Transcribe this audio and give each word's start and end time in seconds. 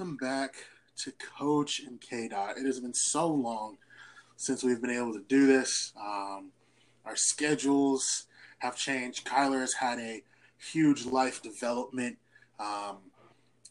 welcome 0.00 0.16
back 0.16 0.54
to 0.96 1.12
Coach 1.38 1.80
and 1.80 2.00
K 2.00 2.26
Dot. 2.26 2.56
It 2.56 2.64
has 2.64 2.80
been 2.80 2.94
so 2.94 3.26
long 3.26 3.76
since 4.34 4.64
we've 4.64 4.80
been 4.80 4.96
able 4.96 5.12
to 5.12 5.22
do 5.28 5.46
this. 5.46 5.92
Um, 6.00 6.52
our 7.04 7.16
schedules 7.16 8.24
have 8.60 8.76
changed. 8.76 9.26
Kyler 9.26 9.60
has 9.60 9.74
had 9.74 9.98
a 9.98 10.22
huge 10.72 11.04
life 11.04 11.42
development. 11.42 12.16
Um, 12.58 12.96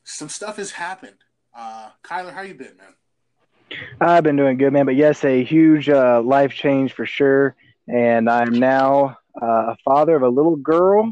some 0.04 0.30
stuff 0.30 0.58
has 0.58 0.70
happened. 0.70 1.16
Uh, 1.58 1.90
Kyler, 2.04 2.32
how 2.32 2.42
you 2.42 2.54
been, 2.54 2.78
man? 2.78 3.80
I've 4.00 4.24
been 4.24 4.36
doing 4.36 4.60
good, 4.60 4.72
man. 4.72 4.86
But 4.86 4.98
yes, 4.98 5.26
a 5.26 5.44
huge 5.44 5.90
uh, 5.90 6.22
life 6.22 6.54
change 6.54 6.94
for 6.94 7.08
sure. 7.08 7.56
And 7.88 8.30
I'm 8.30 8.54
now 8.54 9.18
uh, 9.42 9.74
a 9.74 9.78
father 9.84 10.16
of 10.16 10.22
a 10.22 10.30
little 10.30 10.58
girl, 10.58 11.12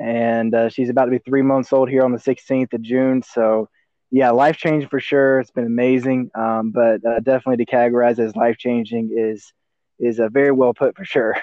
and 0.00 0.54
uh, 0.54 0.70
she's 0.70 0.88
about 0.88 1.04
to 1.04 1.10
be 1.10 1.18
three 1.18 1.42
months 1.42 1.70
old 1.70 1.90
here 1.90 2.02
on 2.02 2.12
the 2.12 2.18
16th 2.18 2.72
of 2.72 2.80
June. 2.80 3.22
So, 3.22 3.68
yeah, 4.14 4.30
life 4.30 4.58
changing 4.58 4.88
for 4.88 5.00
sure. 5.00 5.40
It's 5.40 5.50
been 5.50 5.66
amazing, 5.66 6.30
um, 6.36 6.70
but 6.70 7.04
uh, 7.04 7.18
definitely 7.18 7.64
to 7.64 7.66
categorize 7.66 8.20
as 8.20 8.36
life 8.36 8.56
changing 8.58 9.10
is 9.12 9.52
is 9.98 10.20
uh, 10.20 10.28
very 10.28 10.52
well 10.52 10.72
put 10.72 10.96
for 10.96 11.04
sure. 11.04 11.36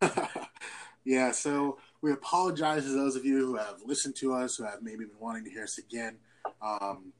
yeah. 1.04 1.32
So 1.32 1.76
we 2.00 2.12
apologize 2.12 2.84
to 2.84 2.92
those 2.92 3.14
of 3.14 3.26
you 3.26 3.40
who 3.40 3.56
have 3.56 3.82
listened 3.84 4.16
to 4.16 4.32
us, 4.32 4.56
who 4.56 4.64
have 4.64 4.80
maybe 4.80 5.04
been 5.04 5.18
wanting 5.20 5.44
to 5.44 5.50
hear 5.50 5.64
us 5.64 5.76
again. 5.76 6.16
Um, 6.62 7.12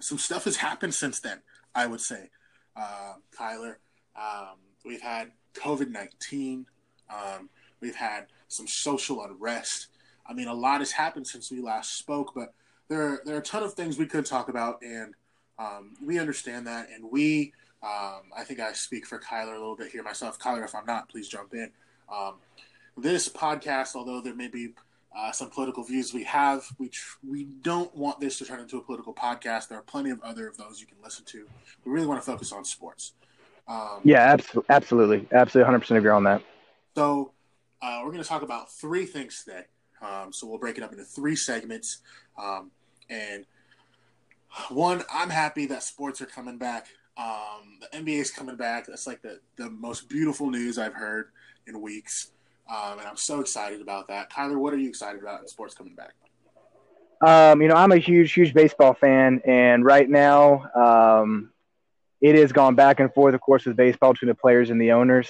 some 0.00 0.16
stuff 0.16 0.44
has 0.44 0.56
happened 0.56 0.94
since 0.94 1.20
then. 1.20 1.42
I 1.74 1.86
would 1.86 2.00
say, 2.00 2.30
uh, 2.74 3.14
Kyler. 3.38 3.74
Um, 4.16 4.56
we've 4.82 5.02
had 5.02 5.32
COVID 5.52 5.90
nineteen. 5.90 6.64
Um, 7.10 7.50
we've 7.82 7.96
had 7.96 8.28
some 8.48 8.66
social 8.66 9.22
unrest. 9.24 9.88
I 10.24 10.32
mean, 10.32 10.48
a 10.48 10.54
lot 10.54 10.80
has 10.80 10.92
happened 10.92 11.26
since 11.26 11.50
we 11.50 11.60
last 11.60 11.98
spoke, 11.98 12.32
but 12.34 12.54
there 12.88 13.02
are, 13.02 13.22
there 13.24 13.36
are 13.36 13.40
a 13.40 13.42
ton 13.42 13.62
of 13.62 13.74
things 13.74 13.98
we 13.98 14.06
could 14.06 14.26
talk 14.26 14.48
about, 14.48 14.82
and 14.82 15.14
um, 15.58 15.94
we 16.04 16.18
understand 16.18 16.66
that. 16.66 16.88
And 16.94 17.10
we, 17.10 17.52
um, 17.82 18.22
I 18.36 18.44
think 18.44 18.60
I 18.60 18.72
speak 18.72 19.06
for 19.06 19.18
Kyler 19.18 19.54
a 19.54 19.58
little 19.58 19.76
bit 19.76 19.90
here 19.90 20.02
myself. 20.02 20.38
Kyler, 20.38 20.64
if 20.64 20.74
I'm 20.74 20.86
not, 20.86 21.08
please 21.08 21.28
jump 21.28 21.54
in. 21.54 21.70
Um, 22.12 22.34
this 22.96 23.28
podcast, 23.28 23.94
although 23.94 24.20
there 24.20 24.34
may 24.34 24.48
be 24.48 24.74
uh, 25.16 25.32
some 25.32 25.50
political 25.50 25.84
views 25.84 26.14
we 26.14 26.24
have. 26.24 26.64
We 26.78 26.88
tr- 26.88 27.18
we 27.26 27.44
don't 27.44 27.94
want 27.94 28.20
this 28.20 28.38
to 28.38 28.44
turn 28.44 28.60
into 28.60 28.78
a 28.78 28.80
political 28.80 29.14
podcast. 29.14 29.68
There 29.68 29.78
are 29.78 29.82
plenty 29.82 30.10
of 30.10 30.20
other 30.22 30.48
of 30.48 30.56
those 30.56 30.80
you 30.80 30.86
can 30.86 30.96
listen 31.02 31.24
to. 31.26 31.46
We 31.84 31.92
really 31.92 32.06
want 32.06 32.22
to 32.22 32.26
focus 32.26 32.52
on 32.52 32.64
sports. 32.64 33.12
Um, 33.68 34.00
yeah, 34.04 34.20
absolutely, 34.20 34.74
absolutely, 34.74 35.28
absolutely, 35.32 35.66
hundred 35.66 35.80
percent 35.80 35.98
agree 35.98 36.10
on 36.10 36.24
that. 36.24 36.42
So 36.94 37.32
uh, 37.80 38.00
we're 38.02 38.10
going 38.10 38.22
to 38.22 38.28
talk 38.28 38.42
about 38.42 38.72
three 38.72 39.06
things 39.06 39.44
today. 39.44 39.64
Um, 40.00 40.32
so 40.32 40.46
we'll 40.46 40.58
break 40.58 40.78
it 40.78 40.84
up 40.84 40.92
into 40.92 41.04
three 41.04 41.36
segments. 41.36 41.98
Um, 42.36 42.70
and 43.10 43.46
one, 44.70 45.02
I'm 45.12 45.30
happy 45.30 45.66
that 45.66 45.82
sports 45.82 46.20
are 46.20 46.26
coming 46.26 46.58
back. 46.58 46.88
Um, 47.16 47.78
the 47.80 47.98
NBA 47.98 48.20
is 48.20 48.30
coming 48.30 48.56
back. 48.56 48.86
That's 48.86 49.06
like 49.06 49.22
the 49.22 49.40
the 49.56 49.70
most 49.70 50.08
beautiful 50.08 50.50
news 50.50 50.78
I've 50.78 50.94
heard 50.94 51.28
in 51.66 51.80
weeks. 51.80 52.30
Um, 52.70 52.98
and 52.98 53.08
I'm 53.08 53.16
so 53.16 53.40
excited 53.40 53.80
about 53.80 54.08
that. 54.08 54.30
Kyler, 54.30 54.56
what 54.56 54.72
are 54.72 54.78
you 54.78 54.88
excited 54.88 55.20
about 55.20 55.40
in 55.40 55.48
sports 55.48 55.74
coming 55.74 55.94
back? 55.94 56.14
Um, 57.26 57.60
you 57.60 57.68
know, 57.68 57.74
I'm 57.74 57.92
a 57.92 57.98
huge, 57.98 58.32
huge 58.32 58.52
baseball 58.52 58.94
fan, 58.94 59.40
and 59.44 59.84
right 59.84 60.08
now, 60.08 60.64
um, 60.74 61.50
it 62.20 62.34
has 62.34 62.50
gone 62.52 62.74
back 62.74 62.98
and 62.98 63.12
forth, 63.12 63.34
of 63.34 63.40
course, 63.40 63.64
with 63.64 63.76
baseball 63.76 64.12
between 64.12 64.28
the 64.28 64.34
players 64.34 64.70
and 64.70 64.80
the 64.80 64.92
owners, 64.92 65.28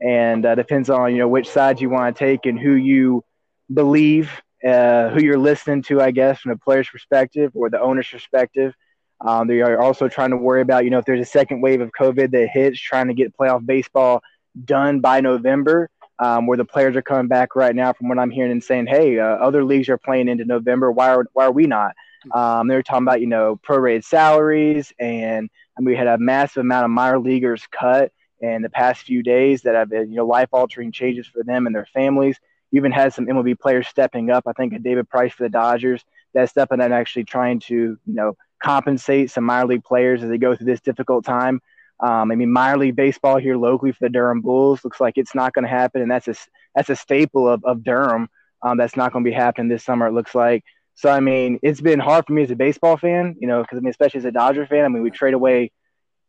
and 0.00 0.46
uh, 0.46 0.54
depends 0.54 0.88
on 0.88 1.12
you 1.12 1.18
know 1.18 1.28
which 1.28 1.48
side 1.48 1.80
you 1.80 1.90
want 1.90 2.16
to 2.16 2.18
take 2.18 2.46
and 2.46 2.58
who 2.58 2.72
you 2.72 3.24
believe, 3.72 4.30
uh, 4.66 5.10
who 5.10 5.22
you're 5.22 5.38
listening 5.38 5.82
to, 5.82 6.00
I 6.00 6.10
guess, 6.10 6.40
from 6.40 6.52
the 6.52 6.58
player's 6.58 6.88
perspective 6.88 7.52
or 7.54 7.70
the 7.70 7.80
owner's 7.80 8.08
perspective. 8.08 8.74
Um, 9.20 9.46
they 9.46 9.60
are 9.60 9.80
also 9.80 10.08
trying 10.08 10.30
to 10.30 10.36
worry 10.36 10.60
about, 10.60 10.84
you 10.84 10.90
know, 10.90 10.98
if 10.98 11.04
there's 11.04 11.20
a 11.20 11.30
second 11.30 11.60
wave 11.60 11.80
of 11.80 11.90
COVID 11.98 12.30
that 12.32 12.48
hits, 12.48 12.80
trying 12.80 13.08
to 13.08 13.14
get 13.14 13.36
playoff 13.36 13.64
baseball 13.64 14.22
done 14.64 15.00
by 15.00 15.20
November 15.20 15.90
um, 16.18 16.46
where 16.46 16.56
the 16.56 16.64
players 16.64 16.96
are 16.96 17.02
coming 17.02 17.28
back 17.28 17.56
right 17.56 17.74
now, 17.74 17.92
from 17.92 18.08
what 18.08 18.18
I'm 18.18 18.30
hearing, 18.30 18.52
and 18.52 18.62
saying, 18.62 18.86
"Hey, 18.86 19.18
uh, 19.18 19.24
other 19.24 19.64
leagues 19.64 19.88
are 19.88 19.98
playing 19.98 20.28
into 20.28 20.44
November. 20.44 20.92
Why 20.92 21.14
are 21.14 21.26
why 21.32 21.46
are 21.46 21.52
we 21.52 21.66
not?" 21.66 21.92
Um, 22.32 22.68
they 22.68 22.76
were 22.76 22.82
talking 22.82 23.04
about 23.04 23.20
you 23.20 23.26
know 23.26 23.60
prorated 23.66 24.04
salaries, 24.04 24.92
and 24.98 25.50
mean, 25.78 25.86
we 25.86 25.96
had 25.96 26.06
a 26.06 26.18
massive 26.18 26.60
amount 26.60 26.84
of 26.84 26.90
minor 26.90 27.18
leaguers 27.18 27.66
cut 27.70 28.12
in 28.40 28.62
the 28.62 28.70
past 28.70 29.02
few 29.02 29.22
days 29.22 29.62
that 29.62 29.74
have 29.74 29.90
been 29.90 30.10
you 30.10 30.16
know 30.16 30.26
life 30.26 30.48
altering 30.52 30.92
changes 30.92 31.26
for 31.26 31.42
them 31.42 31.66
and 31.66 31.74
their 31.74 31.86
families. 31.86 32.38
You 32.74 32.80
even 32.80 32.90
had 32.90 33.14
some 33.14 33.26
MLB 33.26 33.56
players 33.60 33.86
stepping 33.86 34.30
up. 34.30 34.42
I 34.48 34.52
think 34.52 34.82
David 34.82 35.08
Price 35.08 35.32
for 35.32 35.44
the 35.44 35.48
Dodgers 35.48 36.04
that's 36.34 36.50
stepping 36.50 36.80
up 36.80 36.86
and 36.86 36.92
actually 36.92 37.22
trying 37.22 37.60
to 37.60 37.74
you 37.74 37.98
know 38.04 38.36
compensate 38.60 39.30
some 39.30 39.44
minor 39.44 39.68
league 39.68 39.84
players 39.84 40.24
as 40.24 40.28
they 40.28 40.38
go 40.38 40.56
through 40.56 40.66
this 40.66 40.80
difficult 40.80 41.24
time. 41.24 41.60
Um, 42.00 42.32
I 42.32 42.34
mean, 42.34 42.50
minor 42.50 42.78
league 42.78 42.96
baseball 42.96 43.36
here 43.36 43.56
locally 43.56 43.92
for 43.92 44.00
the 44.00 44.08
Durham 44.08 44.40
Bulls 44.40 44.82
looks 44.82 45.00
like 45.00 45.16
it's 45.16 45.36
not 45.36 45.52
going 45.52 45.62
to 45.62 45.68
happen, 45.68 46.02
and 46.02 46.10
that's 46.10 46.26
a 46.26 46.34
that's 46.74 46.90
a 46.90 46.96
staple 46.96 47.48
of, 47.48 47.64
of 47.64 47.84
Durham. 47.84 48.28
Um, 48.60 48.76
that's 48.76 48.96
not 48.96 49.12
going 49.12 49.24
to 49.24 49.30
be 49.30 49.34
happening 49.34 49.68
this 49.68 49.84
summer. 49.84 50.08
It 50.08 50.12
looks 50.12 50.34
like. 50.34 50.64
So 50.96 51.08
I 51.08 51.20
mean, 51.20 51.60
it's 51.62 51.80
been 51.80 52.00
hard 52.00 52.26
for 52.26 52.32
me 52.32 52.42
as 52.42 52.50
a 52.50 52.56
baseball 52.56 52.96
fan, 52.96 53.36
you 53.38 53.46
know, 53.46 53.62
because 53.62 53.78
I 53.78 53.82
mean, 53.82 53.90
especially 53.90 54.18
as 54.18 54.24
a 54.24 54.32
Dodger 54.32 54.66
fan. 54.66 54.84
I 54.84 54.88
mean, 54.88 55.04
we 55.04 55.12
trade 55.12 55.34
away 55.34 55.70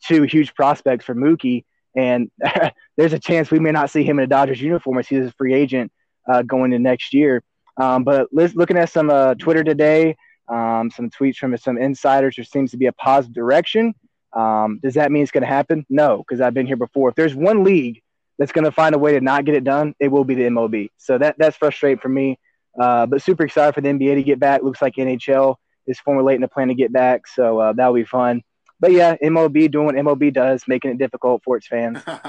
two 0.04 0.22
huge 0.24 0.54
prospects 0.54 1.06
for 1.06 1.16
Mookie, 1.16 1.66
and 1.98 2.30
there's 2.98 3.14
a 3.14 3.20
chance 3.20 3.50
we 3.50 3.58
may 3.58 3.72
not 3.72 3.90
see 3.90 4.04
him 4.04 4.20
in 4.20 4.26
a 4.26 4.28
Dodgers 4.28 4.62
uniform 4.62 5.00
as 5.00 5.08
he's 5.08 5.26
a 5.26 5.32
free 5.32 5.56
agent 5.56 5.92
uh, 6.28 6.42
going 6.42 6.72
to 6.72 6.80
next 6.80 7.14
year. 7.14 7.44
Um, 7.78 8.04
but 8.04 8.28
looking 8.32 8.78
at 8.78 8.90
some 8.90 9.10
uh, 9.10 9.36
Twitter 9.36 9.64
today, 9.64 10.16
um, 10.48 10.92
some 10.92 11.10
tweets 11.10 11.38
from 11.38 11.56
some 11.58 11.78
insiders, 11.78 12.36
there 12.36 12.46
seems 12.46 12.72
to 12.72 12.78
be 12.78 12.86
a 12.86 12.94
positive 12.94 13.34
direction. 13.34 13.94
Um, 14.34 14.80
does 14.82 14.94
that 14.96 15.12
mean 15.12 15.24
it's 15.24 15.32
going 15.32 15.44
to 15.44 15.48
happen? 15.48 15.86
No, 15.90 16.18
because 16.18 16.42
I've 16.42 16.54
been 16.54 16.68
here 16.68 16.76
before. 16.76 17.10
If 17.10 17.16
there's 17.16 17.36
one 17.36 17.64
league 17.64 18.02
that's 18.38 18.52
going 18.52 18.66
to 18.66 18.72
find 18.72 18.94
a 18.94 19.00
way 19.00 19.14
to 19.14 19.22
not 19.22 19.46
get 19.46 19.56
it 19.56 19.64
done, 19.64 19.96
it 20.00 20.10
will 20.10 20.26
be 20.26 20.36
the 20.36 20.44
MLB. 20.44 20.90
So 20.98 21.18
that 21.18 21.36
that's 21.38 21.58
frustrating 21.58 22.00
for 22.00 22.10
me. 22.10 22.38
Uh, 22.80 23.06
but 23.06 23.22
super 23.22 23.46
excited 23.46 23.74
for 23.74 23.82
the 23.82 23.90
NBA 23.90 24.16
to 24.16 24.24
get 24.24 24.40
back. 24.40 24.62
Looks 24.62 24.82
like 24.82 24.96
NHL 24.96 25.56
is 25.88 26.00
formulating 26.00 26.44
a 26.44 26.48
plan 26.48 26.68
to 26.68 26.76
get 26.76 26.92
back, 26.92 27.28
so 27.28 27.60
uh, 27.60 27.74
that'll 27.74 27.94
be 27.94 28.04
fun. 28.04 28.44
But 28.80 28.92
yeah, 28.92 29.16
MLB 29.24 29.72
doing 29.72 29.86
what 29.86 29.96
MLB 29.96 30.34
does, 30.34 30.64
making 30.68 30.92
it 30.92 30.98
difficult 30.98 31.42
for 31.44 31.56
its 31.56 31.68
fans. 31.68 32.00
uh, 32.08 32.28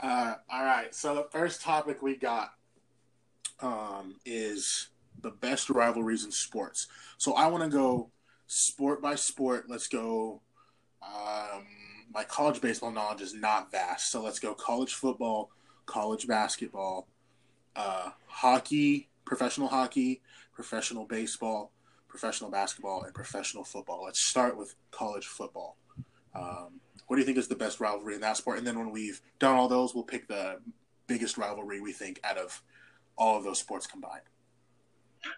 all 0.00 0.64
right. 0.64 0.92
So 0.92 1.14
the 1.14 1.28
first 1.30 1.62
topic 1.62 2.02
we 2.02 2.16
got 2.16 2.52
um, 3.62 4.16
is 4.26 4.88
the 5.20 5.30
best 5.30 5.70
rivalries 5.70 6.24
in 6.24 6.32
sports. 6.32 6.88
So 7.16 7.34
I 7.34 7.46
want 7.46 7.64
to 7.64 7.70
go 7.70 8.10
sport 8.46 9.00
by 9.00 9.14
sport. 9.14 9.66
Let's 9.68 9.88
go 9.88 10.42
um, 11.02 11.66
my 12.14 12.24
college 12.24 12.60
baseball 12.60 12.90
knowledge 12.90 13.22
is 13.22 13.34
not 13.34 13.70
vast, 13.70 14.10
so 14.10 14.22
let's 14.22 14.38
go 14.38 14.54
college 14.54 14.94
football, 14.94 15.50
college 15.86 16.26
basketball, 16.26 17.08
uh, 17.74 18.10
hockey, 18.26 19.08
professional 19.24 19.68
hockey, 19.68 20.20
professional 20.52 21.06
baseball, 21.06 21.72
professional 22.08 22.50
basketball, 22.50 23.02
and 23.02 23.14
professional 23.14 23.64
football. 23.64 24.04
Let's 24.04 24.28
start 24.28 24.56
with 24.56 24.74
college 24.90 25.26
football. 25.26 25.76
Um, 26.34 26.80
what 27.06 27.16
do 27.16 27.20
you 27.20 27.26
think 27.26 27.38
is 27.38 27.48
the 27.48 27.56
best 27.56 27.80
rivalry 27.80 28.14
in 28.14 28.20
that 28.20 28.36
sport? 28.36 28.58
And 28.58 28.66
then 28.66 28.78
when 28.78 28.90
we've 28.90 29.20
done 29.38 29.56
all 29.56 29.68
those, 29.68 29.94
we'll 29.94 30.04
pick 30.04 30.28
the 30.28 30.60
biggest 31.06 31.36
rivalry 31.36 31.80
we 31.80 31.92
think 31.92 32.20
out 32.24 32.38
of 32.38 32.62
all 33.16 33.36
of 33.36 33.44
those 33.44 33.58
sports 33.58 33.86
combined. 33.86 34.22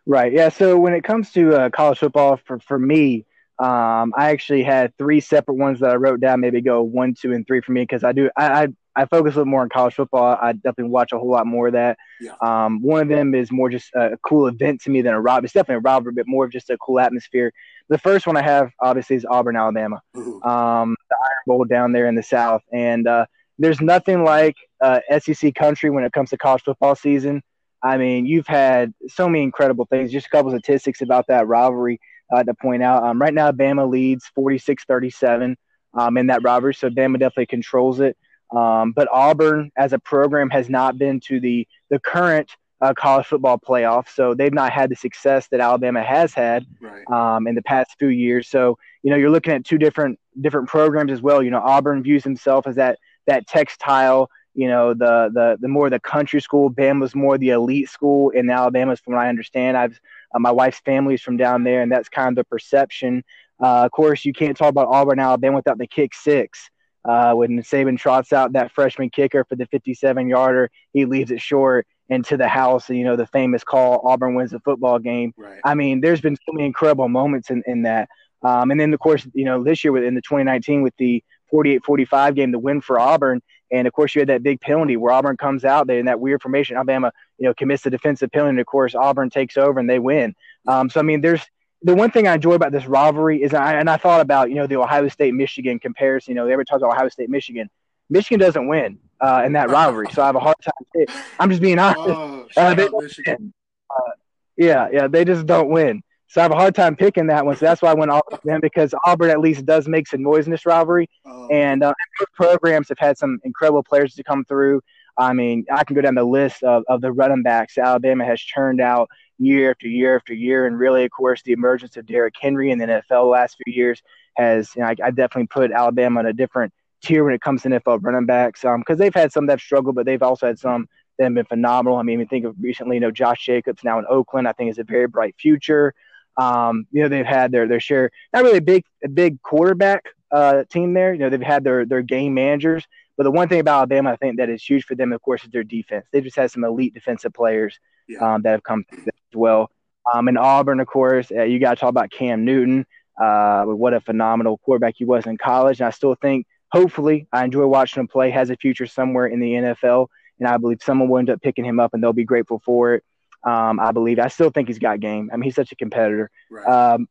Right. 0.06 0.32
Yeah. 0.32 0.48
So 0.48 0.78
when 0.78 0.94
it 0.94 1.04
comes 1.04 1.32
to 1.32 1.54
uh, 1.54 1.70
college 1.70 1.98
football, 1.98 2.38
for 2.44 2.58
for 2.58 2.78
me, 2.78 3.26
um, 3.58 4.12
I 4.16 4.30
actually 4.30 4.62
had 4.62 4.96
three 4.98 5.20
separate 5.20 5.54
ones 5.54 5.80
that 5.80 5.90
I 5.90 5.96
wrote 5.96 6.20
down. 6.20 6.40
Maybe 6.40 6.60
go 6.60 6.82
one, 6.82 7.14
two, 7.14 7.32
and 7.32 7.46
three 7.46 7.60
for 7.60 7.72
me 7.72 7.82
because 7.82 8.02
I 8.02 8.12
do 8.12 8.30
I, 8.36 8.64
I, 8.64 8.68
I 8.96 9.04
focus 9.06 9.34
a 9.34 9.38
little 9.38 9.50
more 9.50 9.62
on 9.62 9.68
college 9.68 9.94
football. 9.94 10.38
I 10.40 10.52
definitely 10.52 10.90
watch 10.90 11.12
a 11.12 11.18
whole 11.18 11.30
lot 11.30 11.46
more 11.46 11.68
of 11.68 11.74
that. 11.74 11.98
Yeah. 12.20 12.34
Um, 12.40 12.80
one 12.82 13.02
of 13.02 13.08
them 13.08 13.34
is 13.34 13.52
more 13.52 13.68
just 13.68 13.90
a 13.94 14.16
cool 14.26 14.46
event 14.46 14.80
to 14.82 14.90
me 14.90 15.02
than 15.02 15.14
a 15.14 15.20
rob. 15.20 15.44
It's 15.44 15.52
definitely 15.52 15.76
a 15.76 15.80
rivalry, 15.80 16.14
but 16.14 16.26
more 16.26 16.44
of 16.44 16.50
just 16.50 16.70
a 16.70 16.78
cool 16.78 16.98
atmosphere. 16.98 17.52
The 17.88 17.98
first 17.98 18.26
one 18.26 18.36
I 18.36 18.42
have 18.42 18.70
obviously 18.80 19.16
is 19.16 19.24
Auburn, 19.24 19.56
Alabama, 19.56 20.00
um, 20.14 20.96
the 21.10 21.16
Iron 21.16 21.42
Bowl 21.46 21.64
down 21.64 21.92
there 21.92 22.06
in 22.06 22.14
the 22.14 22.22
South, 22.22 22.62
and 22.72 23.06
uh, 23.06 23.26
there's 23.58 23.80
nothing 23.80 24.24
like 24.24 24.56
uh, 24.80 25.00
SEC 25.18 25.54
country 25.54 25.90
when 25.90 26.04
it 26.04 26.12
comes 26.12 26.30
to 26.30 26.38
college 26.38 26.62
football 26.62 26.94
season. 26.94 27.42
I 27.84 27.98
mean, 27.98 28.24
you've 28.24 28.46
had 28.46 28.94
so 29.08 29.28
many 29.28 29.44
incredible 29.44 29.84
things. 29.84 30.10
Just 30.10 30.26
a 30.26 30.30
couple 30.30 30.52
of 30.52 30.58
statistics 30.58 31.02
about 31.02 31.26
that 31.28 31.46
rivalry 31.46 32.00
uh, 32.34 32.42
to 32.42 32.54
point 32.54 32.82
out. 32.82 33.04
Um, 33.04 33.20
right 33.20 33.34
now, 33.34 33.52
Bama 33.52 33.88
leads 33.88 34.24
46 34.34 34.84
37 34.84 35.56
um, 35.92 36.16
in 36.16 36.26
that 36.28 36.42
rivalry, 36.42 36.74
so 36.74 36.88
Bama 36.88 37.18
definitely 37.18 37.46
controls 37.46 38.00
it. 38.00 38.16
Um, 38.56 38.92
but 38.92 39.08
Auburn, 39.12 39.70
as 39.76 39.92
a 39.92 39.98
program, 39.98 40.48
has 40.50 40.68
not 40.70 40.96
been 40.96 41.20
to 41.26 41.40
the, 41.40 41.68
the 41.90 41.98
current 41.98 42.50
uh, 42.80 42.94
college 42.94 43.26
football 43.26 43.58
playoff, 43.58 44.08
so 44.08 44.34
they've 44.34 44.52
not 44.52 44.72
had 44.72 44.90
the 44.90 44.96
success 44.96 45.48
that 45.48 45.60
Alabama 45.60 46.02
has 46.02 46.34
had 46.34 46.66
right. 46.80 47.04
um, 47.10 47.46
in 47.46 47.54
the 47.54 47.62
past 47.62 47.96
few 47.98 48.08
years. 48.08 48.48
So 48.48 48.78
you 49.02 49.10
know 49.10 49.16
you're 49.16 49.30
looking 49.30 49.52
at 49.52 49.64
two 49.64 49.78
different 49.78 50.18
different 50.40 50.68
programs 50.68 51.12
as 51.12 51.22
well. 51.22 51.42
You 51.42 51.50
know 51.50 51.60
Auburn 51.60 52.02
views 52.02 52.24
himself 52.24 52.66
as 52.66 52.76
that 52.76 52.98
that 53.26 53.46
textile 53.46 54.28
you 54.54 54.68
know 54.68 54.94
the 54.94 55.30
the 55.32 55.56
the 55.60 55.68
more 55.68 55.90
the 55.90 56.00
country 56.00 56.40
school 56.40 56.70
bama's 56.70 57.14
more 57.14 57.36
the 57.38 57.50
elite 57.50 57.88
school 57.88 58.30
in 58.30 58.48
alabama's 58.50 59.00
from 59.00 59.14
what 59.14 59.24
i 59.24 59.28
understand 59.28 59.76
i've 59.76 59.98
uh, 60.34 60.38
my 60.38 60.50
wife's 60.50 60.80
family 60.80 61.14
is 61.14 61.22
from 61.22 61.36
down 61.36 61.64
there 61.64 61.82
and 61.82 61.90
that's 61.90 62.08
kind 62.08 62.28
of 62.28 62.36
the 62.36 62.44
perception 62.44 63.22
Uh, 63.60 63.84
of 63.84 63.90
course, 63.90 64.24
you 64.24 64.32
can't 64.32 64.56
talk 64.56 64.68
about 64.68 64.88
Auburn, 64.88 65.20
Alabama 65.20 65.56
without 65.56 65.78
the 65.78 65.86
kick 65.86 66.14
six. 66.14 66.70
Uh, 67.04 67.32
when 67.34 67.62
Saban 67.62 67.98
trots 67.98 68.32
out 68.32 68.52
that 68.54 68.72
freshman 68.72 69.10
kicker 69.10 69.44
for 69.44 69.56
the 69.56 69.66
57 69.66 70.28
yarder, 70.28 70.70
he 70.92 71.04
leaves 71.04 71.30
it 71.30 71.40
short 71.40 71.86
into 72.08 72.36
the 72.36 72.48
house. 72.48 72.88
And, 72.88 72.98
you 72.98 73.04
know, 73.04 73.16
the 73.16 73.26
famous 73.26 73.62
call, 73.62 74.00
Auburn 74.04 74.34
wins 74.34 74.50
the 74.50 74.60
football 74.60 74.98
game. 74.98 75.32
Right. 75.36 75.60
I 75.64 75.74
mean, 75.74 76.00
there's 76.00 76.20
been 76.20 76.36
so 76.36 76.52
many 76.52 76.66
incredible 76.66 77.08
moments 77.08 77.50
in, 77.50 77.62
in 77.66 77.82
that. 77.82 78.08
Um, 78.42 78.70
and 78.70 78.80
then, 78.80 78.92
of 78.92 79.00
course, 79.00 79.26
you 79.34 79.44
know, 79.44 79.62
this 79.62 79.84
year 79.84 79.92
within 79.92 80.14
the 80.14 80.22
2019 80.22 80.82
with 80.82 80.94
the 80.98 81.22
48-45 81.52 82.34
game, 82.34 82.50
the 82.50 82.58
win 82.58 82.80
for 82.80 82.98
Auburn. 82.98 83.40
And 83.74 83.86
of 83.86 83.92
course, 83.92 84.14
you 84.14 84.20
had 84.20 84.28
that 84.28 84.42
big 84.42 84.60
penalty 84.60 84.96
where 84.96 85.12
Auburn 85.12 85.36
comes 85.36 85.64
out 85.64 85.86
there 85.86 85.98
in 85.98 86.06
that 86.06 86.20
weird 86.20 86.40
formation. 86.42 86.76
Alabama, 86.76 87.12
you 87.38 87.46
know, 87.46 87.54
commits 87.54 87.82
the 87.82 87.90
defensive 87.90 88.30
penalty. 88.30 88.50
And 88.50 88.60
of 88.60 88.66
course, 88.66 88.94
Auburn 88.94 89.30
takes 89.30 89.56
over 89.56 89.80
and 89.80 89.88
they 89.90 89.98
win. 89.98 90.34
Um, 90.66 90.88
so 90.88 91.00
I 91.00 91.02
mean, 91.02 91.20
there's 91.20 91.42
the 91.82 91.94
one 91.94 92.10
thing 92.10 92.26
I 92.26 92.34
enjoy 92.34 92.54
about 92.54 92.72
this 92.72 92.86
rivalry 92.86 93.42
is, 93.42 93.52
I, 93.52 93.74
and 93.74 93.90
I 93.90 93.96
thought 93.98 94.20
about 94.20 94.48
you 94.48 94.54
know 94.56 94.66
the 94.66 94.76
Ohio 94.76 95.08
State 95.08 95.34
Michigan 95.34 95.78
comparison. 95.78 96.30
You 96.32 96.36
know, 96.36 96.46
they 96.46 96.52
ever 96.52 96.64
talk 96.64 96.78
about 96.78 96.92
Ohio 96.92 97.08
State 97.08 97.28
Michigan. 97.30 97.68
Michigan 98.10 98.38
doesn't 98.40 98.68
win 98.68 98.98
uh, 99.20 99.42
in 99.46 99.52
that 99.54 99.70
rivalry, 99.70 100.06
so 100.12 100.22
I 100.22 100.26
have 100.26 100.36
a 100.36 100.40
hard 100.40 100.56
time. 100.62 101.06
I'm 101.40 101.50
just 101.50 101.62
being 101.62 101.78
honest. 101.78 101.98
Oh, 102.00 102.46
Uh, 102.56 102.74
they 102.74 102.84
shout 102.84 102.86
out 102.86 102.90
don't 102.92 103.02
Michigan. 103.04 103.36
win. 103.40 103.52
Uh, 103.90 104.10
yeah, 104.56 104.88
yeah, 104.92 105.06
they 105.08 105.24
just 105.24 105.46
don't 105.46 105.68
win. 105.70 106.02
So 106.34 106.40
I 106.40 106.42
have 106.42 106.50
a 106.50 106.56
hard 106.56 106.74
time 106.74 106.96
picking 106.96 107.28
that 107.28 107.46
one. 107.46 107.54
So 107.54 107.64
that's 107.64 107.80
why 107.80 107.92
I 107.92 107.94
went 107.94 108.10
Auburn 108.10 108.40
them 108.42 108.60
because 108.60 108.92
Auburn 109.06 109.30
at 109.30 109.38
least 109.38 109.64
does 109.66 109.86
make 109.86 110.08
some 110.08 110.20
noise 110.20 110.46
in 110.46 110.50
this 110.50 110.66
rivalry. 110.66 111.08
Oh, 111.24 111.46
And 111.46 111.84
uh, 111.84 111.94
both 112.18 112.32
programs 112.32 112.88
have 112.88 112.98
had 112.98 113.16
some 113.16 113.38
incredible 113.44 113.84
players 113.84 114.16
to 114.16 114.24
come 114.24 114.44
through. 114.44 114.80
I 115.16 115.32
mean, 115.32 115.64
I 115.72 115.84
can 115.84 115.94
go 115.94 116.02
down 116.02 116.16
the 116.16 116.24
list 116.24 116.64
of, 116.64 116.82
of 116.88 117.02
the 117.02 117.12
running 117.12 117.44
backs 117.44 117.78
Alabama 117.78 118.24
has 118.24 118.40
churned 118.40 118.80
out 118.80 119.08
year 119.38 119.70
after 119.70 119.86
year 119.86 120.16
after 120.16 120.34
year. 120.34 120.66
And 120.66 120.76
really, 120.76 121.04
of 121.04 121.12
course, 121.12 121.40
the 121.44 121.52
emergence 121.52 121.96
of 121.96 122.04
Derrick 122.04 122.34
Henry 122.40 122.72
in 122.72 122.78
the 122.78 122.86
NFL 122.86 123.02
the 123.08 123.22
last 123.22 123.56
few 123.64 123.72
years 123.72 124.02
has, 124.36 124.74
you 124.74 124.82
know, 124.82 124.88
I, 124.88 124.96
I 125.04 125.10
definitely 125.12 125.46
put 125.46 125.70
Alabama 125.70 126.18
on 126.18 126.26
a 126.26 126.32
different 126.32 126.72
tier 127.00 127.22
when 127.22 127.34
it 127.34 127.42
comes 127.42 127.62
to 127.62 127.68
NFL 127.68 128.00
running 128.02 128.26
backs 128.26 128.62
because 128.62 128.74
um, 128.74 128.96
they've 128.96 129.14
had 129.14 129.30
some 129.30 129.46
that 129.46 129.52
have 129.52 129.60
struggled, 129.60 129.94
but 129.94 130.04
they've 130.04 130.20
also 130.20 130.48
had 130.48 130.58
some 130.58 130.88
that 131.16 131.24
have 131.26 131.34
been 131.34 131.44
phenomenal. 131.44 131.96
I 131.96 132.02
mean, 132.02 132.18
we 132.18 132.24
think 132.24 132.44
of 132.44 132.56
recently, 132.58 132.96
you 132.96 133.00
know, 133.00 133.12
Josh 133.12 133.46
Jacobs 133.46 133.84
now 133.84 134.00
in 134.00 134.04
Oakland, 134.10 134.48
I 134.48 134.52
think 134.52 134.72
is 134.72 134.80
a 134.80 134.84
very 134.84 135.06
bright 135.06 135.36
future. 135.38 135.94
Um, 136.36 136.86
you 136.90 137.02
know, 137.02 137.08
they've 137.08 137.24
had 137.26 137.52
their 137.52 137.66
their 137.68 137.80
share, 137.80 138.10
not 138.32 138.42
really 138.44 138.58
a 138.58 138.62
big 138.62 138.84
a 139.04 139.08
big 139.08 139.40
quarterback 139.42 140.04
uh, 140.30 140.64
team 140.70 140.94
there. 140.94 141.12
You 141.12 141.20
know, 141.20 141.30
they've 141.30 141.40
had 141.40 141.64
their 141.64 141.84
their 141.86 142.02
game 142.02 142.34
managers. 142.34 142.84
But 143.16 143.22
the 143.24 143.30
one 143.30 143.48
thing 143.48 143.60
about 143.60 143.76
Alabama, 143.78 144.10
I 144.10 144.16
think 144.16 144.38
that 144.38 144.50
is 144.50 144.64
huge 144.64 144.84
for 144.84 144.96
them, 144.96 145.12
of 145.12 145.22
course, 145.22 145.44
is 145.44 145.50
their 145.50 145.62
defense. 145.62 146.04
They've 146.12 146.24
just 146.24 146.34
had 146.34 146.50
some 146.50 146.64
elite 146.64 146.94
defensive 146.94 147.32
players 147.32 147.78
Yeah. 148.08 148.18
um, 148.34 148.42
that 148.42 148.50
have 148.50 148.64
come 148.64 148.84
as 148.92 149.12
well. 149.34 149.70
Um, 150.12 150.26
in 150.28 150.36
Auburn, 150.36 150.80
of 150.80 150.88
course, 150.88 151.30
uh, 151.30 151.44
you 151.44 151.60
got 151.60 151.74
to 151.74 151.80
talk 151.80 151.90
about 151.90 152.10
Cam 152.10 152.44
Newton. 152.44 152.84
Uh, 153.16 153.64
what 153.66 153.94
a 153.94 154.00
phenomenal 154.00 154.58
quarterback 154.58 154.94
he 154.96 155.04
was 155.04 155.26
in 155.26 155.36
college. 155.38 155.78
And 155.80 155.86
I 155.86 155.90
still 155.90 156.16
think, 156.16 156.46
hopefully, 156.72 157.28
I 157.32 157.44
enjoy 157.44 157.66
watching 157.68 158.00
him 158.00 158.08
play. 158.08 158.30
Has 158.30 158.50
a 158.50 158.56
future 158.56 158.86
somewhere 158.86 159.26
in 159.26 159.38
the 159.38 159.52
NFL, 159.52 160.08
and 160.40 160.48
I 160.48 160.56
believe 160.56 160.82
someone 160.82 161.08
will 161.08 161.18
end 161.18 161.30
up 161.30 161.40
picking 161.40 161.64
him 161.64 161.78
up, 161.78 161.94
and 161.94 162.02
they'll 162.02 162.12
be 162.12 162.24
grateful 162.24 162.60
for 162.64 162.94
it. 162.94 163.04
Um, 163.44 163.78
I 163.78 163.92
believe. 163.92 164.18
I 164.18 164.28
still 164.28 164.50
think 164.50 164.68
he's 164.68 164.78
got 164.78 165.00
game. 165.00 165.30
I 165.32 165.36
mean, 165.36 165.44
he's 165.44 165.54
such 165.54 165.72
a 165.72 165.76
competitor. 165.76 166.30
right. 166.50 166.66
Um, 166.66 167.08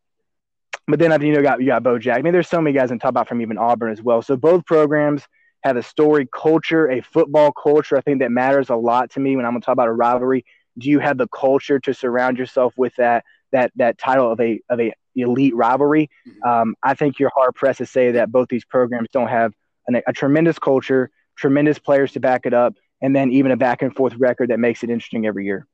but 0.88 1.00
then 1.00 1.12
I 1.12 1.18
you 1.18 1.33
know 1.33 1.41
got 1.41 1.59
you 1.62 1.68
got 1.68 1.83
Bo 1.83 1.97
Jack. 2.00 2.18
I 2.18 2.21
mean, 2.21 2.33
there's 2.33 2.50
so 2.50 2.62
many 2.62 2.75
guys 2.75 2.91
in 2.91 3.00
top 3.00 3.15
out 3.15 3.27
from 3.30 3.41
even 3.41 3.57
Auburn 3.57 3.91
as 3.91 4.01
well. 4.01 4.21
So 4.21 4.35
both 4.35 4.65
programs 4.65 5.24
have 5.63 5.77
a 5.77 5.83
story 5.83 6.27
culture, 6.35 6.89
a 6.89 7.01
football 7.01 7.51
culture. 7.51 7.95
I 7.97 8.01
think 8.01 8.19
that 8.19 8.31
matters 8.31 8.69
a 8.69 8.75
lot 8.75 9.12
to 9.12 9.19
me 9.19 9.35
when 9.35 9.45
I'm 9.45 9.53
gonna 9.53 9.62
talk 9.62 9.74
about 9.74 9.88
a 9.88 9.94
rivalry. 9.94 10.44
Do 10.77 10.89
you 10.89 11.00
have 11.00 11.18
the 11.18 11.27
culture 11.27 11.80
to 11.80 11.94
surround 11.94 12.38
yourself 12.38 12.74
with 12.75 12.94
that 12.97 13.24
that 13.51 13.71
that 13.75 13.97
title 13.97 14.31
of 14.31 14.41
a 14.41 14.59
of 14.69 14.80
a 14.81 14.91
elite 15.15 15.56
rivalry? 15.56 16.09
Mhm. 16.27 16.50
Um, 16.50 16.75
I 16.83 16.95
think 16.95 17.19
you're 17.19 17.31
hard 17.33 17.56
pressed 17.56 17.77
to 17.77 17.85
say 17.85 18.12
that 18.12 18.31
both 18.31 18.50
these 18.50 18.65
programs 18.65 19.09
don't 19.13 19.30
have 19.30 19.53
an, 19.88 20.01
a 20.06 20.12
tremendous 20.12 20.59
culture, 20.59 21.12
tremendous 21.38 21.80
players 21.80 22.12
to 22.13 22.19
back 22.19 22.45
it 22.45 22.53
up, 22.53 22.74
and 23.01 23.15
then 23.15 23.31
even 23.31 23.51
a 23.51 23.57
back 23.57 23.83
and 23.83 23.95
forth 23.95 24.15
record 24.15 24.50
that 24.50 24.59
makes 24.59 24.83
it 24.83 24.89
interesting 24.89 25.25
every 25.25 25.45
year. 25.45 25.65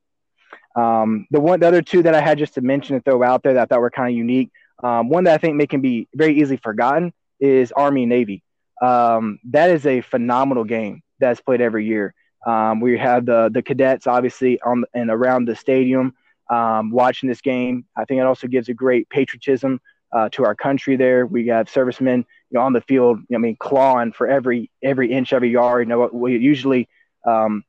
Um, 0.76 1.26
the 1.30 1.40
one, 1.40 1.60
the 1.60 1.68
other 1.68 1.82
two 1.82 2.02
that 2.02 2.14
I 2.14 2.20
had 2.20 2.38
just 2.38 2.54
to 2.54 2.60
mention 2.60 2.94
and 2.94 3.04
throw 3.04 3.22
out 3.22 3.42
there 3.42 3.54
that 3.54 3.62
I 3.62 3.66
thought 3.66 3.80
were 3.80 3.90
kind 3.90 4.12
of 4.12 4.16
unique. 4.16 4.50
Um, 4.82 5.08
one 5.08 5.24
that 5.24 5.34
I 5.34 5.38
think 5.38 5.56
may 5.56 5.66
can 5.66 5.80
be 5.80 6.08
very 6.14 6.40
easily 6.40 6.56
forgotten 6.56 7.12
is 7.38 7.72
Army 7.72 8.06
Navy. 8.06 8.42
Um, 8.80 9.38
that 9.50 9.70
is 9.70 9.84
a 9.86 10.00
phenomenal 10.00 10.64
game 10.64 11.02
that's 11.18 11.40
played 11.40 11.60
every 11.60 11.86
year. 11.86 12.14
Um, 12.46 12.80
we 12.80 12.96
have 12.98 13.26
the 13.26 13.50
the 13.52 13.62
cadets 13.62 14.06
obviously 14.06 14.60
on 14.62 14.84
and 14.94 15.10
around 15.10 15.44
the 15.44 15.54
stadium 15.54 16.14
um, 16.50 16.90
watching 16.90 17.28
this 17.28 17.40
game. 17.40 17.84
I 17.96 18.04
think 18.04 18.20
it 18.20 18.26
also 18.26 18.46
gives 18.46 18.68
a 18.68 18.74
great 18.74 19.08
patriotism 19.10 19.80
uh, 20.12 20.28
to 20.30 20.44
our 20.44 20.54
country. 20.54 20.96
There, 20.96 21.26
we 21.26 21.46
have 21.48 21.68
servicemen 21.68 22.24
you 22.50 22.58
know, 22.58 22.62
on 22.62 22.72
the 22.72 22.80
field. 22.80 23.18
You 23.18 23.26
know, 23.30 23.38
I 23.38 23.40
mean, 23.40 23.56
clawing 23.58 24.12
for 24.12 24.26
every 24.26 24.70
every 24.82 25.12
inch, 25.12 25.32
every 25.32 25.50
yard. 25.50 25.86
You 25.86 25.90
know, 25.90 26.10
we 26.12 26.38
usually 26.38 26.88
um, 27.26 27.64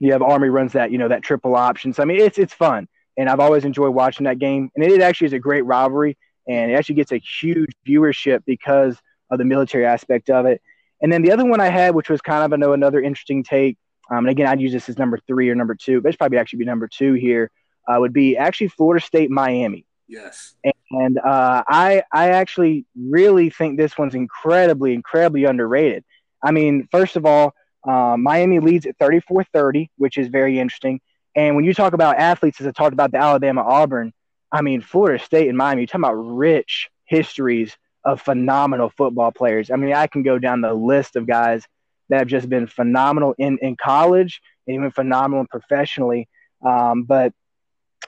you 0.00 0.12
have 0.12 0.22
Army 0.22 0.48
runs 0.48 0.72
that 0.72 0.90
you 0.90 0.98
know 0.98 1.08
that 1.08 1.22
triple 1.22 1.56
option. 1.56 1.92
So 1.92 2.02
I 2.02 2.06
mean, 2.06 2.20
it's 2.20 2.38
it's 2.38 2.52
fun, 2.54 2.88
and 3.16 3.28
I've 3.28 3.40
always 3.40 3.64
enjoyed 3.64 3.94
watching 3.94 4.24
that 4.24 4.38
game. 4.38 4.70
And 4.74 4.84
it 4.84 5.00
actually 5.00 5.26
is 5.26 5.32
a 5.32 5.38
great 5.38 5.64
rivalry, 5.64 6.16
and 6.48 6.70
it 6.70 6.74
actually 6.74 6.96
gets 6.96 7.12
a 7.12 7.18
huge 7.18 7.70
viewership 7.86 8.40
because 8.46 8.98
of 9.30 9.38
the 9.38 9.44
military 9.44 9.86
aspect 9.86 10.30
of 10.30 10.46
it. 10.46 10.60
And 11.00 11.12
then 11.12 11.22
the 11.22 11.32
other 11.32 11.44
one 11.44 11.60
I 11.60 11.68
had, 11.68 11.94
which 11.94 12.08
was 12.08 12.20
kind 12.20 12.44
of 12.44 12.52
I 12.52 12.56
know 12.56 12.72
another 12.72 13.00
interesting 13.00 13.42
take, 13.44 13.76
um, 14.10 14.18
and 14.18 14.28
again 14.28 14.46
I'd 14.46 14.60
use 14.60 14.72
this 14.72 14.88
as 14.88 14.98
number 14.98 15.18
three 15.26 15.48
or 15.50 15.54
number 15.54 15.74
two, 15.74 16.00
but 16.00 16.08
it's 16.08 16.16
probably 16.16 16.38
actually 16.38 16.60
be 16.60 16.64
number 16.64 16.88
two 16.88 17.14
here. 17.14 17.50
Uh, 17.86 18.00
would 18.00 18.14
be 18.14 18.36
actually 18.36 18.68
Florida 18.68 19.04
State 19.04 19.30
Miami. 19.30 19.84
yes. 20.08 20.54
And 20.90 21.18
uh, 21.18 21.62
I 21.66 22.02
I 22.12 22.30
actually 22.30 22.86
really 22.96 23.50
think 23.50 23.76
this 23.76 23.98
one's 23.98 24.14
incredibly 24.14 24.94
incredibly 24.94 25.44
underrated. 25.44 26.04
I 26.42 26.50
mean, 26.50 26.88
first 26.90 27.16
of 27.16 27.26
all, 27.26 27.54
uh, 27.86 28.16
Miami 28.16 28.60
leads 28.60 28.86
at 28.86 28.98
34-30, 28.98 29.88
which 29.96 30.18
is 30.18 30.28
very 30.28 30.58
interesting. 30.58 31.00
And 31.36 31.56
when 31.56 31.64
you 31.64 31.74
talk 31.74 31.92
about 31.92 32.16
athletes, 32.18 32.60
as 32.60 32.66
I 32.66 32.70
talked 32.70 32.92
about 32.92 33.10
the 33.10 33.18
Alabama 33.18 33.62
Auburn, 33.62 34.12
I 34.52 34.62
mean 34.62 34.80
Florida 34.80 35.22
State 35.22 35.48
and 35.48 35.58
Miami. 35.58 35.82
You 35.82 35.86
talk 35.86 35.98
about 35.98 36.14
rich 36.14 36.88
histories 37.06 37.76
of 38.04 38.20
phenomenal 38.20 38.90
football 38.90 39.32
players. 39.32 39.70
I 39.70 39.76
mean, 39.76 39.92
I 39.92 40.06
can 40.06 40.22
go 40.22 40.38
down 40.38 40.60
the 40.60 40.72
list 40.72 41.16
of 41.16 41.26
guys 41.26 41.66
that 42.08 42.18
have 42.18 42.28
just 42.28 42.48
been 42.48 42.66
phenomenal 42.66 43.34
in 43.38 43.58
in 43.62 43.76
college 43.76 44.40
and 44.66 44.76
even 44.76 44.90
phenomenal 44.90 45.46
professionally. 45.50 46.28
Um, 46.64 47.02
but 47.02 47.32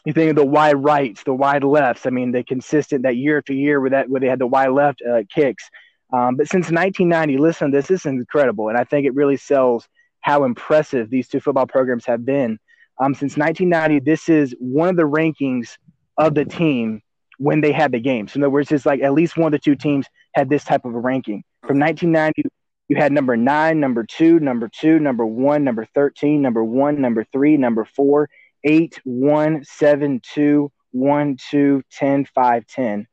you 0.04 0.12
think 0.12 0.30
of 0.30 0.36
the 0.36 0.46
wide 0.46 0.76
rights, 0.76 1.24
the 1.24 1.34
wide 1.34 1.64
lefts. 1.64 2.06
I 2.06 2.10
mean, 2.10 2.30
the 2.30 2.44
consistent 2.44 3.02
that 3.02 3.16
year 3.16 3.38
after 3.38 3.52
year 3.52 3.80
where 3.80 3.90
that 3.90 4.08
where 4.08 4.20
they 4.20 4.28
had 4.28 4.38
the 4.38 4.46
wide 4.46 4.70
left 4.70 5.02
uh, 5.02 5.22
kicks. 5.32 5.68
Um, 6.12 6.36
but 6.36 6.48
since 6.48 6.70
1990, 6.70 7.38
listen, 7.38 7.70
this, 7.70 7.88
this 7.88 8.00
is 8.00 8.06
incredible, 8.06 8.68
and 8.68 8.78
I 8.78 8.84
think 8.84 9.06
it 9.06 9.14
really 9.14 9.36
sells 9.36 9.88
how 10.20 10.44
impressive 10.44 11.10
these 11.10 11.28
two 11.28 11.40
football 11.40 11.66
programs 11.66 12.06
have 12.06 12.24
been. 12.24 12.58
Um, 12.98 13.14
since 13.14 13.36
1990, 13.36 14.04
this 14.04 14.28
is 14.28 14.54
one 14.58 14.88
of 14.88 14.96
the 14.96 15.02
rankings 15.02 15.76
of 16.16 16.34
the 16.34 16.44
team 16.44 17.02
when 17.38 17.60
they 17.60 17.72
had 17.72 17.92
the 17.92 18.00
game. 18.00 18.26
So 18.28 18.38
in 18.38 18.42
other 18.42 18.50
words, 18.50 18.72
it's 18.72 18.86
like 18.86 19.02
at 19.02 19.12
least 19.12 19.36
one 19.36 19.46
of 19.46 19.52
the 19.52 19.58
two 19.58 19.76
teams 19.76 20.06
had 20.34 20.48
this 20.48 20.64
type 20.64 20.84
of 20.84 20.94
a 20.94 20.98
ranking. 20.98 21.44
From 21.66 21.78
1990, 21.78 22.44
you 22.88 22.96
had 22.96 23.12
number 23.12 23.36
nine, 23.36 23.80
number 23.80 24.04
two, 24.04 24.38
number 24.40 24.70
two, 24.72 24.98
number 24.98 25.26
one, 25.26 25.64
number 25.64 25.86
13, 25.94 26.40
number 26.40 26.64
one, 26.64 27.00
number 27.00 27.24
three, 27.32 27.56
number 27.56 27.84
four, 27.84 28.30
eight, 28.64 28.98
one, 29.04 29.64
seven, 29.64 30.20
two, 30.22 30.70
one, 30.92 31.36
two, 31.50 31.82
10, 31.92 32.26
five, 32.34 32.66
10. 32.66 33.06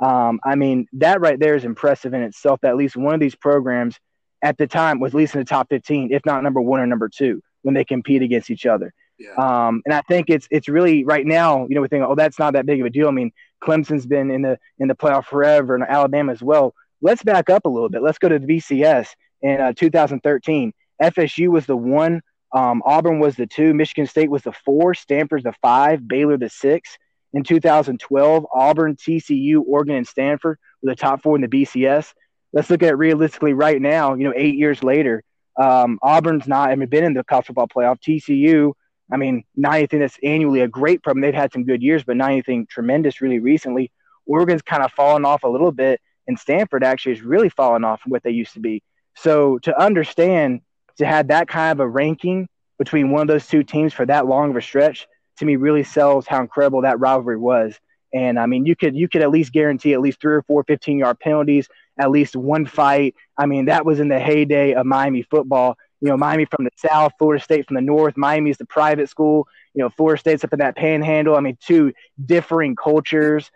Um, 0.00 0.40
I 0.44 0.56
mean, 0.56 0.86
that 0.94 1.20
right 1.20 1.38
there 1.38 1.54
is 1.54 1.64
impressive 1.64 2.14
in 2.14 2.22
itself 2.22 2.60
that 2.62 2.70
at 2.70 2.76
least 2.76 2.96
one 2.96 3.14
of 3.14 3.20
these 3.20 3.34
programs 3.34 3.98
at 4.42 4.58
the 4.58 4.66
time 4.66 5.00
was 5.00 5.14
at 5.14 5.18
least 5.18 5.34
in 5.34 5.40
the 5.40 5.44
top 5.44 5.68
15, 5.70 6.12
if 6.12 6.24
not 6.26 6.42
number 6.42 6.60
one 6.60 6.80
or 6.80 6.86
number 6.86 7.08
two, 7.08 7.40
when 7.62 7.74
they 7.74 7.84
compete 7.84 8.22
against 8.22 8.50
each 8.50 8.66
other. 8.66 8.92
Yeah. 9.18 9.34
Um, 9.36 9.82
and 9.84 9.94
I 9.94 10.02
think 10.02 10.28
it's 10.28 10.48
it's 10.50 10.68
really 10.68 11.04
right 11.04 11.24
now, 11.24 11.66
you 11.68 11.76
know, 11.76 11.80
we 11.80 11.88
think, 11.88 12.04
oh, 12.04 12.16
that's 12.16 12.38
not 12.38 12.54
that 12.54 12.66
big 12.66 12.80
of 12.80 12.86
a 12.86 12.90
deal. 12.90 13.08
I 13.08 13.12
mean, 13.12 13.32
Clemson's 13.62 14.06
been 14.06 14.30
in 14.30 14.42
the 14.42 14.58
in 14.78 14.88
the 14.88 14.94
playoff 14.94 15.26
forever, 15.26 15.74
and 15.74 15.84
Alabama 15.84 16.32
as 16.32 16.42
well. 16.42 16.74
Let's 17.00 17.22
back 17.22 17.48
up 17.48 17.64
a 17.64 17.68
little 17.68 17.88
bit. 17.88 18.02
Let's 18.02 18.18
go 18.18 18.28
to 18.28 18.38
the 18.38 18.46
BCS 18.46 19.08
in 19.42 19.60
uh, 19.60 19.72
2013. 19.72 20.72
FSU 21.02 21.48
was 21.48 21.66
the 21.66 21.76
one, 21.76 22.22
um, 22.54 22.82
Auburn 22.84 23.18
was 23.18 23.36
the 23.36 23.46
two, 23.46 23.74
Michigan 23.74 24.06
State 24.06 24.30
was 24.30 24.42
the 24.42 24.52
four, 24.52 24.94
Stanford's 24.94 25.44
the 25.44 25.54
five, 25.60 26.06
Baylor 26.06 26.36
the 26.36 26.48
six. 26.48 26.96
In 27.34 27.42
2012, 27.42 28.46
Auburn, 28.54 28.94
TCU, 28.94 29.60
Oregon, 29.66 29.96
and 29.96 30.06
Stanford 30.06 30.58
were 30.82 30.90
the 30.90 30.96
top 30.96 31.20
four 31.20 31.34
in 31.34 31.42
the 31.42 31.48
BCS. 31.48 32.14
Let's 32.52 32.70
look 32.70 32.82
at 32.84 32.90
it 32.90 32.96
realistically 32.96 33.52
right 33.52 33.82
now. 33.82 34.14
You 34.14 34.24
know, 34.24 34.32
eight 34.36 34.54
years 34.54 34.84
later, 34.84 35.24
um, 35.60 35.98
Auburn's 36.00 36.46
not 36.46 36.70
I 36.70 36.76
mean, 36.76 36.88
been 36.88 37.02
in 37.02 37.12
the 37.12 37.24
college 37.24 37.46
football 37.46 37.66
playoff. 37.66 37.98
TCU, 38.00 38.72
I 39.12 39.16
mean, 39.16 39.42
not 39.56 39.74
anything 39.74 39.98
that's 39.98 40.18
annually 40.22 40.60
a 40.60 40.68
great 40.68 41.02
program. 41.02 41.22
They've 41.22 41.34
had 41.34 41.52
some 41.52 41.64
good 41.64 41.82
years, 41.82 42.04
but 42.04 42.16
not 42.16 42.30
anything 42.30 42.66
tremendous 42.70 43.20
really 43.20 43.40
recently. 43.40 43.90
Oregon's 44.26 44.62
kind 44.62 44.84
of 44.84 44.92
fallen 44.92 45.24
off 45.24 45.42
a 45.42 45.48
little 45.48 45.72
bit, 45.72 46.00
and 46.28 46.38
Stanford 46.38 46.84
actually 46.84 47.16
has 47.16 47.24
really 47.24 47.48
fallen 47.48 47.84
off 47.84 48.00
from 48.00 48.10
what 48.10 48.22
they 48.22 48.30
used 48.30 48.54
to 48.54 48.60
be. 48.60 48.82
So 49.16 49.58
to 49.60 49.80
understand 49.80 50.60
to 50.98 51.06
have 51.06 51.28
that 51.28 51.48
kind 51.48 51.72
of 51.72 51.80
a 51.80 51.88
ranking 51.88 52.48
between 52.78 53.10
one 53.10 53.22
of 53.22 53.28
those 53.28 53.46
two 53.46 53.62
teams 53.62 53.92
for 53.92 54.06
that 54.06 54.26
long 54.26 54.50
of 54.50 54.56
a 54.56 54.62
stretch, 54.62 55.06
to 55.38 55.44
me, 55.44 55.56
really 55.56 55.84
sells 55.84 56.26
how 56.26 56.40
incredible 56.40 56.82
that 56.82 57.00
rivalry 57.00 57.36
was. 57.36 57.78
And 58.12 58.38
I 58.38 58.46
mean, 58.46 58.64
you 58.64 58.76
could 58.76 58.94
you 58.94 59.08
could 59.08 59.22
at 59.22 59.30
least 59.30 59.52
guarantee 59.52 59.92
at 59.92 60.00
least 60.00 60.20
three 60.20 60.34
or 60.34 60.42
four 60.42 60.62
15 60.64 60.98
yard 60.98 61.18
penalties, 61.18 61.68
at 61.98 62.10
least 62.10 62.36
one 62.36 62.64
fight. 62.64 63.14
I 63.36 63.46
mean, 63.46 63.64
that 63.66 63.84
was 63.84 63.98
in 63.98 64.08
the 64.08 64.20
heyday 64.20 64.74
of 64.74 64.86
Miami 64.86 65.22
football. 65.22 65.76
You 66.00 66.10
know, 66.10 66.16
Miami 66.16 66.44
from 66.44 66.64
the 66.64 66.70
south, 66.76 67.12
Florida 67.18 67.42
State 67.42 67.66
from 67.66 67.74
the 67.74 67.80
north. 67.80 68.16
Miami's 68.16 68.58
the 68.58 68.66
private 68.66 69.08
school. 69.08 69.48
You 69.74 69.82
know, 69.82 69.88
Florida 69.88 70.20
State's 70.20 70.44
up 70.44 70.52
in 70.52 70.60
that 70.60 70.76
panhandle. 70.76 71.34
I 71.34 71.40
mean, 71.40 71.58
two 71.60 71.92
differing 72.24 72.76
cultures. 72.76 73.50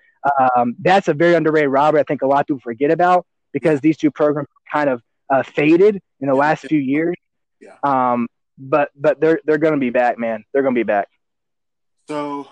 Um, 0.56 0.74
that's 0.80 1.08
a 1.08 1.14
very 1.14 1.34
underrated 1.34 1.70
rivalry. 1.70 2.00
I 2.00 2.04
think 2.04 2.22
a 2.22 2.26
lot 2.26 2.40
of 2.40 2.46
people 2.46 2.60
forget 2.60 2.90
about 2.90 3.26
because 3.52 3.80
these 3.80 3.96
two 3.96 4.10
programs 4.10 4.48
kind 4.72 4.90
of 4.90 5.02
uh, 5.30 5.42
faded 5.42 6.00
in 6.20 6.28
the 6.28 6.34
last 6.34 6.66
few 6.66 6.80
years. 6.80 7.14
Yeah. 7.60 7.76
Um, 7.84 8.28
but 8.56 8.90
but 8.96 9.20
they're 9.20 9.40
they're 9.44 9.58
going 9.58 9.74
to 9.74 9.80
be 9.80 9.90
back, 9.90 10.18
man. 10.18 10.44
They're 10.52 10.62
going 10.62 10.74
to 10.74 10.78
be 10.78 10.84
back. 10.84 11.08
So 12.08 12.48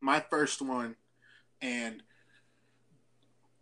my 0.00 0.20
first 0.30 0.62
one, 0.62 0.96
and 1.60 2.02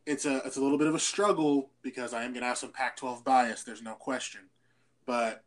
it's 0.07 0.25
a 0.25 0.43
it's 0.47 0.57
a 0.57 0.61
little 0.61 0.79
bit 0.79 0.87
of 0.87 0.95
a 0.95 1.01
struggle 1.01 1.71
because 1.83 2.15
I 2.15 2.23
am 2.23 2.31
going 2.31 2.43
to 2.43 2.47
have 2.47 2.57
some 2.57 2.71
Pac-12 2.71 3.25
bias. 3.25 3.65
There's 3.65 3.83
no 3.83 3.95
question, 3.95 4.43
but 5.07 5.43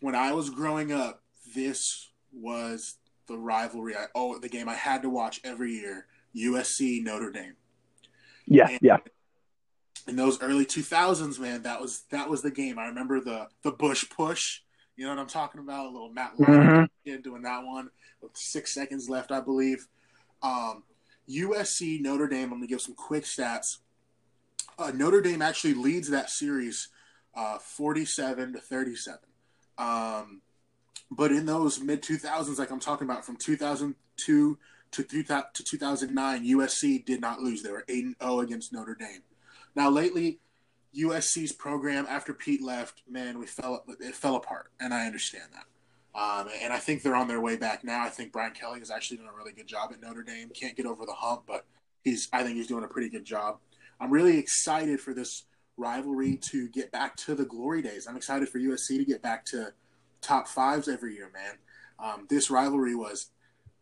when 0.00 0.16
I 0.16 0.32
was 0.32 0.50
growing 0.50 0.90
up, 0.90 1.22
this 1.54 2.10
was 2.32 2.96
the 3.28 3.38
rivalry. 3.38 3.94
I 3.94 4.06
oh 4.16 4.36
the 4.40 4.48
game 4.48 4.68
I 4.68 4.74
had 4.74 5.02
to 5.02 5.08
watch 5.08 5.40
every 5.44 5.74
year: 5.74 6.06
USC 6.34 7.04
Notre 7.04 7.30
Dame. 7.30 7.54
Yeah, 8.46 8.68
And 8.68 8.80
yeah. 8.82 8.96
In 10.08 10.16
those 10.16 10.42
early 10.42 10.66
2000s, 10.66 11.38
man, 11.38 11.62
that 11.62 11.80
was 11.80 12.02
that 12.10 12.28
was 12.28 12.42
the 12.42 12.50
game. 12.50 12.80
I 12.80 12.86
remember 12.86 13.20
the 13.20 13.46
the 13.62 13.70
Bush 13.70 14.04
push. 14.10 14.58
You 14.96 15.04
know 15.06 15.10
what 15.10 15.20
I'm 15.20 15.26
talking 15.26 15.60
about? 15.60 15.86
A 15.86 15.90
little 15.90 16.10
Matt 16.12 16.36
Leinart 16.36 16.88
Mhm. 17.06 17.22
doing 17.22 17.42
that 17.42 17.64
one 17.64 17.90
with 18.20 18.36
six 18.36 18.72
seconds 18.72 19.08
left, 19.08 19.32
I 19.32 19.40
believe. 19.40 19.88
Um, 20.42 20.84
USC 21.26 21.98
Notre 21.98 22.28
Dame. 22.28 22.44
I'm 22.52 22.58
gonna 22.58 22.66
give 22.66 22.80
some 22.80 22.94
quick 22.94 23.24
stats. 23.24 23.78
Uh, 24.78 24.90
Notre 24.92 25.20
Dame 25.20 25.42
actually 25.42 25.74
leads 25.74 26.08
that 26.10 26.30
series, 26.30 26.88
uh, 27.34 27.58
47 27.58 28.52
to 28.52 28.60
37. 28.60 29.20
Um, 29.78 30.42
but 31.10 31.32
in 31.32 31.46
those 31.46 31.80
mid 31.80 32.02
2000s, 32.02 32.58
like 32.58 32.70
I'm 32.70 32.80
talking 32.80 33.08
about, 33.08 33.24
from 33.24 33.36
2002 33.36 34.58
to 34.92 35.02
2000 35.02 35.52
to 35.54 35.64
2009, 35.64 36.44
USC 36.44 36.98
did 36.98 37.20
not 37.20 37.40
lose. 37.40 37.62
They 37.62 37.72
were 37.72 37.84
8 37.88 38.04
and 38.04 38.16
0 38.22 38.40
against 38.40 38.72
Notre 38.72 38.94
Dame. 38.94 39.22
Now 39.74 39.90
lately, 39.90 40.40
USC's 40.96 41.52
program 41.52 42.06
after 42.08 42.32
Pete 42.32 42.62
left, 42.62 43.02
man, 43.08 43.38
we 43.38 43.46
fell 43.46 43.84
it 44.00 44.14
fell 44.14 44.36
apart, 44.36 44.70
and 44.80 44.94
I 44.94 45.06
understand 45.06 45.50
that. 45.52 45.66
Um, 46.18 46.48
and 46.62 46.72
I 46.72 46.78
think 46.78 47.02
they're 47.02 47.16
on 47.16 47.26
their 47.26 47.40
way 47.40 47.56
back 47.56 47.82
now. 47.82 48.04
I 48.04 48.08
think 48.08 48.32
Brian 48.32 48.52
Kelly 48.52 48.78
has 48.78 48.90
actually 48.90 49.16
done 49.16 49.26
a 49.26 49.36
really 49.36 49.52
good 49.52 49.66
job 49.66 49.90
at 49.92 50.00
Notre 50.00 50.22
Dame. 50.22 50.50
Can't 50.50 50.76
get 50.76 50.86
over 50.86 51.04
the 51.04 51.12
hump, 51.12 51.42
but 51.46 51.64
he's 52.02 52.28
I 52.32 52.42
think 52.42 52.56
he's 52.56 52.68
doing 52.68 52.84
a 52.84 52.88
pretty 52.88 53.08
good 53.08 53.24
job. 53.24 53.58
I'm 54.00 54.10
really 54.10 54.38
excited 54.38 55.00
for 55.00 55.12
this 55.14 55.44
rivalry 55.76 56.36
to 56.36 56.68
get 56.68 56.92
back 56.92 57.16
to 57.16 57.34
the 57.34 57.44
glory 57.44 57.82
days. 57.82 58.06
I'm 58.06 58.16
excited 58.16 58.48
for 58.48 58.58
USC 58.58 58.98
to 58.98 59.04
get 59.04 59.22
back 59.22 59.44
to 59.46 59.72
top 60.20 60.46
fives 60.46 60.88
every 60.88 61.14
year, 61.14 61.30
man. 61.32 61.58
Um, 61.98 62.26
this 62.28 62.50
rivalry 62.50 62.94
was 62.94 63.30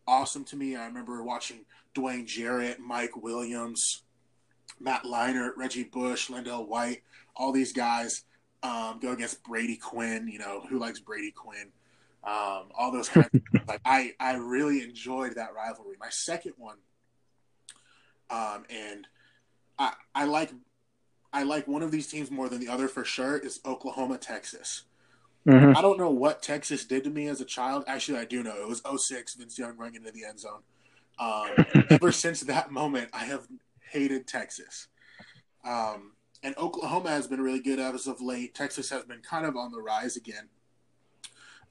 awesome 0.07 0.43
to 0.45 0.55
me. 0.55 0.75
I 0.75 0.85
remember 0.85 1.23
watching 1.23 1.65
Dwayne 1.95 2.25
Jarrett, 2.25 2.79
Mike 2.79 3.15
Williams, 3.21 4.02
Matt 4.79 5.03
Leinart, 5.03 5.51
Reggie 5.57 5.83
Bush, 5.83 6.29
LenDale 6.29 6.67
White, 6.67 7.03
all 7.35 7.51
these 7.51 7.73
guys 7.73 8.23
um, 8.63 8.99
go 9.01 9.11
against 9.11 9.43
Brady 9.43 9.77
Quinn. 9.77 10.27
You 10.27 10.39
know 10.39 10.61
who 10.69 10.79
likes 10.79 10.99
Brady 10.99 11.31
Quinn? 11.31 11.71
Um, 12.23 12.69
all 12.77 12.91
those 12.91 13.09
kinds. 13.09 13.29
of, 13.33 13.41
like 13.67 13.81
I, 13.85 14.13
I 14.19 14.35
really 14.35 14.81
enjoyed 14.81 15.35
that 15.35 15.53
rivalry. 15.53 15.97
My 15.99 16.09
second 16.09 16.53
one, 16.57 16.77
um, 18.29 18.63
and 18.69 19.07
I, 19.77 19.93
I 20.15 20.25
like, 20.25 20.51
I 21.33 21.43
like 21.43 21.67
one 21.67 21.83
of 21.83 21.91
these 21.91 22.07
teams 22.07 22.31
more 22.31 22.47
than 22.47 22.59
the 22.59 22.69
other 22.69 22.87
for 22.87 23.03
sure. 23.03 23.37
Is 23.37 23.59
Oklahoma 23.65 24.17
Texas. 24.17 24.83
Mhm. 25.47 25.75
I 25.75 25.81
don't 25.81 25.99
know 25.99 26.09
what 26.09 26.41
Texas 26.41 26.85
did 26.85 27.03
to 27.03 27.09
me 27.09 27.27
as 27.27 27.41
a 27.41 27.45
child. 27.45 27.83
Actually, 27.85 28.19
I 28.19 28.25
do 28.25 28.43
know. 28.43 28.55
It 28.61 28.67
was 28.67 28.81
06, 28.81 29.35
Vince 29.35 29.59
Young 29.59 29.75
running 29.75 29.95
into 29.95 30.11
the 30.11 30.23
end 30.23 30.39
zone. 30.39 30.61
Um, 31.19 31.49
ever 31.89 32.11
since 32.13 32.41
that 32.41 32.71
moment, 32.71 33.09
I 33.13 33.25
have 33.25 33.45
hated 33.93 34.27
Texas. 34.27 34.87
Um, 35.63 36.13
and 36.43 36.57
Oklahoma 36.57 37.09
has 37.09 37.27
been 37.27 37.39
really 37.39 37.61
good 37.61 37.79
as 37.79 38.07
of 38.07 38.21
late. 38.21 38.53
Texas 38.53 38.89
has 38.89 39.03
been 39.03 39.21
kind 39.21 39.45
of 39.45 39.55
on 39.55 39.71
the 39.71 39.79
rise 39.79 40.17
again. 40.17 40.49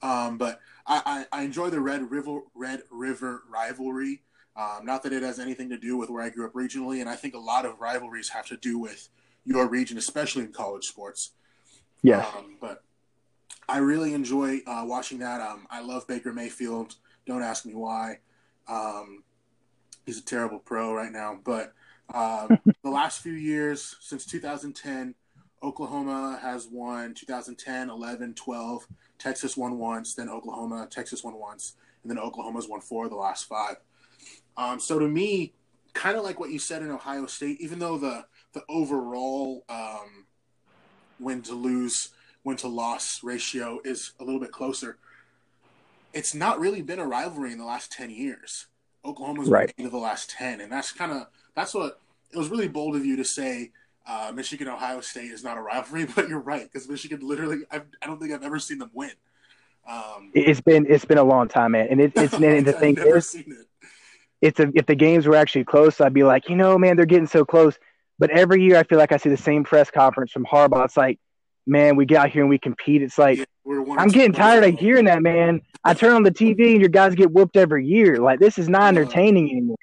Um, 0.01 0.37
but 0.37 0.59
I, 0.87 1.25
I, 1.31 1.39
I 1.39 1.43
enjoy 1.43 1.69
the 1.69 1.79
Red 1.79 2.09
River 2.09 2.39
Red 2.55 2.83
River 2.89 3.43
rivalry. 3.49 4.23
Um, 4.55 4.85
not 4.85 5.03
that 5.03 5.13
it 5.13 5.23
has 5.23 5.39
anything 5.39 5.69
to 5.69 5.77
do 5.77 5.97
with 5.97 6.09
where 6.09 6.23
I 6.23 6.29
grew 6.29 6.45
up 6.45 6.53
regionally, 6.53 7.01
and 7.01 7.09
I 7.09 7.15
think 7.15 7.33
a 7.35 7.39
lot 7.39 7.65
of 7.65 7.79
rivalries 7.79 8.29
have 8.29 8.47
to 8.47 8.57
do 8.57 8.77
with 8.79 9.09
your 9.45 9.67
region, 9.67 9.97
especially 9.97 10.43
in 10.43 10.51
college 10.51 10.85
sports. 10.85 11.31
Yes. 12.01 12.27
Um, 12.35 12.57
but 12.59 12.83
I 13.67 13.77
really 13.77 14.13
enjoy 14.13 14.59
uh, 14.67 14.83
watching 14.85 15.19
that. 15.19 15.41
Um, 15.41 15.67
I 15.69 15.81
love 15.81 16.07
Baker 16.07 16.33
Mayfield. 16.33 16.95
Don't 17.25 17.41
ask 17.41 17.65
me 17.65 17.73
why. 17.73 18.19
Um, 18.67 19.23
he's 20.05 20.19
a 20.19 20.25
terrible 20.25 20.59
pro 20.59 20.93
right 20.93 21.11
now. 21.11 21.39
But 21.43 21.73
uh, 22.13 22.47
the 22.83 22.89
last 22.89 23.21
few 23.21 23.33
years, 23.33 23.95
since 23.99 24.25
2010, 24.25 25.15
Oklahoma 25.63 26.39
has 26.41 26.67
won 26.67 27.13
2010, 27.13 27.89
11, 27.89 28.33
12. 28.35 28.87
Texas 29.17 29.55
won 29.55 29.77
once, 29.79 30.13
then 30.13 30.29
Oklahoma, 30.29 30.87
Texas 30.89 31.23
won 31.23 31.35
once, 31.39 31.75
and 32.01 32.11
then 32.11 32.19
Oklahoma's 32.19 32.67
won 32.67 32.81
four 32.81 33.05
of 33.05 33.09
the 33.09 33.15
last 33.17 33.45
five. 33.45 33.77
Um, 34.57 34.79
so 34.79 34.99
to 34.99 35.07
me, 35.07 35.53
kind 35.93 36.17
of 36.17 36.23
like 36.23 36.39
what 36.39 36.51
you 36.51 36.59
said 36.59 36.81
in 36.81 36.91
Ohio 36.91 37.25
State, 37.25 37.61
even 37.61 37.79
though 37.79 37.97
the 37.97 38.25
the 38.53 38.63
overall 38.69 39.63
um, 39.69 40.25
win 41.19 41.41
to 41.43 41.55
lose, 41.55 42.09
win 42.43 42.57
to 42.57 42.67
loss 42.67 43.23
ratio 43.23 43.79
is 43.83 44.11
a 44.19 44.23
little 44.23 44.39
bit 44.39 44.51
closer, 44.51 44.97
it's 46.13 46.35
not 46.35 46.59
really 46.59 46.81
been 46.81 46.99
a 46.99 47.05
rivalry 47.07 47.51
in 47.51 47.57
the 47.57 47.65
last 47.65 47.91
ten 47.91 48.09
years. 48.09 48.67
Oklahoma's 49.05 49.49
Right. 49.49 49.73
of 49.79 49.91
the 49.91 49.97
last 49.97 50.29
ten, 50.29 50.61
and 50.61 50.71
that's 50.71 50.91
kind 50.91 51.11
of 51.11 51.27
that's 51.55 51.73
what 51.73 51.99
it 52.33 52.37
was 52.37 52.49
really 52.49 52.67
bold 52.67 52.95
of 52.95 53.05
you 53.05 53.15
to 53.17 53.25
say. 53.25 53.71
Uh, 54.05 54.33
Michigan 54.35 54.67
Ohio 54.67 54.99
State 54.99 55.31
is 55.31 55.45
not 55.45 55.57
a 55.57 55.61
rivalry, 55.61 56.05
but 56.15 56.27
you're 56.27 56.39
right 56.39 56.69
because 56.71 56.89
Michigan 56.89 57.19
literally 57.21 57.59
I've, 57.71 57.85
I 58.01 58.07
don't 58.07 58.19
think 58.19 58.33
I've 58.33 58.43
ever 58.43 58.59
seen 58.59 58.79
them 58.79 58.91
win. 58.93 59.11
Um, 59.87 60.31
It's 60.33 60.61
been 60.61 60.85
it's 60.89 61.05
been 61.05 61.17
a 61.17 61.23
long 61.23 61.47
time, 61.47 61.71
man. 61.71 61.87
And 61.89 62.01
it, 62.01 62.13
it's 62.15 62.33
and 62.33 62.65
the 62.65 62.73
thing 62.73 62.97
is, 62.97 63.29
seen 63.29 63.45
it. 63.47 63.87
it's 64.41 64.59
a, 64.59 64.71
if 64.75 64.85
the 64.85 64.95
games 64.95 65.25
were 65.25 65.35
actually 65.35 65.63
close, 65.63 66.01
I'd 66.01 66.13
be 66.13 66.23
like, 66.23 66.49
you 66.49 66.55
know, 66.55 66.77
man, 66.77 66.97
they're 66.97 67.05
getting 67.05 67.27
so 67.27 67.45
close. 67.45 67.77
But 68.19 68.29
every 68.29 68.61
year, 68.63 68.77
I 68.77 68.83
feel 68.83 68.97
like 68.97 69.11
I 69.11 69.17
see 69.17 69.29
the 69.29 69.37
same 69.37 69.63
press 69.63 69.89
conference 69.89 70.31
from 70.31 70.45
Harbaugh. 70.45 70.85
It's 70.85 70.97
like, 70.97 71.19
man, 71.65 71.95
we 71.95 72.05
get 72.05 72.17
out 72.17 72.29
here 72.29 72.41
and 72.41 72.49
we 72.49 72.57
compete. 72.57 73.01
It's 73.01 73.17
like 73.17 73.39
Yeah, 73.39 73.45
we're 73.63 73.81
one 73.81 73.97
or 73.97 74.01
I'm 74.01 74.09
getting 74.09 74.33
tired 74.33 74.63
of 74.63 74.77
hearing 74.77 75.05
that, 75.05 75.21
man. 75.21 75.61
I 75.83 75.93
turn 75.93 76.13
on 76.13 76.23
the 76.23 76.31
TV 76.31 76.71
and 76.73 76.79
your 76.79 76.89
guys 76.89 77.15
get 77.15 77.31
whooped 77.31 77.57
every 77.57 77.85
year. 77.85 78.17
Like 78.17 78.39
this 78.39 78.57
is 78.57 78.69
not 78.69 78.89
entertaining 78.89 79.49
anymore. 79.49 79.77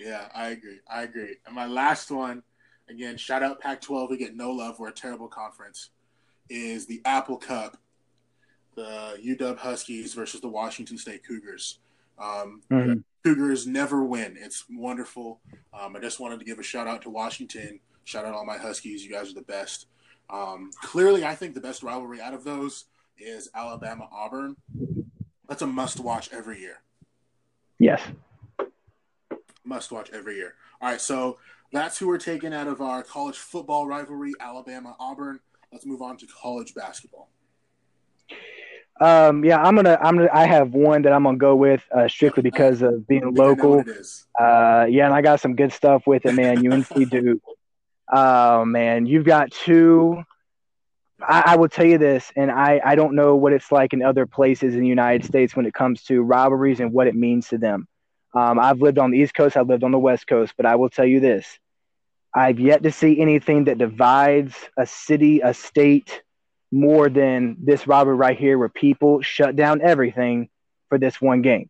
Yeah, 0.00 0.28
I 0.34 0.48
agree. 0.48 0.80
I 0.90 1.02
agree. 1.02 1.36
And 1.46 1.54
my 1.54 1.66
last 1.66 2.10
one, 2.10 2.42
again, 2.88 3.18
shout 3.18 3.42
out 3.42 3.60
Pac-12. 3.60 4.08
We 4.10 4.16
get 4.16 4.34
no 4.34 4.50
love. 4.50 4.78
We're 4.78 4.88
a 4.88 4.92
terrible 4.92 5.28
conference. 5.28 5.90
Is 6.48 6.86
the 6.86 7.02
Apple 7.04 7.36
Cup, 7.36 7.76
the 8.74 9.18
UW 9.22 9.58
Huskies 9.58 10.14
versus 10.14 10.40
the 10.40 10.48
Washington 10.48 10.96
State 10.96 11.22
Cougars. 11.26 11.78
Um, 12.18 12.62
Mhm. 12.70 13.04
Cougars 13.24 13.66
never 13.66 14.02
win. 14.02 14.36
It's 14.38 14.64
wonderful. 14.70 15.40
Um, 15.74 15.94
I 15.94 16.00
just 16.00 16.18
wanted 16.18 16.38
to 16.38 16.44
give 16.46 16.58
a 16.58 16.62
shout 16.62 16.86
out 16.88 17.02
to 17.02 17.10
Washington. 17.10 17.78
Shout 18.04 18.24
out 18.24 18.34
all 18.34 18.46
my 18.46 18.56
Huskies. 18.56 19.04
You 19.04 19.12
guys 19.12 19.30
are 19.30 19.34
the 19.34 19.42
best. 19.42 19.86
Um, 20.30 20.70
clearly, 20.80 21.24
I 21.26 21.34
think 21.34 21.54
the 21.54 21.60
best 21.60 21.82
rivalry 21.82 22.20
out 22.20 22.32
of 22.34 22.44
those 22.44 22.86
is 23.18 23.50
Alabama 23.54 24.08
Auburn. 24.10 24.56
That's 25.46 25.60
a 25.62 25.66
must 25.66 26.00
watch 26.00 26.32
every 26.32 26.60
year. 26.60 26.80
Yes. 27.78 28.00
Must 29.70 29.90
watch 29.90 30.10
every 30.12 30.36
year. 30.36 30.56
All 30.82 30.90
right, 30.90 31.00
so 31.00 31.38
that's 31.72 31.96
who 31.96 32.08
we're 32.08 32.18
taking 32.18 32.52
out 32.52 32.66
of 32.66 32.82
our 32.82 33.02
college 33.02 33.38
football 33.38 33.86
rivalry, 33.86 34.32
Alabama 34.40 34.96
Auburn. 34.98 35.40
Let's 35.72 35.86
move 35.86 36.02
on 36.02 36.16
to 36.18 36.26
college 36.26 36.74
basketball. 36.74 37.30
Um, 39.00 39.44
yeah, 39.44 39.62
I'm 39.62 39.76
gonna, 39.76 39.96
I'm 40.02 40.16
gonna, 40.16 40.28
I 40.30 40.46
have 40.46 40.74
one 40.74 41.02
that 41.02 41.12
I'm 41.12 41.22
gonna 41.22 41.38
go 41.38 41.56
with 41.56 41.82
uh, 41.96 42.08
strictly 42.08 42.42
because 42.42 42.82
of 42.82 43.06
being 43.06 43.22
I 43.22 43.26
think 43.26 43.38
I 43.38 43.42
know 43.42 43.48
local. 43.48 43.76
what 43.76 43.88
it 43.88 43.96
is. 43.96 44.26
Uh, 44.38 44.86
yeah, 44.90 45.06
and 45.06 45.14
I 45.14 45.22
got 45.22 45.40
some 45.40 45.54
good 45.54 45.72
stuff 45.72 46.06
with 46.06 46.26
it, 46.26 46.34
man. 46.34 46.70
UNC 46.70 47.08
Duke. 47.08 47.40
Oh 48.12 48.64
man, 48.64 49.06
you've 49.06 49.24
got 49.24 49.52
two. 49.52 50.22
I, 51.22 51.44
I 51.46 51.56
will 51.56 51.68
tell 51.68 51.86
you 51.86 51.96
this, 51.96 52.32
and 52.34 52.50
I, 52.50 52.80
I 52.84 52.94
don't 52.94 53.14
know 53.14 53.36
what 53.36 53.52
it's 53.52 53.70
like 53.70 53.92
in 53.92 54.02
other 54.02 54.26
places 54.26 54.74
in 54.74 54.80
the 54.80 54.88
United 54.88 55.24
States 55.24 55.54
when 55.54 55.64
it 55.64 55.74
comes 55.74 56.02
to 56.04 56.20
rivalries 56.22 56.80
and 56.80 56.92
what 56.92 57.06
it 57.06 57.14
means 57.14 57.48
to 57.48 57.58
them. 57.58 57.86
Um, 58.34 58.58
I've 58.58 58.80
lived 58.80 58.98
on 58.98 59.10
the 59.10 59.18
East 59.18 59.34
Coast, 59.34 59.56
I've 59.56 59.68
lived 59.68 59.84
on 59.84 59.90
the 59.90 59.98
West 59.98 60.26
Coast, 60.26 60.54
but 60.56 60.66
I 60.66 60.76
will 60.76 60.88
tell 60.88 61.04
you 61.04 61.20
this: 61.20 61.58
I've 62.34 62.60
yet 62.60 62.82
to 62.84 62.92
see 62.92 63.20
anything 63.20 63.64
that 63.64 63.78
divides 63.78 64.54
a 64.78 64.86
city, 64.86 65.40
a 65.40 65.52
state, 65.52 66.22
more 66.70 67.08
than 67.08 67.56
this 67.60 67.86
rivalry 67.86 68.16
right 68.16 68.38
here, 68.38 68.56
where 68.58 68.68
people 68.68 69.20
shut 69.22 69.56
down 69.56 69.80
everything 69.82 70.48
for 70.88 70.98
this 70.98 71.20
one 71.20 71.42
game. 71.42 71.68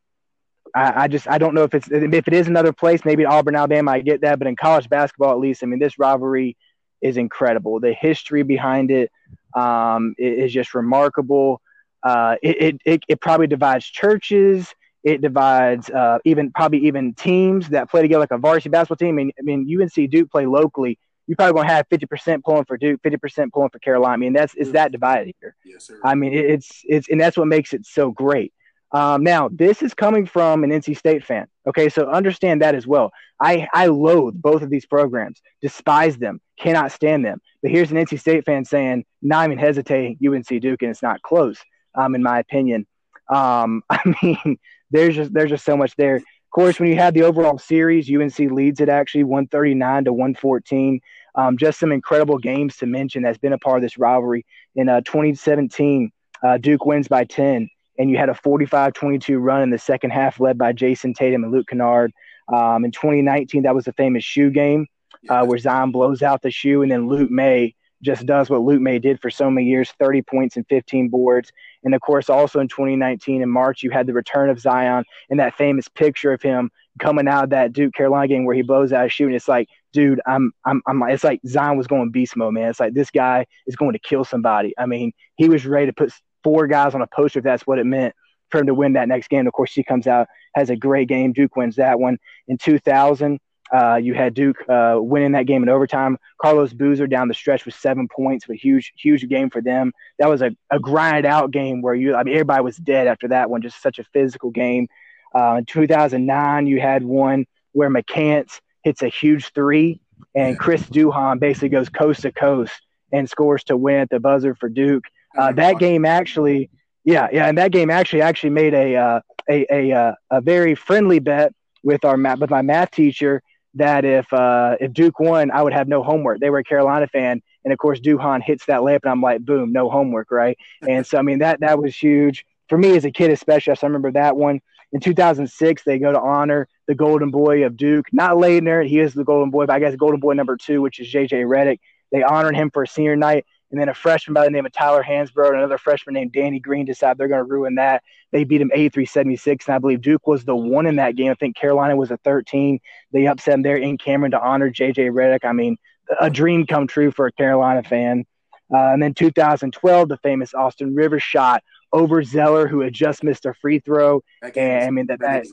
I, 0.75 1.05
I, 1.05 1.09
just 1.09 1.29
I 1.29 1.39
don't 1.39 1.55
know 1.55 1.65
if 1.65 1.75
it's 1.75 1.89
if 1.91 2.29
it 2.29 2.33
is 2.35 2.47
another 2.47 2.73
place, 2.73 3.05
maybe 3.05 3.25
Auburn, 3.25 3.57
Alabama, 3.57 3.93
I 3.93 4.01
get 4.01 4.21
that, 4.21 4.39
but 4.39 4.47
in 4.47 4.57
college 4.57 4.89
basketball, 4.89 5.33
at 5.33 5.39
least, 5.39 5.63
I 5.63 5.67
mean, 5.67 5.79
this 5.79 5.99
rivalry 5.99 6.57
is 7.01 7.17
incredible. 7.17 7.81
The 7.81 7.93
history 7.93 8.43
behind 8.43 8.91
it 8.91 9.11
um, 9.57 10.15
is 10.19 10.53
just 10.53 10.75
remarkable. 10.75 11.61
Uh, 12.03 12.37
it, 12.43 12.63
it, 12.63 12.81
it, 12.85 13.03
it, 13.09 13.21
probably 13.21 13.47
divides 13.47 13.85
churches. 13.85 14.75
It 15.03 15.21
divides 15.23 15.89
uh, 15.91 16.19
even 16.25 16.51
probably 16.53 16.87
even 16.87 17.15
teams 17.15 17.71
that 17.71 17.91
play 17.91 18.03
together 18.03 18.21
like 18.21 18.31
a 18.31 18.39
varsity 18.39 18.69
basketball 18.69 18.97
team. 18.97 19.15
I 19.15 19.25
mean, 19.25 19.33
I 19.39 19.43
mean 19.43 19.81
UNC 19.81 20.11
Duke 20.11 20.31
play 20.31 20.47
locally. 20.47 20.99
You're 21.27 21.37
probably 21.37 21.55
going 21.55 21.69
to 21.69 21.75
have 21.75 21.89
50% 21.89 22.43
pulling 22.43 22.65
for 22.65 22.77
Duke, 22.77 23.01
50% 23.03 23.53
pulling 23.53 23.71
for 23.71 23.79
Carolina. 23.79 24.15
I 24.15 24.17
mean, 24.17 24.33
that's 24.33 24.55
it's 24.57 24.73
that 24.73 24.91
divided 24.93 25.35
here. 25.41 25.55
Yes, 25.65 25.87
sir. 25.87 26.01
I 26.05 26.15
mean, 26.15 26.33
it's 26.35 26.83
it's 26.85 27.09
and 27.09 27.21
that's 27.21 27.37
what 27.37 27.47
makes 27.47 27.73
it 27.73 27.87
so 27.87 28.11
great. 28.11 28.53
Um, 28.93 29.23
now, 29.23 29.49
this 29.53 29.83
is 29.83 29.95
coming 29.95 30.27
from 30.27 30.65
an 30.65 30.71
NC 30.71 30.97
State 30.97 31.25
fan. 31.25 31.47
Okay, 31.67 31.89
so 31.89 32.09
understand 32.11 32.63
that 32.63 32.75
as 32.75 32.87
well. 32.87 33.13
I, 33.41 33.69
I 33.73 33.87
loathe 33.87 34.35
both 34.37 34.63
of 34.63 34.71
these 34.71 34.87
programs, 34.87 35.41
despise 35.63 36.17
them, 36.17 36.41
cannot 36.59 36.91
stand 36.91 37.25
them. 37.25 37.41
But 37.63 37.71
here's 37.71 37.91
an 37.93 37.99
NC 37.99 38.19
State 38.19 38.45
fan 38.45 38.65
saying, 38.65 39.05
not 39.23 39.47
even 39.47 39.59
hesitate, 39.59 40.19
UNC 40.27 40.47
Duke, 40.61 40.83
and 40.83 40.91
it's 40.91 41.03
not 41.03 41.23
close, 41.23 41.59
um, 41.95 42.15
in 42.15 42.23
my 42.23 42.41
opinion. 42.41 42.87
Um, 43.33 43.83
I 43.91 44.17
mean, 44.23 44.59
there's 44.91 45.17
just 45.17 45.33
there's 45.33 45.51
just 45.51 45.65
so 45.65 45.77
much 45.77 45.95
there. 45.97 46.17
Of 46.17 46.53
course, 46.53 46.81
when 46.81 46.89
you 46.89 46.97
have 46.97 47.15
the 47.15 47.23
overall 47.23 47.59
series, 47.59 48.11
UNC 48.11 48.39
leads 48.39 48.81
it 48.81 48.89
actually 48.89 49.25
139 49.25 50.05
to 50.05 50.13
114. 50.13 51.01
Um, 51.37 51.57
just 51.57 51.79
some 51.79 51.93
incredible 51.93 52.39
games 52.39 52.77
to 52.79 52.87
mention 52.87 53.23
that's 53.23 53.39
been 53.39 53.53
a 53.53 53.59
part 53.59 53.77
of 53.77 53.83
this 53.83 53.99
rivalry. 53.99 54.45
In 54.75 54.89
uh, 54.89 55.01
2017, 55.03 56.11
uh, 56.43 56.59
Duke 56.59 56.85
wins 56.85 57.07
by 57.07 57.25
10 57.25 57.69
and 58.01 58.11
you 58.11 58.17
had 58.17 58.31
a 58.31 58.33
45-22 58.33 59.41
run 59.41 59.61
in 59.63 59.69
the 59.69 59.79
second 59.79 60.11
half 60.11 60.41
led 60.41 60.57
by 60.57 60.73
Jayson 60.73 61.13
Tatum 61.13 61.45
and 61.45 61.53
Luke 61.53 61.67
Kennard. 61.69 62.13
Um, 62.51 62.87
in 62.87 62.93
2019, 62.93 63.65
that 63.65 63.75
was 63.75 63.85
the 63.85 63.93
famous 63.93 64.25
shoe 64.25 64.51
game 64.51 64.87
uh, 65.29 65.45
where 65.45 65.59
Zion 65.59 65.93
blows 65.93 66.23
out 66.23 66.41
the 66.41 66.51
shoe, 66.51 66.81
and 66.81 66.91
then 66.91 67.09
Luke 67.09 67.31
Maye 67.31 67.75
just 68.03 68.25
does 68.25 68.49
what 68.49 68.63
Luke 68.63 68.81
Maye 68.81 68.99
did 68.99 69.21
for 69.21 69.31
so 69.31 69.51
many 69.51 69.67
years 69.67 69.93
30 69.99 70.23
points 70.23 70.57
and 70.57 70.67
15 70.69 71.11
boards. 71.11 71.53
And 71.85 71.95
of 71.95 72.01
course, 72.01 72.29
also 72.29 72.61
in 72.61 72.69
2019 72.69 73.43
in 73.43 73.49
March, 73.49 73.83
you 73.83 73.91
had 73.91 74.07
the 74.07 74.13
return 74.13 74.51
of 74.51 74.61
Zion 74.61 75.05
and 75.29 75.41
that 75.41 75.57
famous 75.57 75.89
picture 75.89 76.33
of 76.33 76.43
him 76.43 76.71
coming 76.99 77.29
out 77.29 77.45
of 77.45 77.51
that 77.51 77.73
Duke 77.73 77.95
Carolina 77.95 78.29
game 78.29 78.45
where 78.45 78.55
he 78.55 78.63
blows 78.63 78.93
out 78.93 79.07
a 79.07 79.09
shoe. 79.09 79.27
And 79.27 79.35
it's 79.35 79.49
like, 79.49 79.69
dude, 79.93 80.21
I'm, 80.27 80.53
I'm, 80.65 80.83
I'm, 80.87 81.03
it's 81.05 81.25
like 81.25 81.41
Zion 81.47 81.79
was 81.79 81.87
going 81.87 82.11
beast 82.11 82.37
mode, 82.37 82.55
man. 82.55 82.71
It's 82.71 82.81
like 82.81 82.95
this 82.95 83.11
guy 83.11 83.47
is 83.67 83.77
going 83.77 83.93
to 83.93 83.99
kill 83.99 84.25
somebody. 84.25 84.75
I 84.79 84.87
mean, 84.87 85.13
he 85.37 85.49
was 85.49 85.67
ready 85.67 85.87
to 85.87 85.93
put 85.93 86.13
four 86.45 86.67
guys 86.67 86.95
on 86.95 87.03
a 87.03 87.07
poster 87.07 87.39
if 87.39 87.45
that's 87.45 87.67
what 87.67 87.79
it 87.79 87.87
meant 87.87 88.15
for 88.51 88.61
him 88.61 88.67
to 88.67 88.75
win 88.75 88.95
that 88.95 89.09
next 89.09 89.29
game. 89.29 89.47
Of 89.47 89.53
course, 89.53 89.73
he 89.73 89.83
comes 89.83 90.07
out, 90.07 90.29
has 90.55 90.71
a 90.71 90.77
great 90.77 91.09
game. 91.09 91.33
Duke 91.33 91.57
wins 91.57 91.77
that 91.77 91.99
one. 91.99 92.19
In 92.49 92.59
2000, 92.59 93.39
uh, 93.73 93.97
you 93.97 94.15
had 94.15 94.35
Duke 94.35 94.57
uh, 94.69 94.97
winning 94.99 95.33
that 95.33 95.47
game 95.47 95.63
in 95.63 95.69
overtime. 95.69 96.19
Carlos 96.41 96.73
Boozer 96.73 97.07
down 97.07 97.29
the 97.29 97.35
stretch 97.35 97.65
with 97.65 97.75
seven 97.75 98.09
points, 98.09 98.49
a 98.49 98.55
huge, 98.55 98.93
huge 98.97 99.29
game 99.29 99.51
for 99.51 99.61
them. 99.61 99.93
That 100.19 100.29
was 100.29 100.43
a, 100.43 100.51
a 100.71 100.81
grinded 100.81 101.27
out 101.27 101.51
game 101.51 101.81
where 101.81 101.95
you, 101.95 102.15
I 102.15 102.23
mean, 102.25 102.35
everybody 102.35 102.63
was 102.63 102.77
dead 102.77 103.07
after 103.07 103.29
that 103.29 103.49
one. 103.49 103.63
Just 103.63 103.81
such 103.81 103.99
a 103.99 104.05
physical 104.13 104.51
game. 104.51 104.89
Uh, 105.35 105.57
in 105.59 105.65
2009, 105.67 106.67
you 106.67 106.81
had 106.81 107.05
one 107.05 107.47
where 107.73 107.91
McCants 107.91 108.61
hits 108.83 109.03
a 109.03 109.09
huge 109.09 109.53
three, 109.53 110.01
and 110.35 110.59
Chris 110.59 110.83
Duhon 110.83 111.39
basically 111.39 111.69
goes 111.69 111.89
coast 111.89 112.23
to 112.23 112.33
coast 112.33 112.73
and 113.13 113.29
scores 113.31 113.63
to 113.65 113.77
win 113.77 114.01
at 114.01 114.11
the 114.11 114.19
buzzer 114.19 114.55
for 114.55 114.69
Duke. 114.69 115.05
Uh, 115.39 115.53
that 115.53 115.79
game 115.79 116.05
actually, 116.05 116.71
yeah, 117.05 117.29
yeah, 117.33 117.47
and 117.47 117.57
that 117.59 117.71
game 117.71 117.91
actually 117.91 118.23
actually 118.23 118.51
made 118.51 118.75
a 118.75 118.97
uh, 118.97 119.21
a 119.49 119.67
a, 119.71 120.17
a 120.31 120.41
very 120.41 120.75
friendly 120.75 121.21
bet 121.21 121.53
with 121.85 122.05
our 122.05 122.17
math 122.17 122.41
with 122.41 122.51
my 122.51 122.63
math 122.63 122.91
teacher 122.91 123.43
that 123.75 124.05
if 124.05 124.33
uh, 124.33 124.77
if 124.81 124.93
Duke 124.93 125.21
won, 125.21 125.51
I 125.51 125.63
would 125.63 125.73
have 125.73 125.89
no 125.89 126.03
homework. 126.03 126.41
They 126.41 126.51
were 126.51 126.59
a 126.59 126.65
Carolina 126.65 127.07
fan, 127.07 127.43
and 127.65 127.73
of 127.73 127.79
course 127.79 128.01
Duhon 128.01 128.43
hits 128.43 128.67
that 128.67 128.81
layup, 128.81 129.01
and 129.05 129.13
I'm 129.13 129.23
like, 129.23 129.45
boom, 129.45 129.73
no 129.73 129.89
homework, 129.89 130.31
right? 130.31 130.59
And 130.87 131.07
so 131.07 131.19
I 131.19 131.23
mean 131.23 131.39
that 131.41 131.61
that 131.61 131.81
was 131.81 131.97
huge 131.97 132.45
for 132.69 132.79
me 132.79 132.97
as 132.97 133.05
a 133.05 133.11
kid, 133.11 133.31
especially. 133.31 133.75
I 133.81 133.87
remember 133.87 134.13
that 134.13 134.37
one. 134.37 134.61
In 134.93 134.99
2006, 135.01 135.85
they 135.85 135.99
go 136.01 136.13
to 136.13 136.21
honor 136.21 136.67
the 136.89 136.97
Golden 136.97 137.31
Boy 137.31 137.65
of 137.65 137.77
Duke, 137.77 138.07
not 138.13 138.33
Laettner. 138.33 138.87
He 138.87 138.99
is 138.99 139.15
the 139.15 139.25
Golden 139.25 139.51
Boy, 139.51 139.67
but 139.67 139.75
I 139.75 139.79
guess 139.79 139.95
Golden 139.95 140.19
Boy 140.19 140.33
number 140.33 140.57
two, 140.57 140.83
which 140.83 140.99
is 140.99 141.07
JJ 141.07 141.45
Redick. 141.47 141.79
They 142.11 142.25
honored 142.25 142.57
him 142.57 142.71
for 142.71 142.85
senior 142.87 143.15
night. 143.15 143.47
And 143.71 143.81
then 143.81 143.89
a 143.89 143.95
freshman 143.95 144.35
by 144.35 144.45
the 144.45 144.51
name 144.51 144.67
of 144.67 144.73
Tyler 144.73 145.03
Hansbrough 145.03 145.49
and 145.49 145.59
another 145.59 145.79
freshman 145.79 146.15
named 146.15 146.33
Danny 146.33 146.59
Green 146.59 146.85
decide 146.85 147.17
they're 147.17 147.29
going 147.29 147.45
to 147.45 147.51
ruin 147.51 147.77
that. 147.77 148.03
They 148.33 148.45
beat 148.45 148.61
him 148.61 148.71
83 148.75 149.07
76. 149.07 149.67
And 149.67 149.75
I 149.75 149.79
believe 149.79 150.01
Duke 150.01 150.27
was 150.27 150.45
the 150.45 150.57
one 150.57 150.87
in 150.87 150.97
that 150.97 151.17
game. 151.17 151.31
I 151.31 151.35
think 151.35 151.57
Carolina 151.57 151.97
was 151.97 152.11
a 152.11 152.17
13. 152.19 152.81
They 153.13 153.27
upset 153.27 153.55
them 153.55 153.63
there 153.63 153.77
in 153.77 153.97
Cameron 153.97 154.33
to 154.33 154.41
honor 154.41 154.71
JJ 154.71 155.13
Redick. 155.13 155.45
I 155.45 155.53
mean, 155.53 155.77
a 156.21 156.31
dream 156.31 156.67
come 156.67 156.87
true 156.87 157.11
for 157.11 157.27
a 157.27 157.33
Carolina 157.33 157.83
fan. 157.83 158.25
Uh, 158.73 158.93
and 158.93 159.03
then 159.03 159.15
2012, 159.15 160.09
the 160.09 160.17
famous 160.19 160.55
Austin 160.55 160.95
Rivers 160.95 161.23
shot 161.23 161.63
over 161.93 162.23
Zeller, 162.23 162.69
who 162.69 162.81
had 162.81 162.93
just 162.93 163.25
missed 163.25 163.47
a 163.47 163.55
free 163.55 163.81
throw. 163.81 164.23
And 164.63 164.85
I 164.85 164.91
mean, 164.91 165.07
that, 165.07 165.21
that 165.21 165.47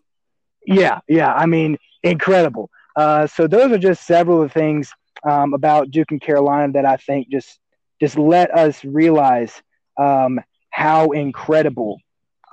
yeah, 0.65 0.99
yeah. 1.07 1.33
I 1.33 1.45
mean, 1.45 1.77
incredible. 2.03 2.69
Uh, 2.95 3.27
so 3.27 3.47
those 3.47 3.71
are 3.71 3.77
just 3.77 4.05
several 4.05 4.41
of 4.41 4.49
the 4.49 4.59
things 4.59 4.91
um, 5.23 5.53
about 5.53 5.91
Duke 5.91 6.11
and 6.11 6.21
Carolina 6.21 6.73
that 6.73 6.85
I 6.85 6.97
think 6.97 7.29
just 7.29 7.59
just 7.99 8.17
let 8.17 8.53
us 8.55 8.83
realize 8.83 9.61
um, 9.97 10.39
how 10.69 11.11
incredible, 11.11 11.99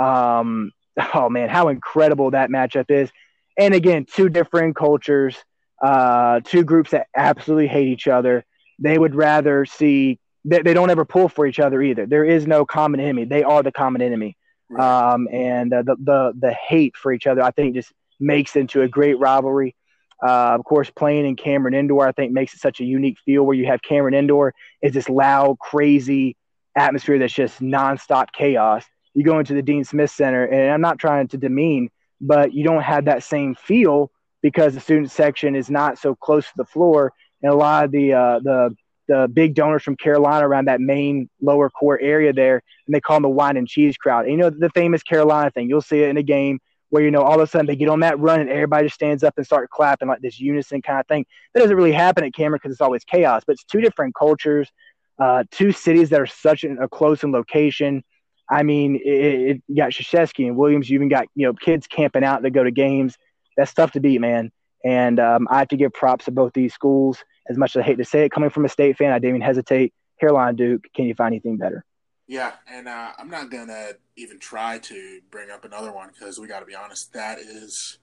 um, 0.01 0.73
oh 1.15 1.29
man, 1.29 1.49
how 1.49 1.69
incredible 1.69 2.31
that 2.31 2.51
matchup 2.51 2.91
is. 2.91 3.11
And 3.59 3.75
again, 3.75 4.07
two 4.11 4.29
different 4.29 4.77
cultures, 4.77 5.37
uh, 5.83 6.41
two 6.45 6.65
groups 6.65 6.91
that 6.91 7.07
absolutely 7.17 7.69
hate 7.69 7.89
each 7.89 8.09
other. 8.09 8.45
They 8.79 8.99
would 8.99 9.15
rather 9.15 9.65
see 9.67 10.19
they, 10.45 10.63
they 10.63 10.75
don't 10.75 10.91
ever 10.91 11.05
pull 11.05 11.29
for 11.29 11.47
each 11.47 11.61
other 11.61 11.81
either. 11.83 12.07
There 12.07 12.25
is 12.25 12.47
no 12.47 12.65
common 12.65 13.01
enemy. 13.01 13.25
They 13.25 13.43
are 13.43 13.63
the 13.63 13.73
common 13.73 14.03
enemy. 14.03 14.37
Right. 14.69 15.13
Um, 15.13 15.29
and 15.33 15.73
uh, 15.73 15.83
the, 15.83 15.97
the 16.03 16.33
the 16.41 16.53
hate 16.53 16.97
for 16.97 17.13
each 17.13 17.27
other, 17.27 17.43
I 17.43 17.51
think, 17.51 17.75
just 17.75 17.93
makes 18.19 18.57
into 18.57 18.83
a 18.83 18.89
great 18.89 19.19
rivalry. 19.19 19.77
Uh, 20.23 20.55
of 20.55 20.65
course, 20.65 20.91
playing 20.91 21.27
in 21.27 21.37
Cameron 21.37 21.75
Indoor, 21.75 22.07
I 22.07 22.13
think, 22.13 22.33
makes 22.33 22.55
it 22.55 22.61
such 22.61 22.81
a 22.81 22.85
unique 22.85 23.19
feel 23.25 23.45
where 23.45 23.57
you 23.57 23.67
have 23.67 23.83
Cameron 23.83 24.15
Indoor 24.15 24.55
is 24.83 24.93
this 24.93 25.09
loud, 25.09 25.59
crazy 25.59 26.37
atmosphere 26.77 27.19
that's 27.19 27.33
just 27.33 27.61
nonstop 27.61 28.29
chaos. 28.33 28.85
You 29.15 29.25
go 29.25 29.39
into 29.39 29.55
the 29.55 29.63
Dean 29.63 29.85
Smith 29.85 30.11
Center, 30.11 30.45
and 30.45 30.73
I'm 30.73 30.81
not 30.81 30.99
trying 30.99 31.29
to 31.29 31.37
demean, 31.37 31.91
but 32.21 32.53
you 32.53 32.65
don't 32.65 32.83
have 32.83 33.05
that 33.05 33.23
same 33.23 33.55
feel 33.55 34.11
because 34.43 34.75
the 34.75 34.81
student 34.81 35.11
section 35.11 35.55
is 35.55 35.71
not 35.71 35.99
so 35.99 36.15
close 36.15 36.47
to 36.47 36.53
the 36.57 36.65
floor, 36.65 37.13
and 37.43 37.53
a 37.53 37.57
lot 37.57 37.85
of 37.85 37.91
the 37.91 38.13
uh, 38.13 38.41
the 38.41 38.75
the 39.07 39.29
big 39.33 39.55
donors 39.55 39.83
from 39.83 39.97
Carolina 39.97 40.49
around 40.49 40.67
that 40.67 40.81
main 40.81 41.29
lower 41.41 41.69
court 41.71 42.01
area 42.03 42.33
there, 42.33 42.63
and 42.87 42.95
they 42.95 43.01
call 43.01 43.17
them 43.17 43.25
the 43.25 43.29
wine 43.29 43.57
and 43.57 43.69
cheese 43.69 43.97
crowd. 43.97 44.25
And 44.25 44.33
you 44.33 44.39
know 44.39 44.51
the 44.51 44.71
famous 44.71 45.03
Carolina 45.03 45.51
thing. 45.51 45.69
You'll 45.69 45.81
see 45.81 46.03
it 46.03 46.09
in 46.09 46.17
a 46.17 46.23
game 46.23 46.61
where 46.95 47.03
you 47.03 47.11
know 47.11 47.23
all 47.23 47.35
of 47.35 47.41
a 47.41 47.47
sudden 47.49 47.67
they 47.67 47.75
get 47.75 47.89
on 47.89 47.99
that 47.99 48.17
run 48.21 48.39
and 48.39 48.49
everybody 48.49 48.87
just 48.87 48.95
stands 48.95 49.25
up 49.25 49.35
and 49.37 49.45
start 49.45 49.69
clapping 49.69 50.07
like 50.07 50.21
this 50.21 50.39
unison 50.39 50.81
kind 50.81 51.01
of 51.01 51.07
thing. 51.09 51.27
That 51.53 51.59
doesn't 51.59 51.77
really 51.77 51.91
happen 51.91 52.23
at 52.23 52.33
Cameron 52.33 52.61
because 52.63 52.71
it's 52.71 52.81
always 52.81 53.03
chaos. 53.03 53.43
But 53.45 53.55
it's 53.55 53.65
two 53.65 53.81
different 53.81 54.15
cultures, 54.15 54.71
uh, 55.19 55.43
two 55.51 55.73
cities 55.73 56.11
that 56.11 56.21
are 56.21 56.27
such 56.27 56.63
a 56.63 56.89
close 56.89 57.25
in 57.25 57.33
location. 57.33 58.05
I 58.49 58.63
mean, 58.63 58.95
it, 58.95 59.09
it, 59.09 59.63
you 59.67 59.75
got 59.75 59.91
Krzyzewski 59.91 60.47
and 60.47 60.57
Williams. 60.57 60.89
You 60.89 60.95
even 60.95 61.09
got 61.09 61.27
you 61.35 61.49
know 61.49 61.53
kids 61.53 61.89
camping 61.89 62.23
out 62.23 62.45
to 62.45 62.51
go 62.51 62.63
to 62.63 62.71
games. 62.71 63.19
That's 63.57 63.75
tough 63.75 63.91
to 63.93 64.01
beat, 64.01 64.21
man. 64.21 64.53
And 64.85 65.19
um, 65.19 65.49
I 65.51 65.59
have 65.59 65.69
to 65.69 65.77
give 65.77 65.93
props 65.93 66.27
to 66.27 66.31
both 66.31 66.53
these 66.53 66.75
schools. 66.75 67.25
As 67.51 67.59
much 67.59 67.75
as 67.75 67.81
I 67.81 67.87
hate 67.87 67.99
to 67.99 68.05
say 68.05 68.25
it, 68.25 68.31
coming 68.31 68.51
from 68.51 68.67
a 68.67 68.69
state 68.69 68.97
fan, 68.99 69.11
I 69.11 69.19
didn't 69.19 69.31
even 69.31 69.41
hesitate. 69.41 69.93
Carolina 70.21 70.53
Duke, 70.53 70.85
can 70.95 71.07
you 71.07 71.15
find 71.17 71.33
anything 71.33 71.57
better? 71.57 71.85
Yeah, 72.27 72.53
and 72.67 72.89
uh, 72.89 73.13
I'm 73.19 73.29
not 73.29 73.51
gonna 73.51 73.93
even 74.17 74.39
try 74.39 74.79
to 74.79 75.21
bring 75.31 75.51
up 75.51 75.65
another 75.65 75.93
one 75.93 76.11
because 76.13 76.39
we 76.39 76.47
got 76.47 76.61
to 76.61 76.67
be 76.67 76.75
honest. 76.75 77.13
That 77.13 77.39
is 77.39 77.99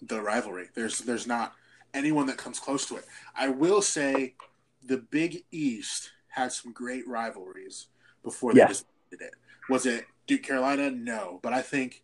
the 0.00 0.20
rivalry. 0.20 0.68
There's 0.74 0.98
there's 0.98 1.26
not 1.26 1.54
anyone 1.92 2.26
that 2.26 2.38
comes 2.38 2.58
close 2.58 2.86
to 2.86 2.96
it. 2.96 3.04
I 3.36 3.48
will 3.48 3.82
say 3.82 4.34
the 4.84 4.96
Big 4.96 5.44
East 5.50 6.10
had 6.28 6.52
some 6.52 6.72
great 6.72 7.06
rivalries 7.06 7.88
before 8.22 8.54
they 8.54 8.60
yeah. 8.60 8.68
disbanded 8.68 9.20
it. 9.20 9.34
Was 9.68 9.84
it 9.84 10.06
Duke 10.26 10.42
Carolina? 10.42 10.90
No, 10.90 11.38
but 11.42 11.52
I 11.52 11.60
think 11.60 12.02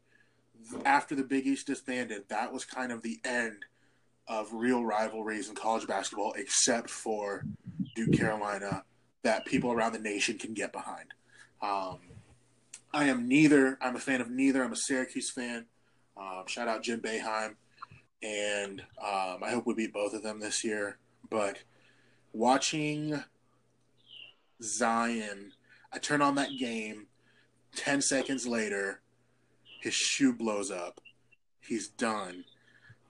after 0.85 1.14
the 1.14 1.25
Big 1.25 1.47
East 1.47 1.66
disbanded, 1.66 2.25
that 2.29 2.53
was 2.53 2.64
kind 2.64 2.92
of 2.92 3.03
the 3.03 3.18
end 3.25 3.64
of 4.27 4.53
real 4.53 4.85
rivalries 4.85 5.49
in 5.49 5.55
college 5.55 5.87
basketball, 5.87 6.35
except 6.37 6.90
for 6.90 7.44
Duke 7.94 8.12
Carolina 8.12 8.85
that 9.22 9.44
people 9.44 9.72
around 9.72 9.92
the 9.92 9.98
nation 9.98 10.38
can 10.38 10.54
get 10.54 10.72
behind. 10.72 11.14
Um, 11.61 11.98
I 12.92 13.04
am 13.04 13.28
neither. 13.28 13.78
I'm 13.81 13.96
a 13.96 14.00
fan 14.00 14.20
of 14.20 14.31
neither. 14.31 14.62
I'm 14.62 14.72
a 14.72 14.76
Syracuse 14.76 15.31
fan. 15.31 15.66
Um, 16.16 16.44
shout 16.46 16.68
out 16.68 16.83
Jim 16.83 17.00
Boeheim, 17.00 17.54
and 18.22 18.81
um, 19.00 19.42
I 19.42 19.50
hope 19.50 19.66
we 19.66 19.74
beat 19.74 19.92
both 19.92 20.14
of 20.14 20.22
them 20.22 20.40
this 20.40 20.64
year. 20.64 20.98
But 21.31 21.59
watching 22.33 23.22
Zion, 24.62 25.52
I 25.92 25.98
turn 25.98 26.22
on 26.22 26.35
that 26.37 26.57
game. 26.59 27.07
Ten 27.76 28.00
seconds 28.00 28.46
later, 28.46 29.00
his 29.81 29.94
shoe 29.94 30.33
blows 30.33 30.70
up, 30.70 31.00
he's 31.61 31.88
done. 31.88 32.44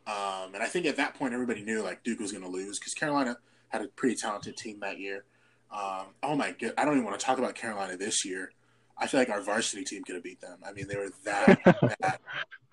Um, 0.06 0.54
and 0.54 0.62
I 0.62 0.66
think 0.66 0.86
at 0.86 0.96
that 0.96 1.14
point 1.14 1.34
everybody 1.34 1.62
knew 1.62 1.82
like 1.82 2.02
Duke 2.02 2.20
was 2.20 2.32
going 2.32 2.44
to 2.44 2.50
lose 2.50 2.78
because 2.78 2.94
Carolina 2.94 3.36
had 3.68 3.82
a 3.82 3.88
pretty 3.88 4.16
talented 4.16 4.56
team 4.56 4.80
that 4.80 4.98
year. 4.98 5.24
Um, 5.70 6.06
oh 6.22 6.34
my 6.34 6.52
god, 6.52 6.74
I 6.78 6.84
don't 6.84 6.94
even 6.94 7.04
want 7.04 7.18
to 7.18 7.24
talk 7.24 7.38
about 7.38 7.54
Carolina 7.54 7.96
this 7.96 8.24
year. 8.24 8.52
I 8.96 9.06
feel 9.06 9.20
like 9.20 9.30
our 9.30 9.40
varsity 9.40 9.84
team 9.84 10.02
could 10.02 10.16
have 10.16 10.24
beat 10.24 10.40
them. 10.40 10.58
I 10.66 10.72
mean, 10.72 10.88
they 10.88 10.96
were 10.96 11.10
that 11.24 11.98
bad. 12.00 12.18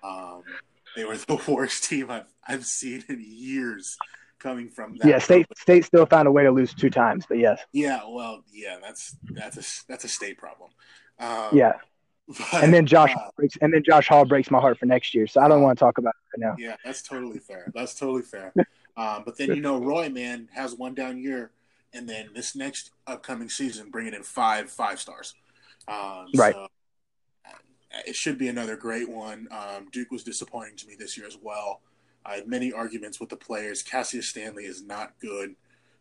Um, 0.02 0.42
they 0.96 1.04
were 1.04 1.16
the 1.16 1.40
worst 1.48 1.84
team 1.84 2.10
I've 2.10 2.26
I've 2.46 2.64
seen 2.64 3.04
in 3.08 3.22
years 3.26 3.96
coming 4.38 4.68
from 4.68 4.96
that. 4.98 5.08
Yeah, 5.08 5.18
state 5.18 5.46
state 5.56 5.84
still 5.84 6.06
found 6.06 6.26
a 6.28 6.32
way 6.32 6.42
to 6.42 6.50
lose 6.50 6.74
two 6.74 6.90
times, 6.90 7.24
but 7.28 7.38
yes. 7.38 7.60
Yeah, 7.72 8.00
well, 8.08 8.42
yeah, 8.52 8.78
that's 8.82 9.16
that's 9.30 9.56
a 9.56 9.84
that's 9.88 10.04
a 10.04 10.08
state 10.08 10.38
problem. 10.38 10.70
Um, 11.18 11.48
yeah. 11.52 11.74
But, 12.28 12.64
and 12.64 12.74
then 12.74 12.86
Josh 12.86 13.14
uh, 13.14 13.30
breaks, 13.36 13.56
and 13.60 13.72
then 13.72 13.84
Josh 13.84 14.08
Hall 14.08 14.24
breaks 14.24 14.50
my 14.50 14.58
heart 14.58 14.78
for 14.78 14.86
next 14.86 15.14
year. 15.14 15.28
So 15.28 15.40
I 15.40 15.46
don't 15.46 15.60
uh, 15.60 15.62
want 15.62 15.78
to 15.78 15.84
talk 15.84 15.98
about 15.98 16.14
it 16.14 16.40
right 16.40 16.48
now. 16.48 16.56
Yeah, 16.58 16.74
that's 16.84 17.02
totally 17.02 17.38
fair. 17.38 17.70
That's 17.72 17.94
totally 17.94 18.22
fair. 18.22 18.52
um, 18.96 19.22
but 19.24 19.38
then 19.38 19.54
you 19.54 19.60
know 19.60 19.78
Roy, 19.78 20.08
man, 20.08 20.48
has 20.52 20.74
one 20.74 20.94
down 20.94 21.18
year, 21.18 21.52
and 21.96 22.08
then 22.08 22.28
this 22.34 22.54
next 22.54 22.90
upcoming 23.06 23.48
season, 23.48 23.90
bringing 23.90 24.14
in 24.14 24.22
five 24.22 24.70
five 24.70 25.00
stars. 25.00 25.34
Um, 25.88 26.26
right. 26.34 26.54
So 26.54 26.68
it 28.06 28.16
should 28.16 28.38
be 28.38 28.48
another 28.48 28.76
great 28.76 29.08
one. 29.08 29.48
Um, 29.50 29.88
Duke 29.90 30.10
was 30.10 30.22
disappointing 30.22 30.76
to 30.76 30.86
me 30.86 30.96
this 30.98 31.16
year 31.16 31.26
as 31.26 31.38
well. 31.40 31.80
I 32.24 32.36
had 32.36 32.48
many 32.48 32.72
arguments 32.72 33.20
with 33.20 33.28
the 33.28 33.36
players. 33.36 33.82
Cassius 33.82 34.28
Stanley 34.28 34.64
is 34.64 34.82
not 34.82 35.14
good. 35.20 35.54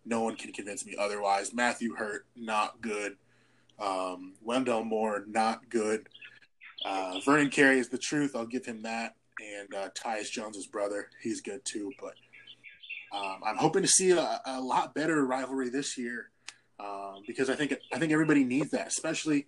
No 0.06 0.22
one 0.22 0.36
can 0.36 0.52
convince 0.52 0.86
me 0.86 0.96
otherwise. 1.00 1.54
Matthew 1.54 1.96
Hurt, 1.96 2.26
not 2.36 2.82
good. 2.82 3.18
Um, 3.80 4.34
Wendell 4.42 4.84
Moore, 4.84 5.24
not 5.28 5.70
good. 5.70 6.08
Uh, 6.84 7.20
Vernon 7.24 7.50
Carey 7.50 7.80
is 7.80 7.90
the 7.90 7.98
truth. 7.98 8.36
I'll 8.36 8.46
give 8.46 8.66
him 8.66 8.82
that. 8.84 9.16
And 9.42 9.74
uh, 9.74 9.90
Tyus 9.90 10.32
Jones's 10.32 10.68
brother, 10.68 11.10
he's 11.22 11.42
good 11.42 11.64
too. 11.66 11.92
But 12.02 12.14
um, 13.16 13.40
I'm 13.46 13.58
hoping 13.58 13.82
to 13.82 13.88
see 13.88 14.12
a, 14.12 14.42
a, 14.46 14.60
lot 14.60 14.94
better 14.94 15.26
rivalry 15.26 15.70
this 15.70 15.98
year 15.98 16.30
um, 16.80 17.24
because 17.26 17.50
I 17.50 17.56
think 17.56 17.74
I 17.94 17.98
think 17.98 18.12
everybody 18.12 18.44
needs 18.44 18.72
that, 18.72 18.88
especially 18.88 19.48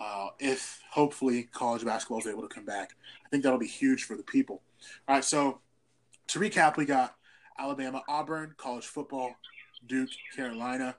uh, 0.00 0.28
if 0.40 0.80
hopefully 0.90 1.44
college 1.44 1.84
basketball 1.84 2.18
is 2.18 2.26
able 2.26 2.42
to 2.42 2.52
come 2.52 2.64
back. 2.64 2.96
I 3.24 3.28
think 3.28 3.44
that'll 3.44 3.58
be 3.58 3.66
huge 3.66 4.04
for 4.04 4.16
the 4.16 4.24
people. 4.24 4.62
All 5.06 5.14
right, 5.14 5.24
so 5.24 5.60
to 6.28 6.38
recap, 6.40 6.76
we 6.76 6.84
got 6.84 7.14
Alabama, 7.58 8.02
Auburn, 8.08 8.54
college 8.56 8.86
football, 8.86 9.36
Duke, 9.86 10.10
Carolina, 10.34 10.96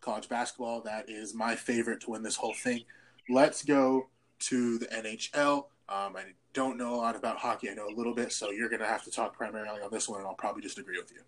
college 0.00 0.28
basketball. 0.28 0.80
That 0.80 1.10
is 1.10 1.34
my 1.34 1.56
favorite 1.56 2.00
to 2.02 2.10
win 2.10 2.22
this 2.22 2.36
whole 2.36 2.54
thing. 2.54 2.84
Let's 3.28 3.64
go 3.64 4.08
to 4.40 4.78
the 4.78 4.86
NHL. 4.86 5.66
Um, 5.88 6.16
I 6.16 6.22
don't 6.54 6.78
know 6.78 6.94
a 6.94 6.96
lot 6.96 7.14
about 7.14 7.36
hockey. 7.36 7.68
I 7.68 7.74
know 7.74 7.88
a 7.88 7.94
little 7.94 8.14
bit, 8.14 8.32
so 8.32 8.50
you're 8.50 8.70
going 8.70 8.80
to 8.80 8.86
have 8.86 9.04
to 9.04 9.10
talk 9.10 9.36
primarily 9.36 9.82
on 9.82 9.90
this 9.90 10.08
one, 10.08 10.20
and 10.20 10.26
I'll 10.26 10.34
probably 10.34 10.62
just 10.62 10.78
agree 10.78 10.98
with 10.98 11.12
you. 11.12 11.20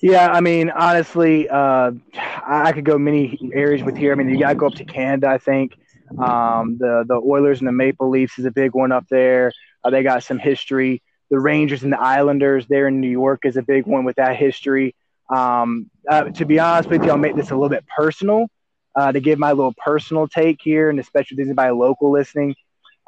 Yeah, 0.00 0.28
I 0.30 0.40
mean, 0.40 0.70
honestly, 0.70 1.48
uh, 1.48 1.92
I 2.14 2.72
could 2.72 2.84
go 2.84 2.98
many 2.98 3.38
areas 3.52 3.82
with 3.82 3.96
here. 3.96 4.12
I 4.12 4.14
mean, 4.14 4.28
you 4.28 4.38
got 4.38 4.50
to 4.50 4.54
go 4.54 4.66
up 4.66 4.74
to 4.74 4.84
Canada, 4.84 5.28
I 5.28 5.38
think. 5.38 5.76
Um, 6.18 6.78
the 6.78 7.04
the 7.06 7.16
Oilers 7.16 7.58
and 7.58 7.68
the 7.68 7.72
Maple 7.72 8.08
Leafs 8.08 8.38
is 8.38 8.46
a 8.46 8.50
big 8.50 8.74
one 8.74 8.92
up 8.92 9.06
there. 9.10 9.52
Uh, 9.84 9.90
they 9.90 10.02
got 10.02 10.22
some 10.22 10.38
history. 10.38 11.02
The 11.30 11.38
Rangers 11.38 11.82
and 11.82 11.92
the 11.92 12.00
Islanders 12.00 12.66
there 12.66 12.88
in 12.88 13.00
New 13.00 13.10
York 13.10 13.44
is 13.44 13.58
a 13.58 13.62
big 13.62 13.86
one 13.86 14.04
with 14.04 14.16
that 14.16 14.36
history. 14.36 14.94
Um, 15.28 15.90
uh, 16.08 16.24
to 16.24 16.46
be 16.46 16.58
honest 16.58 16.88
with 16.88 17.04
you, 17.04 17.10
I'll 17.10 17.18
make 17.18 17.36
this 17.36 17.50
a 17.50 17.54
little 17.54 17.68
bit 17.68 17.84
personal 17.94 18.46
uh, 18.94 19.12
to 19.12 19.20
give 19.20 19.38
my 19.38 19.52
little 19.52 19.74
personal 19.76 20.26
take 20.26 20.60
here, 20.62 20.88
and 20.88 20.98
especially 20.98 21.36
if 21.36 21.46
anybody 21.46 21.72
local 21.72 22.10
listening. 22.10 22.54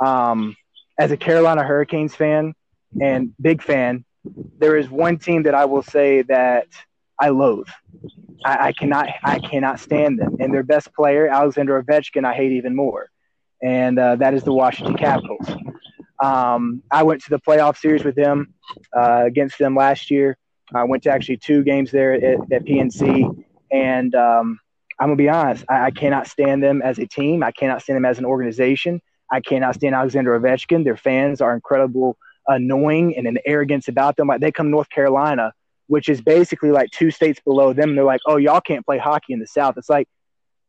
Um, 0.04 0.56
as 0.98 1.10
a 1.10 1.16
Carolina 1.16 1.62
Hurricanes 1.62 2.14
fan 2.14 2.54
and 3.00 3.32
big 3.40 3.62
fan, 3.62 4.04
there 4.58 4.76
is 4.76 4.88
one 4.90 5.18
team 5.18 5.44
that 5.44 5.54
I 5.54 5.64
will 5.64 5.82
say 5.82 6.22
that 6.22 6.66
I 7.18 7.30
loathe. 7.30 7.68
I, 8.44 8.68
I, 8.68 8.72
cannot 8.72 9.08
I 9.22 9.38
cannot 9.38 9.80
stand 9.80 10.18
them. 10.18 10.36
And 10.40 10.52
their 10.52 10.62
best 10.62 10.92
player, 10.94 11.28
Alexander 11.28 11.82
Ovechkin, 11.82 12.24
I 12.24 12.34
hate 12.34 12.52
even 12.52 12.74
more. 12.74 13.10
And 13.62 13.98
uh, 13.98 14.16
that 14.16 14.34
is 14.34 14.42
the 14.42 14.52
Washington 14.52 14.96
Capitals. 14.96 15.46
Um, 16.22 16.82
I 16.90 17.02
went 17.02 17.22
to 17.24 17.30
the 17.30 17.38
playoff 17.38 17.78
series 17.78 18.04
with 18.04 18.14
them 18.14 18.54
uh, 18.96 19.24
against 19.26 19.58
them 19.58 19.74
last 19.74 20.10
year. 20.10 20.36
I 20.74 20.84
went 20.84 21.02
to 21.04 21.10
actually 21.10 21.38
two 21.38 21.62
games 21.62 21.90
there 21.90 22.12
at, 22.12 22.52
at 22.52 22.64
PNC, 22.64 23.44
and 23.72 24.14
um, 24.14 24.58
I'm 24.98 25.08
gonna 25.08 25.16
be 25.16 25.28
honest. 25.28 25.64
I, 25.68 25.86
I, 25.86 25.90
cannot 25.90 26.26
stand 26.26 26.62
them 26.62 26.82
as 26.82 26.98
a 26.98 27.06
team. 27.06 27.42
I 27.42 27.50
cannot 27.50 27.82
stand 27.82 27.96
them 27.96 28.04
as 28.04 28.18
an 28.18 28.24
organization. 28.24 29.00
I 29.30 29.40
cannot 29.40 29.76
stand 29.76 29.94
Alexander 29.94 30.38
Ovechkin. 30.38 30.84
Their 30.84 30.96
fans 30.96 31.40
are 31.40 31.54
incredible, 31.54 32.16
annoying, 32.48 33.16
and 33.16 33.26
an 33.26 33.38
arrogance 33.44 33.88
about 33.88 34.16
them. 34.16 34.28
Like 34.28 34.40
they 34.40 34.52
come 34.52 34.70
North 34.70 34.90
Carolina 34.90 35.52
which 35.90 36.08
is 36.08 36.20
basically 36.20 36.70
like 36.70 36.88
two 36.92 37.10
states 37.10 37.40
below 37.40 37.72
them. 37.72 37.96
They're 37.96 38.04
like, 38.04 38.20
oh, 38.24 38.36
y'all 38.36 38.60
can't 38.60 38.86
play 38.86 38.96
hockey 38.96 39.32
in 39.32 39.40
the 39.40 39.46
South. 39.48 39.76
It's 39.76 39.88
like, 39.88 40.06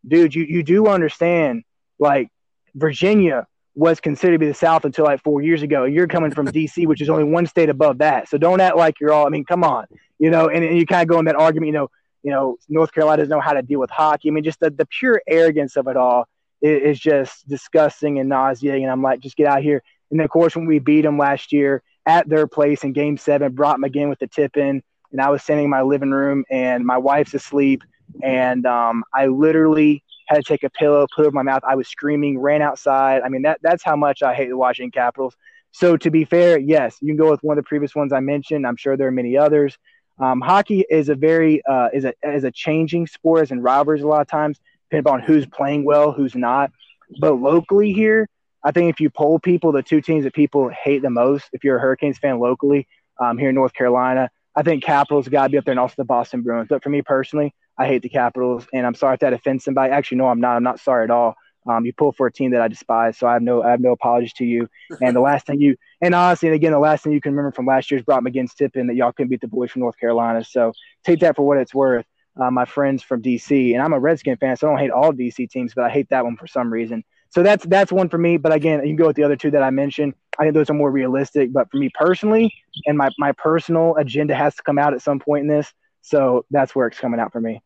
dude, 0.08 0.34
you, 0.34 0.46
you 0.46 0.64
do 0.64 0.88
understand, 0.88 1.64
like, 2.00 2.30
Virginia 2.74 3.46
was 3.76 4.00
considered 4.00 4.34
to 4.34 4.40
be 4.40 4.48
the 4.48 4.54
South 4.56 4.84
until 4.84 5.06
like 5.06 5.22
four 5.22 5.44
years 5.44 5.62
ago. 5.62 5.84
You're 5.84 6.08
coming 6.08 6.32
from 6.32 6.48
DC, 6.48 6.88
which 6.88 7.02
is 7.02 7.10
only 7.10 7.24
one 7.24 7.46
state 7.46 7.70
above 7.70 8.00
that. 8.00 8.30
So 8.30 8.40
don't 8.40 8.60
act 8.62 8.78
like 8.78 9.00
you're 9.00 9.14
all, 9.14 9.28
I 9.28 9.30
mean, 9.30 9.46
come 9.46 9.64
on, 9.64 9.86
you 10.18 10.32
know, 10.32 10.50
and, 10.50 10.66
and 10.66 10.76
you 10.76 10.88
kind 10.88 11.04
of 11.04 11.08
go 11.08 11.20
in 11.20 11.26
that 11.26 11.36
argument, 11.36 11.68
you 11.68 11.74
know, 11.74 11.92
you 12.24 12.32
know, 12.32 12.58
North 12.68 12.92
Carolina 12.92 13.22
doesn't 13.22 13.30
know 13.30 13.42
how 13.42 13.54
to 13.54 13.62
deal 13.62 13.80
with 13.80 13.92
hockey. 13.92 14.30
I 14.30 14.32
mean, 14.32 14.44
just 14.44 14.60
the, 14.60 14.72
the 14.72 14.88
pure 14.88 15.22
arrogance 15.28 15.78
of 15.78 15.88
it 15.88 15.98
all 15.98 16.28
is 16.62 17.00
just 17.00 17.48
disgusting 17.48 18.20
and 18.20 18.30
nauseating. 18.30 18.84
And 18.84 18.92
I'm 18.92 19.02
like, 19.02 19.20
just 19.20 19.38
get 19.38 19.48
out 19.48 19.62
here. 19.62 19.82
And 20.10 20.20
then, 20.20 20.26
of 20.26 20.32
course, 20.32 20.56
when 20.56 20.66
we 20.66 20.80
beat 20.80 21.02
them 21.02 21.18
last 21.18 21.52
year 21.52 21.82
at 22.06 22.28
their 22.28 22.48
place 22.48 22.84
in 22.84 22.94
game 22.94 23.18
seven, 23.18 23.54
brought 23.54 23.76
them 23.76 23.84
again 23.84 24.10
with 24.10 24.20
the 24.20 24.28
tip 24.28 24.58
in 24.58 24.84
and 25.12 25.22
I 25.22 25.30
was 25.30 25.44
standing 25.44 25.66
in 25.66 25.72
my 25.72 25.82
living 25.82 26.12
room, 26.12 26.46
and 26.50 26.86
my 26.86 26.98
wife's 26.98 27.34
asleep, 27.34 27.84
and 28.24 28.66
um, 28.66 29.04
I 29.14 29.28
literally 29.28 30.04
had 30.28 30.38
to 30.38 30.44
take 30.44 30.64
a 30.64 30.70
pillow, 30.70 31.06
put 31.14 31.24
it 31.24 31.28
over 31.28 31.36
my 31.36 31.44
mouth. 31.44 31.62
I 31.68 31.76
was 31.76 31.88
screaming, 31.88 32.40
ran 32.40 32.62
outside. 32.62 33.22
I 33.22 33.30
mean, 33.30 33.42
that 33.44 33.60
that's 33.62 33.84
how 33.84 33.96
much 33.96 34.24
I 34.24 34.34
hate 34.34 34.50
the 34.50 34.58
Washington 34.58 34.92
Capitals. 34.92 35.36
So 35.72 35.98
to 35.98 36.12
be 36.12 36.26
fair, 36.26 36.60
yes, 36.60 36.98
you 37.02 37.08
can 37.08 37.18
go 37.18 37.30
with 37.30 37.44
one 37.44 37.58
of 37.58 37.64
the 37.64 37.68
previous 37.68 37.96
ones 37.96 38.14
I 38.14 38.20
mentioned. 38.20 38.66
I'm 38.66 38.76
sure 38.76 38.98
there 38.98 39.08
are 39.08 39.12
many 39.12 39.38
others. 39.38 39.78
Um, 40.20 40.42
hockey 40.42 40.86
is 40.90 41.10
a 41.10 41.16
very 41.16 41.64
uh, 41.66 41.90
is 41.94 42.06
a 42.06 42.14
is 42.24 42.44
a 42.44 42.52
changing 42.52 43.08
sport, 43.08 43.44
as 43.44 43.52
in 43.52 43.62
rivalries 43.62 44.04
a 44.04 44.08
lot 44.08 44.22
of 44.22 44.28
times, 44.28 44.60
depending 44.92 45.12
on 45.12 45.22
who's 45.22 45.46
playing 45.46 45.86
well, 45.86 46.12
who's 46.12 46.36
not. 46.36 46.72
But 47.20 47.34
locally 47.36 47.94
here, 47.94 48.28
I 48.64 48.72
think 48.72 48.94
if 48.94 49.00
you 49.00 49.10
poll 49.10 49.40
people, 49.40 49.72
the 49.72 49.82
two 49.82 50.02
teams 50.02 50.24
that 50.26 50.34
people 50.34 50.70
hate 50.70 51.02
the 51.02 51.10
most, 51.10 51.50
if 51.54 51.64
you're 51.64 51.78
a 51.78 51.82
Hurricanes 51.82 52.20
fan 52.20 52.40
locally 52.40 52.88
um, 53.20 53.38
here 53.38 53.50
in 53.50 53.56
North 53.56 53.74
Carolina, 53.74 54.30
I 54.56 54.64
think 54.64 54.84
Capitals 54.84 55.28
got 55.28 55.44
to 55.44 55.50
be 55.50 55.58
up 55.58 55.66
there 55.66 55.72
and 55.72 55.80
also 55.80 55.96
the 55.98 56.06
Boston 56.06 56.42
Bruins. 56.42 56.68
But 56.70 56.84
for 56.84 56.90
me 56.90 57.02
personally, 57.02 57.54
I 57.78 57.88
hate 57.88 58.02
the 58.02 58.10
Capitals, 58.10 58.68
and 58.74 58.86
I'm 58.86 58.94
sorry 58.94 59.16
if 59.16 59.22
that 59.22 59.34
offends 59.34 59.64
somebody. 59.64 59.92
Actually, 59.92 60.18
no, 60.18 60.28
I'm 60.28 60.42
not. 60.42 60.58
I'm 60.58 60.64
not 60.64 60.80
sorry 60.80 61.06
at 61.06 61.12
all. 61.12 61.36
Um, 61.68 61.86
you 61.86 61.94
pull 61.94 62.12
for 62.12 62.28
a 62.28 62.32
team 62.32 62.52
that 62.52 62.62
I 62.62 62.68
despise, 62.68 63.18
so 63.18 63.28
I 63.28 63.34
have 63.34 63.42
no 63.42 63.62
I 63.62 63.70
have 63.70 63.80
no 63.80 63.92
apologies 63.92 64.34
to 64.34 64.46
you. 64.46 64.68
And 65.00 65.16
the 65.16 65.22
last 65.22 65.46
thing 65.46 65.62
you 65.62 65.78
and 66.02 66.14
honestly, 66.14 66.50
and 66.50 66.56
again, 66.56 66.72
the 66.72 66.80
last 66.80 67.04
thing 67.04 67.14
you 67.14 67.22
can 67.22 67.34
remember 67.34 67.52
from 67.52 67.66
last 67.66 67.92
year's 67.92 68.04
Brock 68.04 68.24
McGinn's 68.24 68.54
tip 68.56 68.76
in 68.76 68.88
that 68.88 68.96
y'all 68.96 69.12
couldn't 69.12 69.30
beat 69.30 69.42
the 69.42 69.48
boys 69.48 69.72
from 69.72 69.82
North 69.82 69.98
Carolina. 69.98 70.44
So 70.44 70.74
take 71.06 71.20
that 71.20 71.36
for 71.36 71.46
what 71.48 71.58
it's 71.58 71.74
worth. 71.74 72.06
Uh, 72.42 72.50
my 72.50 72.66
friends 72.66 73.04
from 73.04 73.22
DC, 73.22 73.74
and 73.74 73.84
I'm 73.84 73.94
a 73.94 74.00
Redskin 74.00 74.36
fan, 74.38 74.58
so 74.58 74.68
I 74.68 74.72
don't 74.72 74.80
hate 74.80 74.90
all 74.90 75.14
DC 75.14 75.48
teams, 75.48 75.74
but 75.76 75.84
I 75.84 75.90
hate 75.90 76.10
that 76.10 76.24
one 76.24 76.38
for 76.38 76.48
some 76.48 76.74
reason. 76.74 77.04
So 77.30 77.44
that's 77.44 77.64
that's 77.66 77.92
one 77.92 78.10
for 78.10 78.18
me. 78.18 78.38
But 78.38 78.52
again, 78.52 78.80
you 78.80 78.88
can 78.88 78.96
go 78.96 79.08
with 79.08 79.16
the 79.16 79.24
other 79.24 79.36
two 79.36 79.52
that 79.52 79.62
I 79.62 79.70
mentioned. 79.70 80.16
I 80.40 80.44
think 80.44 80.56
those 80.56 80.70
are 80.70 80.74
more 80.74 80.90
realistic. 80.90 81.54
But 81.54 81.70
for 81.70 81.78
me 81.78 81.92
personally, 81.94 82.52
and 82.88 82.98
my 82.98 83.10
my 83.20 83.32
personal 83.34 83.96
agenda 83.98 84.34
has 84.34 84.56
to 84.56 84.64
come 84.64 84.80
out 84.80 84.94
at 84.94 85.04
some 85.04 85.20
point 85.20 85.44
in 85.44 85.48
this. 85.48 85.72
So 86.02 86.46
that's 86.50 86.76
where 86.76 86.88
it's 86.88 87.00
coming 87.00 87.20
out 87.20 87.32
for 87.32 87.40
me. 87.40 87.62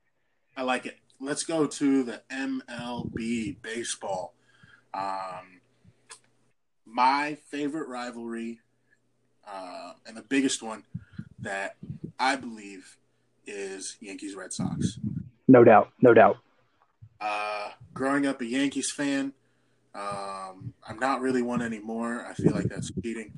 I 0.57 0.63
like 0.63 0.85
it. 0.85 0.97
Let's 1.21 1.43
go 1.43 1.67
to 1.67 2.03
the 2.03 2.21
MLB 2.29 3.61
baseball. 3.61 4.35
Um, 4.93 5.61
my 6.85 7.37
favorite 7.47 7.87
rivalry, 7.87 8.59
uh, 9.47 9.93
and 10.05 10.17
the 10.17 10.21
biggest 10.21 10.61
one 10.61 10.83
that 11.39 11.77
I 12.19 12.35
believe 12.35 12.97
is 13.47 13.97
Yankees 13.99 14.35
Red 14.35 14.53
Sox. 14.53 14.99
No 15.47 15.63
doubt, 15.63 15.89
no 16.01 16.13
doubt. 16.13 16.37
Uh, 17.21 17.69
growing 17.93 18.25
up 18.25 18.41
a 18.41 18.45
Yankees 18.45 18.91
fan, 18.91 19.33
um, 19.93 20.73
I'm 20.87 20.99
not 20.99 21.21
really 21.21 21.41
one 21.41 21.61
anymore. 21.61 22.25
I 22.29 22.33
feel 22.33 22.53
like 22.53 22.65
that's 22.65 22.91
cheating. 23.01 23.33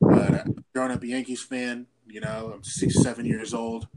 But 0.00 0.34
uh, 0.34 0.44
growing 0.74 0.92
up 0.92 1.02
a 1.02 1.06
Yankees 1.06 1.42
fan, 1.42 1.86
you 2.06 2.20
know, 2.20 2.52
I'm 2.54 2.64
six, 2.64 3.02
seven 3.02 3.26
years 3.26 3.52
old. 3.52 3.88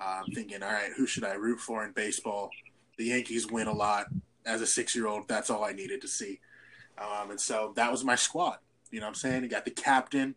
Uh, 0.00 0.22
I'm 0.24 0.32
thinking, 0.32 0.62
all 0.62 0.72
right, 0.72 0.92
who 0.96 1.06
should 1.06 1.24
I 1.24 1.34
root 1.34 1.60
for 1.60 1.84
in 1.84 1.92
baseball? 1.92 2.50
The 2.96 3.06
Yankees 3.06 3.50
win 3.50 3.66
a 3.66 3.72
lot. 3.72 4.06
As 4.46 4.62
a 4.62 4.66
six 4.66 4.94
year 4.96 5.06
old, 5.06 5.28
that's 5.28 5.50
all 5.50 5.64
I 5.64 5.72
needed 5.72 6.00
to 6.00 6.08
see. 6.08 6.40
Um, 6.96 7.30
and 7.30 7.40
so 7.40 7.72
that 7.76 7.90
was 7.90 8.04
my 8.04 8.14
squad. 8.14 8.58
You 8.90 9.00
know 9.00 9.06
what 9.06 9.10
I'm 9.10 9.14
saying? 9.16 9.42
You 9.42 9.48
got 9.48 9.64
the 9.64 9.70
captain, 9.70 10.34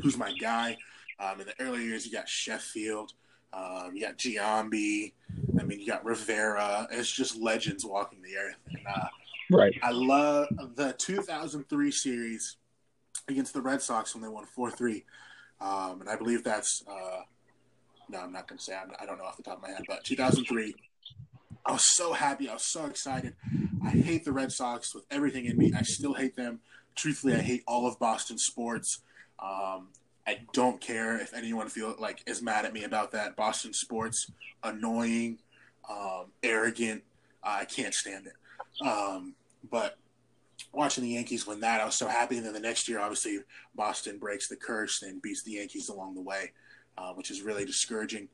who's 0.00 0.16
my 0.16 0.32
guy. 0.32 0.78
Um, 1.20 1.40
in 1.40 1.46
the 1.46 1.60
early 1.60 1.84
years, 1.84 2.06
you 2.06 2.12
got 2.12 2.28
Sheffield, 2.28 3.12
um, 3.52 3.90
you 3.94 4.02
got 4.02 4.18
Giambi. 4.18 5.12
I 5.58 5.62
mean, 5.64 5.80
you 5.80 5.86
got 5.86 6.04
Rivera. 6.04 6.88
It's 6.90 7.10
just 7.10 7.36
legends 7.36 7.84
walking 7.84 8.22
the 8.22 8.36
earth. 8.36 8.56
And 8.68 8.86
uh, 8.86 9.06
Right. 9.50 9.78
I 9.82 9.90
love 9.90 10.48
the 10.76 10.94
2003 10.96 11.90
series. 11.90 12.56
against 13.28 13.52
the 13.52 13.60
Red 13.60 13.82
Sox 13.82 14.14
when 14.14 14.22
they 14.22 14.28
won 14.28 14.46
four 14.46 14.70
three, 14.70 15.04
um, 15.60 16.00
and 16.00 16.08
I 16.08 16.16
believe 16.16 16.42
that's 16.42 16.82
uh, 16.90 17.20
no, 18.08 18.18
I'm 18.18 18.32
not 18.32 18.48
going 18.48 18.58
to 18.58 18.64
say 18.64 18.74
I'm, 18.74 18.90
I 18.98 19.04
do 19.04 19.10
not 19.10 19.18
know 19.18 19.24
off 19.24 19.36
the 19.36 19.42
top 19.42 19.58
of 19.58 19.62
my 19.62 19.68
head, 19.70 19.84
but 19.86 20.04
2003. 20.04 20.74
I 21.64 21.72
was 21.72 21.84
so 21.94 22.12
happy. 22.12 22.48
I 22.48 22.54
was 22.54 22.64
so 22.66 22.86
excited. 22.86 23.34
I 23.84 23.90
hate 23.90 24.24
the 24.24 24.32
Red 24.32 24.50
Sox 24.52 24.94
with 24.94 25.04
everything 25.10 25.44
in 25.44 25.56
me. 25.56 25.72
I 25.76 25.82
still 25.82 26.14
hate 26.14 26.34
them. 26.34 26.60
Truthfully, 26.96 27.34
I 27.34 27.40
hate 27.40 27.62
all 27.66 27.86
of 27.86 27.98
Boston 28.00 28.38
sports. 28.38 29.00
Um, 29.38 29.88
I 30.26 30.38
don't 30.52 30.80
care 30.80 31.18
if 31.18 31.34
anyone 31.34 31.68
feel 31.68 31.94
like 31.98 32.22
is 32.26 32.42
mad 32.42 32.64
at 32.64 32.72
me 32.72 32.84
about 32.84 33.10
that. 33.12 33.36
Boston 33.36 33.72
sports, 33.72 34.30
annoying, 34.62 35.38
um, 35.90 36.26
arrogant. 36.42 37.02
I 37.42 37.64
can't 37.64 37.94
stand 37.94 38.26
it. 38.26 38.86
Um, 38.86 39.34
but 39.70 39.98
watching 40.72 41.04
the 41.04 41.10
Yankees 41.10 41.46
win 41.46 41.60
that, 41.60 41.80
I 41.80 41.84
was 41.84 41.96
so 41.96 42.06
happy. 42.06 42.36
And 42.36 42.46
then 42.46 42.52
the 42.52 42.60
next 42.60 42.88
year, 42.88 43.00
obviously, 43.00 43.40
Boston 43.74 44.18
breaks 44.18 44.48
the 44.48 44.56
curse 44.56 45.02
and 45.02 45.20
beats 45.20 45.42
the 45.42 45.52
Yankees 45.52 45.88
along 45.88 46.14
the 46.14 46.22
way, 46.22 46.52
uh, 46.96 47.12
which 47.14 47.30
is 47.30 47.42
really 47.42 47.64
discouraging. 47.64 48.28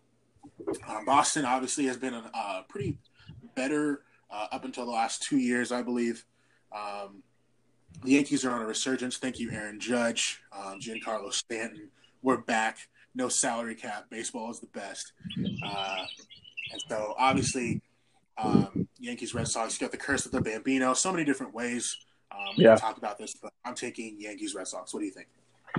Um, 0.86 1.04
Boston 1.04 1.44
obviously 1.44 1.86
has 1.86 1.96
been 1.96 2.14
a 2.14 2.30
uh, 2.34 2.62
pretty 2.68 2.98
better 3.54 4.02
uh, 4.30 4.46
up 4.52 4.64
until 4.64 4.84
the 4.84 4.92
last 4.92 5.22
two 5.22 5.38
years, 5.38 5.72
I 5.72 5.82
believe. 5.82 6.24
Um, 6.72 7.22
the 8.04 8.12
Yankees 8.12 8.44
are 8.44 8.50
on 8.50 8.62
a 8.62 8.66
resurgence. 8.66 9.16
Thank 9.16 9.38
you, 9.38 9.50
Aaron 9.50 9.80
Judge, 9.80 10.40
um, 10.52 10.78
Giancarlo 10.80 11.32
Stanton. 11.32 11.88
We're 12.22 12.38
back. 12.38 12.78
No 13.14 13.28
salary 13.28 13.74
cap. 13.74 14.06
Baseball 14.10 14.50
is 14.50 14.60
the 14.60 14.66
best. 14.68 15.12
Uh, 15.64 16.04
and 16.72 16.82
so, 16.88 17.14
obviously, 17.18 17.80
um, 18.36 18.88
Yankees, 18.98 19.34
Red 19.34 19.48
Sox, 19.48 19.76
got 19.78 19.90
the 19.90 19.96
curse 19.96 20.26
of 20.26 20.32
the 20.32 20.40
Bambino. 20.40 20.94
So 20.94 21.10
many 21.10 21.24
different 21.24 21.54
ways. 21.54 21.96
Um, 22.30 22.54
yeah. 22.56 22.76
talk 22.76 22.98
about 22.98 23.18
this, 23.18 23.34
but 23.42 23.52
I'm 23.64 23.74
taking 23.74 24.16
Yankees, 24.20 24.54
Red 24.54 24.68
Sox. 24.68 24.92
What 24.92 25.00
do 25.00 25.06
you 25.06 25.12
think? 25.12 25.28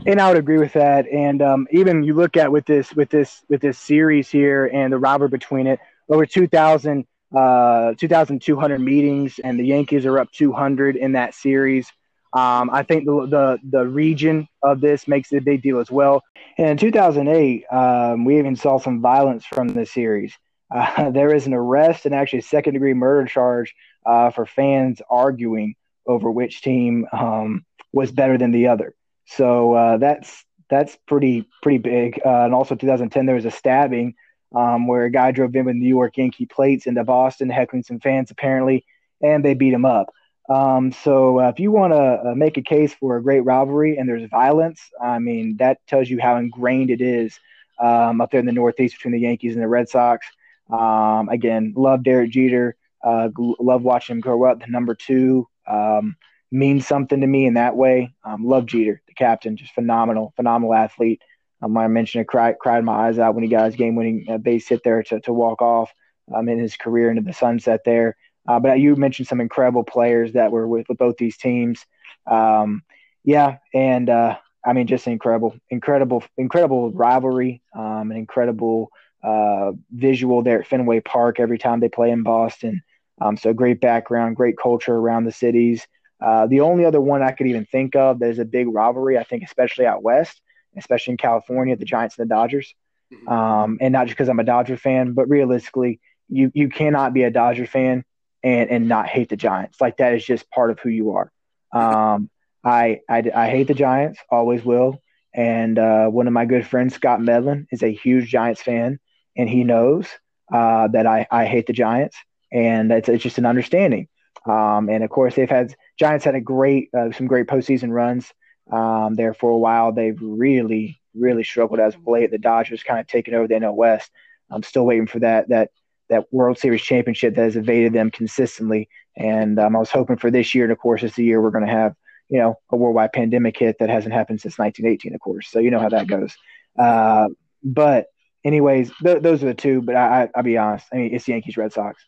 And 0.05 0.19
I 0.19 0.29
would 0.29 0.37
agree 0.37 0.57
with 0.57 0.73
that. 0.73 1.07
And 1.07 1.41
um, 1.41 1.67
even 1.71 2.03
you 2.03 2.13
look 2.13 2.37
at 2.37 2.51
with 2.51 2.65
this 2.65 2.93
with 2.93 3.09
this 3.09 3.43
with 3.49 3.61
this 3.61 3.77
series 3.77 4.29
here 4.29 4.65
and 4.67 4.91
the 4.91 4.97
rivalry 4.97 5.29
between 5.29 5.67
it, 5.67 5.79
over 6.09 6.25
2,000 6.25 7.05
uh, 7.35 7.93
2,200 7.93 8.79
meetings, 8.79 9.39
and 9.43 9.59
the 9.59 9.65
Yankees 9.65 10.05
are 10.05 10.17
up 10.19 10.31
200 10.31 10.95
in 10.95 11.11
that 11.13 11.33
series. 11.33 11.91
Um, 12.33 12.69
I 12.71 12.83
think 12.83 13.05
the, 13.05 13.25
the, 13.25 13.59
the 13.69 13.87
region 13.87 14.47
of 14.61 14.81
this 14.81 15.07
makes 15.07 15.31
it 15.31 15.37
a 15.37 15.41
big 15.41 15.63
deal 15.63 15.79
as 15.79 15.89
well. 15.89 16.23
And 16.57 16.69
in 16.69 16.77
2008, 16.77 17.65
um, 17.71 18.25
we 18.25 18.37
even 18.37 18.55
saw 18.55 18.77
some 18.77 19.01
violence 19.01 19.45
from 19.45 19.69
the 19.69 19.85
series. 19.85 20.33
Uh, 20.71 21.09
there 21.09 21.33
is 21.33 21.47
an 21.47 21.53
arrest 21.55 22.05
and 22.05 22.13
actually 22.13 22.37
a 22.37 22.43
second 22.43 22.73
degree 22.75 22.93
murder 22.93 23.27
charge 23.27 23.73
uh, 24.05 24.29
for 24.29 24.45
fans 24.45 25.01
arguing 25.09 25.73
over 26.05 26.29
which 26.29 26.61
team 26.61 27.07
um, 27.11 27.65
was 27.91 28.11
better 28.11 28.37
than 28.37 28.51
the 28.51 28.67
other. 28.67 28.93
So 29.25 29.73
uh, 29.73 29.97
that's 29.97 30.45
that's 30.69 30.95
pretty 31.07 31.47
pretty 31.63 31.79
big. 31.79 32.21
Uh, 32.23 32.45
and 32.45 32.53
also 32.53 32.75
2010, 32.75 33.25
there 33.25 33.33
was 33.33 33.45
a 33.45 33.51
stabbing 33.51 34.13
um, 34.55 34.87
where 34.87 35.05
a 35.05 35.11
guy 35.11 35.31
drove 35.31 35.55
in 35.55 35.65
with 35.65 35.75
New 35.75 35.87
York 35.87 36.17
Yankee 36.17 36.45
plates 36.45 36.85
into 36.85 37.03
Boston, 37.03 37.49
heckling 37.49 37.83
some 37.83 37.99
fans 37.99 38.31
apparently, 38.31 38.85
and 39.21 39.43
they 39.43 39.53
beat 39.53 39.73
him 39.73 39.85
up. 39.85 40.13
Um, 40.49 40.91
so 40.91 41.39
uh, 41.39 41.49
if 41.49 41.59
you 41.59 41.71
want 41.71 41.93
to 41.93 42.31
uh, 42.31 42.35
make 42.35 42.57
a 42.57 42.63
case 42.63 42.93
for 42.93 43.17
a 43.17 43.23
great 43.23 43.41
rivalry 43.41 43.97
and 43.97 44.09
there's 44.09 44.27
violence, 44.29 44.81
I 44.99 45.19
mean 45.19 45.57
that 45.57 45.85
tells 45.87 46.09
you 46.09 46.19
how 46.19 46.37
ingrained 46.37 46.89
it 46.89 47.01
is 47.01 47.39
um, 47.79 48.19
up 48.19 48.31
there 48.31 48.39
in 48.39 48.47
the 48.47 48.51
Northeast 48.51 48.95
between 48.95 49.13
the 49.13 49.19
Yankees 49.19 49.53
and 49.53 49.63
the 49.63 49.67
Red 49.67 49.89
Sox. 49.89 50.25
Um, 50.69 51.29
again, 51.29 51.73
love 51.75 52.03
Derek 52.03 52.31
Jeter. 52.31 52.75
Uh, 53.03 53.29
love 53.37 53.83
watching 53.83 54.15
him 54.15 54.21
grow 54.21 54.43
up. 54.43 54.59
The 54.59 54.67
number 54.67 54.95
two 54.95 55.47
um, 55.67 56.17
means 56.51 56.87
something 56.87 57.21
to 57.21 57.27
me 57.27 57.45
in 57.45 57.53
that 57.53 57.75
way. 57.75 58.13
Um, 58.23 58.45
love 58.45 58.65
Jeter, 58.65 59.01
the 59.07 59.13
captain, 59.13 59.55
just 59.55 59.73
phenomenal, 59.73 60.33
phenomenal 60.35 60.73
athlete. 60.73 61.21
Um, 61.61 61.77
I 61.77 61.87
mentioned 61.87 62.23
it, 62.23 62.27
cried, 62.27 62.57
cried 62.59 62.83
my 62.83 63.07
eyes 63.07 63.19
out 63.19 63.35
when 63.35 63.43
he 63.43 63.49
got 63.49 63.65
his 63.65 63.75
game-winning 63.75 64.25
uh, 64.29 64.37
base 64.37 64.67
hit 64.67 64.81
there 64.83 65.03
to, 65.03 65.19
to 65.21 65.33
walk 65.33 65.61
off 65.61 65.91
um, 66.33 66.49
in 66.49 66.57
his 66.57 66.75
career 66.75 67.09
into 67.09 67.21
the 67.21 67.33
sunset 67.33 67.81
there. 67.85 68.15
Uh, 68.49 68.59
but 68.59 68.79
you 68.79 68.95
mentioned 68.95 69.27
some 69.27 69.39
incredible 69.39 69.83
players 69.83 70.33
that 70.33 70.51
were 70.51 70.67
with, 70.67 70.89
with 70.89 70.97
both 70.97 71.17
these 71.17 71.37
teams. 71.37 71.85
Um, 72.25 72.81
yeah, 73.23 73.57
and 73.75 74.09
uh, 74.09 74.37
I 74.65 74.73
mean, 74.73 74.87
just 74.87 75.05
incredible, 75.05 75.55
incredible, 75.69 76.23
incredible 76.35 76.91
rivalry, 76.91 77.61
um, 77.75 78.09
an 78.09 78.17
incredible 78.17 78.89
uh, 79.23 79.73
visual 79.91 80.41
there 80.41 80.61
at 80.61 80.67
Fenway 80.67 81.01
Park 81.01 81.39
every 81.39 81.59
time 81.59 81.79
they 81.79 81.89
play 81.89 82.09
in 82.09 82.23
Boston. 82.23 82.81
Um, 83.21 83.37
so 83.37 83.53
great 83.53 83.81
background, 83.81 84.35
great 84.35 84.57
culture 84.57 84.95
around 84.95 85.25
the 85.25 85.31
cities. 85.31 85.85
Uh, 86.19 86.47
the 86.47 86.61
only 86.61 86.85
other 86.85 86.99
one 86.99 87.21
I 87.21 87.33
could 87.33 87.45
even 87.45 87.65
think 87.65 87.95
of 87.95 88.17
that 88.17 88.29
is 88.31 88.39
a 88.39 88.45
big 88.45 88.67
rivalry, 88.67 89.19
I 89.19 89.23
think, 89.23 89.43
especially 89.43 89.85
out 89.85 90.01
west, 90.01 90.41
especially 90.75 91.11
in 91.11 91.17
California, 91.17 91.75
the 91.75 91.85
Giants 91.85 92.17
and 92.17 92.27
the 92.27 92.33
Dodgers. 92.33 92.73
Mm-hmm. 93.13 93.29
Um, 93.29 93.77
and 93.79 93.91
not 93.91 94.07
just 94.07 94.17
because 94.17 94.27
I'm 94.27 94.39
a 94.39 94.43
Dodger 94.43 94.77
fan, 94.77 95.13
but 95.13 95.29
realistically, 95.29 95.99
you 96.29 96.51
you 96.55 96.69
cannot 96.69 97.13
be 97.13 97.23
a 97.23 97.31
Dodger 97.31 97.67
fan 97.67 98.05
and 98.43 98.69
and 98.69 98.87
not 98.87 99.07
hate 99.07 99.29
the 99.29 99.35
Giants. 99.35 99.79
Like 99.81 99.97
that 99.97 100.13
is 100.13 100.25
just 100.25 100.49
part 100.49 100.71
of 100.71 100.79
who 100.79 100.89
you 100.89 101.11
are. 101.11 101.31
Um, 101.71 102.29
I, 102.63 103.01
I, 103.09 103.23
I 103.33 103.49
hate 103.49 103.67
the 103.67 103.73
Giants, 103.73 104.19
always 104.29 104.63
will. 104.63 105.01
And 105.33 105.77
uh, 105.77 106.07
one 106.07 106.27
of 106.27 106.33
my 106.33 106.45
good 106.45 106.65
friends, 106.65 106.95
Scott 106.95 107.21
Medlin, 107.21 107.67
is 107.71 107.83
a 107.83 107.93
huge 107.93 108.29
Giants 108.29 108.61
fan, 108.61 108.99
and 109.37 109.47
he 109.47 109.63
knows 109.63 110.07
uh, 110.51 110.87
that 110.89 111.05
I, 111.05 111.27
I 111.29 111.45
hate 111.45 111.67
the 111.67 111.73
Giants, 111.73 112.17
and 112.51 112.91
it's, 112.91 113.07
it's 113.07 113.23
just 113.23 113.37
an 113.37 113.45
understanding. 113.45 114.07
Um, 114.45 114.89
and 114.89 115.03
of 115.03 115.09
course, 115.09 115.35
they've 115.35 115.49
had 115.49 115.75
Giants 115.99 116.25
had 116.25 116.35
a 116.35 116.41
great 116.41 116.89
uh, 116.97 117.11
some 117.11 117.27
great 117.27 117.47
postseason 117.47 117.91
runs 117.91 118.31
um, 118.71 119.15
there 119.15 119.33
for 119.33 119.51
a 119.51 119.57
while. 119.57 119.91
They've 119.91 120.17
really 120.19 120.99
really 121.13 121.43
struggled 121.43 121.79
as 121.79 121.95
of 121.95 122.07
late. 122.07 122.31
The 122.31 122.37
Dodgers 122.37 122.83
kind 122.83 122.99
of 122.99 123.07
taken 123.07 123.33
over 123.33 123.47
the 123.47 123.55
NL 123.55 123.75
West. 123.75 124.09
I'm 124.49 124.63
still 124.63 124.85
waiting 124.85 125.07
for 125.07 125.19
that 125.19 125.49
that 125.49 125.69
that 126.09 126.31
World 126.33 126.57
Series 126.57 126.81
championship 126.81 127.35
that 127.35 127.43
has 127.43 127.55
evaded 127.55 127.93
them 127.93 128.11
consistently. 128.11 128.89
And 129.15 129.59
um, 129.59 129.75
I 129.75 129.79
was 129.79 129.91
hoping 129.91 130.17
for 130.17 130.31
this 130.31 130.53
year, 130.55 130.65
and 130.65 130.71
of 130.71 130.79
course, 130.79 131.03
it's 131.03 131.15
the 131.15 131.23
year 131.23 131.41
we're 131.41 131.51
going 131.51 131.65
to 131.65 131.71
have, 131.71 131.95
you 132.29 132.39
know, 132.39 132.59
a 132.71 132.75
worldwide 132.75 133.13
pandemic 133.13 133.57
hit 133.57 133.77
that 133.79 133.89
hasn't 133.89 134.13
happened 134.13 134.41
since 134.41 134.57
1918, 134.57 135.13
of 135.13 135.21
course. 135.21 135.49
So 135.49 135.59
you 135.59 135.71
know 135.71 135.79
how 135.79 135.89
that 135.89 136.07
goes. 136.07 136.35
Uh, 136.77 137.29
but 137.63 138.07
anyways, 138.43 138.91
th- 139.03 139.21
those 139.21 139.43
are 139.43 139.47
the 139.47 139.53
two. 139.53 139.81
But 139.81 139.95
I, 139.95 140.23
I, 140.23 140.29
will 140.35 140.43
be 140.43 140.57
honest. 140.57 140.85
I 140.93 140.97
mean, 140.97 141.13
it's 141.13 141.27
Yankees, 141.27 141.57
Red 141.57 141.73
Sox. 141.73 142.03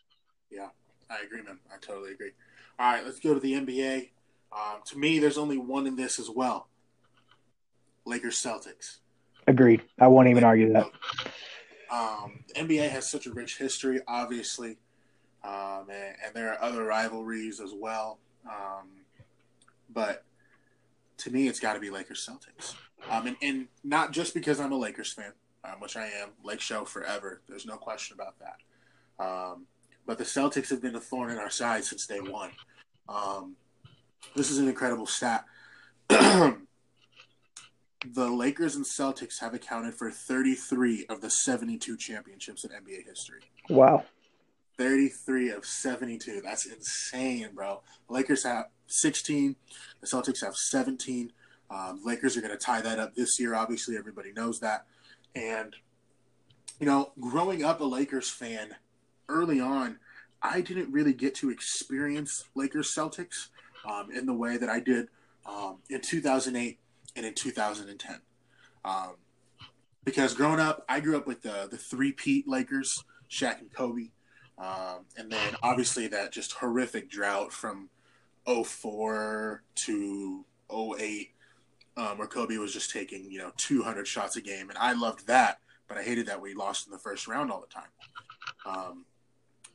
Yeah, 0.50 0.68
I 1.10 1.18
agree, 1.24 1.42
man. 1.42 1.58
I 1.72 1.76
totally 1.80 2.12
agree. 2.12 2.30
All 2.78 2.90
right, 2.90 3.04
let's 3.04 3.20
go 3.20 3.34
to 3.34 3.40
the 3.40 3.52
NBA. 3.52 4.10
Um, 4.52 4.80
to 4.86 4.98
me, 4.98 5.18
there's 5.18 5.38
only 5.38 5.58
one 5.58 5.86
in 5.86 5.96
this 5.96 6.18
as 6.18 6.28
well. 6.28 6.68
Lakers 8.04 8.40
Celtics. 8.40 8.98
Agreed. 9.46 9.82
I 10.00 10.08
won't 10.08 10.28
even 10.28 10.44
argue 10.44 10.72
that. 10.72 10.86
Um, 11.92 12.44
the 12.48 12.54
NBA 12.54 12.88
has 12.88 13.06
such 13.06 13.26
a 13.26 13.32
rich 13.32 13.58
history, 13.58 14.00
obviously, 14.08 14.78
um, 15.44 15.90
and, 15.90 16.16
and, 16.24 16.34
there 16.34 16.50
are 16.50 16.62
other 16.62 16.84
rivalries 16.84 17.60
as 17.60 17.74
well. 17.74 18.18
Um, 18.46 18.88
but 19.92 20.24
to 21.18 21.30
me, 21.30 21.48
it's 21.48 21.60
got 21.60 21.74
to 21.74 21.80
be 21.80 21.90
Lakers 21.90 22.26
Celtics, 22.26 22.76
um, 23.10 23.26
and, 23.26 23.36
and, 23.42 23.68
not 23.84 24.10
just 24.12 24.32
because 24.32 24.58
I'm 24.58 24.72
a 24.72 24.76
Lakers 24.76 25.12
fan, 25.12 25.32
um, 25.64 25.80
which 25.80 25.96
I 25.98 26.06
am. 26.06 26.30
Lake 26.42 26.60
Show 26.60 26.86
forever. 26.86 27.42
There's 27.46 27.66
no 27.66 27.76
question 27.76 28.14
about 28.14 28.36
that. 28.38 29.22
Um, 29.22 29.66
but 30.06 30.16
the 30.16 30.24
Celtics 30.24 30.70
have 30.70 30.80
been 30.80 30.96
a 30.96 31.00
thorn 31.00 31.30
in 31.30 31.36
our 31.36 31.50
side 31.50 31.84
since 31.84 32.06
day 32.06 32.20
one. 32.20 32.52
this 34.34 34.50
is 34.50 34.56
an 34.56 34.66
incredible 34.66 35.06
stat. 35.06 35.44
the 38.04 38.28
Lakers 38.28 38.76
and 38.76 38.84
Celtics 38.84 39.40
have 39.40 39.54
accounted 39.54 39.94
for 39.94 40.10
33 40.10 41.06
of 41.08 41.20
the 41.20 41.30
72 41.30 41.96
championships 41.96 42.64
in 42.64 42.70
NBA 42.70 43.06
history. 43.06 43.40
Wow. 43.68 44.04
33 44.78 45.50
of 45.50 45.64
72. 45.64 46.40
That's 46.42 46.66
insane, 46.66 47.50
bro. 47.54 47.82
The 48.08 48.14
Lakers 48.14 48.44
have 48.44 48.66
16. 48.86 49.56
The 50.00 50.06
Celtics 50.06 50.44
have 50.44 50.56
17. 50.56 51.32
Um, 51.70 52.00
Lakers 52.04 52.36
are 52.36 52.40
going 52.40 52.56
to 52.56 52.58
tie 52.58 52.80
that 52.80 52.98
up 52.98 53.14
this 53.14 53.38
year. 53.38 53.54
Obviously, 53.54 53.96
everybody 53.96 54.32
knows 54.32 54.60
that. 54.60 54.86
And, 55.34 55.76
you 56.80 56.86
know, 56.86 57.12
growing 57.20 57.64
up 57.64 57.80
a 57.80 57.84
Lakers 57.84 58.28
fan 58.28 58.74
early 59.28 59.60
on, 59.60 59.98
I 60.42 60.60
didn't 60.60 60.90
really 60.92 61.12
get 61.12 61.34
to 61.36 61.50
experience 61.50 62.44
Lakers 62.54 62.92
Celtics 62.94 63.48
um, 63.88 64.10
in 64.10 64.26
the 64.26 64.34
way 64.34 64.56
that 64.56 64.68
I 64.68 64.80
did 64.80 65.08
um, 65.46 65.78
in 65.88 66.00
2008 66.00 66.78
and 67.16 67.26
in 67.26 67.34
2010. 67.34 68.20
Um, 68.84 69.16
because 70.04 70.34
growing 70.34 70.60
up, 70.60 70.84
I 70.88 71.00
grew 71.00 71.16
up 71.16 71.26
with 71.26 71.42
the 71.42 71.68
the 71.70 71.76
three-peat 71.76 72.48
Lakers, 72.48 73.04
Shaq 73.30 73.60
and 73.60 73.72
Kobe, 73.72 74.10
um, 74.58 75.06
and 75.16 75.30
then 75.30 75.56
obviously 75.62 76.08
that 76.08 76.32
just 76.32 76.52
horrific 76.52 77.10
drought 77.10 77.52
from 77.52 77.88
04 78.46 79.62
to 79.74 80.44
08, 80.72 81.30
um, 81.96 82.18
where 82.18 82.26
Kobe 82.26 82.56
was 82.56 82.72
just 82.72 82.90
taking 82.90 83.30
you 83.30 83.38
know 83.38 83.52
200 83.56 84.06
shots 84.06 84.36
a 84.36 84.40
game, 84.40 84.68
and 84.68 84.78
I 84.78 84.92
loved 84.92 85.26
that, 85.28 85.60
but 85.88 85.96
I 85.96 86.02
hated 86.02 86.26
that 86.26 86.40
we 86.40 86.54
lost 86.54 86.86
in 86.86 86.92
the 86.92 86.98
first 86.98 87.28
round 87.28 87.52
all 87.52 87.60
the 87.60 87.66
time. 87.66 87.90
Um, 88.66 89.04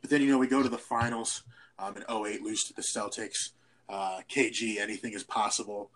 but 0.01 0.09
then 0.09 0.21
you 0.21 0.29
know 0.29 0.37
we 0.37 0.47
go 0.47 0.61
to 0.61 0.69
the 0.69 0.77
finals 0.77 1.43
um, 1.79 1.95
in 1.95 2.03
08, 2.03 2.41
lose 2.41 2.63
to 2.65 2.73
the 2.73 2.81
Celtics. 2.81 3.51
Uh, 3.89 4.19
KG, 4.29 4.79
anything 4.79 5.13
is 5.13 5.23
possible. 5.23 5.89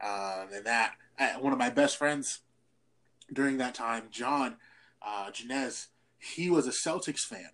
Um, 0.00 0.48
and 0.54 0.66
that 0.66 0.96
one 1.40 1.52
of 1.52 1.58
my 1.58 1.70
best 1.70 1.96
friends 1.96 2.40
during 3.32 3.56
that 3.58 3.74
time, 3.74 4.04
John 4.10 4.56
uh, 5.04 5.30
Janez, 5.30 5.86
he 6.18 6.50
was 6.50 6.66
a 6.66 6.70
Celtics 6.70 7.20
fan, 7.20 7.50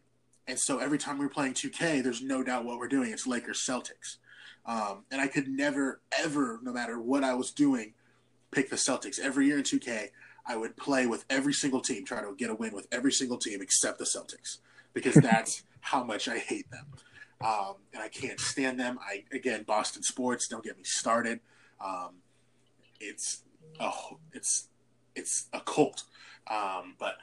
and 0.47 0.59
so 0.59 0.79
every 0.79 0.99
time 0.99 1.19
we 1.19 1.25
were 1.25 1.33
playing 1.33 1.55
2K, 1.55 2.03
there's 2.03 2.23
no 2.23 2.43
doubt 2.43 2.65
what 2.65 2.79
we're 2.79 2.89
doing. 2.89 3.13
It's 3.13 3.27
Lakers 3.27 3.65
Celtics, 3.65 4.17
um, 4.67 5.05
and 5.11 5.21
I 5.21 5.29
could 5.29 5.49
never 5.49 6.01
ever, 6.19 6.61
no 6.63 6.73
matter 6.73 7.01
what 7.01 7.25
I 7.25 7.35
was 7.35 7.53
doing, 7.53 7.95
pick 8.51 8.71
the 8.71 8.77
Celtics. 8.77 9.19
Every 9.19 9.47
year 9.47 9.59
in 9.59 9.65
2K, 9.65 10.09
I 10.47 10.57
would 10.57 10.77
play 10.77 11.07
with 11.07 11.25
every 11.31 11.53
single 11.53 11.81
team, 11.81 12.05
try 12.05 12.21
to 12.21 12.35
get 12.37 12.51
a 12.51 12.55
win 12.55 12.75
with 12.75 12.89
every 12.91 13.13
single 13.13 13.39
team 13.39 13.61
except 13.63 13.99
the 13.99 14.05
Celtics, 14.05 14.59
because 14.93 15.15
that's 15.23 15.63
how 15.81 16.03
much 16.03 16.29
I 16.29 16.39
hate 16.39 16.71
them. 16.71 16.87
Um, 17.45 17.75
and 17.93 18.03
I 18.03 18.09
can't 18.09 18.39
stand 18.39 18.79
them. 18.79 18.99
I 19.01 19.25
again, 19.35 19.65
Boston 19.65 20.03
sports. 20.03 20.49
Don't 20.49 20.65
get 20.65 20.77
me 20.77 20.85
started. 20.85 21.41
Um, 21.81 22.22
it's 23.03 23.43
oh, 23.81 24.19
it's 24.33 24.69
it's 25.15 25.47
a 25.53 25.61
cult. 25.61 26.05
Um, 26.51 26.95
but 26.99 27.17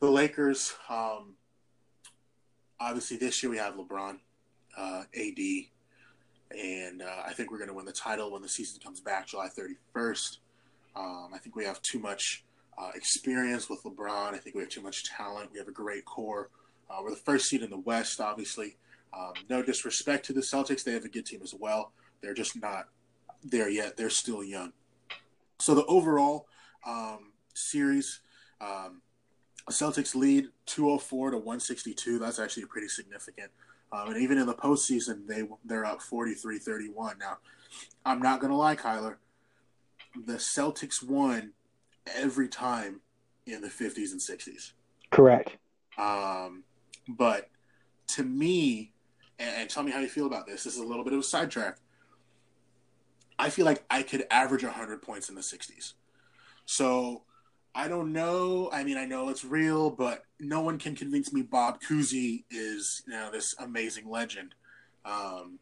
the 0.00 0.10
Lakers, 0.10 0.74
um, 0.88 1.34
obviously, 2.80 3.16
this 3.16 3.42
year 3.42 3.50
we 3.50 3.58
have 3.58 3.74
LeBron, 3.74 4.18
uh, 4.76 5.02
AD, 5.14 5.38
and 6.58 7.02
uh, 7.02 7.22
I 7.26 7.32
think 7.32 7.50
we're 7.50 7.58
going 7.58 7.68
to 7.68 7.74
win 7.74 7.86
the 7.86 7.92
title 7.92 8.32
when 8.32 8.42
the 8.42 8.48
season 8.48 8.80
comes 8.82 9.00
back, 9.00 9.28
July 9.28 9.48
31st. 9.48 10.38
Um, 10.96 11.30
I 11.34 11.38
think 11.38 11.56
we 11.56 11.64
have 11.64 11.80
too 11.82 11.98
much 11.98 12.44
uh, 12.78 12.90
experience 12.94 13.68
with 13.68 13.82
LeBron. 13.82 14.34
I 14.34 14.38
think 14.38 14.54
we 14.54 14.62
have 14.62 14.70
too 14.70 14.82
much 14.82 15.04
talent. 15.04 15.50
We 15.52 15.58
have 15.58 15.68
a 15.68 15.72
great 15.72 16.04
core. 16.04 16.50
Uh, 16.88 16.98
we're 17.02 17.10
the 17.10 17.16
first 17.16 17.46
seed 17.46 17.62
in 17.62 17.70
the 17.70 17.78
West, 17.78 18.20
obviously. 18.20 18.76
Um, 19.16 19.32
no 19.48 19.62
disrespect 19.62 20.26
to 20.26 20.32
the 20.32 20.40
Celtics, 20.40 20.82
they 20.82 20.92
have 20.92 21.04
a 21.04 21.08
good 21.08 21.24
team 21.24 21.40
as 21.42 21.54
well. 21.54 21.92
They're 22.20 22.34
just 22.34 22.60
not 22.60 22.88
there 23.44 23.68
yet. 23.68 23.96
They're 23.96 24.10
still 24.10 24.42
young. 24.42 24.72
So 25.58 25.74
the 25.74 25.84
overall 25.86 26.46
um, 26.86 27.32
series, 27.54 28.20
um, 28.60 29.00
Celtics 29.70 30.14
lead 30.14 30.48
204 30.66 31.30
to 31.30 31.36
162. 31.38 32.18
That's 32.18 32.38
actually 32.38 32.66
pretty 32.66 32.88
significant. 32.88 33.50
Um, 33.92 34.08
and 34.08 34.22
even 34.22 34.38
in 34.38 34.46
the 34.46 34.54
postseason, 34.54 35.26
they 35.26 35.44
they're 35.64 35.84
up 35.84 36.00
43-31. 36.00 37.18
Now, 37.18 37.38
I'm 38.04 38.20
not 38.20 38.40
gonna 38.40 38.56
lie, 38.56 38.76
Kyler. 38.76 39.16
The 40.26 40.34
Celtics 40.34 41.02
won 41.02 41.52
every 42.14 42.48
time 42.48 43.00
in 43.46 43.60
the 43.60 43.68
50s 43.68 44.12
and 44.12 44.20
60s. 44.20 44.72
Correct. 45.10 45.56
Um, 45.96 46.64
but 47.08 47.50
to 48.08 48.24
me, 48.24 48.92
and, 49.38 49.50
and 49.56 49.70
tell 49.70 49.82
me 49.82 49.92
how 49.92 50.00
you 50.00 50.08
feel 50.08 50.26
about 50.26 50.46
this. 50.46 50.64
This 50.64 50.74
is 50.74 50.80
a 50.80 50.84
little 50.84 51.04
bit 51.04 51.12
of 51.12 51.20
a 51.20 51.22
sidetrack. 51.22 51.78
I 53.38 53.50
feel 53.50 53.64
like 53.64 53.84
I 53.90 54.02
could 54.02 54.26
average 54.30 54.62
100 54.62 55.02
points 55.02 55.28
in 55.28 55.34
the 55.34 55.40
60s. 55.40 55.94
So 56.66 57.22
I 57.74 57.88
don't 57.88 58.12
know. 58.12 58.70
I 58.72 58.84
mean, 58.84 58.96
I 58.96 59.04
know 59.04 59.28
it's 59.28 59.44
real, 59.44 59.90
but 59.90 60.24
no 60.38 60.60
one 60.60 60.78
can 60.78 60.94
convince 60.94 61.32
me 61.32 61.42
Bob 61.42 61.80
Cousy 61.80 62.44
is, 62.50 63.02
you 63.06 63.12
know, 63.12 63.30
this 63.32 63.54
amazing 63.58 64.08
legend. 64.08 64.54
Um, 65.04 65.58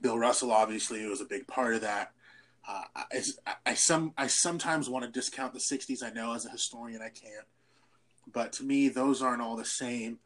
Bill 0.00 0.18
Russell 0.18 0.52
obviously 0.52 1.06
was 1.06 1.20
a 1.20 1.26
big 1.26 1.46
part 1.46 1.74
of 1.74 1.82
that. 1.82 2.12
Uh, 2.66 2.82
I, 2.96 3.22
I, 3.66 3.74
some 3.74 4.12
I 4.16 4.26
sometimes 4.26 4.90
want 4.90 5.04
to 5.04 5.10
discount 5.10 5.54
the 5.54 5.58
'60s. 5.58 6.02
I 6.02 6.10
know 6.10 6.34
as 6.34 6.44
a 6.44 6.50
historian 6.50 7.00
I 7.00 7.08
can't, 7.08 7.46
but 8.30 8.52
to 8.54 8.64
me 8.64 8.88
those 8.88 9.22
aren't 9.22 9.40
all 9.42 9.56
the 9.56 9.64
same. 9.64 10.18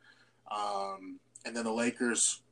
Um, 0.50 1.20
and 1.44 1.56
then 1.56 1.64
the 1.64 1.72
Lakers 1.72 2.42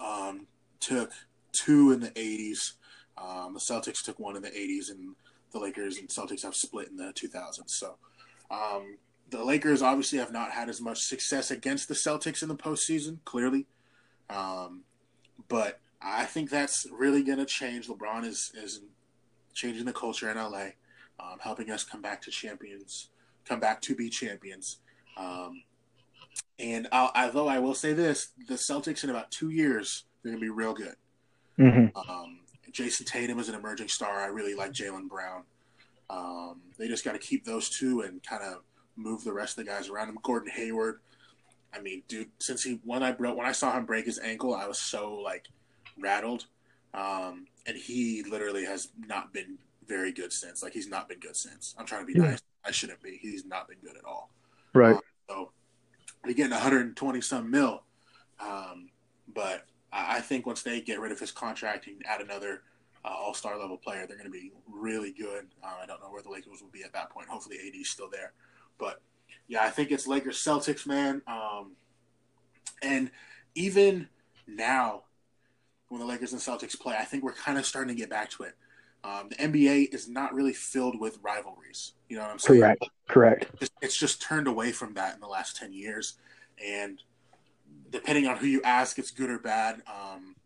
um, 0.00 0.46
took 0.78 1.12
two 1.52 1.90
in 1.92 2.00
the 2.00 2.10
'80s. 2.10 2.74
Um, 3.20 3.54
the 3.54 3.60
Celtics 3.60 4.04
took 4.04 4.18
one 4.18 4.36
in 4.36 4.42
the 4.42 4.50
'80s, 4.50 4.90
and 4.90 5.14
the 5.52 5.58
Lakers 5.58 5.98
and 5.98 6.08
Celtics 6.08 6.42
have 6.42 6.54
split 6.54 6.88
in 6.88 6.96
the 6.96 7.12
2000s. 7.12 7.70
So 7.70 7.96
um, 8.50 8.98
the 9.30 9.44
Lakers 9.44 9.82
obviously 9.82 10.18
have 10.18 10.32
not 10.32 10.50
had 10.50 10.68
as 10.68 10.80
much 10.80 11.02
success 11.02 11.50
against 11.50 11.88
the 11.88 11.94
Celtics 11.94 12.42
in 12.42 12.48
the 12.48 12.56
postseason, 12.56 13.18
clearly. 13.24 13.66
Um, 14.30 14.82
but 15.48 15.80
I 16.00 16.24
think 16.24 16.50
that's 16.50 16.86
really 16.90 17.22
going 17.22 17.38
to 17.38 17.46
change. 17.46 17.88
LeBron 17.88 18.24
is 18.24 18.52
is 18.54 18.80
changing 19.54 19.86
the 19.86 19.92
culture 19.92 20.30
in 20.30 20.36
LA, 20.36 20.68
um, 21.18 21.38
helping 21.40 21.70
us 21.70 21.82
come 21.82 22.02
back 22.02 22.22
to 22.22 22.30
champions, 22.30 23.08
come 23.44 23.60
back 23.60 23.80
to 23.82 23.94
be 23.94 24.08
champions. 24.08 24.78
Um, 25.16 25.62
and 26.58 26.86
I'll, 26.92 27.10
although 27.14 27.48
I 27.48 27.58
will 27.58 27.74
say 27.74 27.92
this, 27.92 28.28
the 28.46 28.54
Celtics 28.54 29.02
in 29.02 29.10
about 29.10 29.30
two 29.30 29.50
years 29.50 30.04
they're 30.22 30.32
going 30.32 30.40
to 30.40 30.46
be 30.46 30.50
real 30.50 30.74
good. 30.74 30.94
Mm-hmm. 31.58 31.96
Um, 32.10 32.40
Jayson 32.72 33.06
Tatum 33.06 33.38
is 33.38 33.48
an 33.48 33.54
emerging 33.54 33.88
star. 33.88 34.20
I 34.20 34.26
really 34.26 34.54
like 34.54 34.72
Jaylen 34.72 35.08
Brown. 35.08 35.42
Um, 36.10 36.60
they 36.78 36.88
just 36.88 37.04
got 37.04 37.12
to 37.12 37.18
keep 37.18 37.44
those 37.44 37.68
two 37.68 38.02
and 38.02 38.22
kind 38.22 38.42
of 38.42 38.62
move 38.96 39.24
the 39.24 39.32
rest 39.32 39.58
of 39.58 39.64
the 39.64 39.70
guys 39.70 39.88
around 39.88 40.08
him. 40.08 40.18
Gordon 40.22 40.50
Hayward. 40.50 41.00
I 41.74 41.80
mean, 41.80 42.02
dude, 42.08 42.30
since 42.38 42.62
he 42.62 42.80
when 42.84 43.02
I 43.02 43.12
broke 43.12 43.36
when 43.36 43.46
I 43.46 43.52
saw 43.52 43.76
him 43.76 43.84
break 43.84 44.06
his 44.06 44.18
ankle, 44.18 44.54
I 44.54 44.66
was 44.66 44.78
so 44.78 45.14
like 45.14 45.46
rattled. 45.98 46.46
Um, 46.94 47.46
and 47.66 47.76
he 47.76 48.24
literally 48.28 48.64
has 48.64 48.88
not 48.98 49.32
been 49.32 49.58
very 49.86 50.12
good 50.12 50.32
since. 50.32 50.62
Like 50.62 50.72
he's 50.72 50.88
not 50.88 51.08
been 51.08 51.20
good 51.20 51.36
since. 51.36 51.74
I'm 51.78 51.86
trying 51.86 52.06
to 52.06 52.12
be 52.12 52.18
yeah. 52.18 52.30
nice. 52.30 52.42
I 52.64 52.70
shouldn't 52.70 53.02
be. 53.02 53.18
He's 53.20 53.44
not 53.44 53.68
been 53.68 53.78
good 53.82 53.96
at 53.96 54.04
all. 54.04 54.30
Right. 54.74 54.96
Um, 54.96 55.00
so 55.28 55.52
we 56.24 56.34
getting 56.34 56.52
120 56.52 57.20
some 57.20 57.50
mil. 57.50 57.82
Um, 58.40 58.88
but 59.34 59.64
I 59.92 60.20
think 60.20 60.46
once 60.46 60.62
they 60.62 60.80
get 60.80 61.00
rid 61.00 61.12
of 61.12 61.18
his 61.18 61.32
contract 61.32 61.86
and 61.86 62.02
add 62.06 62.20
another 62.20 62.62
uh, 63.04 63.08
All 63.08 63.34
Star 63.34 63.58
level 63.58 63.76
player, 63.76 64.06
they're 64.06 64.18
going 64.18 64.30
to 64.30 64.38
be 64.38 64.52
really 64.66 65.12
good. 65.12 65.46
Uh, 65.62 65.76
I 65.82 65.86
don't 65.86 66.00
know 66.02 66.10
where 66.10 66.22
the 66.22 66.30
Lakers 66.30 66.60
will 66.60 66.70
be 66.70 66.82
at 66.82 66.92
that 66.92 67.10
point. 67.10 67.28
Hopefully, 67.28 67.56
AD's 67.66 67.88
still 67.88 68.10
there, 68.10 68.32
but 68.78 69.00
yeah, 69.46 69.62
I 69.62 69.70
think 69.70 69.90
it's 69.90 70.06
Lakers 70.06 70.38
Celtics, 70.38 70.86
man. 70.86 71.22
Um, 71.26 71.72
and 72.82 73.10
even 73.54 74.08
now, 74.46 75.04
when 75.88 76.00
the 76.00 76.06
Lakers 76.06 76.32
and 76.32 76.40
Celtics 76.40 76.78
play, 76.78 76.96
I 76.98 77.04
think 77.04 77.24
we're 77.24 77.32
kind 77.32 77.58
of 77.58 77.64
starting 77.66 77.94
to 77.94 77.98
get 78.00 78.10
back 78.10 78.30
to 78.30 78.44
it. 78.44 78.54
Um, 79.04 79.28
the 79.30 79.36
NBA 79.36 79.94
is 79.94 80.08
not 80.08 80.34
really 80.34 80.52
filled 80.52 81.00
with 81.00 81.18
rivalries. 81.22 81.92
You 82.08 82.16
know 82.16 82.24
what 82.24 82.32
I'm 82.32 82.38
saying? 82.38 82.60
Correct. 82.60 82.84
Correct. 83.08 83.46
It's, 83.60 83.70
it's 83.80 83.96
just 83.96 84.20
turned 84.20 84.48
away 84.48 84.72
from 84.72 84.94
that 84.94 85.14
in 85.14 85.20
the 85.20 85.26
last 85.26 85.56
ten 85.56 85.72
years, 85.72 86.14
and 86.64 87.00
depending 87.90 88.26
on 88.26 88.36
who 88.36 88.46
you 88.46 88.62
ask, 88.62 88.98
it's 88.98 89.10
good 89.10 89.30
or 89.30 89.38
bad. 89.38 89.82
Um, 89.86 90.36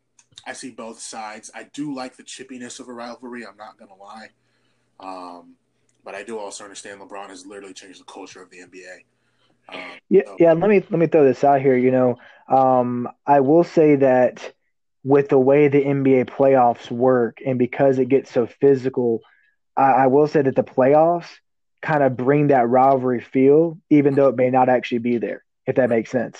I 0.46 0.52
see 0.52 0.70
both 0.70 0.98
sides. 1.00 1.50
I 1.54 1.64
do 1.72 1.94
like 1.94 2.16
the 2.16 2.22
chippiness 2.22 2.80
of 2.80 2.88
a 2.88 2.92
rivalry. 2.92 3.46
I'm 3.46 3.56
not 3.56 3.78
gonna 3.78 3.94
lie, 3.94 4.28
um, 5.00 5.54
but 6.04 6.14
I 6.14 6.22
do 6.22 6.38
also 6.38 6.64
understand 6.64 7.00
LeBron 7.00 7.28
has 7.28 7.46
literally 7.46 7.74
changed 7.74 8.00
the 8.00 8.04
culture 8.04 8.42
of 8.42 8.50
the 8.50 8.58
NBA. 8.58 9.04
Um, 9.68 9.80
yeah, 10.08 10.22
so. 10.26 10.36
yeah. 10.38 10.52
Let 10.52 10.68
me 10.68 10.80
let 10.90 10.98
me 10.98 11.06
throw 11.06 11.24
this 11.24 11.44
out 11.44 11.60
here. 11.60 11.76
You 11.76 11.90
know, 11.90 12.16
um, 12.48 13.08
I 13.26 13.40
will 13.40 13.64
say 13.64 13.96
that 13.96 14.52
with 15.04 15.28
the 15.28 15.38
way 15.38 15.68
the 15.68 15.82
NBA 15.82 16.26
playoffs 16.26 16.90
work, 16.90 17.38
and 17.44 17.58
because 17.58 17.98
it 17.98 18.08
gets 18.08 18.30
so 18.30 18.46
physical, 18.46 19.20
I, 19.76 19.92
I 19.92 20.06
will 20.08 20.26
say 20.26 20.42
that 20.42 20.56
the 20.56 20.64
playoffs 20.64 21.28
kind 21.80 22.02
of 22.02 22.16
bring 22.16 22.48
that 22.48 22.68
rivalry 22.68 23.20
feel, 23.20 23.78
even 23.90 24.14
though 24.14 24.28
it 24.28 24.36
may 24.36 24.50
not 24.50 24.68
actually 24.68 24.98
be 24.98 25.18
there. 25.18 25.44
If 25.66 25.76
that 25.76 25.90
makes 25.90 26.10
sense. 26.10 26.38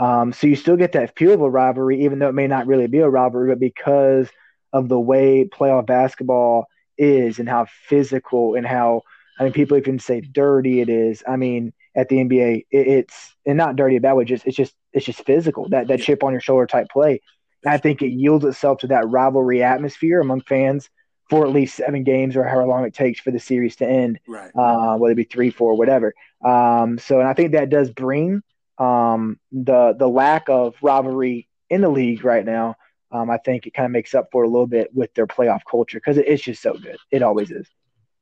Um, 0.00 0.32
so 0.32 0.46
you 0.46 0.56
still 0.56 0.78
get 0.78 0.92
that 0.92 1.14
feel 1.16 1.34
of 1.34 1.42
a 1.42 1.50
rivalry, 1.50 2.04
even 2.04 2.18
though 2.18 2.30
it 2.30 2.34
may 2.34 2.46
not 2.46 2.66
really 2.66 2.86
be 2.86 3.00
a 3.00 3.08
rivalry, 3.08 3.50
but 3.50 3.60
because 3.60 4.28
of 4.72 4.88
the 4.88 4.98
way 4.98 5.44
playoff 5.44 5.86
basketball 5.86 6.66
is 6.96 7.38
and 7.38 7.48
how 7.48 7.66
physical 7.86 8.54
and 8.54 8.66
how 8.66 9.02
I 9.38 9.44
mean 9.44 9.52
people 9.52 9.76
even 9.76 9.98
say 9.98 10.22
dirty 10.22 10.80
it 10.80 10.88
is. 10.88 11.22
I 11.28 11.36
mean 11.36 11.74
at 11.94 12.08
the 12.08 12.16
NBA 12.16 12.66
it, 12.70 12.86
it's 12.86 13.34
and 13.44 13.58
not 13.58 13.76
dirty 13.76 13.98
bad 13.98 14.14
way, 14.14 14.24
just 14.24 14.46
it's 14.46 14.56
just 14.56 14.74
it's 14.94 15.04
just 15.04 15.24
physical 15.26 15.68
that 15.68 15.88
that 15.88 16.00
chip 16.00 16.24
on 16.24 16.32
your 16.32 16.40
shoulder 16.40 16.66
type 16.66 16.88
play. 16.88 17.20
And 17.62 17.74
I 17.74 17.76
think 17.76 18.00
it 18.00 18.08
yields 18.08 18.46
itself 18.46 18.78
to 18.78 18.86
that 18.88 19.08
rivalry 19.08 19.62
atmosphere 19.62 20.20
among 20.20 20.42
fans 20.42 20.88
for 21.28 21.44
at 21.44 21.52
least 21.52 21.76
seven 21.76 22.04
games 22.04 22.36
or 22.36 22.44
however 22.44 22.66
long 22.66 22.84
it 22.86 22.94
takes 22.94 23.20
for 23.20 23.30
the 23.30 23.38
series 23.38 23.76
to 23.76 23.86
end, 23.88 24.18
right. 24.26 24.50
uh, 24.56 24.96
whether 24.96 25.12
it 25.12 25.16
be 25.16 25.24
three, 25.24 25.50
four, 25.50 25.76
whatever. 25.76 26.12
Um, 26.44 26.98
so, 26.98 27.20
and 27.20 27.28
I 27.28 27.34
think 27.34 27.52
that 27.52 27.70
does 27.70 27.90
bring 27.90 28.42
um, 28.80 29.38
the 29.52 29.94
the 29.96 30.08
lack 30.08 30.48
of 30.48 30.74
rivalry 30.82 31.48
in 31.68 31.82
the 31.82 31.88
league 31.88 32.24
right 32.24 32.44
now, 32.44 32.76
um, 33.12 33.30
I 33.30 33.36
think 33.36 33.66
it 33.66 33.74
kind 33.74 33.86
of 33.86 33.92
makes 33.92 34.14
up 34.14 34.28
for 34.32 34.42
a 34.42 34.48
little 34.48 34.66
bit 34.66 34.88
with 34.94 35.12
their 35.14 35.26
playoff 35.26 35.60
culture 35.70 35.98
because 35.98 36.16
it, 36.16 36.26
it's 36.26 36.42
just 36.42 36.62
so 36.62 36.72
good. 36.72 36.96
It 37.10 37.22
always 37.22 37.50
is. 37.50 37.68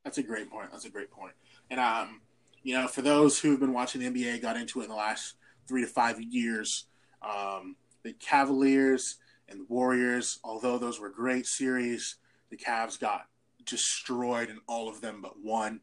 That's 0.03 0.17
a 0.17 0.23
great 0.23 0.51
point. 0.51 0.69
That's 0.71 0.85
a 0.85 0.89
great 0.89 1.09
point. 1.09 1.33
And 1.71 1.79
um, 1.79 2.21
you 2.61 2.75
know, 2.75 2.87
for 2.87 3.01
those 3.01 3.39
who've 3.39 3.59
been 3.59 3.73
watching 3.73 4.01
the 4.01 4.09
NBA, 4.09 4.41
got 4.41 4.57
into 4.57 4.81
it 4.81 4.83
in 4.83 4.89
the 4.89 4.95
last 4.95 5.35
three 5.67 5.81
to 5.81 5.87
five 5.87 6.21
years, 6.21 6.85
um, 7.21 7.77
the 8.03 8.13
Cavaliers 8.13 9.15
and 9.47 9.61
the 9.61 9.65
Warriors, 9.69 10.39
although 10.43 10.77
those 10.77 10.99
were 10.99 11.09
great 11.09 11.45
series, 11.45 12.17
the 12.49 12.57
Cavs 12.57 12.99
got 12.99 13.27
destroyed 13.65 14.49
in 14.49 14.59
all 14.67 14.89
of 14.89 14.99
them 14.99 15.21
but 15.21 15.39
one, 15.41 15.79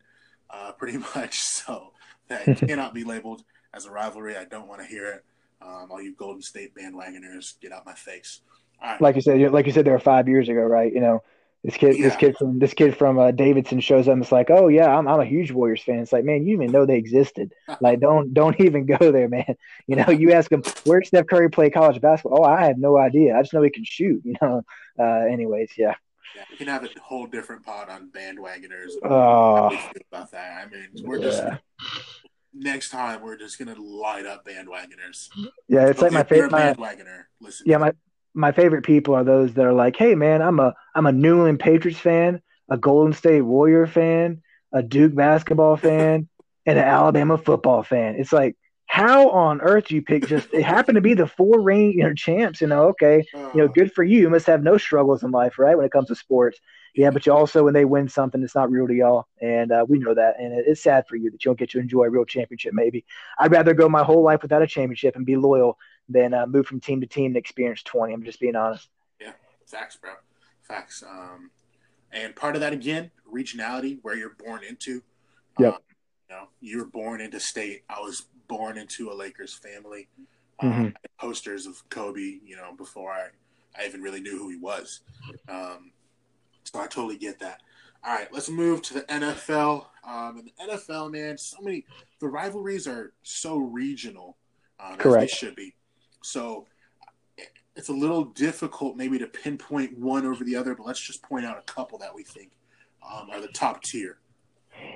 uh, 0.50 0.72
pretty 0.72 0.98
much. 1.16 1.34
So 1.36 1.92
that 2.28 2.58
cannot 2.58 2.92
be 2.92 3.04
labeled 3.04 3.42
as 3.76 3.86
a 3.86 3.90
rivalry. 3.90 4.36
I 4.36 4.44
don't 4.44 4.66
want 4.66 4.80
to 4.80 4.86
hear 4.86 5.06
it. 5.06 5.24
Um, 5.62 5.88
all 5.90 6.02
you 6.02 6.14
Golden 6.14 6.42
State 6.42 6.74
bandwagoners, 6.74 7.60
get 7.60 7.72
out 7.72 7.86
my 7.86 7.94
face. 7.94 8.40
Like 9.00 9.14
you 9.14 9.22
said, 9.22 9.52
like 9.52 9.66
you 9.66 9.72
said, 9.72 9.86
there 9.86 9.94
were 9.94 9.98
five 9.98 10.28
years 10.28 10.48
ago, 10.48 10.60
right? 10.60 10.92
You 10.92 11.00
know, 11.00 11.22
This 11.64 11.76
kid, 11.76 11.96
yeah. 11.96 12.08
this 12.08 12.16
kid 12.16 12.36
from 12.36 12.58
this 12.58 12.74
kid 12.74 12.96
from 12.96 13.18
uh, 13.18 13.30
Davidson 13.30 13.80
shows 13.80 14.06
up. 14.06 14.18
It's 14.18 14.30
like, 14.30 14.50
oh 14.50 14.68
yeah, 14.68 14.94
I'm 14.96 15.08
I'm 15.08 15.20
a 15.20 15.24
huge 15.24 15.50
Warriors 15.50 15.82
fan. 15.82 16.00
It's 16.00 16.12
like, 16.12 16.24
man, 16.24 16.46
you 16.46 16.54
even 16.54 16.70
know 16.70 16.84
they 16.84 16.98
existed. 16.98 17.52
like, 17.80 18.00
don't 18.00 18.34
don't 18.34 18.60
even 18.60 18.84
go 18.86 19.10
there, 19.10 19.28
man. 19.28 19.56
You 19.86 19.96
know, 19.96 20.10
you 20.10 20.32
ask 20.32 20.52
him 20.52 20.62
where 20.84 21.02
Steph 21.02 21.26
Curry 21.26 21.50
play 21.50 21.70
college 21.70 22.00
basketball. 22.00 22.40
Oh, 22.42 22.44
I 22.44 22.66
have 22.66 22.78
no 22.78 22.98
idea. 22.98 23.36
I 23.36 23.40
just 23.42 23.54
know 23.54 23.62
he 23.62 23.70
can 23.70 23.84
shoot. 23.84 24.20
You 24.24 24.34
know. 24.42 24.62
Uh, 24.98 25.26
anyways, 25.26 25.72
yeah. 25.76 25.94
Yeah, 26.34 26.42
we 26.50 26.56
can 26.56 26.68
have 26.68 26.84
a 26.84 26.88
whole 27.02 27.26
different 27.26 27.64
pod 27.64 27.88
on 27.88 28.10
bandwagoners. 28.10 28.92
Oh, 29.02 29.68
about 30.12 30.30
that. 30.32 30.66
I 30.66 30.68
mean, 30.68 30.88
we're 31.02 31.18
just 31.18 31.42
next 32.58 32.90
time 32.90 33.22
we're 33.22 33.36
just 33.36 33.58
gonna 33.58 33.74
light 33.80 34.26
up 34.26 34.46
bandwagoners. 34.46 35.28
Yeah, 35.68 35.86
it's 35.86 35.98
so 35.98 36.06
like 36.06 36.12
my 36.12 36.22
favorite 36.22 36.52
bandwagoner. 36.52 37.24
Listen, 37.40 37.66
yeah, 37.68 37.78
my 37.78 37.92
my 38.34 38.52
favorite 38.52 38.84
people 38.84 39.14
are 39.14 39.24
those 39.24 39.54
that 39.54 39.64
are 39.64 39.72
like, 39.72 39.96
hey 39.96 40.14
man, 40.14 40.42
I'm 40.42 40.60
a 40.60 40.74
I'm 40.94 41.06
a 41.06 41.12
New 41.12 41.36
England 41.36 41.60
Patriots 41.60 42.00
fan, 42.00 42.42
a 42.68 42.76
Golden 42.76 43.12
State 43.12 43.42
Warrior 43.42 43.86
fan, 43.86 44.42
a 44.72 44.82
Duke 44.82 45.14
basketball 45.14 45.76
fan, 45.76 46.28
and 46.64 46.78
an 46.78 46.84
Alabama 46.84 47.38
football 47.38 47.82
fan. 47.82 48.16
It's 48.16 48.32
like, 48.32 48.56
how 48.86 49.30
on 49.30 49.60
earth 49.60 49.88
do 49.88 49.94
you 49.94 50.02
pick 50.02 50.26
just 50.26 50.52
it 50.52 50.62
happened 50.62 50.96
to 50.96 51.02
be 51.02 51.14
the 51.14 51.26
four 51.26 51.60
reign 51.60 51.92
you 51.92 52.04
know 52.04 52.14
champs, 52.14 52.60
you 52.60 52.66
know, 52.66 52.88
okay, 52.88 53.24
you 53.34 53.60
know, 53.60 53.64
oh. 53.64 53.68
good 53.68 53.92
for 53.92 54.04
you. 54.04 54.20
You 54.20 54.30
must 54.30 54.46
have 54.46 54.62
no 54.62 54.78
struggles 54.78 55.22
in 55.22 55.30
life, 55.30 55.58
right? 55.58 55.76
When 55.76 55.86
it 55.86 55.92
comes 55.92 56.08
to 56.08 56.14
sports. 56.14 56.58
Yeah, 56.96 57.10
but 57.10 57.26
you 57.26 57.32
also 57.32 57.64
when 57.64 57.74
they 57.74 57.84
win 57.84 58.08
something, 58.08 58.42
it's 58.42 58.54
not 58.54 58.70
real 58.70 58.88
to 58.88 58.94
y'all, 58.94 59.28
and 59.42 59.70
uh, 59.70 59.84
we 59.86 59.98
know 59.98 60.14
that, 60.14 60.40
and 60.40 60.54
it, 60.54 60.64
it's 60.66 60.82
sad 60.82 61.06
for 61.06 61.16
you 61.16 61.30
that 61.30 61.44
you 61.44 61.50
don't 61.50 61.58
get 61.58 61.70
to 61.70 61.78
enjoy 61.78 62.04
a 62.04 62.10
real 62.10 62.24
championship. 62.24 62.72
Maybe 62.72 63.04
I'd 63.38 63.52
rather 63.52 63.74
go 63.74 63.86
my 63.86 64.02
whole 64.02 64.22
life 64.22 64.40
without 64.40 64.62
a 64.62 64.66
championship 64.66 65.14
and 65.14 65.26
be 65.26 65.36
loyal 65.36 65.78
than 66.08 66.32
uh, 66.32 66.46
move 66.46 66.66
from 66.66 66.80
team 66.80 67.02
to 67.02 67.06
team 67.06 67.26
and 67.26 67.36
experience 67.36 67.82
twenty. 67.82 68.14
I'm 68.14 68.24
just 68.24 68.40
being 68.40 68.56
honest. 68.56 68.88
Yeah, 69.20 69.32
facts, 69.66 69.96
bro, 69.96 70.12
facts. 70.62 71.04
Um, 71.06 71.50
and 72.12 72.34
part 72.34 72.54
of 72.54 72.62
that 72.62 72.72
again, 72.72 73.10
regionality, 73.30 73.98
where 74.00 74.16
you're 74.16 74.36
born 74.42 74.62
into. 74.64 75.02
Yep. 75.58 75.74
Um, 75.74 75.80
you 76.30 76.34
know, 76.34 76.44
you 76.60 76.78
were 76.78 76.86
born 76.86 77.20
into 77.20 77.38
state. 77.38 77.84
I 77.90 78.00
was 78.00 78.24
born 78.48 78.78
into 78.78 79.10
a 79.10 79.14
Lakers 79.14 79.52
family. 79.52 80.08
Um, 80.60 80.72
mm-hmm. 80.72 80.88
posters 81.20 81.66
of 81.66 81.86
Kobe, 81.90 82.38
you 82.42 82.56
know, 82.56 82.72
before 82.74 83.12
I, 83.12 83.26
I 83.78 83.86
even 83.86 84.00
really 84.00 84.20
knew 84.20 84.38
who 84.38 84.48
he 84.48 84.56
was. 84.56 85.00
Um, 85.50 85.92
so 86.66 86.80
I 86.80 86.86
totally 86.86 87.16
get 87.16 87.38
that. 87.40 87.60
All 88.04 88.14
right, 88.14 88.32
let's 88.32 88.48
move 88.48 88.82
to 88.82 88.94
the 88.94 89.02
NFL. 89.02 89.86
Um, 90.06 90.38
in 90.38 90.44
the 90.44 90.74
NFL, 90.74 91.10
man, 91.10 91.36
so 91.38 91.58
many 91.60 91.84
the 92.20 92.28
rivalries 92.28 92.86
are 92.86 93.12
so 93.22 93.56
regional, 93.56 94.36
um, 94.78 94.96
Correct. 94.96 95.20
they 95.20 95.36
should 95.36 95.56
be. 95.56 95.74
So 96.22 96.66
it's 97.74 97.88
a 97.88 97.92
little 97.92 98.24
difficult 98.24 98.96
maybe 98.96 99.18
to 99.18 99.26
pinpoint 99.26 99.98
one 99.98 100.24
over 100.24 100.44
the 100.44 100.56
other, 100.56 100.74
but 100.74 100.86
let's 100.86 101.00
just 101.00 101.22
point 101.22 101.44
out 101.44 101.58
a 101.58 101.62
couple 101.62 101.98
that 101.98 102.14
we 102.14 102.22
think 102.22 102.52
um, 103.02 103.28
are 103.30 103.40
the 103.40 103.48
top 103.48 103.82
tier. 103.82 104.18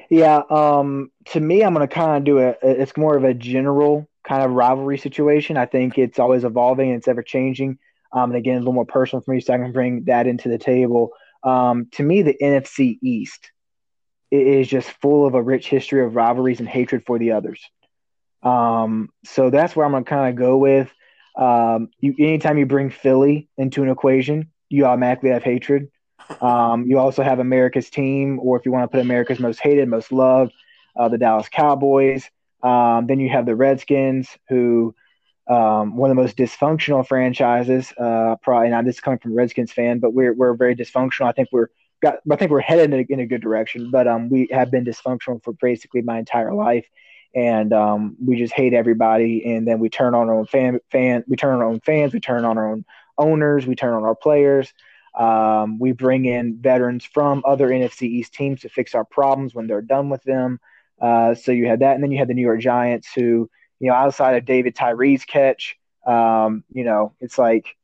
Yeah, 0.09 0.43
um, 0.51 1.11
to 1.27 1.41
me, 1.41 1.63
I'm 1.63 1.75
going 1.75 1.87
to 1.87 1.95
kind 1.95 2.17
of 2.17 2.25
do 2.25 2.39
a. 2.39 2.55
It's 2.63 2.97
more 2.97 3.17
of 3.17 3.25
a 3.25 3.33
general 3.33 4.09
kind 4.25 4.43
of 4.43 4.51
rivalry 4.53 4.99
situation. 4.99 5.57
I 5.57 5.67
think 5.67 5.99
it's 5.99 6.19
always 6.19 6.45
evolving 6.45 6.91
and 6.91 6.99
it's 6.99 7.09
ever 7.09 7.23
changing. 7.23 7.79
Um, 8.13 8.31
and 8.31 8.37
again, 8.37 8.57
a 8.57 8.59
little 8.59 8.73
more 8.73 8.85
personal 8.85 9.23
for 9.23 9.33
me, 9.33 9.41
so 9.41 9.55
I 9.55 9.59
can 9.59 9.73
bring 9.73 10.05
that 10.05 10.27
into 10.27 10.49
the 10.49 10.59
table. 10.59 11.13
Um, 11.43 11.89
to 11.93 12.03
me, 12.03 12.23
the 12.23 12.37
NFC 12.41 12.99
East 13.03 13.51
is 14.31 14.69
just 14.69 14.91
full 15.03 15.27
of 15.27 15.35
a 15.35 15.43
rich 15.43 15.69
history 15.69 16.05
of 16.05 16.15
rivalries 16.15 16.61
and 16.61 16.69
hatred 16.69 17.05
for 17.05 17.19
the 17.19 17.33
others. 17.33 17.61
Um, 18.43 19.11
so 19.25 19.51
that's 19.51 19.75
where 19.75 19.85
I'm 19.85 19.93
gonna 19.93 20.05
kind 20.05 20.31
of 20.31 20.37
go 20.37 20.57
with. 20.57 20.93
Um, 21.37 21.89
you, 22.01 22.15
anytime 22.19 22.59
you 22.59 22.67
bring 22.67 22.91
Philly 22.91 23.49
into 23.57 23.83
an 23.83 23.91
equation, 23.91 24.51
you 24.69 24.85
automatically 24.87 25.31
have 25.31 25.43
hatred. 25.43 25.89
Um, 26.41 26.87
you 26.87 26.99
also 26.99 27.23
have 27.23 27.39
America's 27.39 27.91
team, 27.91 28.39
or 28.41 28.57
if 28.57 28.65
you 28.65 28.73
want 28.73 28.85
to 28.85 28.97
put 28.97 29.01
America's 29.01 29.41
most 29.41 29.61
hated, 29.61 29.89
most 29.89 30.13
loved, 30.13 30.53
uh, 30.97 31.09
the 31.09 31.19
Dallas 31.19 31.49
Cowboys. 31.49 32.29
Um, 32.63 33.07
then 33.07 33.21
you 33.21 33.31
have 33.31 33.47
the 33.47 33.57
Redskins, 33.57 34.29
who 34.49 34.95
um, 35.51 35.97
one 35.97 36.11
of 36.11 36.17
the 36.17 36.23
most 36.23 36.37
dysfunctional 36.37 37.07
franchises. 37.07 37.93
Uh, 37.99 38.37
probably 38.41 38.69
not 38.69 38.85
this 38.85 38.97
is 38.97 39.01
coming 39.01 39.19
from 39.19 39.35
Redskins 39.35 39.73
fan, 39.73 39.99
but 39.99 40.15
we're 40.15 40.33
we're 40.33 40.55
very 40.55 40.77
dysfunctional. 40.77 41.29
I 41.29 41.33
think 41.33 41.49
we're 41.51 41.69
got. 42.01 42.19
I 42.31 42.37
think 42.37 42.53
we're 42.53 42.61
headed 42.61 42.93
in 42.93 43.01
a, 43.01 43.13
in 43.15 43.21
a 43.21 43.27
good 43.27 43.43
direction, 43.43 43.91
but 43.91 44.07
um, 44.07 44.29
we 44.29 44.49
have 44.53 44.71
been 44.71 44.85
dysfunctional 44.85 45.43
for 45.43 45.53
basically 45.55 46.03
my 46.03 46.21
entire 46.21 46.55
life, 46.55 46.87
and 47.35 47.73
um, 47.73 48.17
we 48.25 48.37
just 48.37 48.55
hate 48.55 48.75
everybody. 48.75 49.45
And 49.45 49.67
then 49.67 49.81
we 49.81 49.89
turn 49.89 50.15
on 50.15 50.29
our 50.29 50.35
own 50.35 50.47
fan 50.47 50.79
fan. 50.93 51.25
We 51.27 51.35
turn 51.35 51.55
on 51.55 51.63
our 51.63 51.69
own 51.69 51.81
fans. 51.81 52.13
We 52.13 52.21
turn 52.21 52.45
on 52.45 52.57
our 52.57 52.71
own 52.71 52.85
owners. 53.19 53.67
We 53.67 53.75
turn 53.75 53.95
on 53.95 54.05
our 54.05 54.15
players. 54.15 54.73
Um, 55.19 55.81
we 55.81 55.91
bring 55.91 56.27
in 56.27 56.59
veterans 56.61 57.05
from 57.05 57.43
other 57.45 57.71
NFC 57.71 58.03
East 58.03 58.35
teams 58.35 58.61
to 58.61 58.69
fix 58.69 58.95
our 58.95 59.05
problems 59.05 59.53
when 59.53 59.67
they're 59.67 59.83
done 59.83 60.11
with 60.11 60.23
them. 60.23 60.61
Uh, 61.01 61.35
so 61.35 61.51
you 61.51 61.67
had 61.67 61.81
that, 61.81 61.97
and 61.97 62.05
then 62.05 62.13
you 62.13 62.19
had 62.19 62.29
the 62.29 62.35
New 62.35 62.43
York 62.43 62.61
Giants, 62.61 63.09
who 63.13 63.51
you 63.81 63.89
know, 63.89 63.95
outside 63.95 64.37
of 64.37 64.45
David 64.45 64.77
Tyree's 64.77 65.25
catch, 65.25 65.77
um, 66.07 66.65
you 66.73 66.85
know, 66.85 67.15
it's 67.21 67.39
like, 67.39 67.77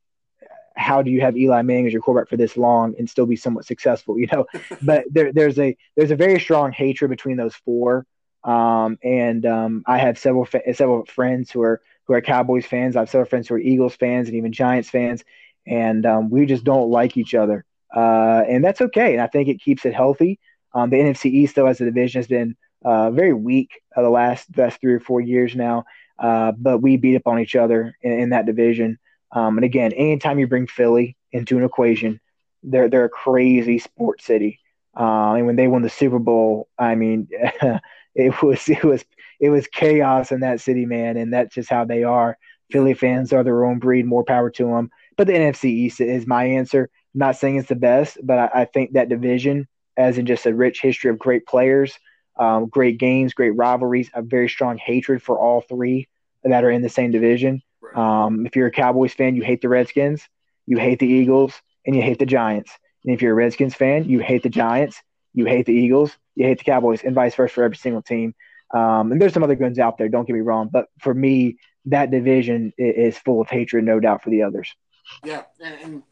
how 0.75 1.01
do 1.01 1.09
you 1.09 1.21
have 1.21 1.35
Eli 1.35 1.63
Manning 1.63 1.87
as 1.87 1.93
your 1.93 2.01
quarterback 2.01 2.29
for 2.29 2.37
this 2.37 2.55
long 2.55 2.93
and 2.99 3.09
still 3.09 3.25
be 3.25 3.35
somewhat 3.35 3.65
successful? 3.65 4.17
You 4.19 4.27
know, 4.31 4.45
but 4.81 5.05
there, 5.09 5.33
there's 5.33 5.59
a 5.59 5.75
there's 5.95 6.11
a 6.11 6.15
very 6.15 6.39
strong 6.39 6.71
hatred 6.71 7.09
between 7.09 7.37
those 7.37 7.55
four. 7.55 8.05
Um, 8.43 8.97
and 9.03 9.45
um, 9.45 9.83
I 9.85 9.97
have 9.97 10.17
several 10.17 10.45
fa- 10.45 10.73
several 10.73 11.05
friends 11.05 11.51
who 11.51 11.61
are 11.61 11.81
who 12.05 12.13
are 12.13 12.21
Cowboys 12.21 12.65
fans. 12.65 12.95
I 12.95 12.99
have 12.99 13.09
several 13.09 13.27
friends 13.27 13.47
who 13.47 13.55
are 13.55 13.59
Eagles 13.59 13.95
fans 13.95 14.27
and 14.27 14.37
even 14.37 14.53
Giants 14.53 14.89
fans, 14.89 15.23
and 15.65 16.05
um, 16.05 16.29
we 16.29 16.45
just 16.45 16.63
don't 16.63 16.89
like 16.89 17.17
each 17.17 17.33
other. 17.35 17.65
Uh, 17.93 18.43
and 18.47 18.63
that's 18.63 18.81
okay. 18.81 19.13
And 19.13 19.21
I 19.21 19.27
think 19.27 19.49
it 19.49 19.61
keeps 19.61 19.85
it 19.85 19.93
healthy. 19.93 20.39
Um, 20.73 20.89
the 20.89 20.97
NFC 20.97 21.25
East, 21.31 21.55
though, 21.55 21.65
as 21.65 21.81
a 21.81 21.85
division, 21.85 22.19
has 22.19 22.27
been 22.27 22.55
uh, 22.83 23.11
very 23.11 23.33
weak 23.33 23.81
uh, 23.95 24.01
the 24.01 24.09
last 24.09 24.45
last 24.57 24.79
three 24.81 24.93
or 24.93 24.99
four 24.99 25.21
years 25.21 25.55
now. 25.55 25.85
Uh, 26.19 26.51
but 26.51 26.79
we 26.79 26.97
beat 26.97 27.15
up 27.15 27.27
on 27.27 27.39
each 27.39 27.55
other 27.55 27.95
in, 28.01 28.11
in 28.11 28.29
that 28.29 28.45
division. 28.45 28.97
Um, 29.31 29.57
and 29.57 29.65
again, 29.65 29.93
anytime 29.93 30.39
you 30.39 30.47
bring 30.47 30.67
Philly 30.67 31.15
into 31.31 31.57
an 31.57 31.63
equation, 31.63 32.19
they're 32.63 32.89
they're 32.89 33.05
a 33.05 33.09
crazy 33.09 33.79
sports 33.79 34.25
city. 34.25 34.59
Uh, 34.97 35.33
and 35.33 35.45
when 35.45 35.55
they 35.55 35.67
won 35.67 35.83
the 35.83 35.89
Super 35.89 36.19
Bowl, 36.19 36.69
I 36.77 36.95
mean, 36.95 37.27
it 38.15 38.41
was 38.41 38.67
it 38.67 38.83
was 38.83 39.05
it 39.39 39.49
was 39.49 39.67
chaos 39.67 40.31
in 40.31 40.39
that 40.41 40.61
city, 40.61 40.85
man. 40.85 41.17
And 41.17 41.33
that's 41.33 41.53
just 41.53 41.69
how 41.69 41.85
they 41.85 42.03
are. 42.03 42.37
Philly 42.71 42.93
fans 42.93 43.31
are 43.31 43.43
their 43.43 43.63
own 43.65 43.79
breed. 43.79 44.05
More 44.05 44.23
power 44.23 44.49
to 44.51 44.65
them. 44.65 44.89
But 45.15 45.27
the 45.27 45.33
NFC 45.33 45.65
East 45.65 46.01
is 46.01 46.27
my 46.27 46.45
answer. 46.45 46.89
I'm 47.13 47.19
not 47.19 47.37
saying 47.37 47.57
it's 47.57 47.69
the 47.69 47.75
best, 47.75 48.17
but 48.23 48.37
I, 48.37 48.61
I 48.61 48.65
think 48.65 48.93
that 48.93 49.09
division, 49.09 49.67
as 49.95 50.17
in 50.17 50.25
just 50.25 50.45
a 50.45 50.53
rich 50.53 50.81
history 50.81 51.09
of 51.09 51.17
great 51.17 51.45
players, 51.45 51.97
um, 52.39 52.67
great 52.67 52.97
games, 52.97 53.33
great 53.33 53.51
rivalries, 53.51 54.09
a 54.13 54.21
very 54.21 54.49
strong 54.49 54.77
hatred 54.77 55.21
for 55.21 55.37
all 55.39 55.61
three 55.61 56.07
that 56.43 56.63
are 56.63 56.71
in 56.71 56.81
the 56.81 56.89
same 56.89 57.11
division. 57.11 57.61
Um, 57.95 58.45
if 58.45 58.55
you're 58.55 58.67
a 58.67 58.71
Cowboys 58.71 59.13
fan, 59.13 59.35
you 59.35 59.43
hate 59.43 59.61
the 59.61 59.69
Redskins, 59.69 60.27
you 60.65 60.77
hate 60.77 60.99
the 60.99 61.07
Eagles, 61.07 61.53
and 61.85 61.95
you 61.95 62.01
hate 62.01 62.19
the 62.19 62.25
Giants. 62.25 62.71
And 63.03 63.13
if 63.13 63.21
you're 63.21 63.31
a 63.31 63.35
Redskins 63.35 63.75
fan, 63.75 64.09
you 64.09 64.19
hate 64.19 64.43
the 64.43 64.49
Giants, 64.49 65.01
you 65.33 65.45
hate 65.45 65.65
the 65.65 65.73
Eagles, 65.73 66.17
you 66.35 66.45
hate 66.45 66.57
the 66.57 66.63
Cowboys, 66.65 67.03
and 67.03 67.15
vice 67.15 67.35
versa 67.35 67.53
for 67.53 67.63
every 67.63 67.77
single 67.77 68.01
team. 68.01 68.35
Um, 68.73 69.11
and 69.11 69.21
there's 69.21 69.33
some 69.33 69.43
other 69.43 69.55
guns 69.55 69.79
out 69.79 69.97
there, 69.97 70.09
don't 70.09 70.25
get 70.25 70.33
me 70.33 70.41
wrong, 70.41 70.69
but 70.71 70.87
for 70.99 71.13
me, 71.13 71.57
that 71.85 72.11
division 72.11 72.73
is 72.77 73.17
full 73.17 73.39
of 73.39 73.47
hatred, 73.47 73.85
no 73.85 73.99
doubt, 73.99 74.21
for 74.21 74.29
the 74.29 74.43
others. 74.43 74.75
Yeah, 75.23 75.43
and, 75.63 75.81
and 75.81 76.03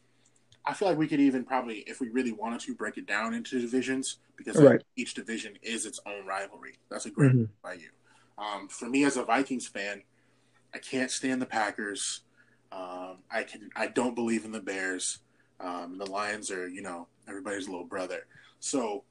I 0.66 0.72
feel 0.72 0.88
like 0.88 0.98
we 0.98 1.06
could 1.06 1.20
even 1.20 1.44
probably, 1.44 1.78
if 1.86 2.00
we 2.00 2.08
really 2.08 2.32
wanted 2.32 2.60
to, 2.60 2.74
break 2.74 2.98
it 2.98 3.06
down 3.06 3.34
into 3.34 3.60
divisions 3.60 4.18
because 4.36 4.56
right. 4.56 4.82
each 4.96 5.14
division 5.14 5.54
is 5.62 5.86
its 5.86 6.00
own 6.06 6.26
rivalry. 6.26 6.74
That's 6.90 7.06
a 7.06 7.10
great 7.10 7.32
mm-hmm. 7.32 7.44
by 7.62 7.74
you. 7.74 7.90
Um, 8.36 8.68
for 8.68 8.86
me 8.88 9.04
as 9.04 9.16
a 9.16 9.22
Vikings 9.22 9.68
fan, 9.68 10.02
I 10.74 10.78
can't 10.78 11.10
stand 11.10 11.40
the 11.40 11.46
Packers. 11.46 12.22
Um, 12.72 13.18
I 13.30 13.44
can. 13.44 13.70
I 13.76 13.86
don't 13.86 14.14
believe 14.14 14.44
in 14.44 14.52
the 14.52 14.60
Bears. 14.60 15.20
Um, 15.60 15.96
the 15.98 16.10
Lions 16.10 16.50
are, 16.50 16.68
you 16.68 16.82
know, 16.82 17.06
everybody's 17.28 17.68
little 17.68 17.86
brother. 17.86 18.26
So 18.60 19.04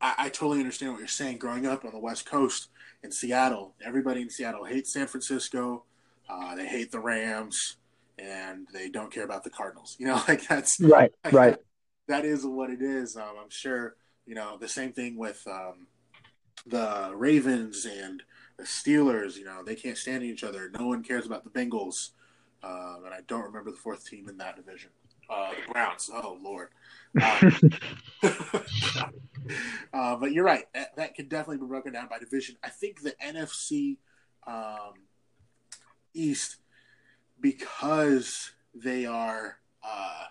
I, 0.00 0.14
I, 0.18 0.28
totally 0.28 0.60
understand 0.60 0.92
what 0.92 0.98
you're 1.00 1.08
saying. 1.08 1.38
Growing 1.38 1.66
up 1.66 1.84
on 1.84 1.92
the 1.92 1.98
West 1.98 2.26
Coast 2.26 2.68
in 3.02 3.10
Seattle, 3.10 3.74
everybody 3.84 4.22
in 4.22 4.30
Seattle 4.30 4.64
hates 4.64 4.92
San 4.92 5.08
Francisco. 5.08 5.82
Uh, 6.28 6.54
they 6.54 6.66
hate 6.66 6.92
the 6.92 7.00
Rams 7.00 7.76
and 8.22 8.66
they 8.72 8.88
don't 8.88 9.12
care 9.12 9.24
about 9.24 9.44
the 9.44 9.50
Cardinals. 9.50 9.96
You 9.98 10.06
know, 10.06 10.22
like 10.28 10.46
that's 10.46 10.80
right, 10.80 11.12
like 11.24 11.32
right. 11.32 11.56
That, 12.08 12.24
is 12.24 12.44
what 12.44 12.68
it 12.68 12.82
is. 12.82 13.16
Um, 13.16 13.36
I'm 13.40 13.48
sure 13.48 13.94
you 14.26 14.34
know 14.34 14.58
the 14.58 14.68
same 14.68 14.92
thing 14.92 15.16
with 15.16 15.42
um, 15.46 15.86
the 16.66 17.12
Ravens 17.14 17.86
and 17.86 18.22
the 18.58 18.64
Steelers. 18.64 19.36
You 19.36 19.44
know, 19.44 19.62
they 19.64 19.76
can't 19.76 19.96
stand 19.96 20.22
each 20.22 20.44
other. 20.44 20.70
No 20.78 20.86
one 20.86 21.02
cares 21.02 21.26
about 21.26 21.44
the 21.44 21.50
Bengals, 21.50 22.10
uh, 22.62 22.96
and 23.04 23.14
I 23.14 23.20
don't 23.26 23.44
remember 23.44 23.70
the 23.70 23.76
fourth 23.76 24.06
team 24.06 24.28
in 24.28 24.36
that 24.38 24.56
division. 24.56 24.90
Uh, 25.30 25.50
the 25.50 25.72
Browns. 25.72 26.10
Oh 26.12 26.38
Lord. 26.42 26.68
Um, 27.22 27.70
uh, 29.92 30.16
but 30.16 30.32
you're 30.32 30.44
right. 30.44 30.64
That, 30.74 30.96
that 30.96 31.14
could 31.14 31.28
definitely 31.28 31.58
be 31.58 31.66
broken 31.66 31.92
down 31.92 32.08
by 32.08 32.18
division. 32.18 32.56
I 32.62 32.68
think 32.68 33.02
the 33.02 33.14
NFC 33.24 33.96
um, 34.46 34.94
East 36.12 36.56
because 37.42 38.52
they 38.74 39.04
are 39.04 39.58
uh, 39.84 40.24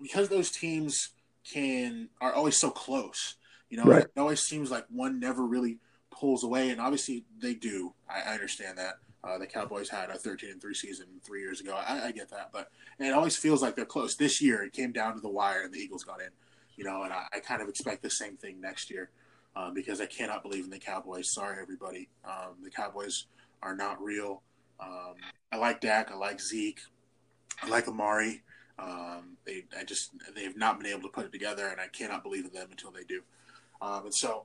because 0.00 0.28
those 0.28 0.50
teams 0.50 1.10
can 1.50 2.08
are 2.20 2.32
always 2.32 2.58
so 2.58 2.70
close. 2.70 3.34
You 3.70 3.78
know, 3.78 3.84
Right. 3.84 4.04
it 4.04 4.12
always 4.16 4.40
seems 4.42 4.70
like 4.70 4.84
one 4.90 5.18
never 5.18 5.44
really 5.44 5.78
pulls 6.10 6.44
away, 6.44 6.70
and 6.70 6.80
obviously 6.80 7.24
they 7.40 7.54
do. 7.54 7.94
I, 8.08 8.20
I 8.30 8.34
understand 8.34 8.78
that. 8.78 8.98
Uh, 9.24 9.38
the 9.38 9.46
Cowboys 9.46 9.88
had 9.88 10.10
a 10.10 10.18
13 10.18 10.50
and 10.50 10.60
three 10.60 10.74
season 10.74 11.06
three 11.24 11.40
years 11.40 11.58
ago. 11.58 11.74
I, 11.74 12.08
I 12.08 12.12
get 12.12 12.28
that, 12.28 12.50
but 12.52 12.70
and 12.98 13.08
it 13.08 13.14
always 13.14 13.36
feels 13.38 13.62
like 13.62 13.74
they're 13.74 13.86
close. 13.86 14.14
This 14.14 14.40
year, 14.42 14.62
it 14.62 14.74
came 14.74 14.92
down 14.92 15.14
to 15.14 15.20
the 15.20 15.30
wire, 15.30 15.62
and 15.62 15.72
the 15.72 15.78
Eagles 15.78 16.04
got 16.04 16.20
in. 16.20 16.28
You 16.76 16.84
know, 16.84 17.02
and 17.04 17.12
I, 17.12 17.24
I 17.32 17.38
kind 17.40 17.62
of 17.62 17.68
expect 17.68 18.02
the 18.02 18.10
same 18.10 18.36
thing 18.36 18.60
next 18.60 18.90
year 18.90 19.10
uh, 19.56 19.70
because 19.70 20.00
I 20.00 20.06
cannot 20.06 20.42
believe 20.42 20.64
in 20.64 20.70
the 20.70 20.78
Cowboys. 20.78 21.32
Sorry, 21.32 21.56
everybody. 21.60 22.10
Um, 22.24 22.56
the 22.62 22.70
Cowboys 22.70 23.26
are 23.62 23.74
not 23.74 24.02
real. 24.02 24.42
Um, 24.80 25.14
I 25.52 25.56
like 25.56 25.80
Dak. 25.80 26.10
I 26.10 26.16
like 26.16 26.40
Zeke. 26.40 26.80
I 27.62 27.68
like 27.68 27.88
Amari. 27.88 28.42
Um, 28.78 29.36
they, 29.46 29.64
I 29.78 29.84
just, 29.84 30.12
they 30.34 30.44
have 30.44 30.56
not 30.56 30.78
been 30.78 30.90
able 30.90 31.02
to 31.02 31.08
put 31.08 31.26
it 31.26 31.32
together, 31.32 31.68
and 31.68 31.80
I 31.80 31.86
cannot 31.86 32.22
believe 32.22 32.44
in 32.44 32.52
them 32.52 32.68
until 32.70 32.90
they 32.90 33.04
do. 33.04 33.22
Um, 33.80 34.06
and 34.06 34.14
so, 34.14 34.44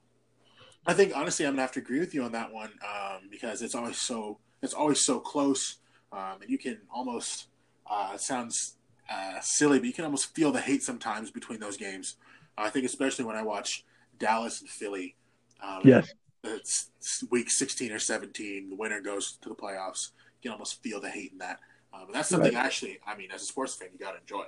I 0.85 0.93
think 0.93 1.15
honestly, 1.15 1.45
I'm 1.45 1.53
gonna 1.53 1.63
have 1.63 1.71
to 1.73 1.79
agree 1.79 1.99
with 1.99 2.13
you 2.13 2.23
on 2.23 2.31
that 2.33 2.53
one 2.53 2.71
um, 2.83 3.29
because 3.29 3.61
it's 3.61 3.75
always 3.75 3.97
so, 3.97 4.37
it's 4.61 4.73
always 4.73 5.03
so 5.03 5.19
close, 5.19 5.77
um, 6.11 6.41
and 6.41 6.49
you 6.49 6.57
can 6.57 6.79
almost, 6.93 7.47
uh, 7.89 8.11
it 8.13 8.21
sounds 8.21 8.75
uh, 9.09 9.39
silly, 9.41 9.79
but 9.79 9.87
you 9.87 9.93
can 9.93 10.05
almost 10.05 10.35
feel 10.35 10.51
the 10.51 10.61
hate 10.61 10.83
sometimes 10.83 11.31
between 11.31 11.59
those 11.59 11.77
games. 11.77 12.15
I 12.57 12.69
think 12.69 12.85
especially 12.85 13.25
when 13.25 13.35
I 13.35 13.41
watch 13.41 13.83
Dallas 14.19 14.61
and 14.61 14.69
Philly. 14.69 15.15
Um, 15.63 15.81
Yes. 15.83 16.13
it's 16.43 17.23
week 17.29 17.49
16 17.49 17.91
or 17.91 17.99
17, 17.99 18.69
the 18.69 18.75
winner 18.75 19.01
goes 19.01 19.37
to 19.41 19.49
the 19.49 19.55
playoffs. 19.55 20.11
You 20.41 20.49
can 20.49 20.53
almost 20.53 20.81
feel 20.81 20.99
the 21.01 21.09
hate 21.09 21.31
in 21.31 21.39
that. 21.39 21.59
Uh, 21.93 22.05
but 22.05 22.13
that's 22.13 22.29
something 22.29 22.53
Right. 22.53 22.65
actually, 22.65 22.99
I 23.05 23.15
mean, 23.15 23.31
as 23.31 23.41
a 23.41 23.45
sports 23.45 23.75
fan, 23.75 23.89
you 23.91 23.99
got 23.99 24.11
to 24.11 24.19
enjoy. 24.19 24.45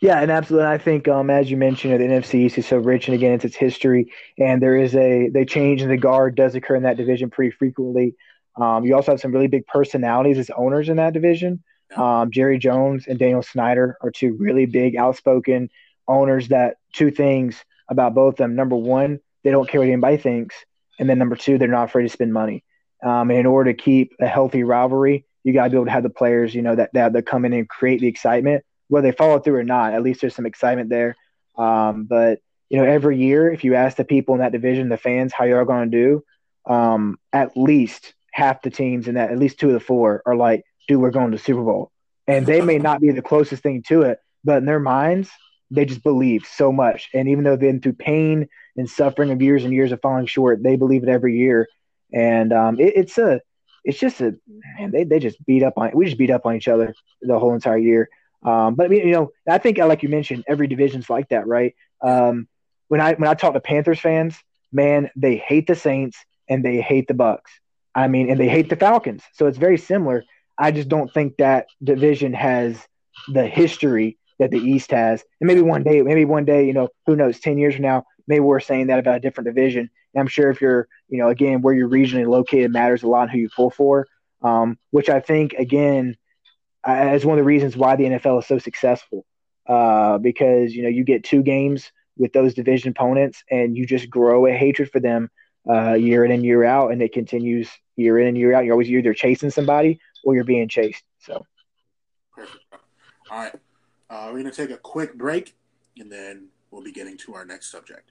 Yeah, 0.00 0.20
and 0.20 0.30
absolutely. 0.30 0.66
I 0.68 0.78
think, 0.78 1.06
um, 1.08 1.28
as 1.30 1.50
you 1.50 1.56
mentioned, 1.56 2.00
the 2.00 2.04
NFC 2.04 2.46
East 2.46 2.58
is 2.58 2.66
so 2.66 2.78
rich, 2.78 3.06
and 3.06 3.14
again, 3.14 3.34
it's 3.34 3.44
its 3.44 3.56
history, 3.56 4.10
and 4.38 4.60
there 4.62 4.76
is 4.76 4.94
a 4.96 5.28
they 5.28 5.44
change 5.44 5.82
in 5.82 5.88
the 5.88 5.96
guard 5.96 6.34
does 6.34 6.54
occur 6.54 6.74
in 6.74 6.82
that 6.84 6.96
division 6.96 7.30
pretty 7.30 7.50
frequently. 7.50 8.14
Um, 8.56 8.84
you 8.84 8.96
also 8.96 9.12
have 9.12 9.20
some 9.20 9.32
really 9.32 9.46
big 9.46 9.66
personalities 9.66 10.38
as 10.38 10.50
owners 10.56 10.88
in 10.88 10.96
that 10.96 11.12
division. 11.12 11.62
Um, 11.96 12.30
Jerry 12.30 12.58
Jones 12.58 13.06
and 13.06 13.18
Daniel 13.18 13.42
Snyder 13.42 13.96
are 14.00 14.10
two 14.10 14.34
really 14.34 14.66
big, 14.66 14.96
outspoken 14.96 15.68
owners. 16.08 16.48
That 16.48 16.76
two 16.92 17.10
things 17.10 17.62
about 17.88 18.14
both 18.14 18.34
of 18.34 18.38
them: 18.38 18.56
number 18.56 18.76
one, 18.76 19.20
they 19.44 19.50
don't 19.50 19.68
care 19.68 19.80
what 19.80 19.88
anybody 19.88 20.16
thinks, 20.16 20.56
and 20.98 21.08
then 21.08 21.18
number 21.18 21.36
two, 21.36 21.58
they're 21.58 21.68
not 21.68 21.84
afraid 21.84 22.04
to 22.04 22.08
spend 22.08 22.32
money. 22.32 22.64
Um, 23.02 23.30
in 23.30 23.46
order 23.46 23.72
to 23.72 23.82
keep 23.82 24.14
a 24.20 24.26
healthy 24.26 24.62
rivalry, 24.62 25.24
you 25.42 25.52
got 25.54 25.64
to 25.64 25.70
be 25.70 25.76
able 25.76 25.86
to 25.86 25.90
have 25.90 26.02
the 26.02 26.10
players, 26.10 26.54
you 26.54 26.62
know, 26.62 26.74
that 26.74 26.90
that, 26.92 27.12
that 27.14 27.26
come 27.26 27.44
in 27.44 27.52
and 27.52 27.68
create 27.68 28.00
the 28.00 28.08
excitement 28.08 28.64
whether 28.90 29.08
they 29.08 29.16
follow 29.16 29.38
through 29.38 29.54
or 29.54 29.64
not, 29.64 29.94
at 29.94 30.02
least 30.02 30.20
there's 30.20 30.34
some 30.34 30.46
excitement 30.46 30.90
there. 30.90 31.16
Um, 31.56 32.04
but 32.04 32.40
you 32.68 32.78
know, 32.78 32.84
every 32.84 33.18
year, 33.18 33.50
if 33.50 33.64
you 33.64 33.74
ask 33.74 33.96
the 33.96 34.04
people 34.04 34.34
in 34.34 34.40
that 34.40 34.52
division, 34.52 34.88
the 34.88 34.96
fans, 34.96 35.32
how 35.32 35.44
you're 35.44 35.64
going 35.64 35.90
to 35.90 35.96
do, 35.96 36.24
um, 36.72 37.18
at 37.32 37.56
least 37.56 38.14
half 38.32 38.62
the 38.62 38.70
teams 38.70 39.08
in 39.08 39.14
that, 39.14 39.30
at 39.30 39.38
least 39.38 39.58
two 39.58 39.68
of 39.68 39.74
the 39.74 39.80
four, 39.80 40.22
are 40.26 40.36
like, 40.36 40.64
"Dude, 40.86 41.00
we're 41.00 41.10
going 41.10 41.30
to 41.30 41.38
Super 41.38 41.62
Bowl," 41.62 41.90
and 42.26 42.46
they 42.46 42.60
may 42.60 42.78
not 42.78 43.00
be 43.00 43.10
the 43.10 43.22
closest 43.22 43.62
thing 43.62 43.82
to 43.88 44.02
it, 44.02 44.18
but 44.44 44.58
in 44.58 44.66
their 44.66 44.80
minds, 44.80 45.30
they 45.70 45.84
just 45.84 46.02
believe 46.02 46.44
so 46.44 46.72
much. 46.72 47.08
And 47.14 47.28
even 47.28 47.44
though 47.44 47.56
they've 47.56 47.70
been 47.70 47.80
through 47.80 47.94
pain 47.94 48.48
and 48.76 48.90
suffering 48.90 49.30
of 49.30 49.42
years 49.42 49.64
and 49.64 49.72
years 49.72 49.92
of 49.92 50.00
falling 50.00 50.26
short, 50.26 50.62
they 50.62 50.76
believe 50.76 51.02
it 51.02 51.08
every 51.08 51.36
year. 51.36 51.68
And 52.12 52.52
um, 52.52 52.80
it, 52.80 52.92
it's 52.96 53.18
a, 53.18 53.40
it's 53.84 53.98
just 53.98 54.20
a, 54.20 54.36
man, 54.78 54.90
they 54.90 55.04
they 55.04 55.18
just 55.18 55.44
beat 55.46 55.62
up 55.62 55.74
on, 55.76 55.92
we 55.94 56.04
just 56.04 56.18
beat 56.18 56.30
up 56.30 56.46
on 56.46 56.54
each 56.56 56.68
other 56.68 56.94
the 57.22 57.38
whole 57.38 57.54
entire 57.54 57.78
year. 57.78 58.08
Um, 58.42 58.74
but 58.74 58.86
I 58.86 58.88
mean, 58.88 59.06
you 59.06 59.12
know, 59.12 59.32
I 59.48 59.58
think 59.58 59.78
like 59.78 60.02
you 60.02 60.08
mentioned, 60.08 60.44
every 60.46 60.66
division's 60.66 61.10
like 61.10 61.28
that, 61.28 61.46
right? 61.46 61.74
Um, 62.02 62.48
when 62.88 63.00
I 63.00 63.14
when 63.14 63.28
I 63.28 63.34
talk 63.34 63.54
to 63.54 63.60
Panthers 63.60 64.00
fans, 64.00 64.36
man, 64.72 65.10
they 65.16 65.36
hate 65.36 65.66
the 65.66 65.74
Saints 65.74 66.18
and 66.48 66.64
they 66.64 66.80
hate 66.80 67.06
the 67.08 67.14
Bucs. 67.14 67.50
I 67.94 68.08
mean, 68.08 68.30
and 68.30 68.38
they 68.38 68.48
hate 68.48 68.68
the 68.68 68.76
Falcons. 68.76 69.22
So 69.34 69.46
it's 69.46 69.58
very 69.58 69.78
similar. 69.78 70.24
I 70.58 70.70
just 70.70 70.88
don't 70.88 71.12
think 71.12 71.36
that 71.38 71.66
division 71.82 72.32
has 72.34 72.76
the 73.28 73.46
history 73.46 74.18
that 74.38 74.50
the 74.50 74.58
East 74.58 74.90
has. 74.90 75.22
And 75.40 75.48
maybe 75.48 75.60
one 75.60 75.82
day, 75.82 76.02
maybe 76.02 76.24
one 76.24 76.44
day, 76.44 76.66
you 76.66 76.72
know, 76.72 76.88
who 77.06 77.16
knows, 77.16 77.40
ten 77.40 77.58
years 77.58 77.74
from 77.74 77.82
now, 77.82 78.04
maybe 78.30 78.40
we're 78.40 78.60
saying 78.60 78.86
that 78.86 78.98
about 78.98 79.16
a 79.16 79.20
different 79.20 79.46
division. 79.46 79.90
And 80.14 80.20
I'm 80.20 80.26
sure 80.26 80.50
if 80.50 80.60
you're, 80.60 80.88
you 81.08 81.18
know, 81.18 81.28
again, 81.28 81.60
where 81.60 81.74
you're 81.74 81.88
regionally 81.88 82.26
located 82.26 82.72
matters 82.72 83.02
a 83.02 83.08
lot 83.08 83.30
who 83.30 83.38
you 83.38 83.50
pull 83.54 83.70
for. 83.70 84.06
Um, 84.42 84.78
which 84.90 85.10
I 85.10 85.20
think 85.20 85.52
again 85.52 86.16
is 86.88 87.26
one 87.26 87.38
of 87.38 87.42
the 87.42 87.46
reasons 87.46 87.76
why 87.76 87.96
the 87.96 88.04
NFL 88.04 88.40
is 88.40 88.46
so 88.46 88.58
successful. 88.58 89.26
Uh, 89.68 90.16
because 90.16 90.74
you 90.74 90.82
know 90.82 90.88
you 90.88 91.04
get 91.04 91.22
two 91.22 91.42
games 91.42 91.92
with 92.16 92.32
those 92.32 92.54
division 92.54 92.90
opponents, 92.90 93.44
and 93.50 93.76
you 93.76 93.86
just 93.86 94.08
grow 94.08 94.46
a 94.46 94.52
hatred 94.52 94.90
for 94.90 94.98
them 94.98 95.30
uh, 95.68 95.92
year 95.92 96.24
in 96.24 96.30
and 96.30 96.44
year 96.44 96.64
out, 96.64 96.90
and 96.90 97.02
it 97.02 97.12
continues 97.12 97.68
year 97.96 98.18
in 98.18 98.28
and 98.28 98.38
year 98.38 98.54
out. 98.54 98.64
You're 98.64 98.72
always 98.72 98.90
either 98.90 99.12
chasing 99.12 99.50
somebody 99.50 100.00
or 100.24 100.34
you're 100.34 100.44
being 100.44 100.68
chased. 100.68 101.04
So 101.18 101.44
Perfect. 102.34 102.64
All 103.30 103.38
right. 103.38 103.54
Uh, 104.08 104.24
we're 104.26 104.40
going 104.40 104.50
to 104.50 104.50
take 104.50 104.70
a 104.70 104.78
quick 104.78 105.14
break, 105.14 105.54
and 105.98 106.10
then 106.10 106.48
we'll 106.70 106.82
be 106.82 106.92
getting 106.92 107.16
to 107.18 107.34
our 107.34 107.44
next 107.44 107.70
subject. 107.70 108.10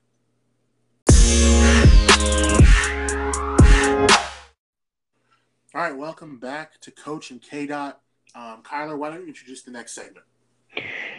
All 5.75 5.81
right, 5.81 5.95
welcome 5.95 6.39
back 6.39 6.81
to 6.81 6.91
Coach 6.91 7.31
and 7.31 7.41
K 7.41 7.65
Dot. 7.67 8.01
Um, 8.35 8.63
Kyler, 8.63 8.97
why 8.97 9.09
don't 9.09 9.21
you 9.21 9.27
introduce 9.27 9.61
the 9.61 9.71
next 9.71 9.93
segment? 9.93 10.25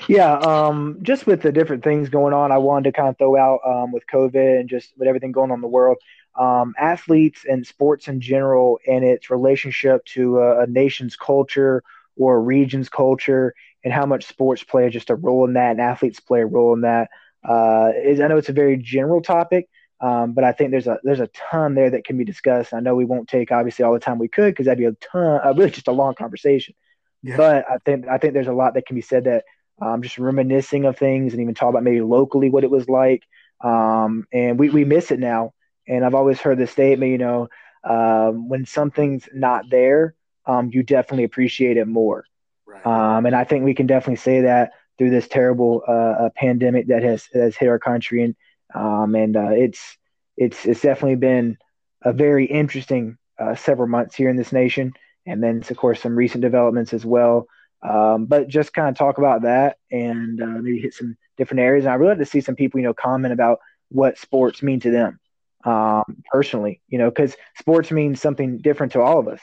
yeah, 0.08 0.34
um, 0.38 0.98
just 1.02 1.26
with 1.26 1.42
the 1.42 1.52
different 1.52 1.84
things 1.84 2.08
going 2.08 2.34
on, 2.34 2.52
I 2.52 2.58
wanted 2.58 2.90
to 2.90 2.92
kind 2.92 3.08
of 3.08 3.18
throw 3.18 3.36
out 3.36 3.60
um, 3.64 3.92
with 3.92 4.04
COVID 4.12 4.60
and 4.60 4.68
just 4.68 4.92
with 4.98 5.08
everything 5.08 5.32
going 5.32 5.50
on 5.50 5.58
in 5.58 5.60
the 5.60 5.68
world, 5.68 5.98
um, 6.38 6.74
athletes 6.78 7.44
and 7.48 7.66
sports 7.66 8.08
in 8.08 8.20
general, 8.20 8.78
and 8.86 9.04
its 9.04 9.30
relationship 9.30 10.04
to 10.06 10.38
a, 10.38 10.62
a 10.62 10.66
nation's 10.66 11.16
culture 11.16 11.82
or 12.16 12.36
a 12.36 12.40
region's 12.40 12.88
culture, 12.88 13.54
and 13.84 13.92
how 13.92 14.06
much 14.06 14.26
sports 14.26 14.62
play 14.62 14.88
just 14.90 15.10
a 15.10 15.14
role 15.14 15.46
in 15.46 15.54
that, 15.54 15.72
and 15.72 15.80
athletes 15.80 16.20
play 16.20 16.40
a 16.40 16.46
role 16.46 16.74
in 16.74 16.82
that. 16.82 17.08
Uh, 17.42 17.92
is 18.04 18.20
I 18.20 18.28
know 18.28 18.36
it's 18.36 18.48
a 18.48 18.52
very 18.52 18.76
general 18.76 19.22
topic, 19.22 19.68
um, 20.00 20.32
but 20.32 20.44
I 20.44 20.52
think 20.52 20.70
there's 20.70 20.86
a 20.86 20.98
there's 21.02 21.20
a 21.20 21.28
ton 21.28 21.74
there 21.74 21.90
that 21.90 22.04
can 22.04 22.16
be 22.16 22.24
discussed. 22.24 22.72
I 22.72 22.80
know 22.80 22.94
we 22.94 23.04
won't 23.04 23.28
take 23.28 23.52
obviously 23.52 23.84
all 23.84 23.92
the 23.92 24.00
time 24.00 24.18
we 24.18 24.28
could 24.28 24.52
because 24.52 24.66
that'd 24.66 24.78
be 24.78 24.84
a 24.86 24.92
ton, 24.92 25.40
uh, 25.44 25.52
really 25.54 25.70
just 25.70 25.88
a 25.88 25.92
long 25.92 26.14
conversation. 26.14 26.74
Yeah. 27.22 27.36
But 27.36 27.64
I 27.70 27.78
think 27.84 28.08
I 28.08 28.18
think 28.18 28.34
there's 28.34 28.46
a 28.46 28.52
lot 28.52 28.74
that 28.74 28.86
can 28.86 28.96
be 28.96 29.02
said 29.02 29.24
that 29.24 29.44
um, 29.80 30.02
just 30.02 30.18
reminiscing 30.18 30.84
of 30.84 30.98
things 30.98 31.32
and 31.32 31.42
even 31.42 31.54
talk 31.54 31.70
about 31.70 31.82
maybe 31.82 32.00
locally 32.00 32.50
what 32.50 32.64
it 32.64 32.70
was 32.70 32.88
like. 32.88 33.24
Um, 33.62 34.26
and 34.32 34.58
we, 34.58 34.70
we 34.70 34.84
miss 34.84 35.10
it 35.10 35.18
now. 35.18 35.52
And 35.88 36.04
I've 36.04 36.14
always 36.14 36.40
heard 36.40 36.58
the 36.58 36.66
statement, 36.66 37.12
you 37.12 37.18
know, 37.18 37.48
um, 37.82 38.48
when 38.48 38.66
something's 38.66 39.28
not 39.32 39.70
there, 39.70 40.14
um, 40.46 40.70
you 40.72 40.82
definitely 40.82 41.24
appreciate 41.24 41.76
it 41.76 41.86
more. 41.86 42.24
Right. 42.66 42.86
Um, 42.86 43.26
and 43.26 43.34
I 43.34 43.44
think 43.44 43.64
we 43.64 43.74
can 43.74 43.86
definitely 43.86 44.16
say 44.16 44.42
that 44.42 44.72
through 44.98 45.10
this 45.10 45.28
terrible 45.28 45.82
uh, 45.88 45.90
uh, 45.90 46.30
pandemic 46.36 46.88
that 46.88 47.02
has 47.02 47.26
has 47.32 47.56
hit 47.56 47.68
our 47.68 47.78
country, 47.78 48.22
and 48.22 48.36
um, 48.74 49.14
and 49.14 49.36
uh, 49.36 49.50
it's 49.50 49.96
it's 50.36 50.64
it's 50.66 50.80
definitely 50.80 51.16
been 51.16 51.58
a 52.02 52.12
very 52.12 52.46
interesting 52.46 53.16
uh, 53.38 53.54
several 53.54 53.88
months 53.88 54.14
here 54.14 54.28
in 54.28 54.36
this 54.36 54.52
nation, 54.52 54.92
and 55.26 55.42
then 55.42 55.62
of 55.68 55.76
course 55.76 56.00
some 56.00 56.16
recent 56.16 56.42
developments 56.42 56.92
as 56.92 57.04
well. 57.04 57.46
Um, 57.82 58.26
but 58.26 58.48
just 58.48 58.74
kind 58.74 58.88
of 58.88 58.96
talk 58.96 59.16
about 59.16 59.42
that 59.42 59.78
and 59.90 60.42
uh, 60.42 60.46
maybe 60.46 60.80
hit 60.80 60.92
some 60.92 61.16
different 61.38 61.60
areas. 61.60 61.86
And 61.86 61.92
I 61.92 61.94
really 61.94 62.10
like 62.10 62.18
to 62.18 62.26
see 62.26 62.42
some 62.42 62.54
people, 62.54 62.78
you 62.78 62.84
know, 62.84 62.92
comment 62.92 63.32
about 63.32 63.58
what 63.88 64.18
sports 64.18 64.62
mean 64.62 64.80
to 64.80 64.90
them 64.90 65.18
um, 65.64 66.22
personally, 66.30 66.80
you 66.88 66.98
know, 66.98 67.10
because 67.10 67.36
sports 67.58 67.90
means 67.90 68.20
something 68.20 68.58
different 68.58 68.92
to 68.92 69.00
all 69.00 69.18
of 69.18 69.28
us. 69.28 69.40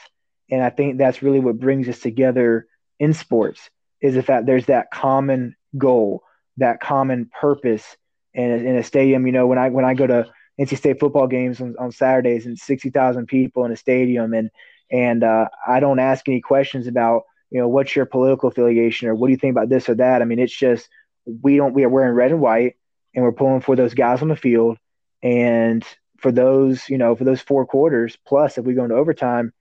And 0.50 0.62
I 0.62 0.70
think 0.70 0.98
that's 0.98 1.22
really 1.22 1.40
what 1.40 1.58
brings 1.58 1.88
us 1.88 1.98
together 1.98 2.66
in 2.98 3.12
sports 3.12 3.70
is 4.00 4.14
the 4.14 4.22
fact 4.22 4.46
there's 4.46 4.66
that 4.66 4.90
common 4.92 5.56
goal, 5.76 6.22
that 6.56 6.80
common 6.80 7.30
purpose 7.40 7.96
in, 8.34 8.66
in 8.66 8.76
a 8.76 8.82
stadium. 8.82 9.26
You 9.26 9.32
know, 9.32 9.46
when 9.46 9.58
I 9.58 9.68
when 9.70 9.84
I 9.84 9.94
go 9.94 10.06
to 10.06 10.26
NC 10.60 10.76
State 10.76 11.00
football 11.00 11.26
games 11.26 11.60
on, 11.60 11.74
on 11.78 11.92
Saturdays 11.92 12.46
and 12.46 12.58
sixty 12.58 12.90
thousand 12.90 13.26
people 13.26 13.64
in 13.64 13.72
a 13.72 13.76
stadium, 13.76 14.34
and 14.34 14.50
and 14.90 15.24
uh, 15.24 15.48
I 15.66 15.80
don't 15.80 15.98
ask 15.98 16.28
any 16.28 16.40
questions 16.40 16.86
about 16.86 17.22
you 17.50 17.60
know 17.60 17.68
what's 17.68 17.94
your 17.94 18.06
political 18.06 18.48
affiliation 18.48 19.08
or 19.08 19.14
what 19.14 19.28
do 19.28 19.32
you 19.32 19.38
think 19.38 19.52
about 19.52 19.68
this 19.68 19.88
or 19.88 19.94
that. 19.96 20.22
I 20.22 20.24
mean, 20.24 20.38
it's 20.38 20.56
just 20.56 20.88
we 21.24 21.56
don't 21.56 21.74
we 21.74 21.84
are 21.84 21.88
wearing 21.88 22.14
red 22.14 22.30
and 22.30 22.40
white, 22.40 22.76
and 23.14 23.24
we're 23.24 23.32
pulling 23.32 23.60
for 23.60 23.76
those 23.76 23.94
guys 23.94 24.22
on 24.22 24.28
the 24.28 24.36
field, 24.36 24.78
and 25.22 25.84
for 26.18 26.32
those 26.32 26.88
you 26.88 26.98
know 26.98 27.14
for 27.14 27.24
those 27.24 27.40
four 27.40 27.64
quarters 27.64 28.18
plus 28.26 28.58
if 28.58 28.64
we 28.64 28.74
go 28.74 28.84
into 28.84 28.96
overtime, 28.96 29.52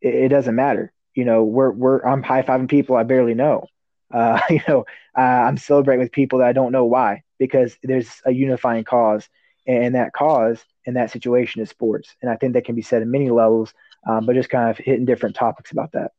it, 0.00 0.14
it 0.14 0.28
doesn't 0.28 0.54
matter 0.54 0.92
you 1.14 1.24
know, 1.24 1.44
we're 1.44 1.70
we're 1.70 2.00
I'm 2.00 2.22
high 2.22 2.42
fiving 2.42 2.68
people 2.68 2.96
I 2.96 3.02
barely 3.02 3.34
know. 3.34 3.66
Uh, 4.12 4.40
you 4.50 4.60
know, 4.68 4.84
uh, 5.16 5.20
I'm 5.20 5.56
celebrating 5.56 6.02
with 6.02 6.12
people 6.12 6.40
that 6.40 6.48
I 6.48 6.52
don't 6.52 6.72
know 6.72 6.84
why 6.84 7.22
because 7.46 7.76
there's 7.82 8.08
a 8.24 8.32
unifying 8.32 8.84
cause, 8.84 9.28
and 9.66 9.94
that 9.94 10.12
cause 10.12 10.64
in 10.84 10.94
that 10.94 11.10
situation 11.10 11.62
is 11.62 11.70
sports, 11.70 12.14
and 12.22 12.30
I 12.30 12.36
think 12.36 12.54
that 12.54 12.64
can 12.64 12.74
be 12.74 12.82
said 12.82 13.02
in 13.02 13.10
many 13.10 13.30
levels, 13.30 13.72
um, 14.06 14.26
but 14.26 14.34
just 14.34 14.50
kind 14.50 14.70
of 14.70 14.78
hitting 14.78 15.04
different 15.04 15.36
topics 15.36 15.72
about 15.72 15.92
that. 15.92 16.12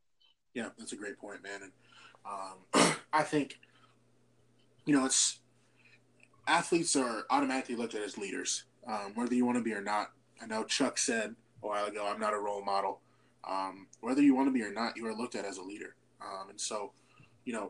Yeah, 0.53 0.69
that's 0.77 0.93
a 0.93 0.95
great 0.95 1.17
point, 1.17 1.43
man. 1.43 1.61
And 1.63 1.71
um, 2.25 2.95
I 3.13 3.23
think 3.23 3.57
you 4.85 4.95
know, 4.95 5.05
it's 5.05 5.39
athletes 6.47 6.95
are 6.95 7.23
automatically 7.29 7.75
looked 7.75 7.95
at 7.95 8.01
as 8.01 8.17
leaders, 8.17 8.65
um, 8.87 9.13
whether 9.15 9.33
you 9.33 9.45
want 9.45 9.57
to 9.57 9.63
be 9.63 9.73
or 9.73 9.81
not. 9.81 10.11
I 10.41 10.45
know 10.45 10.63
Chuck 10.63 10.97
said 10.97 11.35
a 11.63 11.67
while 11.67 11.85
ago, 11.85 12.05
I'm 12.05 12.19
not 12.19 12.33
a 12.33 12.39
role 12.39 12.63
model. 12.63 12.99
Um, 13.49 13.87
whether 14.01 14.21
you 14.21 14.35
want 14.35 14.47
to 14.47 14.51
be 14.51 14.61
or 14.61 14.71
not, 14.71 14.97
you 14.97 15.05
are 15.07 15.13
looked 15.13 15.35
at 15.35 15.45
as 15.45 15.57
a 15.57 15.61
leader. 15.61 15.95
Um, 16.21 16.49
and 16.49 16.59
so, 16.59 16.91
you 17.45 17.53
know, 17.53 17.69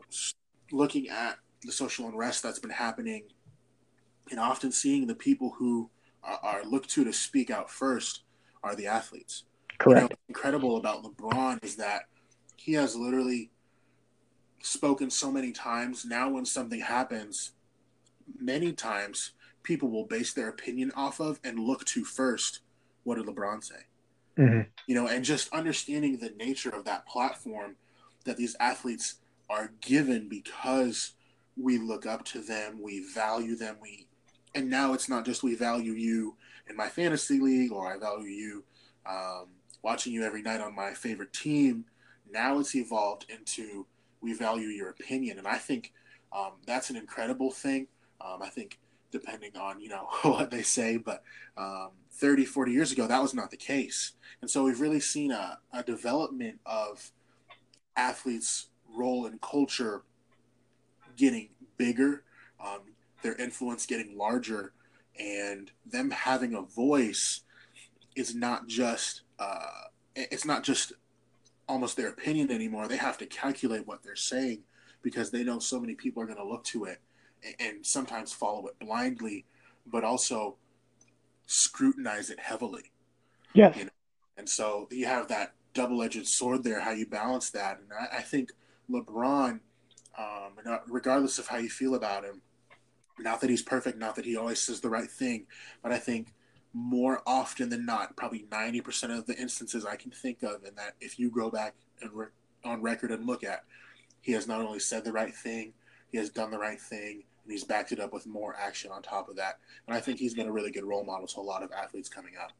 looking 0.72 1.08
at 1.08 1.38
the 1.62 1.72
social 1.72 2.08
unrest 2.08 2.42
that's 2.42 2.58
been 2.58 2.70
happening 2.70 3.24
and 4.30 4.40
often 4.40 4.72
seeing 4.72 5.06
the 5.06 5.14
people 5.14 5.54
who 5.58 5.90
are, 6.22 6.38
are 6.42 6.64
looked 6.64 6.90
to 6.90 7.04
to 7.04 7.12
speak 7.12 7.50
out 7.50 7.70
first 7.70 8.22
are 8.62 8.74
the 8.74 8.86
athletes. 8.86 9.44
Correct. 9.78 10.02
You 10.02 10.08
know, 10.08 10.16
incredible 10.28 10.76
about 10.76 11.02
LeBron 11.02 11.62
is 11.64 11.76
that 11.76 12.02
he 12.56 12.72
has 12.74 12.96
literally 12.96 13.50
spoken 14.62 15.10
so 15.10 15.30
many 15.30 15.52
times. 15.52 16.04
Now, 16.04 16.30
when 16.30 16.44
something 16.44 16.80
happens, 16.80 17.52
many 18.38 18.72
times 18.72 19.32
people 19.62 19.90
will 19.90 20.06
base 20.06 20.32
their 20.32 20.48
opinion 20.48 20.92
off 20.96 21.20
of 21.20 21.40
and 21.44 21.58
look 21.58 21.84
to 21.86 22.04
first 22.04 22.60
what 23.04 23.16
did 23.16 23.26
LeBron 23.26 23.62
say? 23.62 23.84
Mm-hmm. 24.38 24.62
You 24.86 24.94
know, 24.94 25.06
and 25.06 25.24
just 25.24 25.52
understanding 25.52 26.16
the 26.16 26.30
nature 26.30 26.70
of 26.70 26.84
that 26.86 27.06
platform 27.06 27.76
that 28.24 28.36
these 28.36 28.56
athletes 28.58 29.16
are 29.48 29.72
given 29.80 30.28
because 30.28 31.12
we 31.56 31.78
look 31.78 32.06
up 32.06 32.24
to 32.24 32.40
them, 32.40 32.80
we 32.82 33.04
value 33.14 33.56
them, 33.56 33.76
we 33.80 34.08
and 34.54 34.70
now 34.70 34.92
it's 34.92 35.08
not 35.08 35.24
just 35.24 35.42
we 35.42 35.54
value 35.54 35.92
you 35.92 36.36
in 36.68 36.76
my 36.76 36.88
fantasy 36.88 37.40
league 37.40 37.72
or 37.72 37.92
I 37.92 37.98
value 37.98 38.28
you 38.28 38.64
um, 39.06 39.48
watching 39.82 40.12
you 40.12 40.24
every 40.24 40.42
night 40.42 40.60
on 40.60 40.74
my 40.74 40.92
favorite 40.92 41.32
team. 41.32 41.84
Now 42.30 42.58
it's 42.58 42.74
evolved 42.74 43.26
into 43.28 43.86
we 44.20 44.32
value 44.32 44.68
your 44.68 44.88
opinion, 44.88 45.38
and 45.38 45.46
I 45.46 45.58
think 45.58 45.92
um, 46.32 46.52
that's 46.66 46.90
an 46.90 46.96
incredible 46.96 47.50
thing. 47.50 47.88
Um, 48.20 48.40
I 48.42 48.48
think 48.48 48.78
depending 49.10 49.56
on 49.56 49.80
you 49.80 49.88
know 49.88 50.08
what 50.22 50.50
they 50.50 50.62
say, 50.62 50.96
but 50.96 51.22
um, 51.56 51.90
30, 52.12 52.44
40 52.44 52.72
years 52.72 52.92
ago 52.92 53.06
that 53.06 53.22
was 53.22 53.34
not 53.34 53.50
the 53.50 53.56
case, 53.56 54.12
and 54.40 54.50
so 54.50 54.64
we've 54.64 54.80
really 54.80 55.00
seen 55.00 55.30
a, 55.30 55.58
a 55.72 55.82
development 55.82 56.60
of 56.64 57.12
athletes' 57.96 58.66
role 58.96 59.26
in 59.26 59.38
culture 59.38 60.02
getting 61.16 61.50
bigger, 61.76 62.24
um, 62.64 62.80
their 63.24 63.34
influence 63.34 63.86
getting 63.86 64.16
larger, 64.16 64.72
and 65.18 65.72
them 65.84 66.12
having 66.12 66.54
a 66.54 66.62
voice 66.62 67.40
is 68.14 68.36
not 68.36 68.68
just 68.68 69.22
uh, 69.40 69.88
it's 70.14 70.44
not 70.44 70.62
just 70.62 70.92
almost 71.68 71.96
their 71.96 72.10
opinion 72.10 72.52
anymore. 72.52 72.86
They 72.86 72.98
have 72.98 73.18
to 73.18 73.26
calculate 73.26 73.86
what 73.88 74.04
they're 74.04 74.14
saying 74.14 74.60
because 75.02 75.30
they 75.30 75.42
know 75.42 75.58
so 75.58 75.80
many 75.80 75.94
people 75.94 76.22
are 76.22 76.26
going 76.26 76.38
to 76.38 76.46
look 76.46 76.62
to 76.64 76.84
it 76.84 77.00
and 77.58 77.84
sometimes 77.84 78.32
follow 78.32 78.66
it 78.66 78.78
blindly, 78.78 79.44
but 79.86 80.04
also 80.04 80.56
scrutinize 81.46 82.30
it 82.30 82.38
heavily. 82.38 82.92
Yes. 83.54 83.76
You 83.76 83.84
know? 83.84 83.90
And 84.36 84.48
so 84.48 84.88
you 84.90 85.06
have 85.06 85.28
that 85.28 85.54
double 85.74 86.02
edged 86.02 86.26
sword 86.26 86.64
there, 86.64 86.80
how 86.80 86.92
you 86.92 87.06
balance 87.06 87.50
that. 87.50 87.80
And 87.80 87.88
I, 87.92 88.18
I 88.18 88.22
think 88.22 88.50
LeBron, 88.90 89.60
um, 90.18 90.78
regardless 90.86 91.38
of 91.38 91.48
how 91.48 91.56
you 91.56 91.68
feel 91.68 91.94
about 91.94 92.24
him, 92.24 92.40
not 93.18 93.40
that 93.40 93.50
he's 93.50 93.62
perfect, 93.62 93.98
not 93.98 94.16
that 94.16 94.24
he 94.24 94.36
always 94.36 94.60
says 94.60 94.80
the 94.80 94.90
right 94.90 95.10
thing, 95.10 95.46
but 95.82 95.92
I 95.92 95.98
think 95.98 96.34
more 96.72 97.22
often 97.26 97.68
than 97.68 97.86
not, 97.86 98.16
probably 98.16 98.46
90% 98.50 99.16
of 99.16 99.26
the 99.26 99.36
instances 99.36 99.86
I 99.86 99.96
can 99.96 100.10
think 100.10 100.42
of, 100.42 100.64
and 100.64 100.76
that 100.76 100.94
if 101.00 101.18
you 101.18 101.30
go 101.30 101.50
back 101.50 101.74
and 102.00 102.12
re- 102.12 102.26
on 102.64 102.82
record 102.82 103.12
and 103.12 103.26
look 103.26 103.44
at, 103.44 103.64
he 104.20 104.32
has 104.32 104.48
not 104.48 104.60
only 104.60 104.80
said 104.80 105.04
the 105.04 105.12
right 105.12 105.34
thing, 105.34 105.72
he 106.10 106.18
has 106.18 106.30
done 106.30 106.50
the 106.50 106.58
right 106.58 106.80
thing, 106.80 107.22
and 107.44 107.52
he's 107.52 107.64
backed 107.64 107.92
it 107.92 108.00
up 108.00 108.12
with 108.12 108.26
more 108.26 108.56
action 108.58 108.90
on 108.90 109.02
top 109.02 109.28
of 109.28 109.36
that. 109.36 109.58
And 109.86 109.96
I 109.96 110.00
think 110.00 110.18
he's 110.18 110.34
been 110.34 110.48
a 110.48 110.52
really 110.52 110.72
good 110.72 110.84
role 110.84 111.04
model 111.04 111.26
to 111.28 111.40
a 111.40 111.42
lot 111.42 111.62
of 111.62 111.70
athletes 111.72 112.08
coming 112.08 112.32
up. 112.42 112.52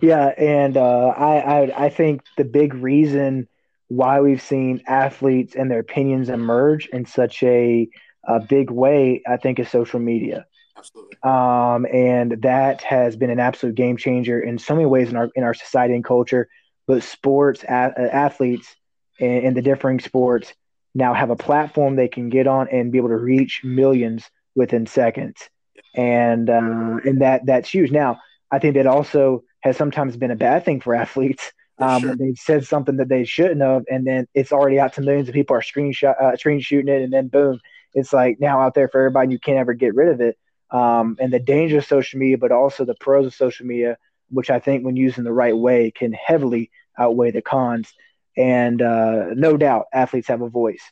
Yeah, 0.00 0.28
and 0.38 0.76
uh, 0.76 1.08
I, 1.08 1.36
I 1.38 1.84
I 1.84 1.88
think 1.88 2.22
the 2.36 2.44
big 2.44 2.74
reason 2.74 3.48
why 3.88 4.20
we've 4.20 4.42
seen 4.42 4.82
athletes 4.86 5.54
and 5.54 5.70
their 5.70 5.78
opinions 5.78 6.28
emerge 6.28 6.86
in 6.86 7.04
such 7.04 7.42
a, 7.42 7.88
a 8.26 8.40
big 8.40 8.70
way, 8.70 9.22
I 9.26 9.36
think, 9.36 9.58
is 9.58 9.68
social 9.68 10.00
media. 10.00 10.46
Absolutely. 10.76 11.16
Um, 11.22 11.86
and 11.86 12.42
that 12.42 12.82
has 12.82 13.16
been 13.16 13.30
an 13.30 13.40
absolute 13.40 13.74
game 13.74 13.96
changer 13.96 14.40
in 14.40 14.58
so 14.58 14.74
many 14.74 14.86
ways 14.86 15.08
in 15.08 15.16
our 15.16 15.30
in 15.34 15.44
our 15.44 15.54
society 15.54 15.94
and 15.94 16.04
culture. 16.04 16.48
But 16.86 17.02
sports 17.02 17.64
a- 17.64 17.68
athletes 18.14 18.74
and, 19.18 19.46
and 19.46 19.56
the 19.56 19.62
differing 19.62 20.00
sports 20.00 20.52
now 20.94 21.14
have 21.14 21.30
a 21.30 21.36
platform 21.36 21.96
they 21.96 22.08
can 22.08 22.28
get 22.28 22.46
on 22.46 22.68
and 22.68 22.92
be 22.92 22.98
able 22.98 23.08
to 23.08 23.16
reach 23.16 23.62
millions 23.64 24.28
within 24.54 24.86
seconds, 24.86 25.48
and 25.94 26.50
uh, 26.50 26.98
and 27.04 27.22
that 27.22 27.46
that's 27.46 27.70
huge. 27.70 27.90
Now, 27.90 28.20
I 28.50 28.58
think 28.58 28.74
that 28.74 28.86
also 28.86 29.44
has 29.60 29.76
sometimes 29.76 30.16
been 30.16 30.30
a 30.30 30.36
bad 30.36 30.64
thing 30.64 30.80
for 30.80 30.94
athletes. 30.94 31.52
Um, 31.76 32.02
sure. 32.02 32.10
when 32.10 32.18
they've 32.18 32.38
said 32.38 32.64
something 32.64 32.98
that 32.98 33.08
they 33.08 33.24
shouldn't 33.24 33.60
have, 33.60 33.82
and 33.90 34.06
then 34.06 34.28
it's 34.32 34.52
already 34.52 34.78
out 34.78 34.92
to 34.92 35.00
millions 35.00 35.28
of 35.28 35.34
people 35.34 35.56
are 35.56 35.60
screenshot, 35.60 36.14
uh, 36.22 36.36
screen 36.36 36.60
shooting 36.60 36.86
it, 36.86 37.02
and 37.02 37.12
then 37.12 37.26
boom, 37.26 37.58
it's 37.94 38.12
like 38.12 38.38
now 38.40 38.60
out 38.60 38.74
there 38.74 38.88
for 38.88 39.00
everybody. 39.00 39.32
You 39.32 39.38
can't 39.38 39.58
ever 39.58 39.72
get 39.72 39.94
rid 39.94 40.08
of 40.08 40.20
it 40.20 40.36
um, 40.70 41.16
and 41.20 41.32
the 41.32 41.38
danger 41.38 41.78
of 41.78 41.84
social 41.84 42.18
media, 42.18 42.36
but 42.36 42.52
also 42.52 42.84
the 42.84 42.96
pros 42.96 43.26
of 43.26 43.34
social 43.34 43.64
media, 43.64 43.96
which 44.28 44.50
I 44.50 44.58
think 44.58 44.84
when 44.84 44.96
used 44.96 45.18
in 45.18 45.24
the 45.24 45.32
right 45.32 45.56
way 45.56 45.92
can 45.92 46.12
heavily 46.12 46.70
outweigh 46.98 47.30
the 47.30 47.42
cons. 47.42 47.92
And 48.36 48.82
uh, 48.82 49.26
no 49.34 49.56
doubt, 49.56 49.86
athletes 49.92 50.28
have 50.28 50.42
a 50.42 50.48
voice. 50.48 50.82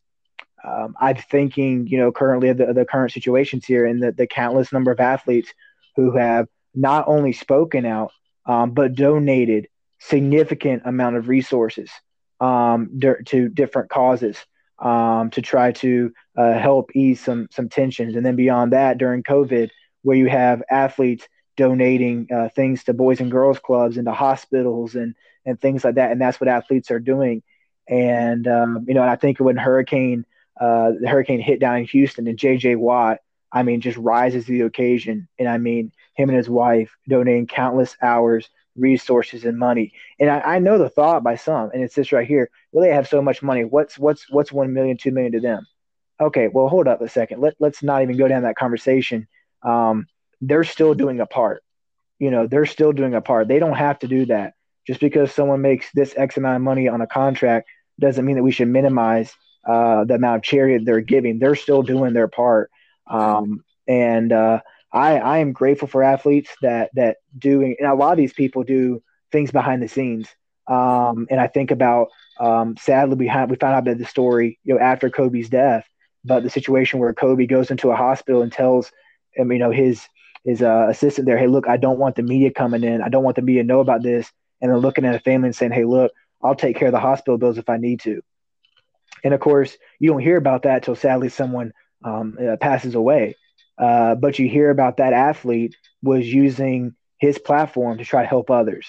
Um, 0.65 0.95
I'm 1.01 1.17
thinking, 1.17 1.89
you 1.89 1.99
know, 1.99 2.13
currently 2.13 2.51
of 2.51 2.59
the, 2.59 2.73
the 2.73 2.85
current 2.85 3.11
situations 3.11 3.67
here 3.67 3.85
and 3.85 4.01
the, 4.01 4.13
the 4.13 4.29
countless 4.29 4.73
number 4.73 4.93
of 4.93 5.01
athletes 5.01 5.53
who 5.97 6.17
have 6.17 6.47
not 6.75 7.09
only 7.09 7.33
spoken 7.33 7.85
out, 7.85 8.13
um, 8.47 8.71
but 8.71 8.95
donated 8.95 9.67
significant 9.99 10.83
amount 10.85 11.17
of 11.17 11.29
resources 11.29 11.91
um, 12.41 13.01
to 13.27 13.49
different 13.49 13.91
causes 13.91 14.37
um, 14.83 15.31
to 15.31 15.41
try 15.41 15.73
to 15.73 16.13
uh, 16.37 16.59
help 16.59 16.91
ease 16.95 17.21
some 17.21 17.49
some 17.51 17.69
tensions. 17.69 18.17
And 18.17 18.27
then 18.27 18.37
beyond 18.37 18.73
that, 18.73 18.99
during 18.99 19.23
COVID, 19.23 19.71
where 20.03 20.17
you 20.17 20.29
have 20.29 20.63
athletes 20.71 21.27
donating 21.57 22.29
uh, 22.35 22.49
things 22.49 22.85
to 22.85 22.95
boys 22.95 23.21
and 23.21 23.31
girls 23.31 23.59
clubs 23.59 23.97
and 23.97 24.07
to 24.07 24.13
hospitals 24.13 24.95
and 24.95 25.15
and 25.47 25.61
things 25.61 25.85
like 25.85 25.95
that, 25.95 26.13
and 26.13 26.21
that's 26.21 26.41
what 26.41 26.49
athletes 26.49 26.91
are 26.91 27.01
doing. 27.01 27.43
And 27.89 28.47
um, 28.47 28.85
you 28.87 28.95
know, 28.95 29.03
and 29.03 29.11
I 29.11 29.17
think 29.17 29.39
when 29.41 29.57
Hurricane 29.57 30.27
uh, 30.61 30.93
the 31.01 31.09
hurricane 31.09 31.41
hit 31.41 31.61
down 31.61 31.79
in 31.79 31.85
Houston 31.87 32.27
and 32.27 32.39
J.J. 32.39 32.77
Watt, 32.77 33.19
I 33.51 33.63
mean, 33.63 33.81
just 33.81 33.99
rises 33.99 34.47
to 34.47 34.53
the 34.53 34.61
occasion. 34.63 35.29
And 35.39 35.49
I 35.49 35.59
mean, 35.59 35.93
him 36.15 36.29
and 36.29 36.37
his 36.37 36.49
wife 36.49 36.97
donating 37.09 37.47
countless 37.47 37.97
hours 38.03 38.49
resources 38.77 39.45
and 39.45 39.59
money. 39.59 39.93
And 40.19 40.31
I, 40.31 40.41
I, 40.41 40.59
know 40.59 40.79
the 40.79 40.89
thought 40.89 41.23
by 41.23 41.37
some, 41.37 41.71
and 41.73 41.83
it's 41.83 41.95
this 41.95 42.13
right 42.13 42.27
here. 42.27 42.51
Well, 42.71 42.83
they 42.83 42.95
have 42.95 43.09
so 43.09 43.21
much 43.21 43.43
money. 43.43 43.65
What's 43.65 43.99
what's 43.99 44.31
what's 44.31 44.53
one 44.53 44.73
million, 44.73 44.97
two 44.97 45.11
million 45.11 45.33
to 45.33 45.41
them? 45.41 45.67
Okay, 46.21 46.49
well, 46.49 46.69
hold 46.69 46.89
up 46.89 47.01
a 47.01 47.09
second. 47.09 47.41
Let 47.41 47.55
let's 47.59 47.83
not 47.83 48.03
even 48.03 48.17
go 48.17 48.29
down 48.29 48.43
that 48.43 48.57
conversation. 48.57 49.27
Um, 49.63 50.07
they're 50.41 50.65
still 50.65 50.95
doing 50.95 51.21
a 51.21 51.27
part. 51.27 51.63
You 52.19 52.31
know, 52.31 52.47
they're 52.47 52.67
still 52.67 52.93
doing 52.93 53.15
a 53.15 53.21
part. 53.21 53.49
They 53.49 53.59
don't 53.59 53.77
have 53.77 53.99
to 54.01 54.09
do 54.09 54.27
that. 54.27 54.55
Just 54.87 55.01
because 55.01 55.33
someone 55.33 55.61
makes 55.61 55.87
this 55.93 56.15
X 56.17 56.37
amount 56.37 56.57
of 56.57 56.63
money 56.63 56.89
on 56.89 57.01
a 57.01 57.07
contract 57.07 57.69
doesn't 58.01 58.25
mean 58.25 58.37
that 58.37 58.43
we 58.43 58.53
should 58.53 58.69
minimize 58.69 59.33
uh, 59.67 60.05
the 60.05 60.15
amount 60.15 60.37
of 60.37 60.43
charity 60.43 60.85
they're 60.85 61.01
giving. 61.01 61.39
They're 61.39 61.55
still 61.55 61.83
doing 61.83 62.13
their 62.13 62.29
part. 62.29 62.71
Um, 63.07 63.65
and 63.87 64.33
uh, 64.33 64.61
I, 64.93 65.19
I 65.19 65.39
am 65.39 65.53
grateful 65.53 65.89
for 65.89 66.03
athletes 66.03 66.51
that 66.63 66.91
that 66.95 67.19
doing 67.39 67.77
and 67.79 67.89
a 67.89 67.95
lot 67.95 68.13
of 68.13 68.19
these 68.19 68.33
people 68.33 68.63
do 68.63 69.03
things 69.31 69.51
behind 69.51 69.83
the 69.83 69.89
scenes. 69.89 70.29
Um, 70.69 71.27
and 71.31 71.41
I 71.41 71.49
think 71.49 71.71
about 71.71 72.09
um, 72.39 72.77
sadly 72.77 73.17
we 73.17 73.25
we 73.27 73.57
found 73.57 73.75
out 73.75 73.79
about 73.79 73.99
the 73.99 74.05
story 74.05 74.59
you 74.65 74.75
know 74.75 74.81
after 74.81 75.11
Kobe's 75.11 75.49
death, 75.49 75.87
but 76.25 76.43
the 76.43 76.51
situation 76.51 77.01
where 77.01 77.15
Kobe 77.15 77.47
goes 77.47 77.71
into 77.71 77.91
a 77.91 77.97
hospital 77.97 78.43
and 78.43 78.53
tells 78.53 78.93
him 79.35 79.51
you 79.53 79.59
know 79.59 79.71
his 79.71 80.07
his 80.45 80.63
uh, 80.63 80.87
assistant 80.89 81.27
there, 81.27 81.39
hey 81.39 81.47
look, 81.47 81.69
I 81.69 81.77
don't 81.77 81.99
want 81.99 82.17
the 82.17 82.23
media 82.23 82.51
coming 82.51 82.83
in, 82.83 83.01
I 83.01 83.09
don't 83.09 83.25
want 83.25 83.37
the 83.37 83.43
media 83.43 83.63
to 83.63 83.67
know 83.67 83.81
about 83.81 84.03
this, 84.03 84.31
and 84.61 84.71
then 84.71 84.79
looking 84.79 85.05
at 85.05 85.15
a 85.15 85.21
family 85.21 85.49
and 85.49 85.57
saying, 85.57 85.73
hey 85.73 85.85
look, 85.85 86.13
I'll 86.43 86.55
take 86.55 86.77
care 86.77 86.89
of 86.89 86.93
the 86.93 87.01
hospital 87.01 87.39
bills 87.39 87.59
if 87.59 87.69
I 87.69 87.77
need 87.77 88.01
to. 88.01 88.23
And 89.25 89.35
of 89.35 89.41
course, 89.41 89.77
you 90.01 90.11
don't 90.11 90.21
hear 90.21 90.37
about 90.37 90.63
that 90.65 90.83
till 90.83 90.97
sadly 90.97 91.29
someone 91.29 91.73
um, 92.05 92.37
uh, 92.45 92.57
passes 92.57 92.95
away. 92.95 93.37
Uh, 93.83 94.15
but 94.15 94.39
you 94.39 94.49
hear 94.49 94.71
about 94.71 94.99
that 94.99 95.13
athlete 95.13 95.75
was 96.03 96.27
using 96.33 96.95
his 97.19 97.39
platform 97.39 97.99
to 97.99 98.05
try 98.05 98.23
to 98.23 98.29
help 98.29 98.51
others. 98.51 98.87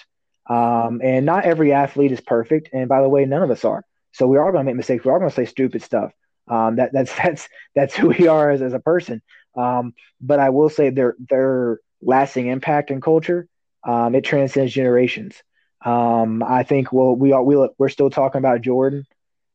Um, 0.50 1.02
and 1.04 1.26
not 1.26 1.46
every 1.46 1.74
athlete 1.74 2.12
is 2.12 2.22
perfect. 2.22 2.70
And 2.74 2.88
by 2.88 3.02
the 3.02 3.10
way, 3.10 3.26
none 3.26 3.44
of 3.44 3.50
us 3.50 3.66
are. 3.66 3.84
So 4.12 4.28
we 4.28 4.38
are 4.38 4.52
going 4.52 4.66
to 4.66 4.70
make 4.70 4.76
mistakes. 4.76 5.06
We 5.06 5.12
are 5.12 5.20
going 5.20 5.32
to 5.32 5.36
say 5.36 5.46
stupid 5.46 5.82
stuff. 5.82 6.12
Um, 6.48 6.76
that, 6.76 6.92
that's 6.94 7.16
that's 7.24 7.50
that's 7.76 7.96
who 7.96 8.10
we 8.10 8.28
are 8.28 8.52
as, 8.52 8.62
as 8.62 8.74
a 8.74 8.80
person. 8.80 9.22
Um, 9.56 9.94
but 10.22 10.40
I 10.40 10.50
will 10.50 10.70
say 10.70 10.90
their 10.90 11.16
their 11.30 11.80
lasting 12.02 12.48
impact 12.48 12.92
in 12.92 13.02
culture 13.02 13.48
um, 13.84 14.16
it 14.16 14.24
transcends 14.24 14.74
generations. 14.74 15.42
Um, 15.86 16.44
I 16.44 16.64
think 16.64 16.94
well 16.94 17.16
we 17.16 17.34
are 17.34 17.44
we 17.44 17.56
we're 17.78 17.90
still 17.90 18.10
talking 18.10 18.40
about 18.40 18.62
Jordan. 18.62 19.06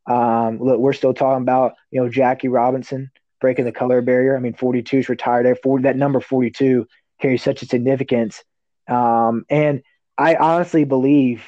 Um, 0.07 0.59
look, 0.59 0.79
we're 0.79 0.93
still 0.93 1.15
talking 1.15 1.43
about 1.43 1.75
you 1.91 2.03
know 2.03 2.09
Jackie 2.09 2.49
Robinson 2.49 3.11
breaking 3.41 3.65
the 3.65 3.73
color 3.73 4.01
barrier. 4.01 4.37
I 4.37 4.41
mean, 4.41 4.55
42 4.55 4.99
is 4.99 5.09
retired. 5.09 5.59
40, 5.63 5.85
that 5.85 5.97
number 5.97 6.21
42 6.21 6.87
carries 7.21 7.43
such 7.43 7.63
a 7.63 7.67
significance. 7.67 8.43
Um, 8.89 9.45
and 9.49 9.83
I 10.17 10.37
honestly 10.37 10.85
believe 10.85 11.45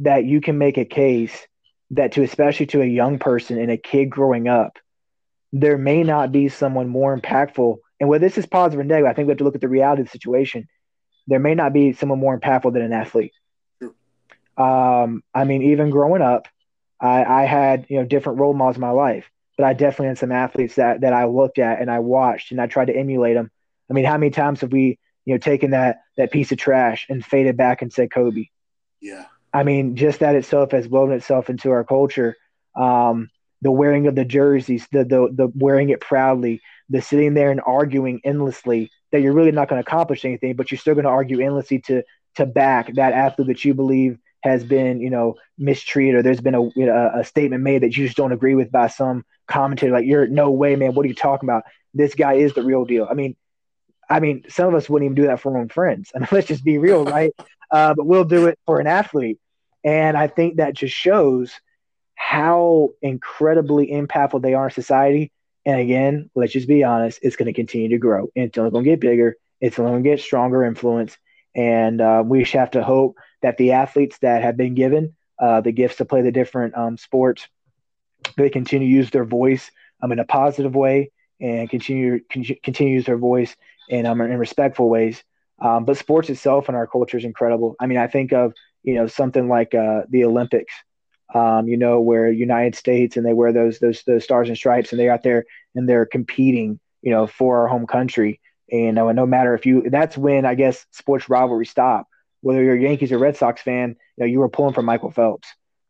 that 0.00 0.24
you 0.24 0.40
can 0.40 0.58
make 0.58 0.78
a 0.78 0.84
case 0.84 1.46
that 1.90 2.12
to 2.12 2.22
especially 2.22 2.66
to 2.66 2.82
a 2.82 2.86
young 2.86 3.18
person 3.18 3.58
and 3.58 3.70
a 3.70 3.76
kid 3.76 4.06
growing 4.06 4.48
up, 4.48 4.78
there 5.52 5.78
may 5.78 6.02
not 6.02 6.32
be 6.32 6.48
someone 6.48 6.88
more 6.88 7.18
impactful. 7.18 7.78
And 7.98 8.08
whether 8.08 8.26
this 8.26 8.38
is 8.38 8.46
positive 8.46 8.80
or 8.80 8.84
negative, 8.84 9.10
I 9.10 9.14
think 9.14 9.26
we 9.26 9.32
have 9.32 9.38
to 9.38 9.44
look 9.44 9.56
at 9.56 9.60
the 9.60 9.68
reality 9.68 10.02
of 10.02 10.06
the 10.08 10.12
situation. 10.12 10.68
There 11.26 11.40
may 11.40 11.54
not 11.54 11.72
be 11.72 11.92
someone 11.92 12.18
more 12.18 12.38
impactful 12.38 12.72
than 12.72 12.82
an 12.82 12.92
athlete. 12.92 13.32
Um, 14.56 15.22
I 15.34 15.44
mean, 15.44 15.62
even 15.62 15.90
growing 15.90 16.22
up, 16.22 16.48
I, 17.00 17.24
I 17.24 17.44
had 17.44 17.86
you 17.88 17.98
know 17.98 18.04
different 18.04 18.38
role 18.38 18.52
models 18.52 18.76
in 18.76 18.82
my 18.82 18.90
life, 18.90 19.30
but 19.60 19.66
I 19.66 19.74
definitely 19.74 20.06
had 20.06 20.16
some 20.16 20.32
athletes 20.32 20.76
that 20.76 21.02
that 21.02 21.12
I 21.12 21.26
looked 21.26 21.58
at 21.58 21.82
and 21.82 21.90
I 21.90 21.98
watched 21.98 22.50
and 22.50 22.58
I 22.58 22.66
tried 22.66 22.86
to 22.86 22.96
emulate 22.96 23.34
them. 23.34 23.50
I 23.90 23.92
mean, 23.92 24.06
how 24.06 24.16
many 24.16 24.30
times 24.30 24.62
have 24.62 24.72
we 24.72 24.98
you 25.26 25.34
know 25.34 25.38
taken 25.38 25.72
that 25.72 25.98
that 26.16 26.30
piece 26.30 26.50
of 26.50 26.56
trash 26.56 27.04
and 27.10 27.22
faded 27.22 27.58
back 27.58 27.82
and 27.82 27.92
said 27.92 28.10
Kobe? 28.10 28.46
Yeah. 29.02 29.26
I 29.52 29.64
mean, 29.64 29.96
just 29.96 30.20
that 30.20 30.34
itself 30.34 30.70
has 30.70 30.88
woven 30.88 31.14
itself 31.14 31.50
into 31.50 31.72
our 31.72 31.84
culture. 31.84 32.36
Um, 32.74 33.28
the 33.60 33.70
wearing 33.70 34.06
of 34.06 34.14
the 34.14 34.24
jerseys, 34.24 34.88
the, 34.92 35.04
the 35.04 35.28
the 35.30 35.52
wearing 35.54 35.90
it 35.90 36.00
proudly, 36.00 36.62
the 36.88 37.02
sitting 37.02 37.34
there 37.34 37.50
and 37.50 37.60
arguing 37.60 38.22
endlessly 38.24 38.90
that 39.12 39.20
you're 39.20 39.34
really 39.34 39.52
not 39.52 39.68
going 39.68 39.82
to 39.82 39.86
accomplish 39.86 40.24
anything, 40.24 40.56
but 40.56 40.70
you're 40.70 40.78
still 40.78 40.94
going 40.94 41.04
to 41.04 41.10
argue 41.10 41.38
endlessly 41.38 41.80
to 41.80 42.02
to 42.36 42.46
back 42.46 42.94
that 42.94 43.12
athlete 43.12 43.48
that 43.48 43.62
you 43.62 43.74
believe 43.74 44.16
has 44.42 44.64
been, 44.64 45.00
you 45.00 45.10
know, 45.10 45.36
mistreated 45.58 46.16
or 46.16 46.22
there's 46.22 46.40
been 46.40 46.54
a, 46.54 46.62
you 46.62 46.86
know, 46.86 47.10
a 47.14 47.24
statement 47.24 47.62
made 47.62 47.82
that 47.82 47.96
you 47.96 48.06
just 48.06 48.16
don't 48.16 48.32
agree 48.32 48.54
with 48.54 48.72
by 48.72 48.88
some 48.88 49.24
commentator. 49.46 49.92
Like, 49.92 50.06
you're 50.06 50.26
no 50.26 50.50
way, 50.50 50.76
man. 50.76 50.94
What 50.94 51.04
are 51.04 51.08
you 51.08 51.14
talking 51.14 51.48
about? 51.48 51.64
This 51.92 52.14
guy 52.14 52.34
is 52.34 52.54
the 52.54 52.62
real 52.62 52.84
deal. 52.84 53.06
I 53.10 53.14
mean, 53.14 53.36
I 54.08 54.20
mean, 54.20 54.44
some 54.48 54.68
of 54.68 54.74
us 54.74 54.88
wouldn't 54.88 55.06
even 55.06 55.14
do 55.14 55.28
that 55.28 55.40
for 55.40 55.52
our 55.52 55.58
own 55.58 55.68
friends. 55.68 56.10
I 56.14 56.18
mean, 56.20 56.28
let's 56.32 56.48
just 56.48 56.64
be 56.64 56.78
real, 56.78 57.04
right? 57.04 57.32
Uh, 57.70 57.94
but 57.94 58.06
we'll 58.06 58.24
do 58.24 58.46
it 58.46 58.58
for 58.66 58.80
an 58.80 58.86
athlete. 58.86 59.38
And 59.84 60.16
I 60.16 60.26
think 60.26 60.56
that 60.56 60.74
just 60.74 60.94
shows 60.94 61.52
how 62.14 62.90
incredibly 63.00 63.88
impactful 63.88 64.42
they 64.42 64.54
are 64.54 64.66
in 64.66 64.70
society. 64.70 65.32
And 65.64 65.80
again, 65.80 66.30
let's 66.34 66.52
just 66.52 66.68
be 66.68 66.84
honest, 66.84 67.20
it's 67.22 67.36
going 67.36 67.46
to 67.46 67.52
continue 67.52 67.88
to 67.90 67.98
grow. 67.98 68.28
It's 68.34 68.58
only 68.58 68.70
going 68.70 68.84
to 68.84 68.90
get 68.90 69.00
bigger. 69.00 69.36
It's 69.60 69.78
only 69.78 69.92
going 69.92 70.04
to 70.04 70.10
get 70.10 70.20
stronger 70.20 70.64
influence. 70.64 71.16
And 71.54 72.00
uh, 72.00 72.22
we 72.24 72.40
just 72.40 72.52
have 72.52 72.72
to 72.72 72.82
hope 72.82 73.16
that 73.42 73.56
the 73.56 73.72
athletes 73.72 74.18
that 74.22 74.42
have 74.42 74.56
been 74.56 74.74
given 74.74 75.14
uh, 75.38 75.60
the 75.60 75.72
gifts 75.72 75.96
to 75.96 76.04
play 76.04 76.22
the 76.22 76.32
different 76.32 76.76
um, 76.76 76.96
sports, 76.96 77.48
they 78.36 78.50
continue 78.50 78.86
to 78.88 78.94
use 78.94 79.10
their 79.10 79.24
voice 79.24 79.70
um, 80.02 80.12
in 80.12 80.18
a 80.18 80.24
positive 80.24 80.74
way 80.74 81.10
and 81.40 81.70
continue 81.70 82.20
continue 82.30 82.60
to 82.62 82.84
use 82.84 83.06
their 83.06 83.16
voice 83.16 83.56
in 83.88 84.06
um, 84.06 84.20
in 84.20 84.36
respectful 84.38 84.88
ways. 84.88 85.22
Um, 85.60 85.84
but 85.84 85.96
sports 85.96 86.30
itself 86.30 86.68
and 86.68 86.76
our 86.76 86.86
culture 86.86 87.16
is 87.16 87.24
incredible. 87.24 87.76
I 87.80 87.86
mean, 87.86 87.98
I 87.98 88.06
think 88.06 88.32
of 88.32 88.52
you 88.82 88.94
know 88.94 89.06
something 89.06 89.48
like 89.48 89.74
uh, 89.74 90.02
the 90.08 90.24
Olympics, 90.24 90.72
um, 91.34 91.68
you 91.68 91.76
know, 91.76 92.00
where 92.00 92.30
United 92.30 92.74
States 92.74 93.16
and 93.16 93.24
they 93.24 93.32
wear 93.32 93.52
those 93.52 93.78
those 93.78 94.02
those 94.06 94.24
stars 94.24 94.48
and 94.48 94.56
stripes 94.56 94.92
and 94.92 95.00
they're 95.00 95.12
out 95.12 95.22
there 95.22 95.44
and 95.74 95.88
they're 95.88 96.06
competing, 96.06 96.78
you 97.02 97.10
know, 97.10 97.26
for 97.26 97.60
our 97.60 97.68
home 97.68 97.86
country. 97.86 98.40
And 98.70 98.98
uh, 98.98 99.12
no 99.12 99.26
matter 99.26 99.54
if 99.54 99.66
you, 99.66 99.88
that's 99.90 100.16
when 100.16 100.44
I 100.44 100.54
guess 100.54 100.86
sports 100.92 101.28
rivalry 101.28 101.66
stop. 101.66 102.06
Whether 102.42 102.62
you're 102.62 102.76
a 102.76 102.80
Yankees 102.80 103.12
or 103.12 103.18
Red 103.18 103.36
Sox 103.36 103.60
fan, 103.60 103.96
you 104.16 104.24
know 104.24 104.26
you 104.26 104.38
were 104.40 104.48
pulling 104.48 104.72
for 104.74 104.82
Michael 104.82 105.10
Phelps. 105.10 105.48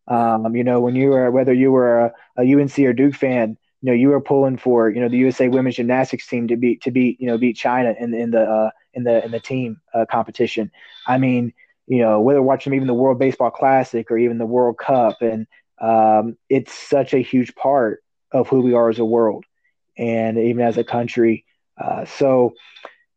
Um, 0.08 0.56
you 0.56 0.64
know 0.64 0.80
when 0.80 0.96
you 0.96 1.10
were 1.10 1.30
whether 1.30 1.52
you 1.52 1.70
were 1.70 2.06
a, 2.06 2.12
a 2.38 2.54
UNC 2.54 2.76
or 2.80 2.92
Duke 2.92 3.14
fan, 3.14 3.56
you 3.82 3.86
know 3.86 3.92
you 3.92 4.08
were 4.08 4.20
pulling 4.20 4.56
for 4.56 4.90
you 4.90 5.00
know 5.00 5.08
the 5.08 5.18
USA 5.18 5.48
women's 5.48 5.76
gymnastics 5.76 6.26
team 6.26 6.48
to 6.48 6.56
beat 6.56 6.82
to 6.82 6.90
beat 6.90 7.20
you 7.20 7.28
know 7.28 7.38
beat 7.38 7.56
China 7.56 7.94
in 7.98 8.14
in 8.14 8.30
the 8.32 8.42
uh, 8.42 8.70
in 8.94 9.04
the 9.04 9.24
in 9.24 9.30
the 9.30 9.38
team 9.38 9.80
uh, 9.94 10.06
competition. 10.10 10.72
I 11.06 11.18
mean, 11.18 11.52
you 11.86 11.98
know 11.98 12.20
whether 12.20 12.42
watching 12.42 12.74
even 12.74 12.88
the 12.88 12.94
World 12.94 13.18
Baseball 13.20 13.50
Classic 13.50 14.10
or 14.10 14.18
even 14.18 14.38
the 14.38 14.46
World 14.46 14.76
Cup, 14.78 15.22
and 15.22 15.46
um, 15.80 16.36
it's 16.48 16.72
such 16.72 17.14
a 17.14 17.18
huge 17.18 17.54
part 17.54 18.02
of 18.32 18.48
who 18.48 18.60
we 18.60 18.74
are 18.74 18.88
as 18.88 18.98
a 18.98 19.04
world 19.04 19.44
and 19.96 20.38
even 20.38 20.62
as 20.62 20.78
a 20.78 20.84
country. 20.84 21.44
Uh, 21.80 22.04
so, 22.04 22.54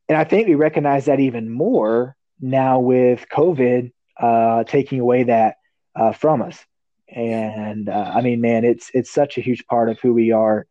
and 0.08 0.18
I 0.18 0.24
think 0.24 0.48
we 0.48 0.56
recognize 0.56 1.06
that 1.06 1.20
even 1.20 1.50
more 1.50 2.16
now 2.40 2.80
with 2.80 3.26
COVID 3.32 3.92
uh, 4.18 4.64
taking 4.64 5.00
away 5.00 5.24
that 5.24 5.56
uh, 5.96 6.14
from 6.14 6.42
us. 6.42 6.64
And 7.10 7.90
uh, 7.90 8.12
I 8.16 8.22
mean, 8.22 8.42
man, 8.42 8.64
it's 8.64 8.90
it's 8.94 9.12
such 9.12 9.38
a 9.38 9.42
huge 9.42 9.66
part 9.68 9.90
of 9.90 10.00
who 10.00 10.14
we 10.14 10.32
are, 10.32 10.66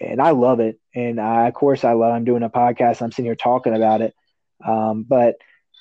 and 0.00 0.20
I 0.20 0.30
love 0.30 0.60
it. 0.60 0.78
And 0.94 1.20
I, 1.20 1.46
of 1.46 1.54
course, 1.54 1.84
I 1.84 1.92
love. 1.92 2.12
I'm 2.12 2.24
doing 2.24 2.42
a 2.42 2.50
podcast. 2.50 3.00
I'm 3.00 3.12
sitting 3.12 3.24
here 3.26 3.36
talking 3.36 3.74
about 3.74 4.02
it. 4.02 4.14
Um, 4.64 5.04
but 5.04 5.36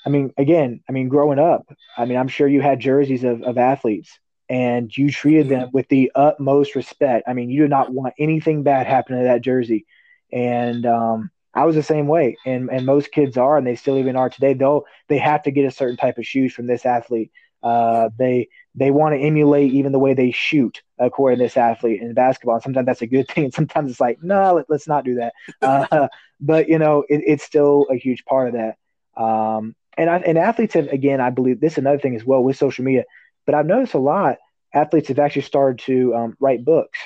I 0.05 0.09
mean, 0.09 0.33
again, 0.37 0.81
I 0.87 0.91
mean, 0.91 1.09
growing 1.09 1.39
up, 1.39 1.67
I 1.97 2.05
mean, 2.05 2.17
I'm 2.17 2.29
sure 2.29 2.47
you 2.47 2.61
had 2.61 2.79
jerseys 2.79 3.23
of, 3.23 3.43
of 3.43 3.57
athletes 3.57 4.17
and 4.49 4.95
you 4.95 5.11
treated 5.11 5.49
them 5.49 5.69
with 5.73 5.87
the 5.89 6.11
utmost 6.15 6.75
respect. 6.75 7.27
I 7.27 7.33
mean, 7.33 7.49
you 7.49 7.61
did 7.61 7.69
not 7.69 7.91
want 7.91 8.15
anything 8.17 8.63
bad 8.63 8.87
happening 8.87 9.19
to 9.19 9.25
that 9.25 9.41
jersey. 9.41 9.85
And 10.31 10.85
um, 10.85 11.31
I 11.59 11.65
was 11.65 11.75
the 11.75 11.83
same 11.83 12.07
way, 12.07 12.37
and 12.45 12.69
and 12.69 12.85
most 12.85 13.11
kids 13.11 13.37
are, 13.37 13.57
and 13.57 13.67
they 13.67 13.75
still 13.75 13.97
even 13.97 14.15
are 14.15 14.29
today. 14.29 14.53
They'll 14.53 14.85
they 15.09 15.17
have 15.17 15.43
to 15.43 15.51
get 15.51 15.65
a 15.65 15.71
certain 15.71 15.97
type 15.97 16.17
of 16.17 16.25
shoes 16.25 16.53
from 16.53 16.67
this 16.67 16.85
athlete. 16.85 17.31
Uh, 17.61 18.09
they 18.17 18.47
they 18.75 18.91
want 18.91 19.13
to 19.13 19.19
emulate 19.19 19.73
even 19.73 19.91
the 19.91 19.99
way 19.99 20.13
they 20.13 20.31
shoot 20.31 20.81
according 20.97 21.39
to 21.39 21.43
this 21.43 21.57
athlete 21.57 22.01
in 22.01 22.13
basketball. 22.13 22.55
And 22.55 22.63
sometimes 22.63 22.85
that's 22.85 23.01
a 23.01 23.07
good 23.07 23.27
thing, 23.31 23.43
and 23.43 23.53
sometimes 23.53 23.91
it's 23.91 23.99
like, 23.99 24.19
no, 24.23 24.53
let, 24.55 24.69
us 24.73 24.87
not 24.87 25.03
do 25.03 25.15
that. 25.15 25.33
Uh, 25.61 26.07
but 26.39 26.69
you 26.69 26.79
know, 26.79 27.03
it, 27.09 27.23
it's 27.27 27.43
still 27.43 27.87
a 27.91 27.95
huge 27.97 28.23
part 28.23 28.47
of 28.47 28.53
that. 28.53 29.21
Um, 29.21 29.75
and 29.97 30.09
I, 30.09 30.19
and 30.19 30.37
athletes 30.37 30.75
have 30.75 30.87
again, 30.87 31.19
I 31.19 31.29
believe 31.29 31.59
this 31.59 31.73
is 31.73 31.79
another 31.79 31.99
thing 31.99 32.15
as 32.15 32.23
well 32.23 32.41
with 32.41 32.55
social 32.55 32.85
media. 32.85 33.03
But 33.45 33.55
I've 33.55 33.65
noticed 33.65 33.95
a 33.95 33.99
lot 33.99 34.37
athletes 34.73 35.09
have 35.09 35.19
actually 35.19 35.41
started 35.41 35.79
to 35.87 36.15
um, 36.15 36.37
write 36.39 36.63
books. 36.63 36.99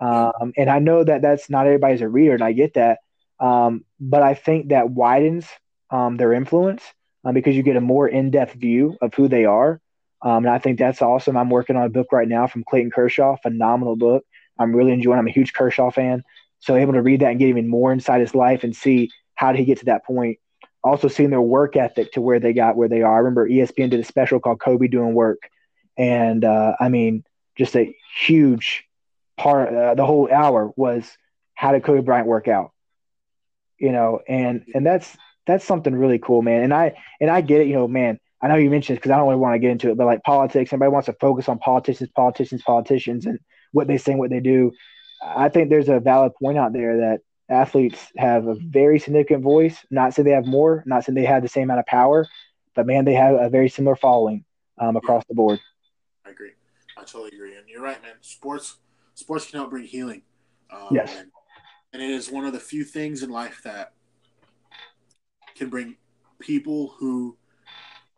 Um, 0.00 0.52
and 0.56 0.68
I 0.68 0.80
know 0.80 1.04
that 1.04 1.22
that's 1.22 1.48
not 1.48 1.66
everybody's 1.66 2.00
a 2.00 2.08
reader, 2.08 2.34
and 2.34 2.42
I 2.42 2.52
get 2.52 2.74
that. 2.74 2.98
Um, 3.44 3.84
but 4.00 4.22
I 4.22 4.32
think 4.32 4.68
that 4.70 4.88
widens 4.88 5.46
um, 5.90 6.16
their 6.16 6.32
influence 6.32 6.82
um, 7.24 7.34
because 7.34 7.54
you 7.54 7.62
get 7.62 7.76
a 7.76 7.80
more 7.80 8.08
in 8.08 8.30
depth 8.30 8.54
view 8.54 8.96
of 9.02 9.12
who 9.12 9.28
they 9.28 9.44
are. 9.44 9.80
Um, 10.22 10.46
and 10.46 10.48
I 10.48 10.58
think 10.58 10.78
that's 10.78 11.02
awesome. 11.02 11.36
I'm 11.36 11.50
working 11.50 11.76
on 11.76 11.84
a 11.84 11.90
book 11.90 12.06
right 12.10 12.26
now 12.26 12.46
from 12.46 12.64
Clayton 12.64 12.90
Kershaw, 12.90 13.36
phenomenal 13.36 13.96
book. 13.96 14.24
I'm 14.58 14.74
really 14.74 14.92
enjoying. 14.92 15.18
I'm 15.18 15.26
a 15.26 15.32
huge 15.32 15.52
Kershaw 15.52 15.90
fan, 15.90 16.24
so 16.60 16.74
able 16.74 16.94
to 16.94 17.02
read 17.02 17.20
that 17.20 17.30
and 17.30 17.38
get 17.38 17.50
even 17.50 17.68
more 17.68 17.92
inside 17.92 18.22
his 18.22 18.34
life 18.34 18.64
and 18.64 18.74
see 18.74 19.10
how 19.34 19.52
did 19.52 19.58
he 19.58 19.66
get 19.66 19.80
to 19.80 19.84
that 19.86 20.06
point. 20.06 20.38
Also, 20.82 21.08
seeing 21.08 21.30
their 21.30 21.42
work 21.42 21.76
ethic 21.76 22.12
to 22.12 22.22
where 22.22 22.40
they 22.40 22.54
got 22.54 22.76
where 22.76 22.88
they 22.88 23.02
are. 23.02 23.14
I 23.14 23.18
remember 23.18 23.48
ESPN 23.48 23.90
did 23.90 24.00
a 24.00 24.04
special 24.04 24.40
called 24.40 24.60
Kobe 24.60 24.86
Doing 24.86 25.12
Work, 25.14 25.50
and 25.98 26.44
uh, 26.44 26.76
I 26.80 26.88
mean, 26.88 27.24
just 27.58 27.76
a 27.76 27.94
huge 28.18 28.84
part. 29.36 29.74
Uh, 29.74 29.94
the 29.94 30.06
whole 30.06 30.32
hour 30.32 30.72
was 30.76 31.18
how 31.54 31.72
did 31.72 31.84
Kobe 31.84 32.00
Bryant 32.00 32.26
work 32.26 32.48
out? 32.48 32.73
You 33.84 33.92
know, 33.92 34.20
and 34.26 34.64
and 34.74 34.86
that's 34.86 35.14
that's 35.46 35.64
something 35.64 35.94
really 35.94 36.18
cool, 36.18 36.40
man. 36.40 36.62
And 36.62 36.72
I 36.72 36.94
and 37.20 37.30
I 37.30 37.42
get 37.42 37.60
it, 37.60 37.66
you 37.66 37.74
know, 37.74 37.86
man. 37.86 38.18
I 38.40 38.48
know 38.48 38.56
you 38.56 38.70
mentioned 38.70 38.98
because 38.98 39.10
I 39.10 39.16
don't 39.16 39.28
really 39.28 39.40
want 39.40 39.54
to 39.54 39.58
get 39.58 39.70
into 39.70 39.90
it, 39.90 39.96
but 39.96 40.06
like 40.06 40.22
politics, 40.22 40.70
everybody 40.72 40.92
wants 40.92 41.06
to 41.06 41.14
focus 41.14 41.48
on 41.48 41.58
politicians, 41.58 42.10
politicians, 42.14 42.62
politicians, 42.62 43.26
and 43.26 43.38
what 43.72 43.86
they 43.86 43.98
say, 43.98 44.12
and 44.12 44.18
what 44.18 44.30
they 44.30 44.40
do. 44.40 44.72
I 45.22 45.48
think 45.48 45.68
there's 45.68 45.88
a 45.88 46.00
valid 46.00 46.32
point 46.34 46.58
out 46.58 46.72
there 46.72 46.96
that 46.98 47.20
athletes 47.48 47.98
have 48.16 48.46
a 48.46 48.54
very 48.54 48.98
significant 48.98 49.42
voice. 49.42 49.76
Not 49.90 50.14
saying 50.14 50.24
they 50.24 50.32
have 50.32 50.46
more, 50.46 50.82
not 50.86 51.04
saying 51.04 51.14
they 51.14 51.24
have 51.24 51.42
the 51.42 51.48
same 51.48 51.64
amount 51.64 51.80
of 51.80 51.86
power, 51.86 52.26
but 52.74 52.86
man, 52.86 53.04
they 53.04 53.14
have 53.14 53.34
a 53.34 53.50
very 53.50 53.68
similar 53.68 53.96
following 53.96 54.44
um, 54.78 54.96
across 54.96 55.24
the 55.28 55.34
board. 55.34 55.60
I 56.26 56.30
agree. 56.30 56.52
I 56.96 57.02
totally 57.02 57.30
agree, 57.34 57.56
and 57.56 57.68
you're 57.68 57.82
right, 57.82 58.00
man. 58.02 58.14
Sports, 58.22 58.76
sports 59.14 59.50
can 59.50 59.58
help 59.58 59.70
bring 59.70 59.84
healing. 59.84 60.22
Um, 60.70 60.88
yes. 60.90 61.14
And 61.16 61.30
and 61.94 62.02
it 62.02 62.10
is 62.10 62.30
one 62.30 62.44
of 62.44 62.52
the 62.52 62.60
few 62.60 62.84
things 62.84 63.22
in 63.22 63.30
life 63.30 63.60
that 63.62 63.92
can 65.54 65.70
bring 65.70 65.96
people 66.40 66.92
who 66.98 67.36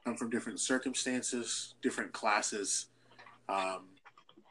come 0.03 0.17
from 0.17 0.31
different 0.31 0.59
circumstances, 0.59 1.75
different 1.83 2.11
classes, 2.13 2.87
um, 3.51 3.85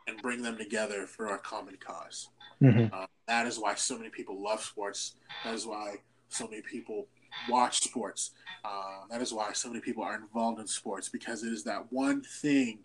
and 0.07 0.21
bring 0.21 0.43
them 0.43 0.55
together 0.57 1.07
for 1.07 1.34
a 1.34 1.39
common 1.39 1.73
because 1.73 2.30
mm-hmm. 2.61 2.93
uh, 2.93 3.07
that 3.28 3.47
is 3.47 3.57
why 3.57 3.73
so 3.73 3.97
many 3.97 4.11
people 4.11 4.41
love 4.41 4.61
sports. 4.61 5.15
That 5.43 5.55
is 5.55 5.65
why 5.65 5.95
so 6.30 6.47
many 6.47 6.61
people 6.61 7.07
watch 7.49 7.80
sports. 7.80 8.32
Uh, 8.63 9.07
that 9.09 9.23
is 9.23 9.34
why 9.34 9.53
so 9.53 9.69
many 9.69 9.82
people 9.82 10.03
are 10.03 10.15
involved 10.15 10.59
in 10.59 10.67
sports 10.67 11.09
because 11.09 11.43
it 11.43 11.51
is 11.51 11.63
that 11.63 11.91
one 11.91 12.21
thing 12.21 12.80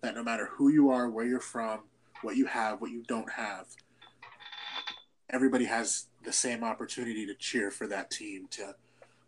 that 0.00 0.16
no 0.16 0.24
matter 0.24 0.48
who 0.50 0.70
you 0.70 0.90
are, 0.90 1.08
where 1.08 1.24
you're 1.24 1.38
from, 1.38 1.80
what 2.22 2.36
you 2.36 2.46
have, 2.46 2.80
what 2.80 2.90
you 2.90 3.04
don't 3.06 3.30
have, 3.30 3.66
everybody 5.34 5.64
has 5.64 6.06
the 6.24 6.32
same 6.32 6.64
opportunity 6.64 7.26
to 7.26 7.34
cheer 7.34 7.70
for 7.70 7.86
that 7.88 8.10
team 8.10 8.46
to 8.52 8.74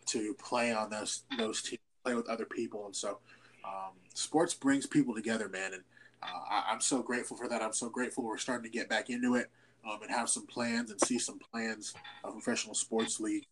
to 0.07 0.35
play 0.35 0.73
on 0.73 0.89
those 0.89 1.25
those 1.37 1.63
teams, 1.63 1.81
play 2.05 2.15
with 2.15 2.29
other 2.29 2.47
people, 2.47 2.87
and 2.87 2.95
so 2.95 3.19
um, 3.65 3.93
sports 4.15 4.55
brings 4.55 4.87
people 4.87 5.15
together, 5.15 5.49
man. 5.49 5.75
And 5.75 5.83
uh, 6.23 6.63
I, 6.69 6.73
am 6.73 6.81
so 6.81 7.03
grateful 7.03 7.37
for 7.37 7.49
that. 7.49 7.61
I'm 7.61 7.73
so 7.73 7.89
grateful 7.89 8.25
we're 8.25 8.39
starting 8.39 8.71
to 8.71 8.79
get 8.79 8.89
back 8.89 9.11
into 9.11 9.35
it. 9.35 9.51
um, 9.87 10.03
and 10.03 10.11
have 10.11 10.29
some 10.29 10.47
plans 10.47 10.91
and 10.91 11.01
see 11.01 11.19
some 11.19 11.39
plans 11.39 11.95
of 12.25 12.33
professional 12.33 12.75
sports 12.75 13.21
league 13.21 13.47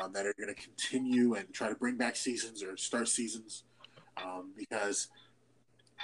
um, 0.00 0.12
that 0.12 0.26
are 0.26 0.34
going 0.38 0.52
to 0.54 0.60
continue 0.60 1.34
and 1.34 1.52
try 1.52 1.68
to 1.68 1.74
bring 1.74 1.96
back 1.96 2.16
seasons 2.16 2.62
or 2.62 2.76
start 2.76 3.08
seasons 3.08 3.64
um, 4.22 4.52
because 4.56 5.08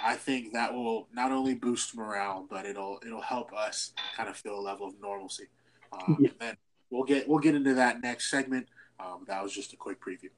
I 0.03 0.15
think 0.15 0.53
that 0.53 0.73
will 0.73 1.07
not 1.13 1.31
only 1.31 1.55
boost 1.55 1.95
morale, 1.95 2.45
but 2.49 2.65
it'll 2.65 2.99
it'll 3.05 3.21
help 3.21 3.53
us 3.53 3.93
kind 4.15 4.29
of 4.29 4.37
feel 4.37 4.57
a 4.57 4.61
level 4.61 4.87
of 4.87 4.99
normalcy. 5.01 5.47
Um, 5.91 6.17
yeah. 6.19 6.29
And 6.29 6.39
then 6.39 6.57
we'll 6.89 7.03
get 7.03 7.27
we'll 7.27 7.39
get 7.39 7.55
into 7.55 7.73
that 7.75 8.01
next 8.01 8.29
segment. 8.29 8.67
Um, 8.99 9.25
that 9.27 9.41
was 9.41 9.53
just 9.53 9.73
a 9.73 9.77
quick 9.77 9.99
preview. 10.01 10.29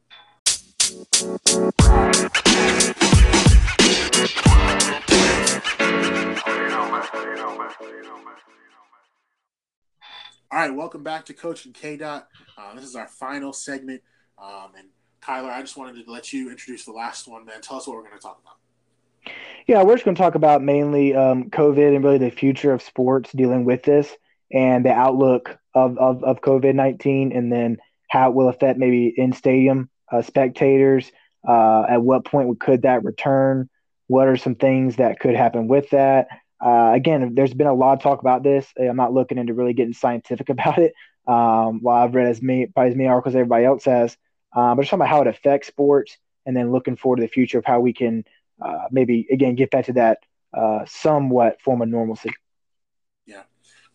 All 10.54 10.60
right, 10.60 10.76
welcome 10.76 11.02
back 11.02 11.26
to 11.26 11.34
Coach 11.34 11.66
and 11.66 11.74
K 11.74 11.96
Dot. 11.96 12.28
Uh, 12.58 12.76
this 12.76 12.84
is 12.84 12.96
our 12.96 13.08
final 13.08 13.54
segment, 13.54 14.02
um, 14.38 14.72
and 14.78 14.90
Kyler, 15.22 15.50
I 15.50 15.62
just 15.62 15.78
wanted 15.78 16.04
to 16.04 16.12
let 16.12 16.34
you 16.34 16.52
introduce 16.52 16.84
the 16.84 16.92
last 16.92 17.28
one. 17.28 17.46
Man, 17.46 17.62
tell 17.62 17.78
us 17.78 17.88
what 17.88 17.96
we're 17.96 18.04
going 18.04 18.16
to 18.16 18.20
talk 18.20 18.42
about. 18.42 19.34
Yeah, 19.68 19.84
we're 19.84 19.96
just 19.96 20.04
going 20.04 20.16
to 20.16 20.22
talk 20.22 20.36
about 20.36 20.62
mainly 20.62 21.16
um, 21.16 21.50
COVID 21.50 21.96
and 21.96 22.04
really 22.04 22.18
the 22.18 22.32
future 22.32 22.74
of 22.74 22.82
sports 22.82 23.32
dealing 23.32 23.64
with 23.64 23.84
this 23.84 24.18
and 24.54 24.86
the 24.86 24.92
outlook 24.92 25.58
of, 25.74 25.98
of, 25.98 26.24
of 26.24 26.42
COVID 26.42 26.76
19 26.76 27.32
and 27.32 27.52
then 27.52 27.78
how 28.10 28.30
it 28.30 28.36
will 28.36 28.50
affect 28.50 28.78
maybe 28.78 29.14
in 29.16 29.34
stadium 29.34 29.90
uh, 30.12 30.22
spectators. 30.22 31.12
Uh, 31.48 31.86
at 31.90 32.02
what 32.02 32.26
point 32.26 32.60
could 32.60 32.84
that 32.84 33.04
return? 33.04 33.70
What 34.08 34.28
are 34.28 34.38
some 34.38 34.56
things 34.56 34.98
that 34.98 35.20
could 35.20 35.36
happen 35.36 35.68
with 35.68 35.90
that? 35.92 36.28
Uh, 36.64 36.92
again, 36.94 37.34
there's 37.34 37.54
been 37.54 37.68
a 37.68 37.74
lot 37.74 37.94
of 37.94 38.04
talk 38.04 38.20
about 38.20 38.44
this. 38.44 38.68
I'm 38.78 38.96
not 38.96 39.14
looking 39.14 39.38
into 39.38 39.54
really 39.54 39.74
getting 39.74 39.94
scientific 39.94 40.50
about 40.50 40.78
it. 40.78 40.94
Um, 41.28 41.80
while 41.82 42.04
I've 42.04 42.16
read 42.16 42.28
as 42.28 42.42
many, 42.42 42.68
probably 42.68 42.92
as 42.92 42.98
many 42.98 43.08
articles 43.08 43.36
as 43.36 43.40
everybody 43.40 43.66
else 43.66 43.86
has, 43.86 44.18
uh, 44.56 44.76
but 44.76 44.82
just 44.82 44.90
talking 44.90 45.02
about 45.02 45.10
how 45.10 45.22
it 45.22 45.28
affects 45.28 45.68
sports, 45.68 46.18
and 46.46 46.58
then 46.58 46.72
looking 46.72 46.96
forward 46.96 47.18
to 47.18 47.22
the 47.22 47.28
future 47.28 47.60
of 47.60 47.66
how 47.66 47.80
we 47.80 47.94
can 47.94 48.26
uh, 48.62 48.86
maybe 48.92 49.28
again 49.32 49.56
get 49.56 49.72
back 49.72 49.86
to 49.86 49.94
that 49.94 50.20
uh, 50.54 50.84
somewhat 50.86 51.62
form 51.62 51.82
of 51.82 51.90
normalcy. 51.90 52.32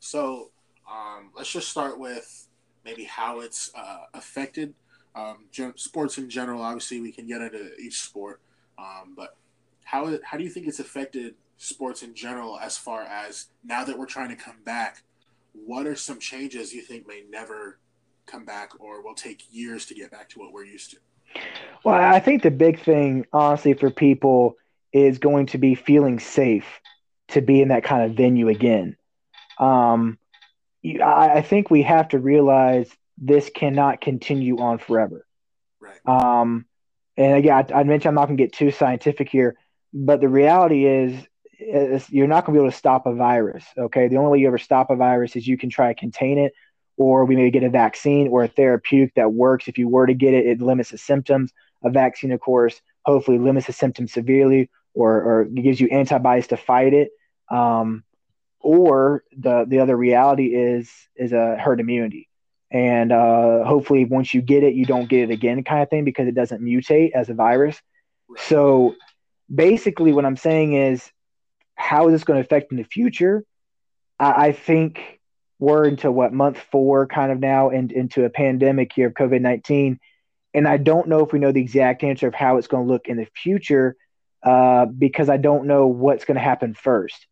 So 0.00 0.50
um, 0.90 1.30
let's 1.36 1.50
just 1.50 1.68
start 1.68 1.98
with 1.98 2.48
maybe 2.84 3.04
how 3.04 3.40
it's 3.40 3.70
uh, 3.74 4.04
affected 4.14 4.74
um, 5.14 5.46
gen- 5.50 5.76
sports 5.76 6.18
in 6.18 6.28
general. 6.28 6.62
Obviously, 6.62 7.00
we 7.00 7.12
can 7.12 7.26
get 7.26 7.40
into 7.40 7.74
each 7.76 8.00
sport, 8.00 8.40
um, 8.78 9.14
but 9.16 9.36
how 9.84 10.18
how 10.24 10.36
do 10.36 10.44
you 10.44 10.50
think 10.50 10.66
it's 10.66 10.80
affected 10.80 11.34
sports 11.56 12.02
in 12.02 12.14
general 12.14 12.58
as 12.58 12.76
far 12.76 13.02
as 13.02 13.46
now 13.64 13.84
that 13.84 13.98
we're 13.98 14.06
trying 14.06 14.28
to 14.28 14.36
come 14.36 14.62
back? 14.64 15.02
What 15.52 15.86
are 15.86 15.96
some 15.96 16.18
changes 16.18 16.74
you 16.74 16.82
think 16.82 17.08
may 17.08 17.22
never 17.30 17.78
come 18.26 18.44
back 18.44 18.72
or 18.78 19.02
will 19.02 19.14
take 19.14 19.44
years 19.50 19.86
to 19.86 19.94
get 19.94 20.10
back 20.10 20.28
to 20.30 20.38
what 20.38 20.52
we're 20.52 20.64
used 20.64 20.90
to? 20.90 20.98
Well, 21.84 21.94
I 21.94 22.20
think 22.20 22.42
the 22.42 22.50
big 22.50 22.80
thing, 22.80 23.24
honestly, 23.32 23.74
for 23.74 23.90
people 23.90 24.56
is 24.92 25.18
going 25.18 25.46
to 25.46 25.58
be 25.58 25.74
feeling 25.74 26.18
safe 26.18 26.66
to 27.28 27.40
be 27.40 27.60
in 27.60 27.68
that 27.68 27.84
kind 27.84 28.02
of 28.10 28.16
venue 28.16 28.48
again. 28.48 28.96
Um, 29.58 30.18
I, 30.84 31.38
I 31.38 31.42
think 31.42 31.70
we 31.70 31.82
have 31.82 32.08
to 32.08 32.18
realize 32.18 32.90
this 33.18 33.50
cannot 33.54 34.00
continue 34.00 34.58
on 34.58 34.78
forever. 34.78 35.26
Right. 35.80 35.98
Um, 36.06 36.66
and 37.16 37.36
again, 37.36 37.66
I, 37.72 37.80
I 37.80 37.84
mentioned 37.84 38.10
I'm 38.10 38.14
not 38.14 38.26
going 38.26 38.36
to 38.36 38.42
get 38.42 38.52
too 38.52 38.70
scientific 38.70 39.28
here, 39.28 39.56
but 39.92 40.20
the 40.20 40.28
reality 40.28 40.84
is, 40.86 41.26
is 41.58 42.10
you're 42.10 42.26
not 42.26 42.44
going 42.44 42.54
to 42.54 42.60
be 42.60 42.64
able 42.64 42.70
to 42.70 42.76
stop 42.76 43.06
a 43.06 43.14
virus. 43.14 43.64
Okay, 43.78 44.08
the 44.08 44.16
only 44.16 44.30
way 44.30 44.38
you 44.40 44.46
ever 44.46 44.58
stop 44.58 44.90
a 44.90 44.96
virus 44.96 45.36
is 45.36 45.46
you 45.46 45.56
can 45.56 45.70
try 45.70 45.92
to 45.92 45.98
contain 45.98 46.38
it, 46.38 46.52
or 46.98 47.24
we 47.24 47.36
may 47.36 47.50
get 47.50 47.62
a 47.62 47.70
vaccine 47.70 48.28
or 48.28 48.44
a 48.44 48.48
therapeutic 48.48 49.14
that 49.14 49.32
works. 49.32 49.68
If 49.68 49.78
you 49.78 49.88
were 49.88 50.06
to 50.06 50.14
get 50.14 50.34
it, 50.34 50.46
it 50.46 50.60
limits 50.60 50.90
the 50.90 50.98
symptoms. 50.98 51.52
A 51.82 51.90
vaccine, 51.90 52.32
of 52.32 52.40
course, 52.40 52.80
hopefully 53.04 53.38
limits 53.38 53.66
the 53.66 53.72
symptoms 53.72 54.12
severely 54.12 54.68
or, 54.92 55.22
or 55.22 55.44
gives 55.44 55.80
you 55.80 55.88
antibodies 55.88 56.48
to 56.48 56.56
fight 56.56 56.92
it. 56.92 57.10
Um, 57.50 58.02
or 58.66 59.22
the 59.38 59.64
the 59.68 59.78
other 59.78 59.96
reality 59.96 60.46
is 60.46 60.90
is 61.14 61.32
a 61.32 61.56
herd 61.56 61.78
immunity, 61.78 62.28
and 62.70 63.12
uh, 63.12 63.64
hopefully 63.64 64.04
once 64.04 64.34
you 64.34 64.42
get 64.42 64.64
it, 64.64 64.74
you 64.74 64.84
don't 64.84 65.08
get 65.08 65.30
it 65.30 65.32
again, 65.32 65.62
kind 65.62 65.82
of 65.82 65.88
thing, 65.88 66.04
because 66.04 66.26
it 66.26 66.34
doesn't 66.34 66.60
mutate 66.60 67.12
as 67.12 67.30
a 67.30 67.34
virus. 67.34 67.80
So 68.38 68.96
basically, 69.48 70.12
what 70.12 70.24
I'm 70.24 70.36
saying 70.36 70.74
is, 70.74 71.08
how 71.76 72.08
is 72.08 72.12
this 72.14 72.24
going 72.24 72.38
to 72.40 72.44
affect 72.44 72.72
in 72.72 72.78
the 72.78 72.84
future? 72.84 73.44
I, 74.18 74.48
I 74.48 74.52
think 74.52 75.20
we're 75.60 75.86
into 75.86 76.10
what 76.10 76.32
month 76.32 76.58
four, 76.72 77.06
kind 77.06 77.30
of 77.30 77.38
now, 77.38 77.70
and 77.70 77.92
into 77.92 78.24
a 78.24 78.30
pandemic 78.30 78.92
here 78.96 79.06
of 79.06 79.14
COVID 79.14 79.40
nineteen, 79.40 80.00
and 80.52 80.66
I 80.66 80.76
don't 80.76 81.06
know 81.06 81.20
if 81.24 81.32
we 81.32 81.38
know 81.38 81.52
the 81.52 81.62
exact 81.62 82.02
answer 82.02 82.26
of 82.26 82.34
how 82.34 82.58
it's 82.58 82.66
going 82.66 82.86
to 82.86 82.92
look 82.92 83.06
in 83.06 83.16
the 83.16 83.28
future 83.42 83.94
uh, 84.42 84.86
because 84.86 85.28
I 85.30 85.36
don't 85.36 85.66
know 85.66 85.86
what's 85.86 86.24
going 86.24 86.34
to 86.34 86.48
happen 86.50 86.74
first. 86.74 87.26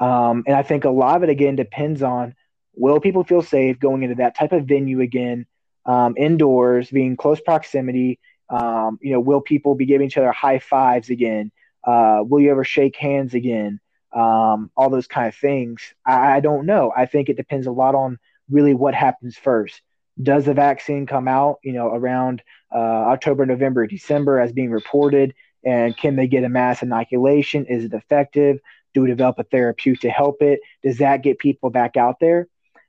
Um, 0.00 0.44
and 0.46 0.56
I 0.56 0.62
think 0.62 0.84
a 0.84 0.90
lot 0.90 1.16
of 1.16 1.22
it 1.22 1.28
again 1.28 1.56
depends 1.56 2.02
on 2.02 2.34
will 2.74 3.00
people 3.00 3.22
feel 3.22 3.42
safe 3.42 3.78
going 3.78 4.02
into 4.02 4.16
that 4.16 4.34
type 4.36 4.52
of 4.52 4.64
venue 4.64 5.00
again, 5.00 5.46
um, 5.84 6.14
indoors, 6.16 6.90
being 6.90 7.16
close 7.16 7.40
proximity. 7.40 8.18
Um, 8.48 8.98
you 9.02 9.12
know, 9.12 9.20
will 9.20 9.42
people 9.42 9.74
be 9.74 9.86
giving 9.86 10.06
each 10.06 10.16
other 10.16 10.32
high 10.32 10.58
fives 10.58 11.10
again? 11.10 11.52
Uh, 11.84 12.20
will 12.24 12.40
you 12.40 12.50
ever 12.50 12.64
shake 12.64 12.96
hands 12.96 13.34
again? 13.34 13.78
Um, 14.12 14.70
all 14.76 14.90
those 14.90 15.06
kind 15.06 15.28
of 15.28 15.36
things. 15.36 15.94
I, 16.04 16.36
I 16.36 16.40
don't 16.40 16.66
know. 16.66 16.92
I 16.96 17.06
think 17.06 17.28
it 17.28 17.36
depends 17.36 17.66
a 17.66 17.72
lot 17.72 17.94
on 17.94 18.18
really 18.50 18.74
what 18.74 18.94
happens 18.94 19.36
first. 19.36 19.80
Does 20.20 20.46
the 20.46 20.54
vaccine 20.54 21.06
come 21.06 21.28
out, 21.28 21.60
you 21.62 21.72
know, 21.72 21.88
around 21.88 22.42
uh, 22.74 22.78
October, 22.78 23.46
November, 23.46 23.86
December 23.86 24.40
as 24.40 24.52
being 24.52 24.70
reported? 24.70 25.34
And 25.64 25.96
can 25.96 26.16
they 26.16 26.26
get 26.26 26.44
a 26.44 26.48
mass 26.48 26.82
inoculation? 26.82 27.66
Is 27.66 27.84
it 27.84 27.92
effective? 27.92 28.58
Do 28.94 29.02
we 29.02 29.08
develop 29.08 29.38
a 29.38 29.44
therapeutic 29.44 30.00
to 30.02 30.10
help 30.10 30.42
it? 30.42 30.60
Does 30.82 30.98
that 30.98 31.22
get 31.22 31.38
people 31.38 31.70
back 31.70 31.96
out 31.96 32.16
there? 32.20 32.48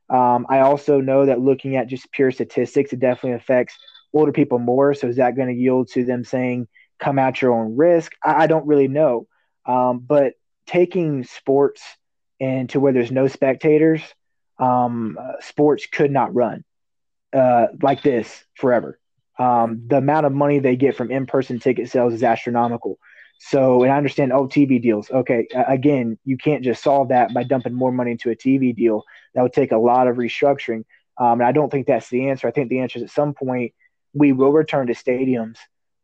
Um, 0.09 0.45
I 0.49 0.59
also 0.59 0.99
know 0.99 1.25
that 1.25 1.39
looking 1.39 1.75
at 1.77 1.87
just 1.87 2.11
pure 2.11 2.31
statistics, 2.31 2.91
it 2.91 2.99
definitely 2.99 3.37
affects 3.37 3.77
older 4.13 4.31
people 4.31 4.59
more. 4.59 4.93
So 4.93 5.07
is 5.07 5.15
that 5.15 5.35
going 5.35 5.47
to 5.47 5.53
yield 5.53 5.89
to 5.93 6.03
them 6.03 6.23
saying, 6.23 6.67
come 6.99 7.17
at 7.17 7.41
your 7.41 7.53
own 7.53 7.77
risk? 7.77 8.11
I, 8.23 8.43
I 8.43 8.47
don't 8.47 8.67
really 8.67 8.89
know. 8.89 9.27
Um, 9.65 9.99
but 9.99 10.33
taking 10.65 11.23
sports 11.23 11.81
into 12.39 12.79
where 12.79 12.93
there's 12.93 13.11
no 13.11 13.27
spectators, 13.27 14.01
um, 14.59 15.17
sports 15.39 15.87
could 15.87 16.11
not 16.11 16.33
run 16.35 16.63
uh, 17.33 17.67
like 17.81 18.01
this 18.01 18.43
forever. 18.55 18.99
Um, 19.39 19.83
the 19.87 19.97
amount 19.97 20.25
of 20.25 20.33
money 20.33 20.59
they 20.59 20.75
get 20.75 20.95
from 20.95 21.09
in-person 21.09 21.59
ticket 21.59 21.89
sales 21.89 22.13
is 22.13 22.21
astronomical. 22.23 22.99
So, 23.43 23.81
and 23.81 23.91
I 23.91 23.97
understand, 23.97 24.31
oh, 24.33 24.47
TV 24.47 24.79
deals. 24.79 25.09
Okay, 25.09 25.47
again, 25.67 26.19
you 26.23 26.37
can't 26.37 26.63
just 26.63 26.83
solve 26.83 27.09
that 27.09 27.33
by 27.33 27.41
dumping 27.41 27.73
more 27.73 27.91
money 27.91 28.11
into 28.11 28.29
a 28.29 28.35
TV 28.35 28.73
deal. 28.73 29.03
That 29.33 29.41
would 29.41 29.51
take 29.51 29.71
a 29.71 29.77
lot 29.77 30.07
of 30.07 30.17
restructuring. 30.17 30.83
Um, 31.17 31.41
and 31.41 31.43
I 31.43 31.51
don't 31.51 31.71
think 31.71 31.87
that's 31.87 32.07
the 32.09 32.29
answer. 32.29 32.47
I 32.47 32.51
think 32.51 32.69
the 32.69 32.81
answer 32.81 32.99
is 32.99 33.03
at 33.03 33.09
some 33.09 33.33
point 33.33 33.73
we 34.13 34.31
will 34.31 34.51
return 34.51 34.87
to 34.87 34.93
stadiums. 34.93 35.57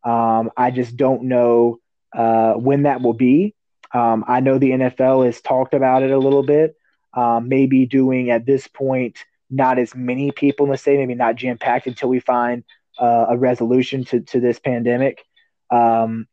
Um, 0.04 0.50
I 0.56 0.72
just 0.72 0.96
don't 0.96 1.24
know 1.24 1.78
uh, 2.12 2.54
when 2.54 2.82
that 2.82 3.02
will 3.02 3.14
be. 3.14 3.54
Um, 3.94 4.24
I 4.26 4.40
know 4.40 4.58
the 4.58 4.70
NFL 4.70 5.24
has 5.24 5.40
talked 5.40 5.74
about 5.74 6.02
it 6.02 6.10
a 6.10 6.18
little 6.18 6.42
bit. 6.42 6.74
Um, 7.14 7.48
maybe 7.48 7.86
doing 7.86 8.30
at 8.30 8.46
this 8.46 8.66
point 8.66 9.16
not 9.48 9.78
as 9.78 9.94
many 9.94 10.32
people 10.32 10.66
in 10.66 10.72
the 10.72 10.78
stadium, 10.78 11.06
maybe 11.06 11.18
not 11.18 11.36
jam 11.36 11.56
packed 11.56 11.86
until 11.86 12.08
we 12.08 12.18
find 12.18 12.64
uh, 12.98 13.26
a 13.28 13.38
resolution 13.38 14.04
to, 14.06 14.20
to 14.22 14.40
this 14.40 14.58
pandemic. 14.58 15.24
Um, 15.70 16.26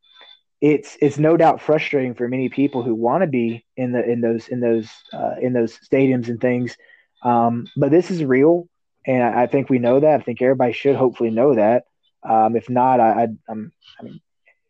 it's 0.61 0.97
it's 1.01 1.17
no 1.17 1.37
doubt 1.37 1.61
frustrating 1.61 2.13
for 2.13 2.27
many 2.27 2.49
people 2.49 2.81
who 2.81 2.95
want 2.95 3.21
to 3.21 3.27
be 3.27 3.65
in 3.75 3.91
the 3.91 4.03
in 4.03 4.21
those 4.21 4.47
in 4.47 4.59
those 4.59 4.89
uh, 5.13 5.35
in 5.41 5.53
those 5.53 5.77
stadiums 5.79 6.29
and 6.29 6.39
things. 6.39 6.75
Um, 7.23 7.67
but 7.75 7.91
this 7.91 8.11
is 8.11 8.23
real, 8.23 8.67
and 9.05 9.23
I, 9.23 9.43
I, 9.43 9.47
think 9.47 9.69
we 9.69 9.79
know 9.79 9.99
that. 9.99 10.21
I 10.21 10.23
think 10.23 10.41
everybody 10.41 10.73
should 10.73 10.95
hopefully 10.95 11.31
know 11.31 11.55
that. 11.55 11.85
Um, 12.23 12.55
if 12.55 12.69
not, 12.69 12.99
I, 12.99 13.23
I 13.23 13.27
I'm 13.49 13.71
I 13.99 14.03
mean, 14.03 14.21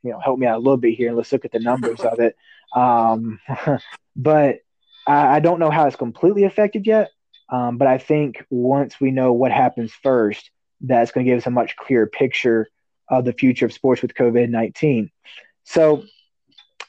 you 0.03 0.11
know, 0.11 0.19
help 0.19 0.39
me 0.39 0.47
out 0.47 0.57
a 0.57 0.59
little 0.59 0.77
bit 0.77 0.95
here 0.95 1.09
and 1.09 1.17
let's 1.17 1.31
look 1.31 1.45
at 1.45 1.51
the 1.51 1.59
numbers 1.59 1.99
of 2.01 2.19
it. 2.19 2.35
Um, 2.75 3.39
but 4.17 4.57
I, 5.07 5.35
I, 5.35 5.39
don't 5.39 5.59
know 5.59 5.69
how 5.69 5.87
it's 5.87 5.95
completely 5.95 6.43
affected 6.43 6.85
yet. 6.85 7.09
Um, 7.47 7.77
but 7.77 7.87
I 7.87 7.99
think 7.99 8.43
once 8.49 8.99
we 8.99 9.11
know 9.11 9.31
what 9.31 9.51
happens 9.51 9.93
first, 10.03 10.49
that's 10.81 11.11
going 11.11 11.25
to 11.25 11.31
give 11.31 11.37
us 11.37 11.47
a 11.47 11.51
much 11.51 11.77
clearer 11.77 12.07
picture 12.07 12.67
of 13.07 13.23
the 13.23 13.31
future 13.31 13.65
of 13.65 13.71
sports 13.71 14.01
with 14.01 14.13
COVID 14.13 14.49
19. 14.49 15.09
So 15.65 16.03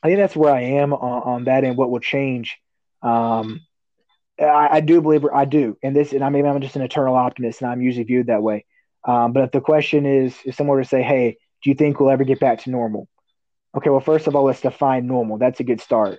I 0.02 0.08
think 0.08 0.18
that's 0.18 0.36
where 0.36 0.54
I 0.54 0.60
am 0.62 0.92
on, 0.92 1.22
on 1.22 1.44
that 1.44 1.64
and 1.64 1.76
what 1.76 1.90
will 1.90 2.00
change. 2.00 2.58
Um, 3.02 3.62
I, 4.38 4.68
I, 4.72 4.80
do 4.80 5.00
believe 5.00 5.24
I 5.24 5.44
do, 5.44 5.76
and 5.82 5.96
this, 5.96 6.12
and 6.12 6.22
I 6.22 6.28
maybe 6.28 6.46
I'm 6.46 6.60
just 6.60 6.76
an 6.76 6.82
eternal 6.82 7.14
optimist, 7.14 7.62
and 7.62 7.70
I'm 7.70 7.80
usually 7.80 8.04
viewed 8.04 8.26
that 8.26 8.42
way. 8.42 8.64
Um, 9.04 9.32
but 9.32 9.44
if 9.44 9.50
the 9.52 9.60
question 9.60 10.04
is, 10.04 10.34
if 10.44 10.54
someone 10.54 10.76
were 10.76 10.82
to 10.82 10.88
say, 10.88 11.02
"Hey, 11.02 11.38
do 11.62 11.70
you 11.70 11.74
think 11.74 11.98
we'll 11.98 12.10
ever 12.10 12.24
get 12.24 12.40
back 12.40 12.62
to 12.62 12.70
normal?" 12.70 13.08
Okay, 13.76 13.90
well, 13.90 14.00
first 14.00 14.26
of 14.26 14.34
all, 14.34 14.44
let's 14.44 14.60
define 14.60 15.06
normal. 15.06 15.38
That's 15.38 15.60
a 15.60 15.64
good 15.64 15.80
start. 15.80 16.18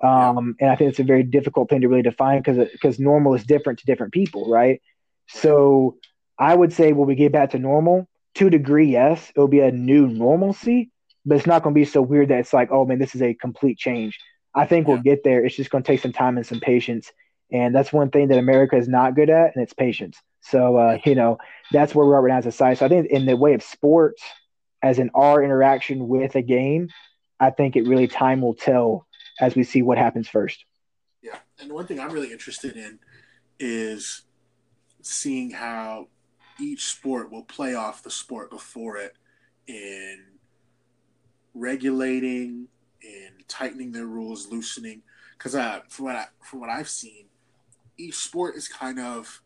Um, 0.00 0.56
and 0.60 0.70
I 0.70 0.76
think 0.76 0.90
it's 0.90 1.00
a 1.00 1.04
very 1.04 1.24
difficult 1.24 1.68
thing 1.68 1.80
to 1.80 1.88
really 1.88 2.02
define 2.02 2.40
because 2.40 2.68
because 2.70 2.98
normal 2.98 3.34
is 3.34 3.44
different 3.44 3.80
to 3.80 3.86
different 3.86 4.12
people, 4.12 4.50
right? 4.50 4.80
So 5.28 5.96
I 6.38 6.54
would 6.54 6.72
say 6.72 6.92
when 6.92 7.08
we 7.08 7.16
get 7.16 7.32
back 7.32 7.50
to 7.50 7.58
normal, 7.58 8.08
to 8.36 8.46
a 8.46 8.50
degree, 8.50 8.92
yes, 8.92 9.32
it'll 9.34 9.48
be 9.48 9.60
a 9.60 9.72
new 9.72 10.06
normalcy, 10.06 10.90
but 11.24 11.36
it's 11.36 11.46
not 11.46 11.62
going 11.62 11.74
to 11.74 11.78
be 11.78 11.84
so 11.84 12.02
weird 12.02 12.28
that 12.28 12.38
it's 12.38 12.52
like, 12.52 12.70
oh 12.70 12.84
man, 12.84 12.98
this 12.98 13.14
is 13.14 13.22
a 13.22 13.34
complete 13.34 13.78
change. 13.78 14.18
I 14.54 14.66
think 14.66 14.86
yeah. 14.86 14.94
we'll 14.94 15.02
get 15.02 15.24
there. 15.24 15.44
It's 15.44 15.56
just 15.56 15.70
going 15.70 15.84
to 15.84 15.86
take 15.86 16.00
some 16.00 16.12
time 16.12 16.36
and 16.36 16.46
some 16.46 16.60
patience. 16.60 17.10
And 17.52 17.74
that's 17.74 17.92
one 17.92 18.10
thing 18.10 18.28
that 18.28 18.38
America 18.38 18.76
is 18.76 18.88
not 18.88 19.14
good 19.14 19.30
at, 19.30 19.54
and 19.54 19.62
it's 19.62 19.72
patience. 19.72 20.18
So, 20.40 20.76
uh, 20.76 20.98
you 21.04 21.14
know, 21.14 21.38
that's 21.72 21.94
where 21.94 22.06
we're 22.06 22.16
at 22.16 22.22
right 22.22 22.32
now 22.32 22.38
as 22.38 22.46
a 22.46 22.52
society. 22.52 22.76
So 22.76 22.86
I 22.86 22.88
think 22.88 23.06
in 23.06 23.26
the 23.26 23.36
way 23.36 23.54
of 23.54 23.62
sports, 23.62 24.22
as 24.82 24.98
in 24.98 25.10
our 25.14 25.42
interaction 25.42 26.08
with 26.08 26.34
a 26.34 26.42
game, 26.42 26.88
I 27.40 27.50
think 27.50 27.76
it 27.76 27.86
really 27.86 28.06
time 28.06 28.40
will 28.40 28.54
tell 28.54 29.06
as 29.40 29.54
we 29.54 29.64
see 29.64 29.82
what 29.82 29.98
happens 29.98 30.28
first. 30.28 30.64
Yeah. 31.22 31.38
And 31.58 31.72
one 31.72 31.86
thing 31.86 32.00
I'm 32.00 32.12
really 32.12 32.32
interested 32.32 32.76
in 32.76 32.98
is 33.58 34.22
seeing 35.02 35.50
how 35.50 36.08
each 36.60 36.86
sport 36.86 37.30
will 37.30 37.44
play 37.44 37.74
off 37.74 38.02
the 38.02 38.10
sport 38.10 38.50
before 38.50 38.96
it 38.96 39.14
in 39.66 40.24
regulating, 41.54 42.68
and 43.02 43.48
tightening 43.48 43.92
their 43.92 44.06
rules, 44.06 44.48
loosening. 44.48 45.02
Because 45.36 45.54
uh, 45.54 45.80
from 45.88 46.06
what 46.06 46.16
I, 46.16 46.26
from 46.42 46.60
what 46.60 46.70
I've 46.70 46.88
seen, 46.88 47.26
each 47.96 48.16
sport 48.16 48.56
is 48.56 48.68
kind 48.68 48.98
of 48.98 49.42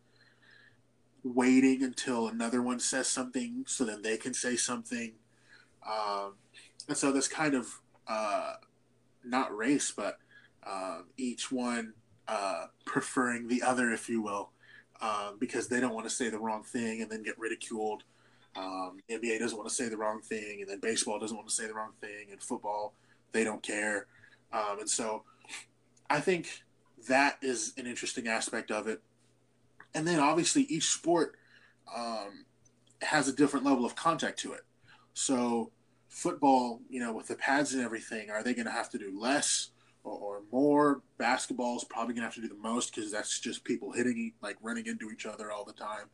waiting 1.23 1.83
until 1.83 2.27
another 2.27 2.61
one 2.61 2.79
says 2.79 3.07
something, 3.07 3.63
so 3.67 3.85
then 3.85 4.01
they 4.01 4.17
can 4.17 4.33
say 4.33 4.55
something, 4.55 5.13
um, 5.87 6.33
and 6.87 6.97
so 6.97 7.11
this 7.11 7.27
kind 7.27 7.55
of 7.55 7.79
uh, 8.07 8.53
not 9.23 9.55
race, 9.55 9.91
but 9.95 10.17
uh, 10.65 10.99
each 11.17 11.51
one 11.51 11.93
uh, 12.27 12.65
preferring 12.85 13.47
the 13.47 13.61
other, 13.61 13.91
if 13.91 14.09
you 14.09 14.21
will, 14.21 14.51
um, 15.01 15.37
because 15.39 15.67
they 15.67 15.79
don't 15.79 15.93
want 15.93 16.07
to 16.07 16.13
say 16.13 16.29
the 16.29 16.39
wrong 16.39 16.63
thing 16.63 17.01
and 17.01 17.09
then 17.09 17.23
get 17.23 17.39
ridiculed. 17.39 18.03
Um, 18.55 18.99
NBA 19.09 19.39
doesn't 19.39 19.57
want 19.57 19.69
to 19.69 19.75
say 19.75 19.89
the 19.89 19.97
wrong 19.97 20.21
thing, 20.21 20.61
and 20.61 20.69
then 20.69 20.79
baseball 20.79 21.19
doesn't 21.19 21.35
want 21.35 21.49
to 21.49 21.53
say 21.55 21.67
the 21.67 21.73
wrong 21.73 21.93
thing, 22.01 22.27
and 22.31 22.41
football 22.41 22.93
they 23.31 23.43
don't 23.43 23.63
care. 23.63 24.07
Um, 24.51 24.79
and 24.79 24.89
so, 24.89 25.23
I 26.09 26.19
think 26.19 26.63
that 27.07 27.37
is 27.41 27.73
an 27.77 27.87
interesting 27.87 28.27
aspect 28.27 28.71
of 28.71 28.87
it. 28.87 29.01
And 29.93 30.07
then 30.07 30.19
obviously 30.19 30.63
each 30.63 30.89
sport 30.89 31.35
um, 31.95 32.45
has 33.01 33.27
a 33.27 33.33
different 33.33 33.65
level 33.65 33.85
of 33.85 33.95
contact 33.95 34.39
to 34.39 34.53
it. 34.53 34.61
So 35.13 35.71
football, 36.09 36.81
you 36.89 36.99
know, 36.99 37.13
with 37.13 37.27
the 37.27 37.35
pads 37.35 37.73
and 37.73 37.83
everything, 37.83 38.29
are 38.29 38.43
they 38.43 38.53
going 38.53 38.65
to 38.65 38.71
have 38.71 38.89
to 38.91 38.97
do 38.97 39.19
less 39.19 39.69
or, 40.03 40.13
or 40.13 40.41
more? 40.51 41.01
Basketball 41.17 41.77
is 41.77 41.83
probably 41.83 42.13
going 42.13 42.21
to 42.21 42.27
have 42.27 42.35
to 42.35 42.41
do 42.41 42.47
the 42.47 42.61
most 42.61 42.95
because 42.95 43.11
that's 43.11 43.39
just 43.39 43.63
people 43.63 43.91
hitting, 43.91 44.33
like 44.41 44.57
running 44.61 44.87
into 44.87 45.11
each 45.11 45.25
other 45.25 45.51
all 45.51 45.65
the 45.65 45.73
time. 45.73 46.09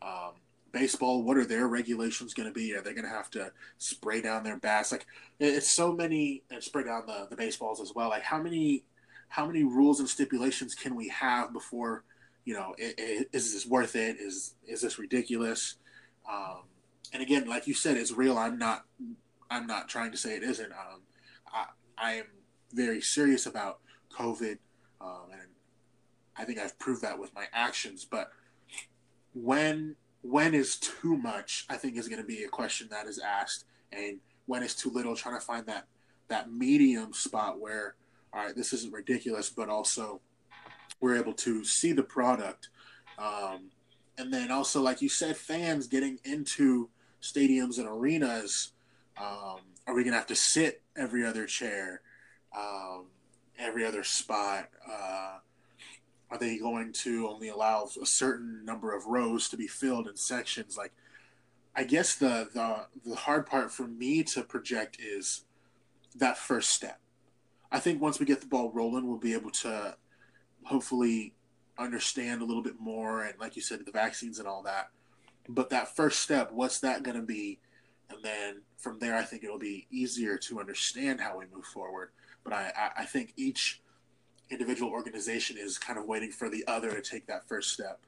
Um, 0.00 0.32
baseball, 0.72 1.22
what 1.22 1.36
are 1.36 1.44
their 1.44 1.68
regulations 1.68 2.34
going 2.34 2.48
to 2.48 2.54
be? 2.54 2.74
Are 2.74 2.80
they 2.80 2.92
going 2.92 3.04
to 3.04 3.10
have 3.10 3.30
to 3.32 3.52
spray 3.78 4.20
down 4.20 4.42
their 4.42 4.58
bats? 4.58 4.90
Like 4.90 5.06
it's 5.38 5.70
so 5.70 5.92
many, 5.92 6.42
and 6.50 6.62
spray 6.62 6.84
down 6.84 7.04
the, 7.06 7.26
the 7.30 7.36
baseballs 7.36 7.80
as 7.80 7.92
well. 7.94 8.08
Like 8.08 8.22
how 8.22 8.42
many, 8.42 8.84
how 9.28 9.46
many 9.46 9.62
rules 9.62 10.00
and 10.00 10.08
stipulations 10.08 10.74
can 10.74 10.94
we 10.94 11.08
have 11.08 11.52
before, 11.52 12.04
you 12.44 12.54
know, 12.54 12.74
it, 12.78 12.94
it, 12.98 13.28
is 13.32 13.52
this 13.52 13.66
worth 13.66 13.94
it? 13.94 14.16
Is 14.18 14.54
is 14.66 14.80
this 14.80 14.98
ridiculous? 14.98 15.76
Um, 16.30 16.62
and 17.12 17.22
again, 17.22 17.46
like 17.48 17.66
you 17.66 17.74
said, 17.74 17.96
it's 17.96 18.12
real. 18.12 18.38
I'm 18.38 18.58
not 18.58 18.84
I'm 19.50 19.66
not 19.66 19.88
trying 19.88 20.10
to 20.12 20.16
say 20.16 20.36
it 20.36 20.42
isn't. 20.42 20.72
Um, 20.72 21.02
I, 21.52 21.66
I 21.98 22.12
am 22.14 22.26
very 22.72 23.00
serious 23.00 23.46
about 23.46 23.80
COVID, 24.18 24.58
um, 25.00 25.26
and 25.30 25.48
I 26.36 26.44
think 26.44 26.58
I've 26.58 26.78
proved 26.78 27.02
that 27.02 27.18
with 27.18 27.34
my 27.34 27.44
actions. 27.52 28.06
But 28.10 28.30
when 29.34 29.96
when 30.22 30.54
is 30.54 30.76
too 30.76 31.16
much? 31.16 31.66
I 31.68 31.76
think 31.76 31.96
is 31.96 32.08
going 32.08 32.20
to 32.20 32.26
be 32.26 32.44
a 32.44 32.48
question 32.48 32.88
that 32.90 33.06
is 33.06 33.18
asked, 33.18 33.64
and 33.92 34.18
when 34.46 34.62
is 34.62 34.74
too 34.74 34.90
little? 34.90 35.14
Trying 35.14 35.38
to 35.38 35.44
find 35.44 35.66
that 35.66 35.86
that 36.28 36.50
medium 36.50 37.12
spot 37.12 37.60
where, 37.60 37.94
all 38.32 38.44
right, 38.44 38.56
this 38.56 38.72
isn't 38.72 38.92
ridiculous, 38.92 39.50
but 39.50 39.68
also 39.68 40.20
we're 41.00 41.16
able 41.16 41.34
to 41.34 41.64
see 41.64 41.92
the 41.92 42.02
product, 42.02 42.68
um, 43.18 43.70
and 44.18 44.32
then 44.32 44.50
also, 44.50 44.80
like 44.80 45.02
you 45.02 45.08
said, 45.08 45.36
fans 45.36 45.86
getting 45.86 46.18
into 46.24 46.88
stadiums 47.20 47.78
and 47.78 47.86
arenas 47.88 48.72
um, 49.20 49.60
are 49.86 49.94
we 49.94 50.02
going 50.02 50.12
to 50.12 50.18
have 50.18 50.26
to 50.28 50.36
sit 50.36 50.82
every 50.96 51.24
other 51.24 51.46
chair, 51.46 52.00
um, 52.56 53.06
every 53.58 53.84
other 53.84 54.04
spot? 54.04 54.68
Uh, 54.90 55.38
are 56.32 56.38
they 56.38 56.58
going 56.58 56.92
to 56.92 57.28
only 57.28 57.48
allow 57.48 57.88
a 58.00 58.06
certain 58.06 58.64
number 58.64 58.96
of 58.96 59.06
rows 59.06 59.48
to 59.50 59.56
be 59.56 59.66
filled 59.66 60.08
in 60.08 60.16
sections? 60.16 60.76
Like, 60.76 60.92
I 61.76 61.84
guess 61.84 62.16
the 62.16 62.48
the 62.52 62.86
the 63.08 63.16
hard 63.16 63.46
part 63.46 63.70
for 63.70 63.86
me 63.86 64.22
to 64.24 64.42
project 64.42 64.98
is 65.00 65.44
that 66.16 66.38
first 66.38 66.70
step. 66.70 66.98
I 67.70 67.78
think 67.78 68.00
once 68.00 68.18
we 68.18 68.26
get 68.26 68.40
the 68.40 68.46
ball 68.46 68.70
rolling, 68.72 69.06
we'll 69.06 69.18
be 69.18 69.34
able 69.34 69.50
to 69.50 69.96
hopefully 70.64 71.34
understand 71.78 72.42
a 72.42 72.44
little 72.44 72.62
bit 72.62 72.80
more, 72.80 73.22
and 73.22 73.38
like 73.38 73.56
you 73.56 73.62
said, 73.62 73.84
the 73.84 73.92
vaccines 73.92 74.38
and 74.38 74.48
all 74.48 74.62
that. 74.62 74.90
But 75.48 75.70
that 75.70 75.94
first 75.94 76.20
step, 76.20 76.52
what's 76.52 76.80
that 76.80 77.02
going 77.02 77.16
to 77.16 77.22
be? 77.22 77.58
and 78.12 78.22
then 78.22 78.62
from 78.76 78.98
there, 78.98 79.16
I 79.16 79.22
think 79.22 79.44
it'll 79.44 79.58
be 79.58 79.86
easier 79.90 80.36
to 80.38 80.60
understand 80.60 81.20
how 81.20 81.38
we 81.38 81.44
move 81.54 81.64
forward. 81.64 82.10
But 82.44 82.52
I, 82.52 82.90
I 82.98 83.04
think 83.04 83.32
each 83.36 83.80
individual 84.52 84.90
organization 84.90 85.56
is 85.58 85.78
kind 85.78 85.98
of 85.98 86.06
waiting 86.06 86.30
for 86.30 86.48
the 86.48 86.64
other 86.66 86.90
to 86.90 87.00
take 87.00 87.26
that 87.26 87.48
first 87.48 87.72
step, 87.72 88.00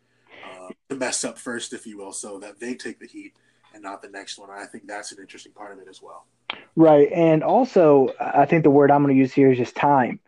uh, 0.44 0.68
to 0.88 0.96
mess 0.96 1.24
up 1.24 1.38
first, 1.38 1.72
if 1.72 1.86
you 1.86 1.98
will, 1.98 2.12
so 2.12 2.38
that 2.38 2.60
they 2.60 2.74
take 2.74 3.00
the 3.00 3.06
heat 3.06 3.34
and 3.72 3.82
not 3.82 4.02
the 4.02 4.08
next 4.08 4.38
one. 4.38 4.50
I 4.50 4.66
think 4.66 4.86
that's 4.86 5.12
an 5.12 5.18
interesting 5.20 5.52
part 5.52 5.72
of 5.72 5.78
it 5.78 5.88
as 5.88 6.00
well. 6.02 6.26
Right, 6.76 7.10
and 7.12 7.42
also 7.42 8.14
I 8.20 8.46
think 8.46 8.62
the 8.62 8.70
word 8.70 8.90
I'm 8.90 9.02
going 9.02 9.14
to 9.14 9.18
use 9.18 9.32
here 9.32 9.50
is 9.50 9.58
just 9.58 9.74
time. 9.74 10.20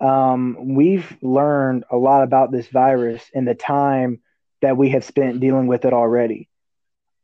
Um, 0.00 0.74
we've 0.74 1.16
learned 1.22 1.84
a 1.90 1.96
lot 1.96 2.22
about 2.22 2.52
this 2.52 2.68
virus 2.68 3.22
in 3.32 3.44
the 3.44 3.54
time 3.54 4.20
that 4.60 4.76
we 4.76 4.90
have 4.90 5.04
spent 5.04 5.40
dealing 5.40 5.66
with 5.66 5.84
it 5.84 5.92
already. 5.92 6.48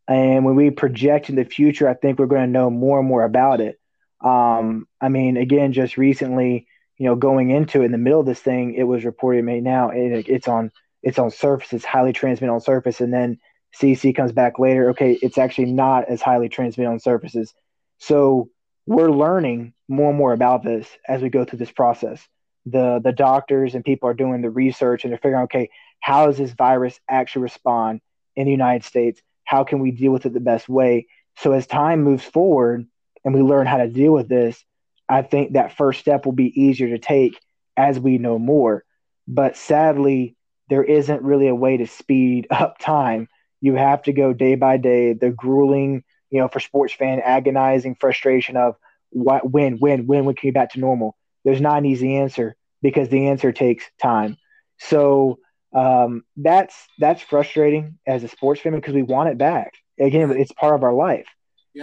And 0.09 0.45
when 0.45 0.57
we 0.57 0.71
project 0.71 1.29
in 1.29 1.37
the 1.37 1.45
future, 1.45 1.89
I 1.89 1.95
think 1.95 2.19
we're 2.19 2.27
going 2.27 2.43
to 2.43 2.51
know 2.51 2.71
more 2.71 2.99
and 2.99 3.09
more 3.09 3.23
about 3.23 3.61
it. 3.61 3.79
Um, 4.21 4.89
I 5.01 5.09
mean, 5.09 5.37
again, 5.37 5.73
just 5.73 5.97
recently, 5.97 6.67
you 7.01 7.07
know, 7.07 7.17
going 7.17 7.51
into 7.51 7.83
it 7.83 7.87
in 7.87 7.93
the 7.93 7.99
middle 7.99 8.21
of 8.21 8.27
this 8.27 8.39
thing, 8.39 8.75
it 8.75 8.85
was 8.85 9.05
reported 9.05 9.45
made 9.45 9.65
now 9.65 9.91
it, 9.91 10.29
it's 10.29 10.47
on 10.47 10.71
it's 11.03 11.19
on 11.19 11.31
surface, 11.31 11.73
it's 11.73 11.85
highly 11.85 12.13
transmitted 12.13 12.53
on 12.53 12.61
surface, 12.61 13.01
and 13.01 13.13
then 13.13 13.39
CC 13.81 14.15
comes 14.15 14.33
back 14.33 14.59
later. 14.61 14.91
Okay, 14.91 15.19
it's 15.23 15.39
actually 15.39 15.73
not 15.73 16.09
as 16.09 16.23
highly 16.23 16.49
transmitted 16.49 16.91
on 16.91 17.01
surfaces. 17.01 17.53
So 17.99 18.51
we're 18.87 19.11
learning 19.11 19.73
more 19.89 20.11
and 20.11 20.19
more 20.19 20.33
about 20.33 20.63
this 20.63 20.87
as 21.09 21.23
we 21.23 21.31
go 21.31 21.45
through 21.45 21.59
this 21.59 21.73
process. 21.73 22.25
The 22.67 23.01
the 23.03 23.13
doctors 23.13 23.75
and 23.75 23.85
people 23.85 24.09
are 24.09 24.15
doing 24.15 24.43
the 24.43 24.51
research 24.51 25.03
and 25.03 25.11
they're 25.11 25.19
figuring, 25.19 25.45
okay, 25.45 25.71
how 25.99 26.27
does 26.27 26.39
this 26.39 26.53
virus 26.53 27.01
actually 27.09 27.43
respond 27.43 28.01
in 28.37 28.45
the 28.45 28.53
United 28.53 28.85
States? 28.85 29.21
how 29.51 29.65
can 29.65 29.81
we 29.81 29.91
deal 29.91 30.13
with 30.13 30.27
it 30.27 30.33
the 30.33 30.39
best 30.39 30.69
way 30.69 31.09
so 31.37 31.51
as 31.51 31.67
time 31.67 32.05
moves 32.05 32.25
forward 32.25 32.87
and 33.25 33.35
we 33.35 33.43
learn 33.43 33.67
how 33.67 33.79
to 33.79 33.89
deal 33.89 34.13
with 34.13 34.29
this 34.29 34.65
i 35.11 35.23
think 35.23 35.55
that 35.55 35.77
first 35.77 36.01
step 36.01 36.27
will 36.27 36.33
be 36.33 36.53
easier 36.61 36.89
to 36.91 36.99
take 36.99 37.41
as 37.77 38.01
we 38.01 38.19
know 38.19 38.39
more. 38.39 38.85
But 39.29 39.57
sadly 39.57 40.37
there 40.71 40.85
isn't 40.85 41.23
really 41.23 41.49
a 41.49 41.55
way 41.57 41.79
to 41.79 41.87
speed 41.87 42.49
up 42.51 42.79
time. 42.79 43.29
You 43.61 43.77
have 43.77 44.03
to 44.05 44.13
go 44.13 44.33
day 44.35 44.57
by 44.57 44.79
day. 44.79 45.15
The 45.15 45.31
grueling 45.31 46.05
you 46.31 46.41
know 46.41 46.49
for 46.49 46.61
sports 46.61 46.95
fan 46.95 47.21
agonizing 47.21 47.97
frustration 47.97 48.57
of 48.57 48.77
what 49.11 49.51
when 49.51 49.79
when 49.79 50.07
when 50.07 50.25
when 50.27 50.37
can 50.37 50.49
get 50.49 50.55
back 50.55 50.73
to 50.73 50.81
normal. 50.81 51.17
There's 51.45 51.61
not 51.61 51.79
an 51.79 51.87
easy 51.87 52.17
answer 52.17 52.57
because 52.83 53.09
the 53.09 53.29
answer 53.29 53.53
takes 53.53 53.91
time. 54.03 54.37
So 54.79 55.39
um, 55.75 56.25
that's 56.37 56.89
that's 56.99 57.23
frustrating 57.23 57.99
as 58.07 58.25
a 58.25 58.29
sports 58.29 58.61
fan 58.61 58.75
because 58.75 58.95
we 58.95 59.03
want 59.03 59.31
it 59.31 59.39
back. 59.39 59.75
Again, 60.01 60.31
it's 60.31 60.53
part 60.53 60.75
of 60.75 60.83
our 60.85 60.95
life. 60.95 61.27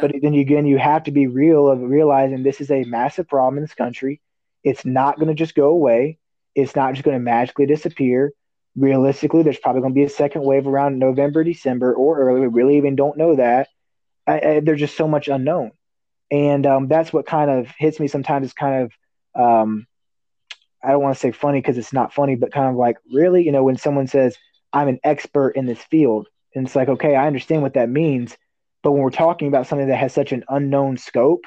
But 0.02 0.12
then 0.22 0.34
again, 0.34 0.66
you 0.66 0.78
have 0.78 1.04
to 1.04 1.12
be 1.12 1.28
real 1.28 1.68
of 1.68 1.82
realizing 1.82 2.44
this 2.44 2.62
is 2.62 2.72
a 2.72 2.84
massive 2.84 3.28
problem 3.28 3.58
in 3.58 3.64
this 3.64 3.74
country. 3.74 4.22
It's 4.64 4.86
not 4.86 5.16
going 5.18 5.30
to 5.30 5.34
just 5.34 5.56
go 5.56 5.70
away. 5.70 6.18
It's 6.56 6.76
not 6.76 6.94
just 6.94 7.04
going 7.04 7.18
to 7.18 7.24
magically 7.24 7.66
disappear. 7.66 8.34
Realistically, 8.76 9.44
there's 9.44 9.60
probably 9.60 9.82
going 9.82 9.94
to 9.94 10.00
be 10.00 10.04
a 10.04 10.10
second 10.10 10.44
wave 10.44 10.68
around 10.68 11.00
November, 11.00 11.44
December, 11.44 11.94
or 11.94 12.20
earlier. 12.20 12.42
We 12.42 12.48
really 12.48 12.78
even 12.78 12.96
don't 12.96 13.18
know 13.18 13.36
that. 13.36 13.70
I, 14.28 14.40
I, 14.40 14.60
there's 14.60 14.80
just 14.80 14.98
so 14.98 15.08
much 15.08 15.30
unknown, 15.30 15.72
and 16.30 16.66
um, 16.68 16.88
that's 16.88 17.14
what 17.14 17.26
kind 17.26 17.50
of 17.50 17.72
hits 17.78 18.00
me 18.00 18.08
sometimes. 18.08 18.48
Is 18.48 18.54
kind 18.54 18.84
of 18.84 19.42
um, 19.42 19.88
I 20.84 20.92
don't 20.92 21.02
want 21.02 21.16
to 21.16 21.20
say 21.20 21.32
funny 21.32 21.60
because 21.60 21.78
it's 21.78 21.94
not 21.94 22.14
funny, 22.14 22.36
but 22.36 22.52
kind 22.52 22.70
of 22.70 22.76
like, 22.76 22.98
really? 23.12 23.44
You 23.44 23.52
know, 23.52 23.64
when 23.64 23.78
someone 23.78 24.08
says, 24.08 24.38
I'm 24.74 24.88
an 24.88 25.00
expert 25.04 25.52
in 25.52 25.66
this 25.66 25.82
field, 25.82 26.28
and 26.54 26.66
it's 26.66 26.76
like, 26.76 26.90
okay, 26.90 27.16
I 27.16 27.28
understand 27.28 27.62
what 27.62 27.74
that 27.76 27.90
means. 27.90 28.38
But 28.84 28.92
when 28.92 29.02
we're 29.02 29.10
talking 29.10 29.48
about 29.48 29.68
something 29.68 29.88
that 29.88 29.98
has 29.98 30.14
such 30.14 30.32
an 30.32 30.44
unknown 30.50 30.98
scope, 30.98 31.46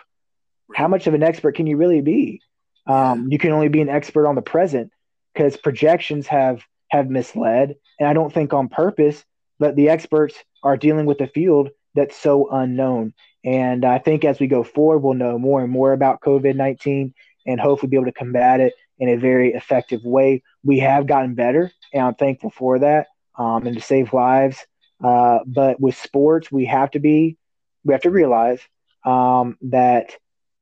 how 0.75 0.89
much 0.89 1.07
of 1.07 1.15
an 1.15 1.23
expert 1.23 1.57
can 1.57 1.67
you 1.67 1.77
really 1.77 2.01
be? 2.01 2.41
Um, 2.87 3.29
you 3.31 3.39
can 3.39 3.53
only 3.53 3.69
be 3.69 3.81
an 3.81 3.89
expert 3.89 4.27
on 4.27 4.35
the 4.35 4.43
present 4.43 4.91
because 5.35 5.57
projections 5.57 6.27
have 6.27 6.63
have 6.91 7.09
misled, 7.09 7.77
and 8.01 8.09
I 8.09 8.13
don't 8.13 8.33
think 8.33 8.53
on 8.53 8.69
purpose, 8.69 9.25
but 9.61 9.77
the 9.77 9.91
experts 9.91 10.35
are 10.63 10.77
dealing 10.77 11.07
with 11.07 11.21
a 11.21 11.29
field 11.29 11.71
that's 11.95 12.17
so 12.17 12.51
unknown. 12.51 13.15
And 13.45 13.85
I 13.85 13.99
think 13.99 14.25
as 14.25 14.41
we 14.41 14.49
go 14.49 14.65
forward, 14.65 14.99
we'll 14.99 15.15
know 15.15 15.39
more 15.39 15.63
and 15.63 15.71
more 15.71 15.93
about 15.93 16.21
COVID 16.21 16.57
19 16.57 17.15
and 17.47 17.61
hopefully 17.61 17.91
be 17.91 17.97
able 17.97 18.07
to 18.07 18.13
combat 18.13 18.61
it 18.61 18.75
in 18.99 19.09
a 19.09 19.17
very 19.17 19.55
effective 19.55 20.05
way. 20.05 20.43
We 20.63 20.81
have 20.81 21.07
gotten 21.07 21.35
better, 21.35 21.71
and 21.93 22.05
I'm 22.05 22.15
thankful 22.15 22.51
for 22.51 22.81
that 22.81 23.07
um, 23.39 23.67
and 23.67 23.77
to 23.77 23.83
save 23.83 24.13
lives. 24.13 24.59
Uh, 25.03 25.41
but 25.47 25.81
with 25.81 25.97
sports, 25.97 26.51
we 26.53 26.67
have 26.67 26.91
to 26.93 26.99
be, 26.99 27.37
we 27.85 27.95
have 27.95 28.03
to 28.03 28.11
realize 28.11 28.61
um, 29.05 29.57
that 29.63 30.17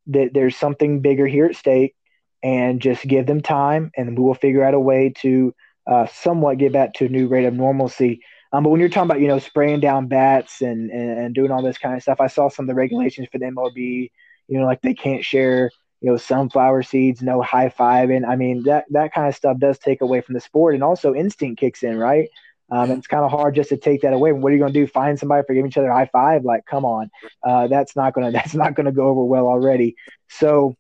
that 0.07 0.33
there's 0.33 0.57
something 0.57 1.01
bigger 1.01 1.27
here 1.27 1.47
at 1.47 1.57
stake, 1.57 1.95
and 2.43 2.81
just 2.81 3.07
give 3.07 3.27
them 3.27 3.41
time, 3.41 3.91
and 3.97 4.17
we 4.17 4.25
will 4.25 4.35
figure 4.35 4.65
out 4.65 4.75
a 4.75 4.81
way 4.81 5.13
to 5.19 5.55
uh, 5.87 6.07
somewhat 6.07 6.59
get 6.59 6.73
back 6.73 6.95
to 6.95 7.07
a 7.07 7.09
new 7.09 7.29
rate 7.29 7.47
of 7.47 7.55
normalcy. 7.55 8.21
Um, 8.53 8.63
but 8.63 8.71
when 8.71 8.81
you're 8.81 8.89
talking 8.89 9.11
about, 9.11 9.21
you 9.21 9.29
know, 9.29 9.39
spraying 9.39 9.81
down 9.81 10.07
bats 10.07 10.63
and, 10.63 10.91
and, 10.91 11.19
and 11.19 11.35
doing 11.35 11.51
all 11.51 11.63
this 11.63 11.79
kind 11.79 11.97
of 11.97 12.03
stuff, 12.03 12.21
I 12.21 12.29
saw 12.29 12.49
some 12.49 12.65
of 12.65 12.69
the 12.69 12.75
regulations 12.75 13.29
for 13.31 13.39
the 13.39 13.47
MLB, 13.47 14.11
you 14.49 14.59
know, 14.59 14.65
like 14.65 14.81
they 14.81 14.95
can't 14.95 15.25
share, 15.25 15.71
you 16.01 16.11
know, 16.11 16.17
sunflower 16.17 16.83
seeds, 16.83 17.21
no 17.21 17.43
high 17.43 17.69
five. 17.69 18.11
And 18.11 18.25
I 18.25 18.37
mean, 18.37 18.63
that, 18.63 18.87
that 18.91 19.13
kind 19.13 19.29
of 19.29 19.35
stuff 19.35 19.59
does 19.59 19.79
take 19.79 20.01
away 20.01 20.23
from 20.23 20.35
the 20.35 20.41
sport. 20.41 20.75
And 20.75 20.83
also 20.83 21.15
instinct 21.15 21.61
kicks 21.61 21.83
in, 21.83 21.99
right? 21.99 22.31
Um, 22.71 22.91
it's 22.91 23.07
kind 23.07 23.25
of 23.25 23.31
hard 23.31 23.55
just 23.55 23.71
to 23.71 23.77
take 23.77 24.03
that 24.03 24.13
away. 24.13 24.33
What 24.33 24.51
are 24.51 24.55
you 24.55 24.61
going 24.61 24.73
to 24.73 24.79
do? 24.79 24.87
Find 24.87 25.19
somebody 25.19 25.43
for 25.47 25.55
giving 25.55 25.71
each 25.71 25.79
other 25.79 25.89
a 25.89 25.95
high 25.95 26.11
five? 26.13 26.45
Like, 26.45 26.67
come 26.67 26.85
on, 26.85 27.11
uh, 27.43 27.67
that's 27.69 27.97
not 27.97 28.13
gonna 28.13 28.31
that's 28.39 28.55
not 28.55 28.75
gonna 28.75 28.93
go 28.93 29.09
over 29.09 29.25
well 29.25 29.47
already. 29.47 29.97
So, 30.29 30.77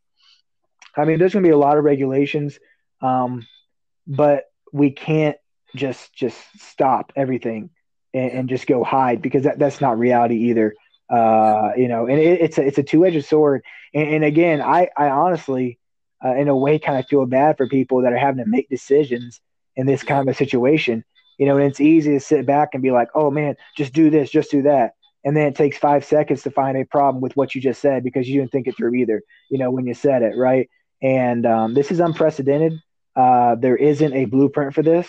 I 0.96 1.04
mean, 1.04 1.18
there's 1.18 1.32
going 1.32 1.44
to 1.44 1.48
be 1.48 1.52
a 1.52 1.58
lot 1.58 1.78
of 1.78 1.84
regulations, 1.84 2.58
um, 3.00 3.46
but 4.06 4.44
we 4.72 4.90
can't 4.90 5.36
just 5.74 6.12
just 6.14 6.38
stop 6.58 7.12
everything 7.16 7.70
and, 8.12 8.32
and 8.32 8.48
just 8.48 8.66
go 8.66 8.84
hide 8.84 9.22
because 9.22 9.44
that, 9.44 9.58
that's 9.58 9.80
not 9.80 9.98
reality 9.98 10.50
either. 10.50 10.74
Uh, 11.10 11.70
you 11.76 11.88
know, 11.88 12.06
and 12.06 12.18
it, 12.18 12.40
it's 12.40 12.58
a 12.58 12.66
it's 12.66 12.78
a 12.78 12.82
two 12.82 13.06
edged 13.06 13.24
sword. 13.24 13.62
And, 13.94 14.16
and, 14.16 14.24
again, 14.24 14.60
I 14.60 14.88
I 14.96 15.08
honestly, 15.08 15.78
uh, 16.22 16.34
in 16.34 16.48
a 16.48 16.56
way, 16.56 16.78
kind 16.78 16.98
of 16.98 17.06
feel 17.06 17.24
bad 17.24 17.56
for 17.56 17.66
people 17.66 18.02
that 18.02 18.12
are 18.12 18.18
having 18.18 18.44
to 18.44 18.50
make 18.50 18.68
decisions 18.68 19.40
in 19.76 19.86
this 19.86 20.02
kind 20.02 20.28
of 20.28 20.34
a 20.34 20.36
situation. 20.36 21.04
You 21.38 21.46
know, 21.46 21.56
and 21.56 21.66
it's 21.66 21.80
easy 21.80 22.12
to 22.12 22.20
sit 22.20 22.46
back 22.46 22.70
and 22.74 22.82
be 22.82 22.90
like, 22.90 23.08
oh 23.14 23.30
man, 23.30 23.56
just 23.76 23.92
do 23.92 24.10
this, 24.10 24.30
just 24.30 24.50
do 24.50 24.62
that. 24.62 24.92
And 25.24 25.36
then 25.36 25.46
it 25.46 25.54
takes 25.54 25.78
five 25.78 26.04
seconds 26.04 26.42
to 26.42 26.50
find 26.50 26.76
a 26.76 26.84
problem 26.84 27.20
with 27.20 27.36
what 27.36 27.54
you 27.54 27.60
just 27.60 27.80
said 27.80 28.04
because 28.04 28.28
you 28.28 28.40
didn't 28.40 28.52
think 28.52 28.66
it 28.66 28.76
through 28.76 28.94
either, 28.94 29.22
you 29.50 29.58
know, 29.58 29.70
when 29.70 29.86
you 29.86 29.94
said 29.94 30.22
it, 30.22 30.34
right? 30.36 30.68
And 31.02 31.46
um, 31.46 31.74
this 31.74 31.90
is 31.90 32.00
unprecedented. 32.00 32.74
Uh, 33.14 33.56
there 33.56 33.76
isn't 33.76 34.12
a 34.14 34.26
blueprint 34.26 34.74
for 34.74 34.82
this, 34.82 35.08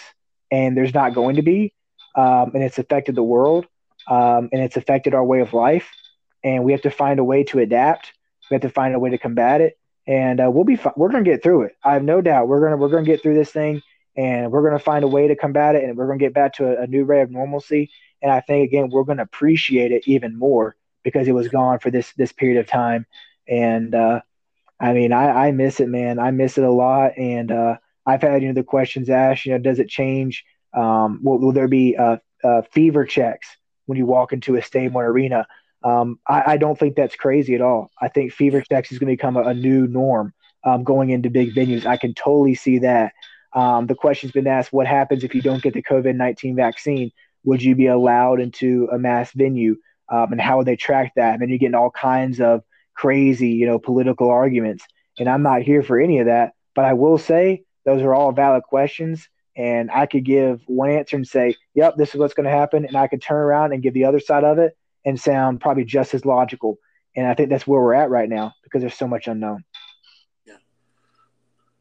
and 0.51 0.75
there's 0.75 0.93
not 0.93 1.13
going 1.13 1.35
to 1.35 1.41
be. 1.41 1.73
Um, 2.15 2.51
and 2.53 2.63
it's 2.63 2.79
affected 2.79 3.15
the 3.15 3.23
world, 3.23 3.67
um, 4.09 4.49
and 4.51 4.61
it's 4.61 4.77
affected 4.77 5.13
our 5.13 5.23
way 5.23 5.41
of 5.41 5.53
life. 5.53 5.89
And 6.43 6.63
we 6.63 6.71
have 6.71 6.81
to 6.81 6.91
find 6.91 7.19
a 7.19 7.23
way 7.23 7.43
to 7.45 7.59
adapt. 7.59 8.13
We 8.49 8.55
have 8.55 8.61
to 8.63 8.69
find 8.69 8.95
a 8.95 8.99
way 8.99 9.11
to 9.11 9.17
combat 9.17 9.61
it, 9.61 9.77
and 10.07 10.41
uh, 10.41 10.49
we'll 10.49 10.63
be. 10.63 10.75
Fi- 10.75 10.93
we're 10.95 11.11
going 11.11 11.23
to 11.23 11.29
get 11.29 11.43
through 11.43 11.63
it. 11.63 11.75
I 11.83 11.93
have 11.93 12.03
no 12.03 12.19
doubt. 12.19 12.47
We're 12.47 12.61
gonna 12.61 12.77
we're 12.77 12.89
gonna 12.89 13.05
get 13.05 13.21
through 13.21 13.35
this 13.35 13.51
thing, 13.51 13.81
and 14.19 14.51
we're 14.51 14.61
going 14.61 14.77
to 14.77 14.83
find 14.83 15.05
a 15.05 15.07
way 15.07 15.29
to 15.29 15.35
combat 15.35 15.75
it, 15.75 15.85
and 15.85 15.95
we're 15.95 16.07
going 16.07 16.19
to 16.19 16.25
get 16.25 16.33
back 16.33 16.53
to 16.55 16.77
a, 16.77 16.83
a 16.83 16.87
new 16.87 17.05
ray 17.05 17.21
of 17.21 17.31
normalcy. 17.31 17.89
And 18.21 18.29
I 18.29 18.41
think 18.41 18.67
again, 18.67 18.89
we're 18.89 19.05
going 19.05 19.19
to 19.19 19.23
appreciate 19.23 19.93
it 19.93 20.03
even 20.07 20.37
more 20.37 20.75
because 21.03 21.29
it 21.29 21.31
was 21.31 21.47
gone 21.47 21.79
for 21.79 21.89
this 21.89 22.11
this 22.17 22.33
period 22.33 22.59
of 22.59 22.67
time. 22.67 23.05
And 23.47 23.95
uh, 23.95 24.19
I 24.77 24.91
mean, 24.91 25.13
I, 25.13 25.47
I 25.47 25.51
miss 25.51 25.79
it, 25.79 25.87
man. 25.87 26.19
I 26.19 26.31
miss 26.31 26.57
it 26.57 26.65
a 26.65 26.71
lot, 26.71 27.17
and 27.17 27.49
uh, 27.49 27.77
I've 28.05 28.21
had 28.21 28.41
you 28.41 28.49
know 28.49 28.55
the 28.55 28.63
questions 28.63 29.09
asked. 29.09 29.45
You 29.45 29.53
know, 29.53 29.59
does 29.59 29.79
it 29.79 29.87
change? 29.87 30.43
Um, 30.73 31.21
will, 31.23 31.39
will, 31.39 31.53
there 31.53 31.69
be 31.69 31.95
uh, 31.95 32.17
uh, 32.43 32.63
fever 32.73 33.05
checks 33.05 33.47
when 33.85 33.97
you 33.97 34.05
walk 34.05 34.33
into 34.33 34.57
a 34.57 34.61
stadium 34.61 34.97
arena? 34.97 35.47
Um, 35.81 36.19
I, 36.27 36.43
I, 36.45 36.57
don't 36.57 36.77
think 36.77 36.95
that's 36.95 37.15
crazy 37.15 37.55
at 37.55 37.61
all. 37.61 37.89
I 37.99 38.09
think 38.09 38.33
fever 38.33 38.61
checks 38.61 38.91
is 38.91 38.99
going 38.99 39.07
to 39.07 39.13
become 39.13 39.37
a, 39.37 39.43
a 39.43 39.53
new 39.53 39.87
norm 39.87 40.33
um, 40.65 40.83
going 40.83 41.09
into 41.09 41.29
big 41.29 41.55
venues. 41.55 41.85
I 41.85 41.95
can 41.95 42.13
totally 42.13 42.53
see 42.53 42.79
that. 42.79 43.13
Um, 43.53 43.87
the 43.87 43.95
question's 43.95 44.31
been 44.31 44.47
asked: 44.47 44.71
What 44.73 44.87
happens 44.87 45.23
if 45.23 45.33
you 45.33 45.41
don't 45.41 45.61
get 45.61 45.73
the 45.73 45.83
COVID 45.83 46.15
nineteen 46.15 46.55
vaccine? 46.55 47.11
Would 47.43 47.63
you 47.63 47.75
be 47.75 47.87
allowed 47.87 48.39
into 48.41 48.89
a 48.91 48.99
mass 48.99 49.31
venue? 49.31 49.77
Um, 50.09 50.31
and 50.31 50.41
how 50.41 50.57
would 50.57 50.67
they 50.67 50.75
track 50.75 51.13
that? 51.15 51.33
And 51.33 51.41
then 51.41 51.49
you're 51.49 51.57
getting 51.57 51.75
all 51.75 51.91
kinds 51.91 52.41
of 52.41 52.63
crazy, 52.95 53.49
you 53.49 53.65
know, 53.65 53.79
political 53.79 54.29
arguments. 54.29 54.83
And 55.17 55.29
I'm 55.29 55.43
not 55.43 55.61
here 55.61 55.83
for 55.83 55.99
any 55.99 56.19
of 56.19 56.25
that. 56.25 56.53
But 56.75 56.85
I 56.85 56.93
will 56.93 57.17
say 57.17 57.63
those 57.85 58.01
are 58.01 58.13
all 58.13 58.31
valid 58.31 58.63
questions. 58.63 59.27
And 59.55 59.91
I 59.91 60.05
could 60.05 60.23
give 60.23 60.61
one 60.67 60.89
answer 60.89 61.15
and 61.15 61.27
say, 61.27 61.55
yep, 61.73 61.95
this 61.97 62.09
is 62.09 62.15
what's 62.15 62.33
going 62.33 62.45
to 62.45 62.51
happen. 62.51 62.85
And 62.85 62.95
I 62.95 63.07
could 63.07 63.21
turn 63.21 63.37
around 63.37 63.73
and 63.73 63.83
give 63.83 63.93
the 63.93 64.05
other 64.05 64.19
side 64.19 64.43
of 64.43 64.57
it 64.57 64.77
and 65.05 65.19
sound 65.19 65.59
probably 65.59 65.83
just 65.83 66.13
as 66.13 66.25
logical. 66.25 66.77
And 67.15 67.27
I 67.27 67.33
think 67.33 67.49
that's 67.49 67.67
where 67.67 67.81
we're 67.81 67.93
at 67.93 68.09
right 68.09 68.29
now 68.29 68.53
because 68.63 68.81
there's 68.81 68.95
so 68.95 69.07
much 69.07 69.27
unknown. 69.27 69.63
Yeah. 70.45 70.55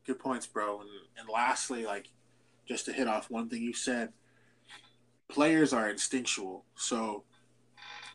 Good 0.07 0.19
points, 0.19 0.47
bro. 0.47 0.81
And, 0.81 0.91
and 1.19 1.29
lastly, 1.29 1.85
like, 1.85 2.09
just 2.67 2.87
to 2.87 2.93
hit 2.93 3.09
off 3.09 3.31
one 3.31 3.49
thing 3.49 3.63
you 3.63 3.73
said, 3.73 4.11
players 5.29 5.73
are 5.73 5.89
instinctual. 5.89 6.65
So 6.77 7.25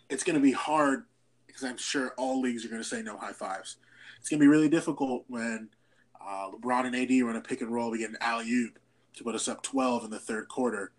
it's 0.09 0.23
going 0.23 0.35
to 0.35 0.41
be 0.41 0.51
hard 0.51 1.05
because 1.47 1.63
I'm 1.63 1.77
sure 1.77 2.13
all 2.17 2.41
leagues 2.41 2.65
are 2.65 2.69
going 2.69 2.81
to 2.81 2.87
say 2.87 3.01
no 3.01 3.17
high 3.17 3.33
fives. 3.33 3.77
It's 4.19 4.29
going 4.29 4.39
to 4.39 4.43
be 4.43 4.49
really 4.49 4.69
difficult 4.69 5.25
when– 5.27 5.69
uh, 6.25 6.49
LeBron 6.51 6.85
and 6.85 6.95
AD 6.95 7.25
run 7.25 7.35
a 7.35 7.41
pick 7.41 7.61
and 7.61 7.71
roll. 7.71 7.91
We 7.91 7.99
get 7.99 8.09
an 8.09 8.17
alley 8.21 8.49
oop 8.49 8.79
to 9.15 9.23
put 9.23 9.35
us 9.35 9.47
up 9.47 9.61
12 9.61 10.05
in 10.05 10.09
the 10.09 10.19
third 10.19 10.47
quarter. 10.47 10.91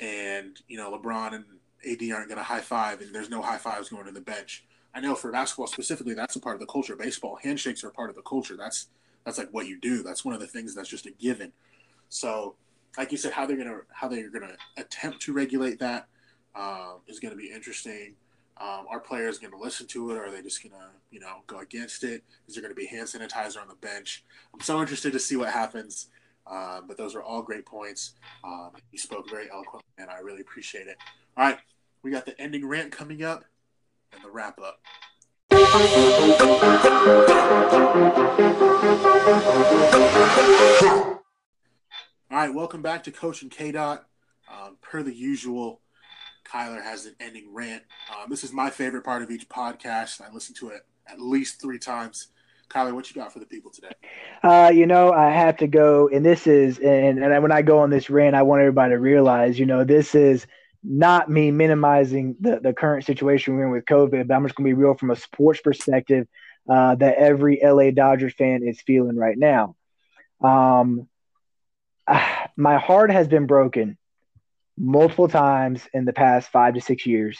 And, 0.00 0.58
you 0.68 0.76
know, 0.76 0.96
LeBron 0.96 1.34
and 1.34 1.44
AD 1.84 2.10
aren't 2.12 2.28
going 2.28 2.38
to 2.38 2.44
high 2.44 2.60
five, 2.60 3.00
and 3.00 3.14
there's 3.14 3.30
no 3.30 3.42
high 3.42 3.58
fives 3.58 3.88
going 3.88 4.06
to 4.06 4.12
the 4.12 4.20
bench. 4.20 4.64
I 4.94 5.00
know 5.00 5.14
for 5.14 5.30
basketball 5.30 5.66
specifically, 5.66 6.14
that's 6.14 6.36
a 6.36 6.40
part 6.40 6.54
of 6.54 6.60
the 6.60 6.66
culture. 6.66 6.96
Baseball, 6.96 7.38
handshakes 7.42 7.84
are 7.84 7.90
part 7.90 8.10
of 8.10 8.16
the 8.16 8.22
culture. 8.22 8.56
That's 8.56 8.88
that's 9.28 9.38
like 9.38 9.50
what 9.50 9.66
you 9.66 9.78
do. 9.78 10.02
That's 10.02 10.24
one 10.24 10.34
of 10.34 10.40
the 10.40 10.46
things 10.46 10.74
that's 10.74 10.88
just 10.88 11.06
a 11.06 11.10
given. 11.10 11.52
So, 12.08 12.54
like 12.96 13.12
you 13.12 13.18
said, 13.18 13.32
how 13.32 13.44
they're 13.44 13.58
gonna 13.58 13.80
how 13.92 14.08
they're 14.08 14.30
gonna 14.30 14.56
attempt 14.78 15.20
to 15.22 15.34
regulate 15.34 15.78
that 15.80 16.08
uh, 16.54 16.94
is 17.06 17.20
to 17.20 17.36
be 17.36 17.50
interesting. 17.52 18.14
Um, 18.60 18.86
are 18.90 18.98
players 18.98 19.38
going 19.38 19.52
to 19.52 19.58
listen 19.58 19.86
to 19.88 20.10
it, 20.10 20.16
or 20.16 20.24
are 20.24 20.30
they 20.32 20.42
just 20.42 20.60
going 20.60 20.72
to, 20.72 20.88
you 21.12 21.20
know, 21.20 21.36
go 21.46 21.60
against 21.60 22.02
it? 22.02 22.24
Is 22.48 22.54
there 22.56 22.62
going 22.62 22.74
to 22.74 22.76
be 22.76 22.86
hand 22.86 23.06
sanitizer 23.06 23.62
on 23.62 23.68
the 23.68 23.76
bench? 23.76 24.24
I'm 24.52 24.58
so 24.60 24.80
interested 24.80 25.12
to 25.12 25.20
see 25.20 25.36
what 25.36 25.50
happens. 25.50 26.08
Uh, 26.44 26.80
but 26.80 26.96
those 26.96 27.14
are 27.14 27.22
all 27.22 27.40
great 27.40 27.64
points. 27.64 28.14
Um, 28.42 28.70
you 28.90 28.98
spoke 28.98 29.30
very 29.30 29.48
eloquently, 29.48 29.86
and 29.98 30.10
I 30.10 30.18
really 30.18 30.40
appreciate 30.40 30.88
it. 30.88 30.96
All 31.36 31.44
right, 31.44 31.58
we 32.02 32.10
got 32.10 32.26
the 32.26 32.40
ending 32.40 32.66
rant 32.66 32.90
coming 32.90 33.22
up 33.22 33.44
and 34.12 34.24
the 34.24 34.30
wrap 34.30 34.58
up. 34.58 34.80
All 35.70 35.74
right, 42.30 42.54
welcome 42.54 42.80
back 42.80 43.04
to 43.04 43.12
Coach 43.12 43.42
and 43.42 43.50
K 43.50 43.72
Dot. 43.72 44.06
Um, 44.50 44.78
per 44.80 45.02
the 45.02 45.14
usual, 45.14 45.82
Kyler 46.50 46.82
has 46.82 47.04
an 47.04 47.16
ending 47.20 47.52
rant. 47.52 47.82
Um, 48.10 48.30
this 48.30 48.44
is 48.44 48.52
my 48.52 48.70
favorite 48.70 49.04
part 49.04 49.20
of 49.20 49.30
each 49.30 49.46
podcast. 49.50 50.22
I 50.22 50.32
listen 50.32 50.54
to 50.54 50.70
it 50.70 50.86
at 51.06 51.20
least 51.20 51.60
three 51.60 51.78
times. 51.78 52.28
Kyler, 52.70 52.94
what 52.94 53.10
you 53.10 53.20
got 53.20 53.30
for 53.30 53.38
the 53.38 53.46
people 53.46 53.70
today? 53.70 53.92
Uh, 54.42 54.70
you 54.72 54.86
know, 54.86 55.12
I 55.12 55.28
have 55.28 55.58
to 55.58 55.66
go, 55.66 56.08
and 56.08 56.24
this 56.24 56.46
is, 56.46 56.78
and, 56.78 57.22
and 57.22 57.42
when 57.42 57.52
I 57.52 57.60
go 57.60 57.80
on 57.80 57.90
this 57.90 58.08
rant, 58.08 58.34
I 58.34 58.40
want 58.40 58.60
everybody 58.60 58.94
to 58.94 58.98
realize, 58.98 59.58
you 59.58 59.66
know, 59.66 59.84
this 59.84 60.14
is 60.14 60.46
not 60.90 61.28
me 61.30 61.50
minimizing 61.50 62.34
the, 62.40 62.60
the 62.60 62.72
current 62.72 63.04
situation 63.04 63.54
we're 63.54 63.66
in 63.66 63.70
with 63.70 63.84
COVID, 63.84 64.26
but 64.26 64.34
I'm 64.34 64.42
just 64.44 64.54
going 64.54 64.70
to 64.70 64.74
be 64.74 64.82
real 64.82 64.94
from 64.94 65.10
a 65.10 65.16
sports 65.16 65.60
perspective 65.60 66.26
uh, 66.68 66.94
that 66.94 67.18
every 67.18 67.60
LA 67.62 67.90
Dodgers 67.90 68.32
fan 68.34 68.62
is 68.62 68.80
feeling 68.80 69.16
right 69.16 69.36
now. 69.36 69.76
Um, 70.42 71.06
my 72.56 72.78
heart 72.78 73.10
has 73.10 73.28
been 73.28 73.46
broken 73.46 73.98
multiple 74.78 75.28
times 75.28 75.86
in 75.92 76.06
the 76.06 76.12
past 76.14 76.50
five 76.50 76.74
to 76.74 76.80
six 76.80 77.04
years 77.04 77.38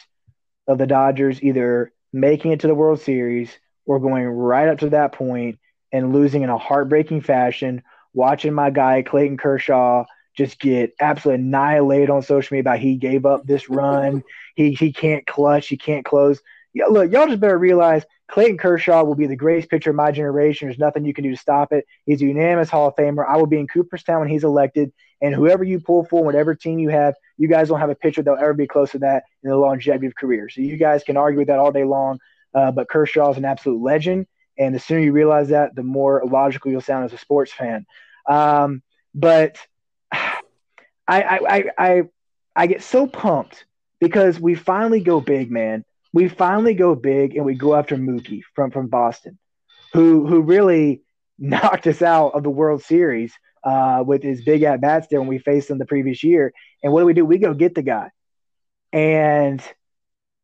of 0.66 0.77
the 0.77 0.87
Dodgers 0.87 1.43
either 1.43 1.91
making 2.12 2.53
it 2.53 2.61
to 2.61 2.66
the 2.66 2.75
World 2.75 3.01
Series 3.01 3.51
or 3.87 3.99
going 3.99 4.25
right 4.25 4.69
up 4.69 4.81
to 4.81 4.91
that 4.91 5.12
point 5.12 5.59
and 5.91 6.12
losing 6.12 6.43
in 6.43 6.51
a 6.51 6.59
heartbreaking 6.59 7.23
fashion. 7.23 7.83
Watching 8.12 8.53
my 8.53 8.70
guy 8.70 9.03
Clayton 9.03 9.39
Kershaw 9.39 10.05
just 10.39 10.60
get 10.60 10.94
absolutely 11.01 11.43
annihilated 11.43 12.10
on 12.10 12.23
social 12.23 12.55
media 12.55 12.60
about 12.60 12.78
he 12.78 12.94
gave 12.94 13.27
up 13.27 13.44
this 13.44 13.69
run. 13.69 14.23
he 14.55 14.73
he 14.73 14.93
can't 14.93 15.27
clutch. 15.27 15.66
He 15.66 15.77
can't 15.77 16.05
close. 16.05 16.40
Yeah, 16.73 16.86
look, 16.86 17.10
y'all 17.10 17.27
just 17.27 17.40
better 17.40 17.59
realize 17.59 18.05
Clayton 18.28 18.56
Kershaw 18.56 19.02
will 19.02 19.16
be 19.16 19.27
the 19.27 19.35
greatest 19.35 19.69
pitcher 19.69 19.90
of 19.90 19.97
my 19.97 20.12
generation. 20.12 20.69
There's 20.69 20.78
nothing 20.78 21.05
you 21.05 21.12
can 21.12 21.24
do 21.24 21.32
to 21.32 21.36
stop 21.36 21.73
it. 21.73 21.86
He's 22.06 22.23
a 22.23 22.27
unanimous 22.27 22.70
Hall 22.70 22.89
of 22.89 22.94
Famer. 22.94 23.27
I 23.28 23.36
will 23.36 23.47
be 23.47 23.59
in 23.59 23.66
Cooperstown 23.66 24.20
when 24.20 24.28
he's 24.28 24.44
elected, 24.44 24.93
and 25.20 25.35
whoever 25.35 25.65
you 25.65 25.81
pull 25.81 26.05
for, 26.05 26.23
whatever 26.23 26.55
team 26.55 26.78
you 26.78 26.90
have, 26.90 27.15
you 27.36 27.48
guys 27.48 27.69
don't 27.69 27.81
have 27.81 27.90
a 27.90 27.97
pitcher 27.97 28.23
that'll 28.23 28.39
ever 28.39 28.55
be 28.55 28.69
close 28.69 28.93
to 28.93 29.01
that 29.01 29.24
in 29.43 29.51
the 29.51 29.56
longevity 29.56 30.06
of 30.06 30.15
career. 30.15 30.48
So 30.48 30.60
you 30.60 30.77
guys 30.77 31.02
can 31.02 31.16
argue 31.16 31.39
with 31.40 31.48
that 31.48 31.59
all 31.59 31.73
day 31.73 31.85
long. 31.85 32.20
Uh, 32.55 32.70
but 32.70 32.89
Kershaw 32.89 33.31
is 33.32 33.39
an 33.39 33.44
absolute 33.44 33.82
legend, 33.82 34.27
And 34.56 34.73
the 34.73 34.78
sooner 34.78 35.01
you 35.01 35.12
realize 35.12 35.48
that, 35.48 35.74
the 35.74 35.82
more 35.82 36.23
logical 36.24 36.70
you'll 36.70 36.81
sound 36.81 37.06
as 37.06 37.12
a 37.12 37.19
sports 37.19 37.52
fan. 37.52 37.86
Um, 38.28 38.82
but 39.15 39.59
I, 41.09 41.22
I, 41.22 41.64
I, 41.78 42.02
I 42.55 42.66
get 42.66 42.82
so 42.82 43.06
pumped 43.06 43.64
because 44.01 44.39
we 44.39 44.55
finally 44.55 45.01
go 45.01 45.20
big, 45.20 45.51
man. 45.51 45.85
We 46.12 46.28
finally 46.28 46.74
go 46.74 46.94
big 46.94 47.35
and 47.36 47.44
we 47.44 47.55
go 47.55 47.74
after 47.74 47.97
Mookie 47.97 48.43
from, 48.55 48.70
from 48.70 48.89
Boston, 48.89 49.39
who 49.93 50.26
who 50.26 50.43
really 50.43 51.02
knocked 51.39 51.86
us 51.86 52.02
out 52.02 52.35
of 52.35 52.43
the 52.43 52.51
World 52.51 52.82
Series 52.82 53.32
uh, 53.64 54.02
with 54.06 54.22
his 54.22 54.44
big 54.44 54.62
at 54.62 54.80
bats 54.80 55.09
there 55.10 55.20
when 55.20 55.28
we 55.28 55.39
faced 55.39 55.70
him 55.70 55.78
the 55.78 55.86
previous 55.86 56.22
year. 56.22 56.52
And 56.82 56.93
what 56.93 57.01
do 57.01 57.06
we 57.06 57.14
do? 57.14 57.24
We 57.24 57.39
go 57.39 57.55
get 57.55 57.74
the 57.74 57.82
guy, 57.82 58.10
and 58.93 59.62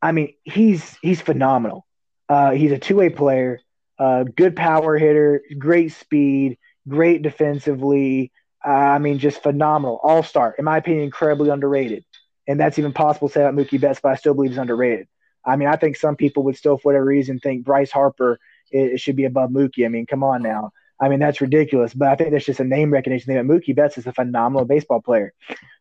I 0.03 0.13
mean 0.13 0.35
he's 0.45 0.97
he's 1.03 1.21
phenomenal. 1.21 1.87
Uh, 2.29 2.53
he's 2.53 2.73
a 2.73 2.79
two 2.79 2.97
way 2.97 3.11
player, 3.11 3.61
uh, 3.99 4.25
good 4.25 4.57
power 4.57 4.97
hitter, 4.97 5.43
great 5.59 5.93
speed, 5.93 6.59
great 6.89 7.23
defensively. 7.23 8.33
I 8.65 8.99
mean, 8.99 9.19
just 9.19 9.43
phenomenal, 9.43 10.01
all 10.03 10.23
star. 10.23 10.55
In 10.59 10.65
my 10.65 10.79
opinion, 10.79 11.05
incredibly 11.05 11.51
underrated, 11.51 12.05
and 12.47 12.59
that's 12.59 12.79
even 12.79 12.93
possible 12.93 13.29
to 13.29 13.35
say 13.35 13.41
about 13.43 13.55
Mookie 13.55 13.81
Betts, 13.81 14.01
but 14.03 14.13
I 14.13 14.17
still 14.17 14.35
believe 14.35 14.53
he's 14.53 14.59
underrated. 14.59 15.07
I 15.45 15.57
mean, 15.57 15.69
I 15.69 15.77
think 15.77 15.97
some 15.97 16.17
people 16.17 16.45
would 16.45 16.57
still, 16.57 16.79
for 16.79 16.89
whatever 16.89 17.05
reason, 17.05 17.39
think 17.39 17.65
Bryce 17.65 17.91
Harper 17.91 18.39
it, 18.71 18.95
it 18.95 19.01
should 19.01 19.17
be 19.17 19.25
above 19.25 19.51
Mookie. 19.51 19.85
I 19.85 19.89
mean, 19.89 20.07
come 20.07 20.25
on 20.25 20.43
now. 20.43 20.73
I 21.01 21.09
mean, 21.09 21.21
that's 21.21 21.41
ridiculous. 21.41 21.93
But 21.93 22.09
I 22.09 22.17
think 22.17 22.31
that's 22.31 22.45
just 22.45 22.61
a 22.61 22.65
name 22.65 22.93
recognition 22.93 23.27
thing. 23.27 23.37
That 23.37 23.53
Mookie 23.53 23.75
Betts 23.75 23.99
is 23.99 24.07
a 24.07 24.13
phenomenal 24.13 24.65
baseball 24.65 25.01
player. 25.01 25.33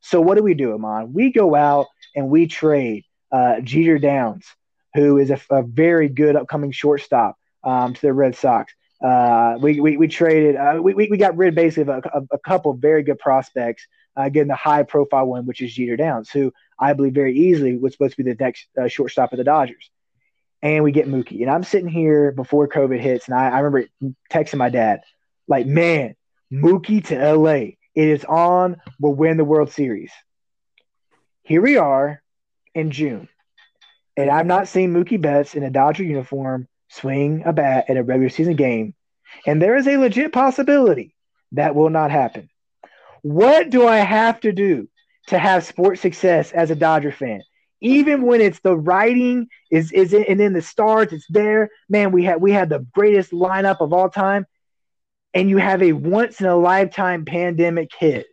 So 0.01 0.21
what 0.21 0.37
do 0.37 0.43
we 0.43 0.53
do, 0.53 0.73
Amon? 0.73 1.13
We 1.13 1.31
go 1.31 1.55
out 1.55 1.87
and 2.15 2.29
we 2.29 2.47
trade 2.47 3.05
uh, 3.31 3.61
Jeter 3.61 3.99
Downs, 3.99 4.45
who 4.93 5.17
is 5.17 5.29
a, 5.29 5.39
a 5.49 5.63
very 5.63 6.09
good 6.09 6.35
upcoming 6.35 6.71
shortstop 6.71 7.37
um, 7.63 7.93
to 7.93 8.01
the 8.01 8.13
Red 8.13 8.35
Sox. 8.35 8.73
Uh, 9.03 9.57
we, 9.59 9.81
we, 9.81 9.97
we 9.97 10.07
traded, 10.07 10.55
uh, 10.55 10.79
we, 10.81 10.93
we 10.93 11.17
got 11.17 11.35
rid 11.35 11.53
basically 11.53 11.93
of 11.93 12.05
a, 12.05 12.21
a 12.31 12.39
couple 12.39 12.73
very 12.73 13.03
good 13.03 13.19
prospects, 13.19 13.85
uh, 14.15 14.29
getting 14.29 14.47
the 14.47 14.55
high 14.55 14.83
profile 14.83 15.25
one, 15.25 15.45
which 15.45 15.61
is 15.61 15.73
Jeter 15.73 15.97
Downs, 15.97 16.29
who 16.29 16.53
I 16.79 16.93
believe 16.93 17.13
very 17.13 17.37
easily 17.37 17.77
was 17.77 17.91
supposed 17.93 18.15
to 18.15 18.23
be 18.23 18.31
the 18.31 18.41
next 18.41 18.67
uh, 18.81 18.87
shortstop 18.87 19.33
of 19.33 19.37
the 19.37 19.43
Dodgers 19.43 19.89
and 20.63 20.83
we 20.83 20.93
get 20.93 21.07
Mookie. 21.07 21.41
And 21.41 21.51
I'm 21.51 21.63
sitting 21.63 21.89
here 21.89 22.31
before 22.31 22.69
COVID 22.69 22.99
hits, 22.99 23.27
and 23.27 23.35
I, 23.35 23.49
I 23.49 23.59
remember 23.59 23.87
texting 24.31 24.57
my 24.57 24.69
dad, 24.69 25.01
like, 25.45 25.67
man, 25.67 26.15
Mookie 26.51 27.05
to 27.07 27.35
LA. 27.35 27.75
It 27.95 28.07
is 28.07 28.23
on. 28.25 28.81
We'll 28.99 29.13
win 29.13 29.37
the 29.37 29.43
World 29.43 29.71
Series. 29.71 30.11
Here 31.43 31.61
we 31.61 31.77
are 31.77 32.23
in 32.73 32.91
June, 32.91 33.27
and 34.15 34.29
I've 34.29 34.45
not 34.45 34.69
seen 34.69 34.93
Mookie 34.93 35.21
Betts 35.21 35.53
in 35.53 35.63
a 35.63 35.69
Dodger 35.69 36.03
uniform 36.03 36.69
swing 36.93 37.43
a 37.45 37.53
bat 37.53 37.85
at 37.89 37.97
a 37.97 38.03
regular 38.03 38.29
season 38.29 38.55
game. 38.55 38.93
And 39.45 39.61
there 39.61 39.75
is 39.75 39.87
a 39.87 39.97
legit 39.97 40.31
possibility 40.31 41.15
that 41.53 41.75
will 41.75 41.89
not 41.89 42.11
happen. 42.11 42.49
What 43.21 43.69
do 43.69 43.87
I 43.87 43.97
have 43.97 44.39
to 44.41 44.51
do 44.51 44.89
to 45.27 45.37
have 45.37 45.63
sports 45.63 46.01
success 46.01 46.51
as 46.51 46.71
a 46.71 46.75
Dodger 46.75 47.11
fan? 47.11 47.41
even 47.83 48.21
when 48.21 48.39
it's 48.39 48.61
the 48.61 48.75
writing 48.75 49.49
is 49.69 49.91
is 49.91 50.13
in, 50.13 50.23
and 50.23 50.41
in 50.41 50.53
the 50.53 50.61
stars, 50.61 51.11
it's 51.11 51.27
there. 51.29 51.69
Man, 51.89 52.11
we 52.11 52.23
had 52.23 52.41
we 52.41 52.53
had 52.53 52.69
the 52.69 52.87
greatest 52.93 53.31
lineup 53.31 53.81
of 53.81 53.91
all 53.91 54.09
time, 54.09 54.47
and 55.33 55.49
you 55.49 55.57
have 55.57 55.83
a 55.83 55.91
once 55.91 56.39
in 56.39 56.47
a 56.47 56.55
lifetime 56.55 57.25
pandemic 57.25 57.91
hit, 57.93 58.25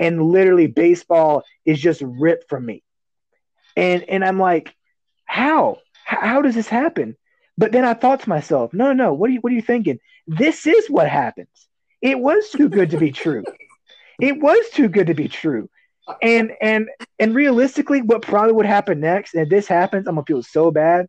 and 0.00 0.20
literally 0.20 0.66
baseball 0.66 1.44
is 1.64 1.80
just 1.80 2.02
ripped 2.02 2.48
from 2.48 2.66
me, 2.66 2.82
and 3.76 4.02
and 4.02 4.24
I'm 4.24 4.40
like, 4.40 4.74
how 5.24 5.78
how 6.04 6.42
does 6.42 6.56
this 6.56 6.68
happen? 6.68 7.16
But 7.60 7.72
then 7.72 7.84
I 7.84 7.94
thought 7.94 8.20
to 8.20 8.28
myself, 8.28 8.72
no, 8.72 8.92
no, 8.92 9.12
what 9.12 9.28
are 9.28 9.34
you 9.34 9.40
what 9.40 9.52
are 9.52 9.56
you 9.56 9.62
thinking? 9.62 9.98
This 10.26 10.66
is 10.66 10.88
what 10.88 11.08
happens. 11.08 11.68
It 12.00 12.18
was 12.18 12.48
too 12.50 12.68
good 12.68 12.90
to 12.90 12.96
be 12.96 13.12
true. 13.12 13.44
It 14.18 14.40
was 14.40 14.68
too 14.70 14.88
good 14.88 15.06
to 15.08 15.14
be 15.14 15.28
true 15.28 15.68
and 16.22 16.52
and 16.60 16.88
and 17.18 17.34
realistically, 17.34 18.02
what 18.02 18.22
probably 18.22 18.52
would 18.52 18.66
happen 18.66 19.00
next, 19.00 19.34
and 19.34 19.42
if 19.42 19.48
this 19.48 19.66
happens, 19.66 20.06
I'm 20.06 20.14
gonna 20.14 20.24
feel 20.24 20.42
so 20.42 20.70
bad. 20.70 21.06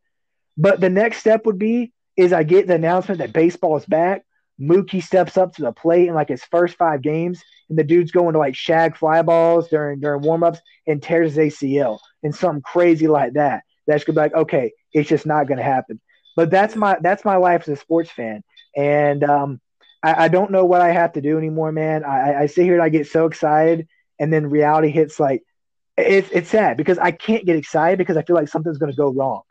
But 0.58 0.80
the 0.80 0.90
next 0.90 1.18
step 1.18 1.46
would 1.46 1.60
be 1.60 1.94
is 2.18 2.34
I 2.34 2.44
get 2.44 2.68
the 2.68 2.76
announcement 2.76 3.20
that 3.20 3.34
baseball 3.34 3.78
is 3.78 3.86
back. 3.86 4.24
Mookie 4.60 5.02
steps 5.02 5.38
up 5.38 5.56
to 5.56 5.64
the 5.64 5.72
plate 5.72 6.08
in 6.08 6.14
like 6.14 6.30
his 6.30 6.44
first 6.46 6.76
five 6.78 7.02
games, 7.02 7.42
and 7.70 7.78
the 7.78 7.84
dude's 7.84 8.12
going 8.12 8.34
to 8.34 8.40
like 8.40 8.56
shag 8.56 8.98
fly 8.98 9.22
balls 9.22 9.70
during 9.70 10.00
during 10.00 10.22
warmups 10.22 10.60
and 10.88 11.02
tears 11.02 11.36
his 11.36 11.54
ACL 11.54 12.00
and 12.24 12.36
something 12.36 12.62
crazy 12.62 13.08
like 13.08 13.34
that. 13.34 13.64
That's 13.88 14.04
gonna 14.04 14.16
be 14.16 14.22
like, 14.22 14.36
okay, 14.36 14.72
it's 14.94 15.10
just 15.10 15.26
not 15.26 15.48
gonna 15.48 15.64
happen. 15.64 16.00
But 16.36 16.50
that's 16.50 16.76
my 16.76 16.98
that's 17.02 17.26
my 17.26 17.36
life 17.36 17.64
as 17.64 17.70
a 17.70 17.76
sports 17.76 18.10
fan, 18.10 18.44
and 18.76 19.24
um, 19.24 19.62
I, 20.02 20.26
I, 20.26 20.28
don't 20.30 20.52
know 20.52 20.66
what 20.66 20.82
I 20.82 20.92
have 20.92 21.14
to 21.14 21.22
do 21.22 21.38
anymore, 21.38 21.72
man. 21.72 22.06
I, 22.06 22.44
I 22.44 22.46
sit 22.46 22.64
here 22.64 22.76
and 22.76 22.84
I 22.84 22.90
get 22.90 23.08
so 23.08 23.26
excited 23.26 23.88
and 24.22 24.32
then 24.32 24.50
reality 24.50 24.90
hits 24.90 25.20
like 25.20 25.44
it's 25.98 26.30
it's 26.32 26.50
sad 26.50 26.78
because 26.78 26.98
I 27.00 27.12
can't 27.12 27.46
get 27.46 27.58
excited 27.58 27.98
because 27.98 28.16
I 28.18 28.22
feel 28.22 28.36
like 28.36 28.48
something's 28.48 28.78
going 28.78 28.92
to 28.92 28.98
go 28.98 29.12
wrong, 29.12 29.42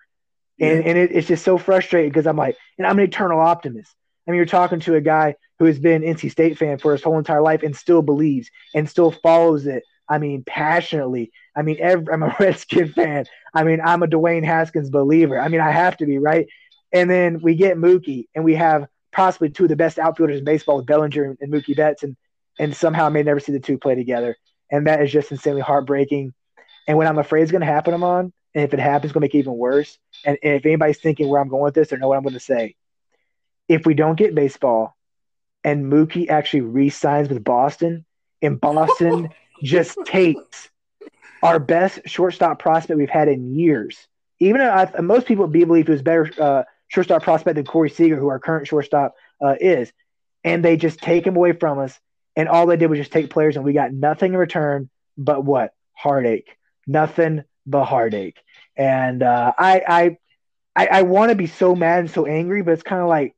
and 0.59 0.85
and 0.85 0.97
it, 0.97 1.12
it's 1.12 1.28
just 1.28 1.44
so 1.44 1.59
frustrating 1.59 2.11
because 2.11 2.27
I'm 2.27 2.36
like, 2.36 2.57
and 2.78 2.86
I'm 2.86 2.98
an 2.98 3.05
eternal 3.05 3.40
optimist. 3.40 3.94
I 4.27 4.31
mean, 4.31 4.36
you're 4.36 4.47
talking 4.47 4.81
to 4.81 4.94
a 4.94 5.01
guy 5.01 5.35
who 5.59 5.66
has 5.66 5.78
been 5.78 6.02
NC 6.02 6.31
State 6.31 6.57
fan 6.57 6.78
for 6.78 6.93
his 6.93 7.02
whole 7.02 7.19
entire 7.19 7.43
life 7.43 7.62
and 7.62 7.77
still 7.77 8.01
believes 8.01 8.48
and 8.74 8.89
still 8.89 9.11
follows 9.11 9.66
it. 9.66 9.82
I 10.09 10.19
mean, 10.19 10.44
passionately. 10.44 11.32
I 11.57 11.62
mean, 11.62 11.77
every, 11.81 12.12
I'm 12.12 12.23
a 12.23 12.35
Redskin 12.40 12.93
fan. 12.93 13.27
I 13.52 13.65
mean, 13.65 13.81
I'm 13.81 14.02
a 14.02 14.07
Dwayne 14.07 14.44
Haskins 14.44 14.89
believer. 14.89 15.39
I 15.39 15.48
mean, 15.48 15.61
I 15.61 15.70
have 15.70 15.97
to 15.98 16.07
be 16.07 16.19
right. 16.19 16.48
And 16.93 17.09
then 17.11 17.41
we 17.41 17.55
get 17.55 17.77
Mookie, 17.77 18.27
and 18.35 18.45
we 18.45 18.55
have 18.57 18.87
possibly 19.12 19.51
two 19.51 19.65
of 19.65 19.69
the 19.69 19.77
best 19.77 19.99
outfielders 19.99 20.39
in 20.39 20.45
baseball 20.45 20.77
with 20.77 20.87
Bellinger 20.87 21.37
and 21.41 21.53
Mookie 21.53 21.77
Betts, 21.77 22.03
and 22.03 22.17
and 22.59 22.77
somehow 22.77 23.07
I 23.07 23.09
may 23.11 23.23
never 23.23 23.41
see 23.41 23.53
the 23.53 23.61
two 23.61 23.79
play 23.79 23.95
together 23.95 24.37
and 24.71 24.87
that 24.87 25.03
is 25.03 25.12
just 25.12 25.33
insanely 25.33 25.61
heartbreaking. 25.61 26.33
And 26.87 26.97
what 26.97 27.07
I'm 27.07 27.19
afraid 27.19 27.43
is 27.43 27.51
going 27.51 27.61
to 27.61 27.67
happen, 27.67 27.95
I'm 27.95 28.05
on, 28.05 28.33
and 28.55 28.65
if 28.65 28.73
it 28.73 28.81
happens, 28.81 29.07
it's 29.07 29.12
going 29.12 29.23
to 29.23 29.25
make 29.27 29.35
it 29.35 29.39
even 29.39 29.57
worse. 29.57 29.99
And, 30.25 30.39
and 30.43 30.55
if 30.55 30.67
anybody's 30.67 30.99
thinking 30.99 31.29
where 31.29 31.41
I'm 31.41 31.49
going 31.49 31.62
with 31.62 31.75
this 31.75 31.93
or 31.93 31.99
know 31.99 32.09
what 32.09 32.17
I'm 32.17 32.23
going 32.23 32.35
to 32.35 32.41
say, 32.41 32.77
if 33.69 33.87
we 33.87 33.95
don't 33.95 34.17
get 34.17 34.35
baseball 34.35 34.97
and 35.62 35.93
Mookie 35.93 36.29
actually 36.31 36.62
re-signs 36.62 37.29
with 37.29 37.45
Boston, 37.45 38.05
and 38.43 38.61
Boston 38.61 39.29
just 39.62 39.99
takes 40.07 40.71
our 41.43 41.59
best 41.59 42.01
shortstop 42.07 42.59
prospect 42.59 42.97
we've 42.99 43.11
had 43.11 43.29
in 43.29 43.55
years. 43.55 44.07
Even 44.39 44.62
uh, 44.62 44.91
most 45.03 45.27
people 45.27 45.47
believe 45.47 45.87
he 45.87 45.93
was 45.93 46.03
better 46.03 46.31
uh, 46.41 46.65
shortstop 46.91 47.23
prospect 47.23 47.57
than 47.57 47.65
Corey 47.65 47.91
Seager, 47.91 48.17
who 48.17 48.29
our 48.29 48.39
current 48.39 48.69
shortstop 48.69 49.15
uh, 49.43 49.55
is, 49.59 49.91
and 50.45 50.65
they 50.65 50.77
just 50.77 51.01
take 51.01 51.27
him 51.27 51.37
away 51.37 51.53
from 51.53 51.79
us 51.79 51.99
and 52.37 52.49
all 52.49 52.67
they 52.67 52.77
did 52.77 52.89
was 52.89 52.99
just 52.99 53.12
take 53.12 53.31
players, 53.31 53.57
and 53.57 53.65
we 53.65 53.73
got 53.73 53.93
nothing 53.93 54.33
in 54.33 54.39
return 54.39 54.89
but 55.19 55.45
what 55.45 55.73
heartache, 55.93 56.57
nothing 56.87 57.45
but 57.67 57.85
heartache. 57.85 58.39
And 58.77 59.23
uh, 59.23 59.53
I 59.59 59.83
I 59.87 60.17
I, 60.77 60.87
I 60.87 61.03
want 61.03 61.31
to 61.31 61.35
be 61.37 61.47
so 61.47 61.75
mad 61.75 62.01
and 62.01 62.11
so 62.11 62.27
angry, 62.27 62.62
but 62.62 62.73
it's 62.73 62.83
kind 62.83 63.03
of 63.03 63.09
like 63.09 63.35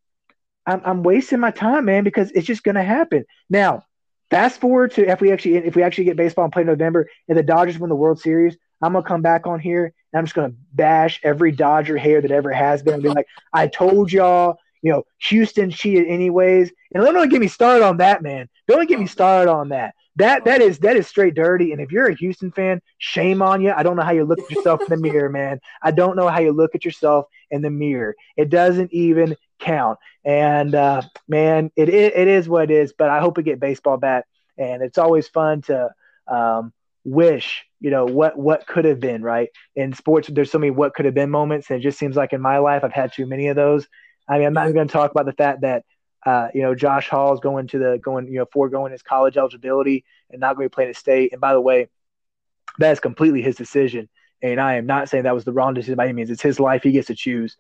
I'm 0.67 0.83
I'm 0.85 1.03
wasting 1.03 1.41
my 1.41 1.51
time, 1.51 1.87
man, 1.87 2.05
because 2.05 2.31
it's 2.33 2.47
just 2.47 2.63
gonna 2.63 2.85
happen. 2.85 3.25
Now, 3.49 3.85
fast 4.31 4.61
forward 4.61 4.93
to 4.93 5.09
if 5.09 5.21
we 5.21 5.33
actually 5.33 5.57
if 5.57 5.75
we 5.75 5.83
actually 5.83 6.05
get 6.05 6.17
baseball 6.17 6.45
and 6.45 6.53
play 6.53 6.65
November 6.65 7.09
and 7.29 7.37
the 7.37 7.43
Dodgers 7.43 7.79
win 7.79 7.89
the 7.89 7.97
World 7.97 8.21
Series, 8.21 8.57
I'm 8.83 8.93
gonna 8.93 9.05
come 9.05 9.23
back 9.23 9.47
on 9.47 9.59
here 9.59 9.95
and 10.13 10.19
I'm 10.19 10.25
just 10.25 10.35
gonna 10.35 10.55
bash 10.73 11.21
every 11.23 11.53
Dodger 11.53 11.97
hair 11.97 12.21
that 12.21 12.31
ever 12.31 12.53
has 12.53 12.83
been 12.83 12.95
and 12.95 13.03
be 13.03 13.09
like, 13.09 13.27
I 13.53 13.67
told 13.67 14.13
y'all 14.13 14.59
you 14.83 14.91
know, 14.91 15.05
Houston 15.29 15.71
cheated 15.71 16.09
anyways. 16.09 16.73
And 16.93 17.05
don't 17.05 17.29
get 17.29 17.41
me 17.41 17.49
started 17.49 17.85
on 17.85 17.99
that, 17.99 18.23
man. 18.23 18.49
Don't 18.69 18.89
get 18.89 19.01
me 19.01 19.07
started 19.07 19.51
on 19.51 19.71
that. 19.71 19.95
That 20.17 20.45
that 20.45 20.61
is 20.61 20.81
that 20.81 20.97
is 20.97 21.07
straight 21.07 21.35
dirty. 21.35 21.73
And 21.73 21.81
if 21.81 21.91
you're 21.91 22.11
a 22.11 22.15
Houston 22.15 22.51
fan, 22.51 22.83
shame 22.99 23.41
on 23.41 23.63
you. 23.63 23.73
I 23.73 23.83
don't 23.83 23.97
know 23.97 24.03
how 24.03 24.13
you 24.13 24.25
look 24.25 24.41
at 24.41 24.51
yourself 24.51 24.83
in 24.83 24.89
the 24.91 24.97
mirror, 24.99 25.31
man. 25.31 25.59
I 25.83 25.91
don't 25.91 26.17
know 26.17 26.29
how 26.29 26.41
you 26.41 26.53
look 26.53 26.75
at 26.75 26.85
yourself 26.85 27.27
in 27.51 27.63
the 27.63 27.71
mirror. 27.71 28.15
It 28.37 28.51
doesn't 28.51 28.93
even 28.93 29.37
count. 29.59 29.99
And 30.25 30.75
uh, 30.75 31.03
man, 31.29 31.71
it, 31.77 31.89
it 31.89 32.15
it 32.15 32.29
is 32.29 32.47
what 32.47 32.65
it 32.65 32.71
is. 32.71 32.93
But 32.93 33.09
I 33.09 33.21
hope 33.21 33.39
we 33.39 33.43
get 33.43 33.61
baseball 33.61 33.97
back. 33.97 34.27
And 34.59 34.83
it's 34.83 34.99
always 34.99 35.29
fun 35.29 35.63
to 35.63 35.91
um, 36.27 36.75
wish 37.05 37.65
you 37.83 37.91
know 37.91 38.07
what 38.07 38.39
what 38.39 38.67
could 38.67 38.85
have 38.85 39.01
been 39.01 39.23
right 39.23 39.51
in 39.77 39.93
sports 39.93 40.29
there's 40.33 40.51
so 40.51 40.59
many 40.59 40.71
what 40.71 40.95
could 40.95 41.05
have 41.05 41.15
been 41.15 41.31
moments 41.31 41.69
and 41.69 41.79
it 41.79 41.83
just 41.83 41.99
seems 41.99 42.17
like 42.17 42.33
in 42.33 42.41
my 42.41 42.59
life 42.59 42.85
i've 42.85 42.93
had 42.93 43.13
too 43.13 43.27
many 43.27 43.49
of 43.49 43.57
those 43.57 43.87
I 44.29 44.39
mean, 44.39 44.47
I'm 44.47 44.53
not 44.53 44.73
going 44.73 44.87
to 44.87 44.93
talk 44.93 45.11
about 45.11 45.27
the 45.27 45.33
fact 45.33 45.63
that 45.63 45.85
uh, 46.25 46.49
you 46.55 46.63
know 46.63 46.75
Josh 46.75 47.09
Hall 47.09 47.35
is 47.35 47.41
going 47.41 47.67
to 47.69 47.79
the 47.79 48.01
going 48.03 48.29
you 48.29 48.39
know 48.39 48.47
foregoing 48.53 48.93
his 48.93 49.03
college 49.03 49.37
eligibility 49.37 50.05
and 50.31 50.41
not 50.41 50.57
going 50.57 50.69
to 50.69 50.75
play 50.75 50.87
in 50.87 50.95
state. 50.95 51.33
And 51.33 51.41
by 51.41 51.53
the 51.53 51.61
way, 51.61 51.89
that 52.79 52.93
is 52.93 53.01
completely 53.01 53.43
his 53.43 53.57
decision. 53.57 54.09
And 54.43 54.61
I 54.61 54.75
am 54.75 54.87
not 54.87 55.09
saying 55.09 55.25
that 55.25 55.35
was 55.35 55.45
the 55.45 55.53
wrong 55.53 55.75
decision 55.75 55.97
by 55.97 56.05
any 56.05 56.13
means. 56.13 56.31
It's 56.31 56.43
his 56.43 56.61
life; 56.61 56.83
he 56.83 56.93
gets 56.93 57.09
to 57.09 57.15
choose. 57.15 57.57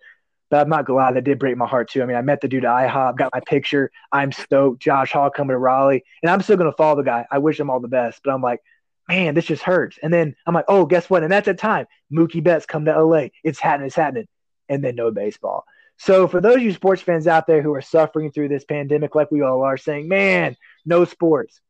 But 0.50 0.60
I'm 0.60 0.68
not 0.68 0.88
lie, 0.88 1.12
that 1.12 1.24
did 1.24 1.38
break 1.38 1.56
my 1.56 1.66
heart 1.66 1.90
too. 1.90 2.02
I 2.02 2.06
mean, 2.06 2.16
I 2.16 2.20
met 2.20 2.42
the 2.42 2.48
dude 2.48 2.66
at 2.66 2.70
IHOP, 2.70 3.16
got 3.16 3.32
my 3.32 3.40
picture. 3.40 3.90
I'm 4.12 4.32
stoked. 4.32 4.82
Josh 4.82 5.10
Hall 5.10 5.30
coming 5.30 5.54
to 5.54 5.58
Raleigh, 5.58 6.04
and 6.22 6.30
I'm 6.30 6.42
still 6.42 6.56
gonna 6.56 6.72
follow 6.72 6.96
the 6.96 7.02
guy. 7.02 7.26
I 7.30 7.38
wish 7.38 7.58
him 7.58 7.70
all 7.70 7.80
the 7.80 7.88
best, 7.88 8.20
but 8.22 8.32
I'm 8.32 8.42
like, 8.42 8.60
man, 9.08 9.34
this 9.34 9.46
just 9.46 9.62
hurts. 9.62 9.98
And 10.02 10.12
then 10.12 10.34
I'm 10.46 10.54
like, 10.54 10.66
oh, 10.68 10.86
guess 10.86 11.10
what? 11.10 11.22
And 11.22 11.32
that's 11.32 11.46
the 11.46 11.54
time 11.54 11.86
Mookie 12.12 12.42
Betts 12.42 12.66
come 12.66 12.84
to 12.84 13.02
LA. 13.04 13.28
It's 13.44 13.60
happening. 13.60 13.86
It's 13.86 13.96
happening. 13.96 14.28
And 14.68 14.82
then 14.82 14.96
no 14.96 15.10
baseball. 15.10 15.64
So, 15.98 16.26
for 16.26 16.40
those 16.40 16.56
of 16.56 16.62
you 16.62 16.72
sports 16.72 17.02
fans 17.02 17.26
out 17.26 17.46
there 17.46 17.62
who 17.62 17.74
are 17.74 17.82
suffering 17.82 18.32
through 18.32 18.48
this 18.48 18.64
pandemic, 18.64 19.14
like 19.14 19.30
we 19.30 19.42
all 19.42 19.62
are, 19.62 19.76
saying, 19.76 20.08
man, 20.08 20.56
no 20.84 21.04
sports, 21.04 21.60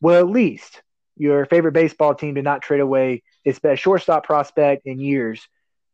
well, 0.00 0.18
at 0.18 0.28
least 0.28 0.82
your 1.16 1.46
favorite 1.46 1.72
baseball 1.72 2.14
team 2.14 2.34
did 2.34 2.44
not 2.44 2.62
trade 2.62 2.80
away 2.80 3.22
its 3.44 3.58
best 3.58 3.82
shortstop 3.82 4.24
prospect 4.24 4.86
in 4.86 4.98
years 4.98 5.46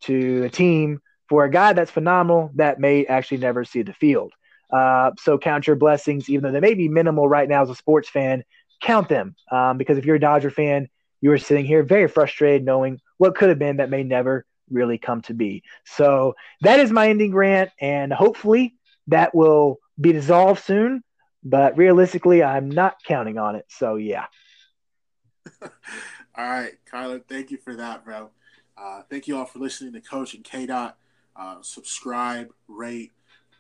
to 0.03 0.45
a 0.45 0.51
team 0.51 1.01
for 1.29 1.45
a 1.45 1.51
guy 1.51 1.73
that's 1.73 1.91
phenomenal 1.91 2.51
that 2.55 2.79
may 2.79 3.07
actually 3.07 3.39
never 3.39 3.65
see 3.65 3.83
the 3.83 3.93
field. 3.93 4.33
Uh, 4.73 5.13
so 5.19 5.39
count 5.39 5.67
your 5.67 5.77
blessings, 5.77 6.29
even 6.29 6.43
though 6.43 6.53
they 6.53 6.61
may 6.61 6.75
be 6.75 6.89
minimal 6.89 7.29
right 7.29 7.49
now 7.49 7.63
as 7.63 7.71
a 7.71 7.75
sports 7.75 8.09
fan. 8.09 8.45
Count 8.85 9.09
them 9.09 9.35
um, 9.51 9.79
because 9.79 9.97
if 9.97 10.05
you're 10.05 10.17
a 10.17 10.21
Dodger 10.21 10.51
fan, 10.51 10.89
you 11.23 11.33
are 11.33 11.39
sitting 11.39 11.65
here 11.65 11.83
very 11.83 12.07
frustrated 12.07 12.67
knowing 12.67 13.01
what 13.17 13.35
could 13.35 13.49
have 13.49 13.59
been 13.59 13.79
that 13.79 13.89
may 13.89 14.03
never 14.03 14.45
really 14.71 14.99
come 14.99 15.23
to 15.23 15.33
be. 15.33 15.63
So 15.87 16.35
that 16.61 16.81
is 16.81 16.91
my 16.91 17.09
ending 17.09 17.35
rant, 17.35 17.71
and 17.81 18.13
hopefully 18.13 18.75
that 19.07 19.35
will 19.35 19.79
be 19.99 20.13
dissolved 20.13 20.63
soon. 20.63 21.03
But 21.43 21.79
realistically, 21.79 22.43
I'm 22.43 22.69
not 22.69 22.97
counting 23.07 23.39
on 23.39 23.57
it. 23.57 23.65
So 23.69 23.97
yeah. 23.97 24.27
all 25.63 25.71
right, 26.37 26.73
Kyler, 26.91 27.23
thank 27.27 27.51
you 27.51 27.57
for 27.57 27.77
that, 27.77 28.05
bro. 28.05 28.31
Uh, 28.77 29.03
thank 29.09 29.27
you 29.27 29.39
all 29.39 29.47
for 29.47 29.61
listening 29.61 29.95
to 29.95 30.01
Coach 30.03 30.35
and 30.35 30.45
K 30.45 30.67
Dot. 30.67 30.99
Uh, 31.35 31.57
subscribe, 31.63 32.51
rate, 32.69 33.13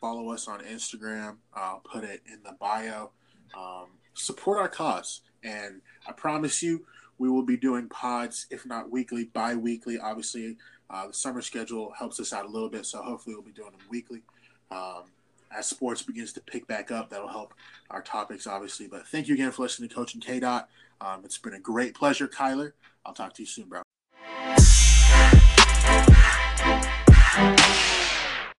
follow 0.02 0.30
us 0.30 0.48
on 0.48 0.60
Instagram. 0.60 1.36
I'll 1.54 1.80
put 1.80 2.04
it 2.04 2.20
in 2.30 2.42
the 2.44 2.56
bio. 2.60 3.12
Um, 3.56 3.86
support 4.14 4.58
our 4.58 4.68
cause, 4.68 5.20
and 5.42 5.80
I 6.06 6.12
promise 6.12 6.62
you, 6.62 6.86
we 7.18 7.28
will 7.28 7.44
be 7.44 7.56
doing 7.56 7.88
pods, 7.88 8.46
if 8.50 8.66
not 8.66 8.90
weekly, 8.90 9.24
bi-weekly. 9.26 9.98
Obviously, 9.98 10.56
uh, 10.90 11.06
the 11.06 11.12
summer 11.12 11.42
schedule 11.42 11.92
helps 11.96 12.18
us 12.18 12.32
out 12.32 12.44
a 12.44 12.48
little 12.48 12.68
bit, 12.68 12.86
so 12.86 13.00
hopefully 13.02 13.36
we'll 13.36 13.44
be 13.44 13.52
doing 13.52 13.70
them 13.70 13.86
weekly. 13.88 14.22
Um, 14.70 15.04
as 15.56 15.66
sports 15.68 16.02
begins 16.02 16.32
to 16.32 16.40
pick 16.40 16.66
back 16.66 16.90
up, 16.90 17.10
that'll 17.10 17.28
help 17.28 17.54
our 17.90 18.02
topics, 18.02 18.46
obviously. 18.46 18.88
But 18.88 19.06
thank 19.06 19.28
you 19.28 19.34
again 19.34 19.52
for 19.52 19.62
listening 19.62 19.88
to 19.88 19.94
Coach 19.94 20.14
and 20.14 20.24
K 20.24 20.40
Dot. 20.40 20.68
Um, 21.00 21.22
it's 21.24 21.38
been 21.38 21.54
a 21.54 21.60
great 21.60 21.94
pleasure, 21.94 22.26
Kyler. 22.26 22.72
I'll 23.06 23.14
talk 23.14 23.34
to 23.34 23.42
you 23.42 23.46
soon, 23.46 23.68
bro. 23.68 23.83